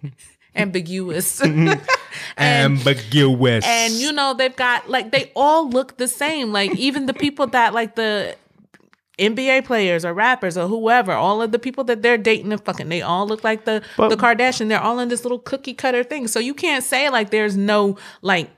ambiguous. 0.55 1.41
Ambiguous. 2.37 3.65
and 3.66 3.95
you 3.95 4.12
know 4.12 4.35
they've 4.35 4.55
got 4.57 4.89
like 4.89 5.11
they 5.12 5.33
all 5.35 5.69
look 5.69 5.97
the 5.97 6.09
same 6.09 6.53
like 6.53 6.74
even 6.77 7.07
the 7.07 7.15
people 7.15 7.47
that 7.49 7.73
like 7.73 7.95
the 7.95 8.37
NBA 9.18 9.64
players 9.64 10.05
or 10.05 10.14
rappers 10.14 10.56
or 10.56 10.66
whoever, 10.68 11.12
all 11.12 11.43
of 11.43 11.52
the 11.52 11.59
people 11.59 11.84
that 11.84 12.02
they're 12.02 12.16
dating 12.18 12.52
and 12.52 12.64
fucking, 12.64 12.89
they 12.89 13.02
all 13.02 13.26
look 13.26 13.44
like 13.44 13.64
the 13.64 13.82
But- 13.97 14.09
the 14.09 14.16
Kardashian. 14.16 14.68
They're 14.68 14.80
all 14.80 14.98
in 14.98 15.09
this 15.09 15.24
little 15.24 15.39
cookie 15.39 15.74
cutter 15.74 16.02
thing. 16.02 16.26
So 16.28 16.40
you 16.40 16.55
can't 16.55 16.82
say 16.84 17.09
like 17.10 17.30
there's 17.30 17.56
no 17.56 17.97
like 18.22 18.51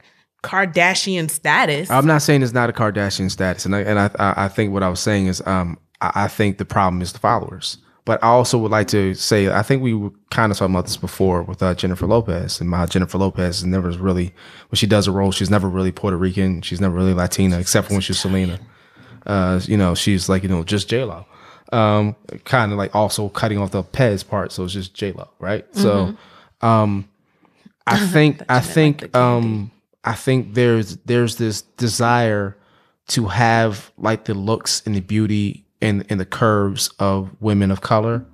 Kardashian 0.43 1.31
status. 1.31 1.91
I'm 1.91 2.07
not 2.07 2.23
saying 2.23 2.43
it's 2.43 2.53
not 2.53 2.69
a 2.71 2.73
Kardashian 2.73 3.31
status, 3.31 3.65
and 3.65 3.75
I, 3.75 3.81
and 3.81 3.99
I 3.99 4.11
I 4.19 4.45
I 4.45 4.49
think 4.49 4.73
what 4.73 4.83
I 4.83 4.89
was 4.89 5.01
saying 5.01 5.27
is 5.27 5.43
um 5.47 5.79
I, 6.01 6.13
I 6.25 6.29
think 6.29 6.59
the 6.59 6.65
problem 6.67 7.01
is 7.03 7.13
the 7.13 7.19
followers, 7.19 7.79
but 8.05 8.23
I 8.23 8.29
also 8.29 8.59
would 8.59 8.71
like 8.71 8.87
to 8.89 9.15
say 9.15 9.49
I 9.51 9.63
think 9.63 9.83
we 9.83 9.95
were 9.95 10.11
kind 10.31 10.53
of 10.53 10.59
talking 10.59 10.75
about 10.75 10.85
this 10.85 10.99
before 10.99 11.43
with 11.43 11.63
uh, 11.63 11.75
Jennifer 11.75 12.07
Lopez 12.07 12.61
and 12.61 12.69
my 12.69 12.85
Jennifer 12.87 13.17
Lopez 13.19 13.59
is 13.59 13.65
never 13.65 13.91
really 13.91 14.35
when 14.69 14.77
she 14.77 14.87
does 14.87 15.07
a 15.09 15.13
role 15.13 15.33
she's 15.33 15.51
never 15.51 15.69
really 15.69 15.93
Puerto 15.93 16.17
Rican 16.17 16.61
she's 16.61 16.81
never 16.81 16.95
really 16.95 17.15
Latina 17.15 17.59
except 17.59 17.89
for 17.89 17.95
when 17.95 18.03
she's 18.03 18.19
Selena, 18.19 18.59
uh 19.27 19.61
you 19.65 19.77
know 19.77 19.95
she's 19.95 20.29
like 20.29 20.43
you 20.43 20.49
know 20.49 20.63
just 20.65 20.89
J 20.89 21.05
Lo, 21.05 21.27
um 21.73 22.17
kind 22.45 22.73
of 22.73 22.79
like 22.79 22.95
also 22.95 23.29
cutting 23.29 23.59
off 23.59 23.71
the 23.71 23.83
Pez 23.83 24.27
part 24.27 24.53
so 24.53 24.65
it's 24.65 24.73
just 24.73 24.95
J 24.95 25.13
Lo 25.13 25.29
right? 25.39 25.67
So 25.75 26.15
um 26.61 27.09
I 27.87 28.07
think 28.07 28.43
I 28.49 28.55
meant 28.55 28.67
like 28.67 28.75
think 28.75 29.17
um 29.17 29.71
I 30.05 30.15
think 30.15 30.55
there's 30.55 30.97
there's 30.99 31.37
this 31.37 31.63
desire 31.63 32.57
to 33.09 33.27
have 33.27 33.91
like 33.99 34.25
the 34.25 34.35
looks 34.35 34.83
and 34.87 34.95
the 34.95 35.01
beauty 35.01 35.65
and 35.81 36.05
and 36.09 36.21
the 36.21 36.27
curves 36.27 36.91
of 36.99 37.31
women 37.41 37.71
of 37.71 37.81
color, 37.81 38.25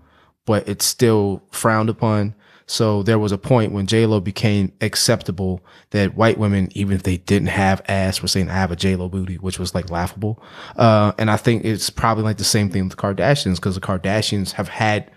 but 0.46 0.68
it's 0.68 0.84
still 0.84 1.42
frowned 1.50 1.88
upon. 1.88 2.34
So 2.70 3.02
there 3.02 3.18
was 3.18 3.32
a 3.32 3.38
point 3.38 3.72
when 3.72 3.86
J 3.86 4.06
Lo 4.06 4.20
became 4.20 4.72
acceptable 4.80 5.60
that 5.90 6.14
white 6.14 6.38
women, 6.38 6.68
even 6.70 6.94
if 6.94 7.02
they 7.02 7.16
didn't 7.16 7.48
have 7.48 7.82
ass, 7.88 8.22
were 8.22 8.28
saying 8.28 8.48
I 8.48 8.54
have 8.54 8.70
a 8.70 8.76
J 8.76 8.94
Lo 8.94 9.08
booty, 9.08 9.38
which 9.38 9.58
was 9.58 9.74
like 9.74 9.90
laughable. 9.90 10.40
Uh, 10.76 11.10
and 11.18 11.32
I 11.32 11.36
think 11.36 11.64
it's 11.64 11.90
probably 11.90 12.22
like 12.22 12.36
the 12.36 12.44
same 12.44 12.70
thing 12.70 12.84
with 12.84 12.96
the 12.96 13.02
Kardashians 13.02 13.56
because 13.56 13.74
the 13.74 13.80
Kardashians 13.80 14.52
have 14.52 14.68
had 14.68 15.10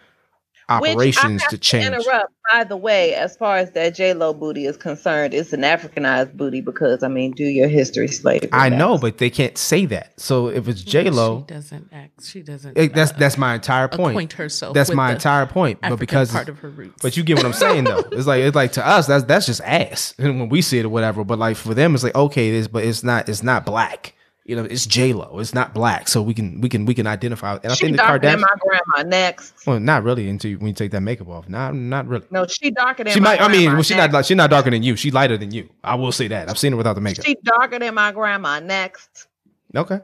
operations 0.69 1.41
have 1.41 1.51
to 1.51 1.57
change. 1.57 1.85
Interrupt. 1.85 2.33
By 2.51 2.65
the 2.65 2.75
way, 2.75 3.15
as 3.15 3.37
far 3.37 3.57
as 3.57 3.71
that 3.71 3.95
J 3.95 4.13
Lo 4.13 4.33
booty 4.33 4.65
is 4.65 4.75
concerned, 4.75 5.33
it's 5.33 5.53
an 5.53 5.61
Africanized 5.61 6.33
booty 6.33 6.61
because 6.61 7.01
I 7.01 7.07
mean, 7.07 7.31
do 7.31 7.43
your 7.43 7.67
history 7.67 8.07
slavery. 8.07 8.49
I 8.51 8.69
back. 8.69 8.79
know, 8.79 8.97
but 8.97 9.17
they 9.17 9.29
can't 9.29 9.57
say 9.57 9.85
that. 9.87 10.19
So 10.19 10.47
if 10.49 10.67
it's 10.67 10.81
J 10.81 11.09
Lo, 11.09 11.45
she 11.47 11.53
doesn't 11.53 11.89
act. 11.91 12.25
She 12.25 12.41
doesn't. 12.41 12.77
It, 12.77 12.93
that's 12.93 13.11
uh, 13.11 13.15
that's 13.17 13.37
my 13.37 13.55
entire 13.55 13.87
point. 13.87 14.11
acquaint 14.11 14.33
herself 14.33 14.73
That's 14.73 14.89
with 14.89 14.97
my 14.97 15.07
the 15.07 15.15
entire 15.15 15.45
point. 15.45 15.79
African 15.81 15.95
but 15.95 15.99
because 15.99 16.31
part 16.31 16.49
of 16.49 16.59
her 16.59 16.69
roots. 16.69 17.01
but 17.01 17.15
you 17.17 17.23
get 17.23 17.37
what 17.37 17.45
I'm 17.45 17.53
saying 17.53 17.85
though. 17.85 18.03
It's 18.11 18.27
like 18.27 18.41
it's 18.41 18.55
like 18.55 18.73
to 18.73 18.85
us 18.85 19.07
that's 19.07 19.23
that's 19.23 19.45
just 19.45 19.61
ass 19.61 20.13
and 20.17 20.39
when 20.39 20.49
we 20.49 20.61
see 20.61 20.79
it 20.79 20.85
or 20.85 20.89
whatever. 20.89 21.23
But 21.23 21.39
like 21.39 21.55
for 21.55 21.73
them 21.73 21.95
it's 21.95 22.03
like 22.03 22.15
okay, 22.15 22.51
this 22.51 22.67
but 22.67 22.83
it's 22.83 23.03
not 23.03 23.29
it's 23.29 23.43
not 23.43 23.65
black. 23.65 24.15
You 24.45 24.57
know, 24.57 24.65
it's 24.65 24.85
J 24.85 25.13
Lo. 25.13 25.39
It's 25.39 25.53
not 25.53 25.73
black, 25.73 26.09
so 26.09 26.21
we 26.21 26.33
can 26.33 26.59
we 26.59 26.67
can 26.67 26.85
we 26.85 26.93
can 26.93 27.07
identify. 27.07 27.55
And 27.63 27.71
I 27.71 27.75
She 27.75 27.85
think 27.85 27.95
the 27.97 28.03
Kardashians. 28.03 28.41
my 28.41 28.47
grandma. 28.59 29.09
Next, 29.09 29.53
Well, 29.65 29.79
not 29.79 30.03
really 30.03 30.27
until 30.27 30.51
you, 30.51 30.57
when 30.57 30.67
you 30.67 30.73
take 30.73 30.91
that 30.91 30.99
makeup 30.99 31.29
off. 31.29 31.47
Not 31.47 31.73
not 31.75 32.07
really. 32.07 32.25
no, 32.29 32.45
she 32.45 32.69
darker 32.69 33.05
than 33.05 33.13
She 33.13 33.21
my 33.21 33.37
might. 33.37 33.41
I 33.41 33.47
mean, 33.47 33.71
well, 33.71 33.83
she's 33.83 33.95
not. 33.95 34.25
She's 34.25 34.35
not 34.35 34.49
darker 34.49 34.69
than 34.69 34.83
you. 34.83 34.97
She's 34.97 35.13
lighter 35.13 35.37
than 35.37 35.51
you. 35.51 35.69
I 35.81 35.95
will 35.95 36.11
say 36.11 36.27
that. 36.27 36.49
I've 36.49 36.57
seen 36.57 36.73
her 36.73 36.77
without 36.77 36.95
the 36.95 37.01
makeup. 37.01 37.23
She 37.25 37.35
darker 37.43 37.79
than 37.79 37.93
my 37.93 38.11
grandma. 38.11 38.59
Next, 38.59 39.27
Okay. 39.73 39.99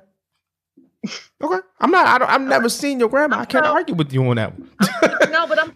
Okay. 1.42 1.60
I'm 1.80 1.92
not. 1.92 2.08
I 2.08 2.18
don't, 2.18 2.30
I've 2.30 2.42
never 2.42 2.68
seen 2.70 3.00
your 3.00 3.08
grandma. 3.10 3.40
I 3.40 3.46
can't 3.46 3.66
argue 3.66 3.96
with 3.96 4.12
you 4.14 4.26
on 4.30 4.36
that 4.36 4.58
one. 4.58 4.70
no, 5.32 5.48
but 5.48 5.58
I'm 5.60 5.72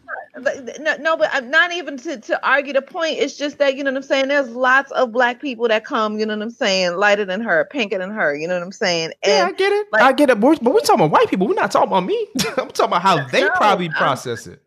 no, 0.80 0.95
no, 0.99 1.15
but 1.18 1.30
I'm 1.31 1.49
not 1.51 1.72
even 1.73 1.97
to, 1.97 2.18
to 2.19 2.47
argue 2.47 2.73
the 2.73 2.81
point. 2.81 3.18
It's 3.19 3.38
just 3.38 3.60
that 3.60 3.76
you 3.76 3.84
know 3.84 3.91
what 3.91 3.97
I'm 3.97 4.03
saying. 4.03 4.27
There's 4.30 4.49
lots 4.49 4.91
of 4.91 5.11
black 5.11 5.39
people 5.39 5.68
that 5.68 5.85
come, 5.85 6.18
you 6.19 6.26
know 6.26 6.35
what 6.35 6.41
I'm 6.43 6.49
saying, 6.49 6.95
lighter 6.97 7.26
than 7.26 7.41
her, 7.41 7.65
pinker 7.72 7.99
than 7.99 8.10
her. 8.11 8.35
You 8.35 8.47
know 8.47 8.55
what 8.55 8.64
I'm 8.64 8.72
saying? 8.72 9.11
Yeah, 9.26 9.45
I 9.47 9.51
get 9.51 9.72
it. 9.72 9.88
like- 9.91 10.01
I 10.01 10.11
get 10.14 10.30
it. 10.31 10.39
But 10.39 10.47
we're, 10.47 10.55
but 10.55 10.73
we're 10.73 10.80
talking 10.81 11.05
about 11.05 11.11
white 11.11 11.30
people. 11.30 11.47
We're 11.47 11.53
not 11.53 11.72
talking 11.72 11.89
about 11.89 12.05
me. 12.05 12.27
I'm 12.57 12.69
talking 12.69 12.85
about 12.85 13.01
how 13.03 13.27
they 13.27 13.41
No, 13.41 13.49
probably 13.51 13.88
I'm- 13.89 13.97
process 13.97 14.47
it. 14.47 14.60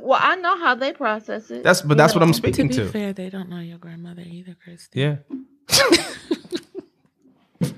well, 0.00 0.20
I 0.22 0.36
know 0.36 0.58
how 0.58 0.74
they 0.74 0.92
process 0.92 1.50
it. 1.50 1.62
That's 1.62 1.80
but 1.82 1.90
you 1.90 1.94
that's 1.96 2.14
what. 2.14 2.22
I'm 2.22 2.32
speaking 2.34 2.68
to 2.68 2.74
speaking 2.74 2.86
be 2.86 2.92
to. 2.92 2.98
fair, 2.98 3.12
they 3.12 3.30
don't 3.30 3.48
know 3.48 3.60
your 3.60 3.78
grandmother 3.78 4.22
either, 4.26 4.56
Christy. 4.62 5.00
Yeah. 5.00 5.16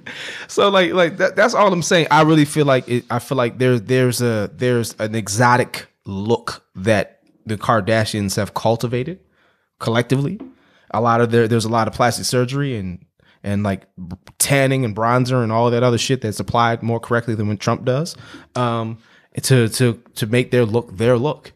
so 0.49 0.69
like 0.69 0.93
like 0.93 1.17
that, 1.19 1.37
that's 1.37 1.55
all 1.55 1.73
I'm 1.73 1.83
saying. 1.83 2.09
I 2.11 2.23
really 2.23 2.45
feel 2.45 2.67
like 2.67 2.89
it, 2.89 3.05
I 3.11 3.19
feel 3.19 3.37
like 3.37 3.59
there's 3.59 3.83
there's 3.83 4.21
a 4.21 4.51
there's 4.55 4.95
an 4.99 5.15
exotic 5.15 5.87
look 6.07 6.65
that 6.75 7.21
the 7.47 7.57
Kardashians 7.57 8.37
have 8.37 8.55
cultivated 8.55 9.21
collectively. 9.79 10.41
A 10.93 11.01
lot 11.01 11.21
of 11.21 11.31
there 11.31 11.47
there's 11.49 11.65
a 11.65 11.69
lot 11.71 11.89
of 11.89 11.95
plastic 11.95 12.25
surgery 12.25 12.77
and 12.77 13.05
and 13.43 13.63
like 13.63 13.87
tanning 14.39 14.85
and 14.85 14.95
bronzer 14.95 15.43
and 15.43 15.51
all 15.53 15.71
that 15.71 15.83
other 15.83 15.99
shit 15.99 16.21
that's 16.21 16.41
applied 16.41 16.83
more 16.83 17.01
correctly 17.01 17.35
than 17.35 17.49
when 17.49 17.57
Trump 17.57 17.85
does. 17.85 18.17
Um 18.55 18.99
to 19.43 19.69
to 19.69 20.03
to 20.17 20.27
make 20.27 20.51
their 20.51 20.65
look 20.65 20.97
their 20.97 21.17
look. 21.17 21.53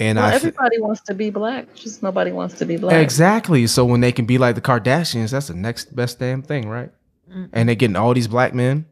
And 0.00 0.16
Well, 0.16 0.26
I 0.26 0.30
thi- 0.30 0.36
everybody 0.48 0.80
wants 0.80 1.00
to 1.02 1.14
be 1.14 1.30
black. 1.30 1.74
Just 1.74 2.02
nobody 2.02 2.30
wants 2.32 2.54
to 2.58 2.64
be 2.66 2.76
black. 2.76 2.94
Exactly. 3.02 3.66
So 3.66 3.84
when 3.84 4.00
they 4.00 4.12
can 4.12 4.26
be 4.26 4.38
like 4.38 4.54
the 4.54 4.60
Kardashians, 4.60 5.32
that's 5.32 5.48
the 5.48 5.54
next 5.54 5.94
best 5.94 6.18
damn 6.20 6.40
thing, 6.42 6.68
right? 6.68 6.90
And 7.52 7.68
they're 7.68 7.76
getting 7.76 7.96
all 7.96 8.14
these 8.14 8.28
black 8.28 8.54
men 8.54 8.86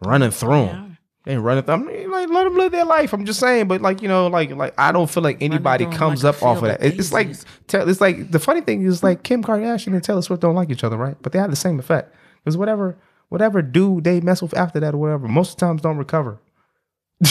running 0.00 0.30
through 0.30 0.66
them. 0.66 0.95
They 1.26 1.32
ain't 1.32 1.42
running 1.42 1.64
through. 1.64 1.74
I 1.74 1.78
mean, 1.78 2.10
like 2.10 2.28
let 2.30 2.44
them 2.44 2.56
live 2.56 2.70
their 2.72 2.84
life. 2.84 3.12
I'm 3.12 3.24
just 3.26 3.40
saying, 3.40 3.66
but 3.68 3.82
like 3.82 4.00
you 4.00 4.06
know, 4.08 4.28
like 4.28 4.50
like 4.52 4.72
I 4.78 4.92
don't 4.92 5.10
feel 5.10 5.22
like 5.24 5.42
anybody 5.42 5.84
comes 5.86 6.22
like 6.24 6.36
up 6.36 6.42
off 6.42 6.58
of 6.58 6.62
that. 6.68 6.82
It- 6.82 6.98
It's 6.98 7.12
like 7.12 7.28
it's 7.74 8.00
like 8.00 8.30
the 8.30 8.38
funny 8.38 8.60
thing 8.60 8.82
is 8.86 9.02
like 9.02 9.24
Kim 9.24 9.42
Kardashian 9.42 9.88
and 9.92 10.02
Taylor 10.04 10.22
Swift 10.22 10.40
don't 10.40 10.54
like 10.54 10.70
each 10.70 10.84
other, 10.84 10.96
right? 10.96 11.16
But 11.20 11.32
they 11.32 11.38
have 11.40 11.50
the 11.50 11.56
same 11.56 11.78
effect 11.80 12.14
because 12.44 12.56
whatever 12.56 12.96
whatever 13.28 13.60
dude 13.60 14.04
they 14.04 14.20
mess 14.20 14.40
with 14.40 14.56
after 14.56 14.78
that 14.80 14.94
or 14.94 14.98
whatever, 14.98 15.26
most 15.26 15.50
of 15.54 15.56
the 15.58 15.66
times 15.66 15.82
don't 15.82 15.98
recover. 15.98 16.38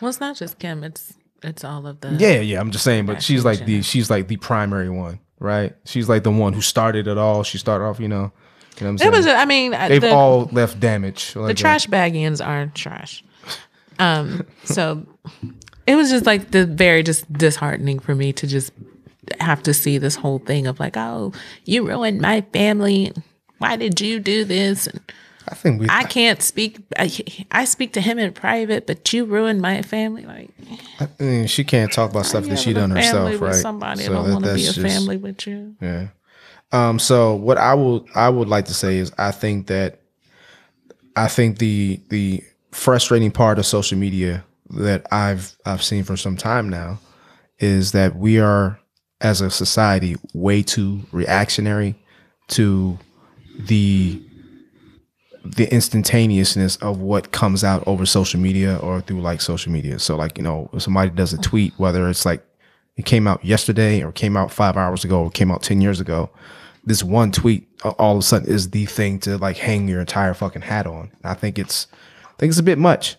Well, 0.00 0.10
it's 0.10 0.20
not 0.20 0.36
just 0.36 0.60
Kim. 0.60 0.84
It's 0.84 1.14
it's 1.42 1.64
all 1.64 1.84
of 1.86 2.00
the 2.00 2.12
Yeah, 2.20 2.38
yeah. 2.40 2.60
I'm 2.60 2.70
just 2.70 2.84
saying, 2.84 3.06
but 3.06 3.20
she's 3.20 3.44
like 3.44 3.64
the 3.64 3.82
she's 3.82 4.08
like 4.10 4.28
the 4.28 4.36
primary 4.36 4.88
one, 4.90 5.18
right? 5.40 5.74
She's 5.86 6.08
like 6.08 6.22
the 6.22 6.30
one 6.30 6.52
who 6.52 6.60
started 6.60 7.08
it 7.08 7.18
all. 7.18 7.42
She 7.42 7.58
started 7.58 7.84
off, 7.84 7.98
you 7.98 8.06
know. 8.06 8.30
You 8.78 8.86
know 8.86 8.92
what 8.92 9.02
I'm 9.02 9.08
It 9.08 9.16
was. 9.16 9.26
I 9.26 9.44
mean, 9.44 9.74
uh, 9.74 9.88
They've 9.88 10.00
the, 10.00 10.12
all 10.12 10.44
left 10.52 10.78
damage. 10.78 11.32
the 11.34 11.52
trash 11.52 11.88
bagians 11.88 12.44
are 12.46 12.66
trash. 12.76 13.24
Um. 13.98 14.46
So 14.64 15.06
it 15.86 15.94
was 15.96 16.10
just 16.10 16.26
like 16.26 16.50
the 16.50 16.66
very 16.66 17.02
just 17.02 17.30
disheartening 17.32 17.98
for 17.98 18.14
me 18.14 18.32
to 18.34 18.46
just 18.46 18.70
have 19.40 19.62
to 19.64 19.74
see 19.74 19.98
this 19.98 20.14
whole 20.16 20.38
thing 20.38 20.66
of 20.66 20.78
like, 20.80 20.96
oh, 20.96 21.32
you 21.64 21.86
ruined 21.86 22.20
my 22.20 22.42
family. 22.52 23.12
Why 23.58 23.76
did 23.76 24.00
you 24.00 24.20
do 24.20 24.44
this? 24.44 24.86
And 24.86 25.00
I 25.50 25.54
think 25.54 25.80
we. 25.80 25.86
I 25.90 26.04
can't 26.04 26.40
speak. 26.42 26.78
I, 26.98 27.10
I 27.50 27.64
speak 27.64 27.92
to 27.94 28.00
him 28.00 28.18
in 28.18 28.32
private, 28.32 28.86
but 28.86 29.12
you 29.12 29.24
ruined 29.24 29.60
my 29.60 29.82
family. 29.82 30.24
Like 30.26 30.50
I 31.00 31.08
mean, 31.22 31.46
she 31.46 31.64
can't 31.64 31.90
talk 31.92 32.10
about 32.10 32.26
stuff 32.26 32.44
that 32.44 32.58
she 32.58 32.72
done 32.72 32.90
herself, 32.90 33.40
right? 33.40 33.54
Somebody 33.54 34.02
So 34.04 34.12
don't 34.12 34.26
that- 34.26 34.32
want 34.32 34.44
to 34.44 34.54
be 34.54 34.66
a 34.66 34.72
just- 34.72 34.80
family 34.80 35.16
with 35.16 35.46
you. 35.46 35.74
Yeah. 35.80 36.08
Um. 36.70 36.98
So 36.98 37.34
what 37.34 37.56
I 37.58 37.74
will 37.74 38.06
I 38.14 38.28
would 38.28 38.48
like 38.48 38.66
to 38.66 38.74
say 38.74 38.98
is 38.98 39.10
I 39.18 39.30
think 39.32 39.66
that 39.68 40.00
I 41.16 41.26
think 41.28 41.58
the 41.58 42.00
the 42.10 42.42
frustrating 42.70 43.30
part 43.30 43.58
of 43.58 43.66
social 43.66 43.98
media 43.98 44.44
that 44.70 45.06
I've 45.12 45.56
I've 45.64 45.82
seen 45.82 46.04
for 46.04 46.16
some 46.16 46.36
time 46.36 46.68
now 46.68 46.98
is 47.58 47.92
that 47.92 48.16
we 48.16 48.38
are 48.38 48.78
as 49.20 49.40
a 49.40 49.50
society 49.50 50.16
way 50.32 50.62
too 50.62 51.00
reactionary 51.10 51.96
to 52.48 52.98
the 53.58 54.22
the 55.44 55.72
instantaneousness 55.72 56.76
of 56.76 57.00
what 57.00 57.32
comes 57.32 57.64
out 57.64 57.82
over 57.86 58.04
social 58.04 58.40
media 58.40 58.76
or 58.78 59.00
through 59.00 59.20
like 59.20 59.40
social 59.40 59.72
media. 59.72 59.98
So 59.98 60.16
like, 60.16 60.36
you 60.36 60.44
know, 60.44 60.68
if 60.72 60.82
somebody 60.82 61.10
does 61.10 61.32
a 61.32 61.38
tweet, 61.38 61.72
whether 61.78 62.08
it's 62.08 62.26
like 62.26 62.44
it 62.96 63.06
came 63.06 63.26
out 63.26 63.44
yesterday 63.44 64.02
or 64.02 64.12
came 64.12 64.36
out 64.36 64.52
five 64.52 64.76
hours 64.76 65.04
ago 65.04 65.22
or 65.22 65.30
came 65.30 65.50
out 65.50 65.62
10 65.62 65.80
years 65.80 66.00
ago, 66.00 66.30
this 66.84 67.02
one 67.02 67.32
tweet 67.32 67.66
all 67.82 68.12
of 68.12 68.18
a 68.18 68.22
sudden 68.22 68.48
is 68.48 68.70
the 68.70 68.86
thing 68.86 69.18
to 69.20 69.38
like 69.38 69.56
hang 69.56 69.88
your 69.88 70.00
entire 70.00 70.34
fucking 70.34 70.62
hat 70.62 70.86
on. 70.86 71.10
I 71.24 71.34
think 71.34 71.58
it's, 71.58 71.86
think 72.38 72.50
it's 72.50 72.58
a 72.58 72.64
bit 72.64 72.78
much. 72.78 73.16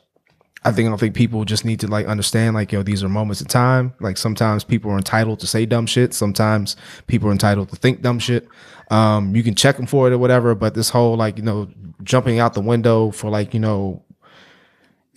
I 0.63 0.71
think 0.71 0.87
I 0.87 0.89
don't 0.89 0.99
think 0.99 1.15
people 1.15 1.45
just 1.45 1.63
need 1.63 1.79
to 1.81 1.87
like 1.87 2.05
understand 2.05 2.53
like 2.53 2.71
yo 2.71 2.83
these 2.83 3.03
are 3.03 3.09
moments 3.09 3.39
of 3.41 3.47
time. 3.47 3.93
Like 3.99 4.17
sometimes 4.17 4.63
people 4.63 4.91
are 4.91 4.97
entitled 4.97 5.39
to 5.39 5.47
say 5.47 5.65
dumb 5.65 5.85
shit. 5.85 6.13
Sometimes 6.13 6.75
people 7.07 7.29
are 7.29 7.31
entitled 7.31 7.69
to 7.69 7.75
think 7.77 8.01
dumb 8.01 8.19
shit. 8.19 8.47
Um, 8.91 9.35
you 9.35 9.43
can 9.43 9.55
check 9.55 9.77
them 9.77 9.85
for 9.85 10.07
it 10.07 10.13
or 10.13 10.17
whatever. 10.17 10.55
But 10.55 10.73
this 10.73 10.89
whole 10.89 11.15
like 11.15 11.37
you 11.37 11.43
know 11.43 11.69
jumping 12.03 12.39
out 12.39 12.53
the 12.53 12.61
window 12.61 13.11
for 13.11 13.29
like 13.29 13.53
you 13.53 13.59
know 13.61 14.03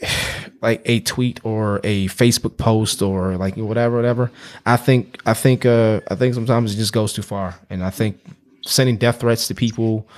like 0.63 0.83
a 0.85 1.01
tweet 1.01 1.41
or 1.45 1.81
a 1.83 2.07
Facebook 2.07 2.57
post 2.57 3.03
or 3.03 3.37
like 3.37 3.57
whatever 3.57 3.97
whatever. 3.97 4.31
I 4.65 4.77
think 4.77 5.21
I 5.27 5.35
think 5.35 5.67
uh 5.67 6.01
I 6.09 6.15
think 6.15 6.35
sometimes 6.35 6.73
it 6.73 6.77
just 6.77 6.93
goes 6.93 7.13
too 7.13 7.23
far, 7.23 7.59
and 7.69 7.83
I 7.83 7.91
think 7.91 8.21
sending 8.65 8.97
death 8.97 9.21
threats 9.21 9.49
to 9.49 9.57
people, 9.57 10.09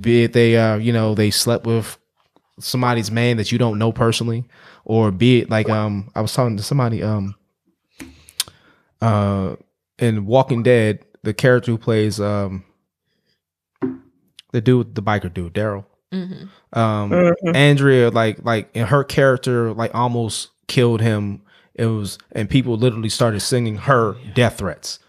be 0.00 0.24
it 0.24 0.34
they 0.34 0.58
uh 0.58 0.76
you 0.76 0.92
know 0.92 1.14
they 1.14 1.30
slept 1.30 1.64
with 1.66 1.96
somebody's 2.58 3.10
man 3.10 3.36
that 3.36 3.50
you 3.50 3.58
don't 3.58 3.78
know 3.78 3.90
personally 3.92 4.44
or 4.84 5.10
be 5.10 5.40
it 5.40 5.50
like 5.50 5.68
um 5.68 6.10
I 6.14 6.20
was 6.20 6.32
talking 6.32 6.56
to 6.56 6.62
somebody 6.62 7.02
um 7.02 7.34
uh 9.00 9.56
in 9.98 10.26
Walking 10.26 10.62
Dead 10.62 11.04
the 11.22 11.34
character 11.34 11.72
who 11.72 11.78
plays 11.78 12.20
um 12.20 12.64
the 14.52 14.60
dude 14.60 14.94
the 14.94 15.02
biker 15.02 15.32
dude 15.32 15.54
Daryl. 15.54 15.84
Um 16.72 17.34
Andrea 17.54 18.10
like 18.10 18.44
like 18.44 18.70
in 18.74 18.86
her 18.86 19.02
character 19.04 19.72
like 19.72 19.94
almost 19.94 20.50
killed 20.68 21.00
him. 21.00 21.42
It 21.74 21.86
was 21.86 22.18
and 22.32 22.48
people 22.48 22.76
literally 22.76 23.08
started 23.08 23.40
singing 23.40 23.76
her 23.78 24.16
death 24.34 24.58
threats 24.58 25.00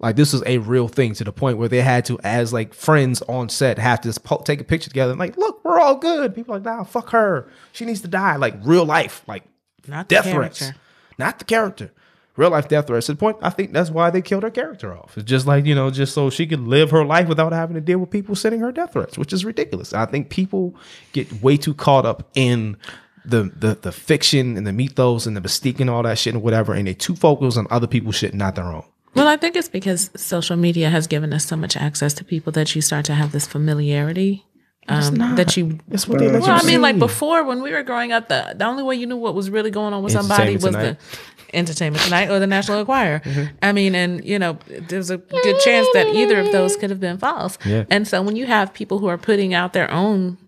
like 0.00 0.16
this 0.16 0.32
is 0.32 0.42
a 0.46 0.58
real 0.58 0.86
thing 0.88 1.14
to 1.14 1.24
the 1.24 1.32
point 1.32 1.58
where 1.58 1.68
they 1.68 1.80
had 1.82 2.04
to, 2.06 2.18
as 2.22 2.52
like 2.52 2.72
friends 2.74 3.20
on 3.22 3.48
set, 3.48 3.78
have 3.78 4.00
to 4.02 4.20
po- 4.20 4.42
take 4.44 4.60
a 4.60 4.64
picture 4.64 4.88
together 4.90 5.10
and 5.12 5.18
like, 5.18 5.36
look, 5.36 5.64
we're 5.64 5.80
all 5.80 5.96
good. 5.96 6.34
People 6.34 6.54
are 6.54 6.58
like, 6.58 6.64
nah, 6.64 6.84
fuck 6.84 7.10
her. 7.10 7.50
She 7.72 7.84
needs 7.84 8.00
to 8.02 8.08
die. 8.08 8.36
Like 8.36 8.54
real 8.62 8.84
life, 8.84 9.24
like 9.26 9.44
Not 9.86 10.08
the 10.08 10.14
death 10.16 10.24
character. 10.24 10.64
threats, 10.66 10.78
not 11.18 11.38
the 11.40 11.44
character. 11.44 11.90
Real 12.36 12.50
life 12.50 12.68
death 12.68 12.86
threats. 12.86 13.06
To 13.06 13.12
the 13.14 13.18
point, 13.18 13.38
I 13.42 13.50
think 13.50 13.72
that's 13.72 13.90
why 13.90 14.10
they 14.10 14.22
killed 14.22 14.44
her 14.44 14.50
character 14.50 14.96
off. 14.96 15.18
It's 15.18 15.28
just 15.28 15.48
like 15.48 15.64
you 15.66 15.74
know, 15.74 15.90
just 15.90 16.14
so 16.14 16.30
she 16.30 16.46
could 16.46 16.60
live 16.60 16.92
her 16.92 17.04
life 17.04 17.26
without 17.26 17.52
having 17.52 17.74
to 17.74 17.80
deal 17.80 17.98
with 17.98 18.10
people 18.10 18.36
sending 18.36 18.60
her 18.60 18.70
death 18.70 18.92
threats, 18.92 19.18
which 19.18 19.32
is 19.32 19.44
ridiculous. 19.44 19.92
I 19.92 20.06
think 20.06 20.30
people 20.30 20.76
get 21.12 21.42
way 21.42 21.56
too 21.56 21.74
caught 21.74 22.06
up 22.06 22.30
in 22.36 22.76
the 23.24 23.50
the 23.56 23.74
the 23.82 23.90
fiction 23.90 24.56
and 24.56 24.64
the 24.64 24.72
mythos 24.72 25.26
and 25.26 25.36
the 25.36 25.40
mystique 25.40 25.80
and 25.80 25.90
all 25.90 26.04
that 26.04 26.16
shit 26.18 26.34
and 26.34 26.42
whatever, 26.44 26.72
and 26.74 26.86
they 26.86 26.94
too 26.94 27.16
focused 27.16 27.58
on 27.58 27.66
other 27.70 27.88
people's 27.88 28.14
shit, 28.14 28.32
not 28.34 28.54
their 28.54 28.66
own. 28.66 28.84
Well, 29.14 29.26
I 29.26 29.36
think 29.36 29.56
it's 29.56 29.68
because 29.68 30.10
social 30.16 30.56
media 30.56 30.90
has 30.90 31.06
given 31.06 31.32
us 31.32 31.46
so 31.46 31.56
much 31.56 31.76
access 31.76 32.14
to 32.14 32.24
people 32.24 32.52
that 32.52 32.74
you 32.74 32.82
start 32.82 33.04
to 33.06 33.14
have 33.14 33.32
this 33.32 33.46
familiarity. 33.46 34.44
Um, 34.90 35.16
that 35.36 35.54
you 35.54 35.78
That's 35.88 36.08
what 36.08 36.18
they 36.18 36.30
let 36.30 36.40
Well, 36.40 36.50
I 36.50 36.60
you 36.62 36.66
mean, 36.66 36.80
like 36.80 36.98
before 36.98 37.44
when 37.44 37.60
we 37.62 37.72
were 37.72 37.82
growing 37.82 38.10
up, 38.10 38.28
the 38.28 38.54
the 38.56 38.64
only 38.64 38.82
way 38.82 38.96
you 38.96 39.06
knew 39.06 39.18
what 39.18 39.34
was 39.34 39.50
really 39.50 39.70
going 39.70 39.92
on 39.92 40.02
with 40.02 40.14
somebody 40.14 40.54
was 40.54 40.64
Entertainment 40.64 40.98
the 40.98 41.56
Entertainment 41.56 42.04
Tonight 42.04 42.30
or 42.30 42.38
the 42.38 42.46
National 42.46 42.80
Enquirer. 42.80 43.20
Mm-hmm. 43.20 43.56
I 43.62 43.72
mean, 43.72 43.94
and 43.94 44.24
you 44.24 44.38
know, 44.38 44.58
there's 44.66 45.10
a 45.10 45.18
good 45.18 45.60
chance 45.60 45.86
that 45.94 46.06
either 46.14 46.40
of 46.40 46.52
those 46.52 46.76
could 46.76 46.90
have 46.90 47.00
been 47.00 47.18
false. 47.18 47.58
Yeah. 47.64 47.84
And 47.90 48.06
so 48.06 48.22
when 48.22 48.36
you 48.36 48.46
have 48.46 48.72
people 48.72 48.98
who 48.98 49.08
are 49.08 49.18
putting 49.18 49.54
out 49.54 49.72
their 49.72 49.90
own 49.90 50.38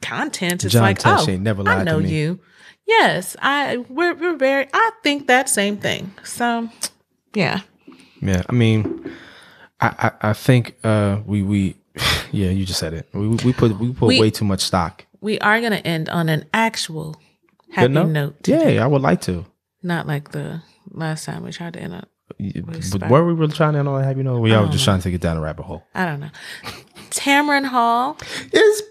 content, 0.00 0.64
it's 0.64 0.72
John 0.72 0.82
like, 0.82 0.98
Tesh 0.98 1.28
oh, 1.28 1.30
ain't 1.30 1.42
never 1.42 1.62
I 1.62 1.76
lied 1.76 1.86
to 1.86 1.92
know 1.92 2.00
me. 2.00 2.10
you. 2.10 2.40
Yes, 2.86 3.36
I 3.40 3.84
we're 3.88 4.14
we're 4.14 4.36
very. 4.36 4.66
I 4.72 4.90
think 5.02 5.28
that 5.28 5.48
same 5.48 5.76
thing. 5.76 6.12
So, 6.24 6.68
yeah. 7.34 7.60
Yeah, 8.20 8.42
I 8.48 8.52
mean, 8.52 9.12
I 9.80 9.86
I, 10.22 10.30
I 10.30 10.32
think 10.32 10.76
uh 10.84 11.18
we 11.26 11.42
we 11.42 11.76
yeah 12.32 12.50
you 12.50 12.64
just 12.64 12.78
said 12.80 12.94
it. 12.94 13.08
We 13.12 13.28
we 13.28 13.52
put 13.52 13.78
we 13.78 13.92
put 13.92 14.06
We- 14.06 14.20
way 14.20 14.30
too 14.30 14.44
much 14.44 14.60
stock. 14.60 15.04
We 15.20 15.38
are 15.38 15.60
going 15.60 15.70
to 15.70 15.86
end 15.86 16.08
on 16.08 16.28
an 16.28 16.46
actual 16.52 17.14
happy 17.70 17.92
note? 17.92 18.08
note. 18.08 18.48
Yeah, 18.48 18.82
I 18.82 18.88
would 18.88 19.02
like 19.02 19.20
to. 19.22 19.46
Not 19.80 20.08
like 20.08 20.32
the 20.32 20.62
last 20.90 21.24
time 21.26 21.44
we 21.44 21.52
tried 21.52 21.74
to 21.74 21.80
end 21.80 21.94
on. 21.94 22.06
But 22.98 23.08
were 23.08 23.24
we 23.24 23.32
really 23.32 23.52
trying 23.52 23.74
to 23.74 23.78
end 23.78 23.88
on 23.88 24.00
a 24.00 24.04
happy 24.04 24.24
note? 24.24 24.40
We 24.40 24.52
all 24.52 24.66
just 24.68 24.82
trying 24.84 24.98
to 24.98 25.04
take 25.04 25.14
it 25.14 25.20
down 25.20 25.36
a 25.36 25.40
rabbit 25.40 25.62
hole. 25.62 25.84
I 25.94 26.06
don't 26.06 26.18
know. 26.18 26.30
Tamron 27.10 27.64
Hall 27.66 28.16
Is 28.52 28.82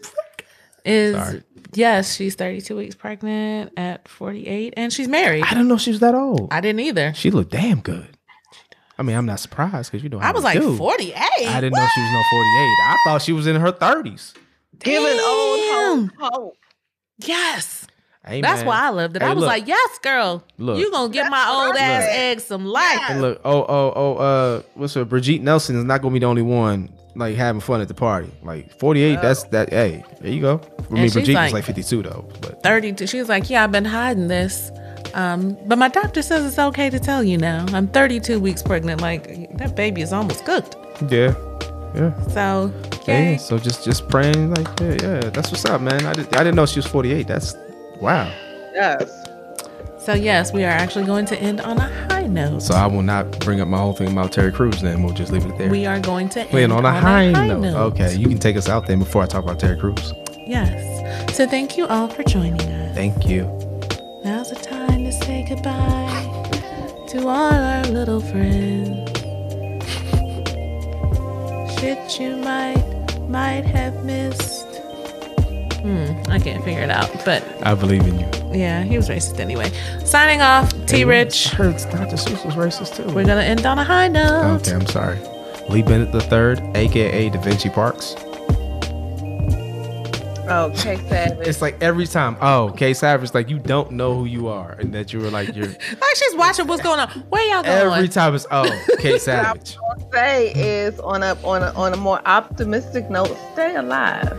is 0.85 1.15
Sorry. 1.15 1.43
yes, 1.73 2.15
she's 2.15 2.35
32 2.35 2.77
weeks 2.77 2.95
pregnant 2.95 3.73
at 3.77 4.07
48 4.07 4.73
and 4.77 4.93
she's 4.93 5.07
married. 5.09 5.43
I 5.43 5.49
didn't 5.49 5.68
know 5.68 5.77
she 5.77 5.91
was 5.91 5.99
that 5.99 6.15
old. 6.15 6.47
I 6.53 6.61
didn't 6.61 6.80
either. 6.80 7.13
She 7.13 7.30
looked 7.30 7.51
damn 7.51 7.81
good. 7.81 8.18
I 9.02 9.03
mean, 9.03 9.18
I'm 9.18 9.26
not 9.26 9.40
surprised 9.40 9.91
because 9.91 10.03
you 10.03 10.10
know 10.10 10.19
how 10.19 10.30
I 10.30 10.32
was 10.32 10.44
like 10.44 10.60
do. 10.60 10.78
48. 10.78 11.15
I 11.18 11.60
didn't 11.60 11.73
know 11.73 11.88
she 11.95 12.02
was 12.02 12.11
no 12.11 12.23
48. 12.30 12.78
I 12.84 12.98
thought 13.03 13.22
she 13.23 13.34
was 13.34 13.48
in 13.48 13.56
her 13.56 13.72
30s. 13.72 14.36
Giving 14.78 15.19
old 15.19 15.60
Damn. 15.60 16.07
hoes 16.19 16.32
hope. 16.34 16.57
Yes. 17.18 17.88
Hey, 18.23 18.41
That's 18.41 18.60
man. 18.60 18.68
why 18.68 18.82
I 18.82 18.90
loved 18.90 19.15
it. 19.15 19.23
Hey, 19.23 19.28
I 19.30 19.34
was 19.34 19.41
look. 19.41 19.48
like, 19.48 19.68
yes, 19.68 19.98
girl. 20.03 20.44
Look. 20.60 20.78
you 20.78 20.91
going 20.91 21.11
to 21.11 21.14
give 21.18 21.28
my 21.32 21.49
old 21.49 21.76
ass 21.76 22.03
said. 22.03 22.32
eggs 22.32 22.44
some 22.44 22.64
life. 22.64 22.99
And 23.10 23.23
look, 23.23 23.41
oh, 23.44 23.65
oh, 23.68 23.94
oh, 23.95 24.15
uh, 24.18 24.61
what's 24.76 24.94
her? 24.94 25.03
Brigitte 25.03 25.41
Nielsen 25.41 25.76
is 25.78 25.84
not 25.84 26.03
gonna 26.03 26.14
be 26.14 26.19
the 26.19 26.28
only 26.28 26.44
one 26.44 26.94
like 27.15 27.36
having 27.36 27.60
fun 27.60 27.82
at 27.82 27.88
the 27.88 27.95
party. 27.95 28.30
Like 28.44 28.78
48, 28.80 29.19
that's 29.19 29.44
that. 29.45 29.69
Hey, 29.72 30.03
there 30.19 30.32
you 30.32 30.41
go. 30.41 30.61
I 30.91 30.94
mean, 30.94 31.03
she's 31.06 31.14
Brigitte 31.14 31.34
like- 31.34 31.45
was 31.48 31.53
like 31.53 31.64
52 31.64 32.03
though, 32.03 32.30
but 32.41 32.61
32. 32.61 33.07
She 33.07 33.18
was 33.18 33.28
like, 33.30 33.49
Yeah, 33.49 33.64
I've 33.64 33.72
been 33.72 33.86
hiding 33.86 34.28
this. 34.28 34.69
Um, 35.14 35.57
but 35.65 35.78
my 35.78 35.88
doctor 35.90 36.22
says 36.22 36.45
it's 36.45 36.60
okay 36.60 36.90
to 36.90 36.99
tell 36.99 37.23
you 37.23 37.38
now. 37.38 37.65
I'm 37.73 37.88
32 37.88 38.40
weeks 38.40 38.61
pregnant. 38.64 39.02
Like, 39.02 39.56
that 39.57 39.76
baby 39.76 40.02
is 40.02 40.14
almost 40.14 40.45
cooked. 40.45 40.76
yeah, 41.10 41.34
yeah. 41.95 42.14
So, 42.28 42.72
Yeah, 43.07 43.32
yay. 43.32 43.38
so 43.38 43.57
just 43.57 43.84
just 43.84 44.07
praying 44.07 44.53
like 44.53 44.68
yeah, 44.80 44.98
yeah, 45.02 45.19
that's 45.32 45.52
what's 45.52 45.65
up, 45.65 45.82
man. 45.82 46.06
I, 46.06 46.14
did, 46.14 46.28
I 46.36 46.44
didn't 46.44 46.56
know 46.56 46.65
she 46.65 46.80
was 46.80 46.86
48. 46.88 47.28
That's 47.28 47.56
wow. 47.99 48.32
Yes. 48.73 49.11
So, 49.99 50.14
yes, 50.14 50.52
we 50.52 50.64
are 50.64 50.68
actually 50.72 51.06
going 51.06 51.26
to 51.26 51.38
end 51.40 51.61
on 51.61 51.78
a 51.78 51.88
high 52.10 52.26
note. 52.26 52.64
So 52.64 52.73
I 52.73 52.88
will 52.88 53.03
not 53.03 53.40
bring 53.41 53.61
up 53.61 53.68
my 53.68 53.78
whole 53.78 53.94
thing 53.94 54.11
about 54.11 54.32
Terry 54.32 54.52
Crews. 54.52 54.82
Then 54.82 55.03
we'll 55.03 55.14
just 55.14 55.32
leave 55.32 55.45
it 55.45 55.56
there. 55.60 55.69
we 55.69 55.86
are 55.86 55.99
going 55.99 56.28
to 56.30 56.40
end 56.41 56.49
Playing 56.49 56.72
on 56.72 56.86
a 56.86 56.91
high, 56.91 57.30
note. 57.32 57.64
Okay, 57.94 58.15
you 58.15 58.28
can 58.28 58.40
take 58.40 58.56
us 58.56 58.68
out 58.68 58.88
then 58.88 58.98
before 58.98 59.22
I 59.22 59.28
talk 59.28 59.44
about 59.44 59.60
Terry 59.60 59.78
Crews. 59.78 60.14
Yes. 60.48 61.36
So, 61.38 61.45
thank 61.45 61.78
you 61.78 61.86
all 61.86 62.07
for 62.07 62.23
joining 62.23 62.60
us. 62.61 62.95
Thank 62.95 63.28
you. 63.28 63.44
Now's 64.23 64.49
the 64.49 64.56
time 64.56 64.65
to 64.65 64.69
say 64.78 64.80
goodbye 65.56 67.03
to 67.10 67.28
all 67.28 67.52
our 67.52 67.84
little 67.88 68.22
friends. 68.22 69.19
Shit 71.78 72.19
you 72.22 72.38
might, 72.38 72.82
might 73.28 73.65
have 73.65 74.06
missed. 74.06 74.68
Hmm, 75.82 76.14
I 76.32 76.40
can't 76.40 76.64
figure 76.64 76.84
it 76.84 76.90
out, 76.90 77.11
but 77.26 77.44
I 77.64 77.76
believe 77.76 78.07
in 78.07 78.18
you. 78.18 78.30
yeah, 78.53 78.84
he 78.84 78.95
was 78.95 79.10
racist 79.10 79.41
anyway. 79.41 79.69
Signing 80.06 80.40
off, 80.40 80.72
T 80.86 81.03
Rich. 81.03 81.53
I 81.53 81.56
heard 81.57 81.78
Dr. 81.91 82.15
Seuss 82.15 82.45
was 82.45 82.56
racist 82.56 82.95
too. 82.95 83.14
We're 83.14 83.26
gonna 83.26 83.41
end 83.41 83.65
on 83.65 83.78
a 83.78 83.84
high 83.84 84.07
note. 84.07 84.61
Okay, 84.61 84.73
I'm 84.73 84.86
sorry. 84.88 85.19
Lee 85.68 85.82
Bennett 85.82 86.15
III, 86.15 86.72
aka 86.76 87.30
Da 87.30 87.41
Vinci 87.41 87.69
Parks. 87.69 88.15
Oh, 90.53 90.65
okay, 90.72 90.98
Savage. 91.07 91.48
It's 91.48 91.61
like 91.61 91.82
every 91.82 92.06
time, 92.07 92.36
oh, 92.41 92.73
K 92.76 92.94
Savage, 92.94 93.34
like 93.34 93.49
you 93.49 93.57
don't 93.60 93.91
know 93.91 94.15
who 94.15 94.26
you 94.26 94.48
are, 94.49 94.73
and 94.73 94.94
that 94.94 95.14
you 95.14 95.19
were 95.19 95.30
like 95.30 95.56
you're 95.56 95.68
Like 96.02 96.15
she's 96.15 96.36
watching 96.36 96.68
what's 96.68 96.82
going 96.84 96.99
on. 96.99 97.10
Where 97.30 97.44
y'all 97.49 97.64
going? 97.64 97.94
every 97.94 98.10
time 98.10 98.36
it's 98.36 98.45
oh, 98.52 98.64
K 98.99 99.11
What 99.14 99.15
I 99.15 99.18
Savage. 99.18 99.78
say 100.11 100.52
is 100.53 100.99
on 100.99 101.23
a 101.23 101.38
on 101.44 101.64
a 101.64 101.72
on 101.73 101.94
a 101.94 101.98
more 101.98 102.22
optimistic 102.26 103.10
note, 103.10 103.36
stay 103.53 103.76
alive. 103.76 104.32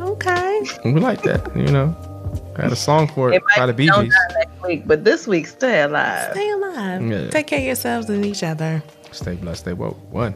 Okay. 0.00 0.60
We 0.84 0.92
like 1.00 1.22
that, 1.22 1.54
you 1.56 1.68
know. 1.68 1.96
Got 2.54 2.72
a 2.72 2.76
song 2.76 3.08
for 3.08 3.32
it, 3.32 3.36
It 3.36 3.42
by 3.56 3.66
the 3.66 3.72
be 3.72 3.86
Bee 3.88 3.92
Gees. 4.02 4.14
next 4.38 4.62
week, 4.62 4.82
but 4.86 5.04
this 5.04 5.26
week, 5.26 5.46
stay 5.46 5.82
alive. 5.82 6.32
Stay 6.32 6.50
alive. 6.50 7.02
Yeah. 7.06 7.30
Take 7.30 7.46
care 7.46 7.58
of 7.60 7.64
yourselves 7.64 8.10
and 8.10 8.24
each 8.24 8.42
other. 8.42 8.82
Stay 9.12 9.34
blessed, 9.34 9.60
stay 9.62 9.72
woke. 9.72 9.96
One. 10.12 10.34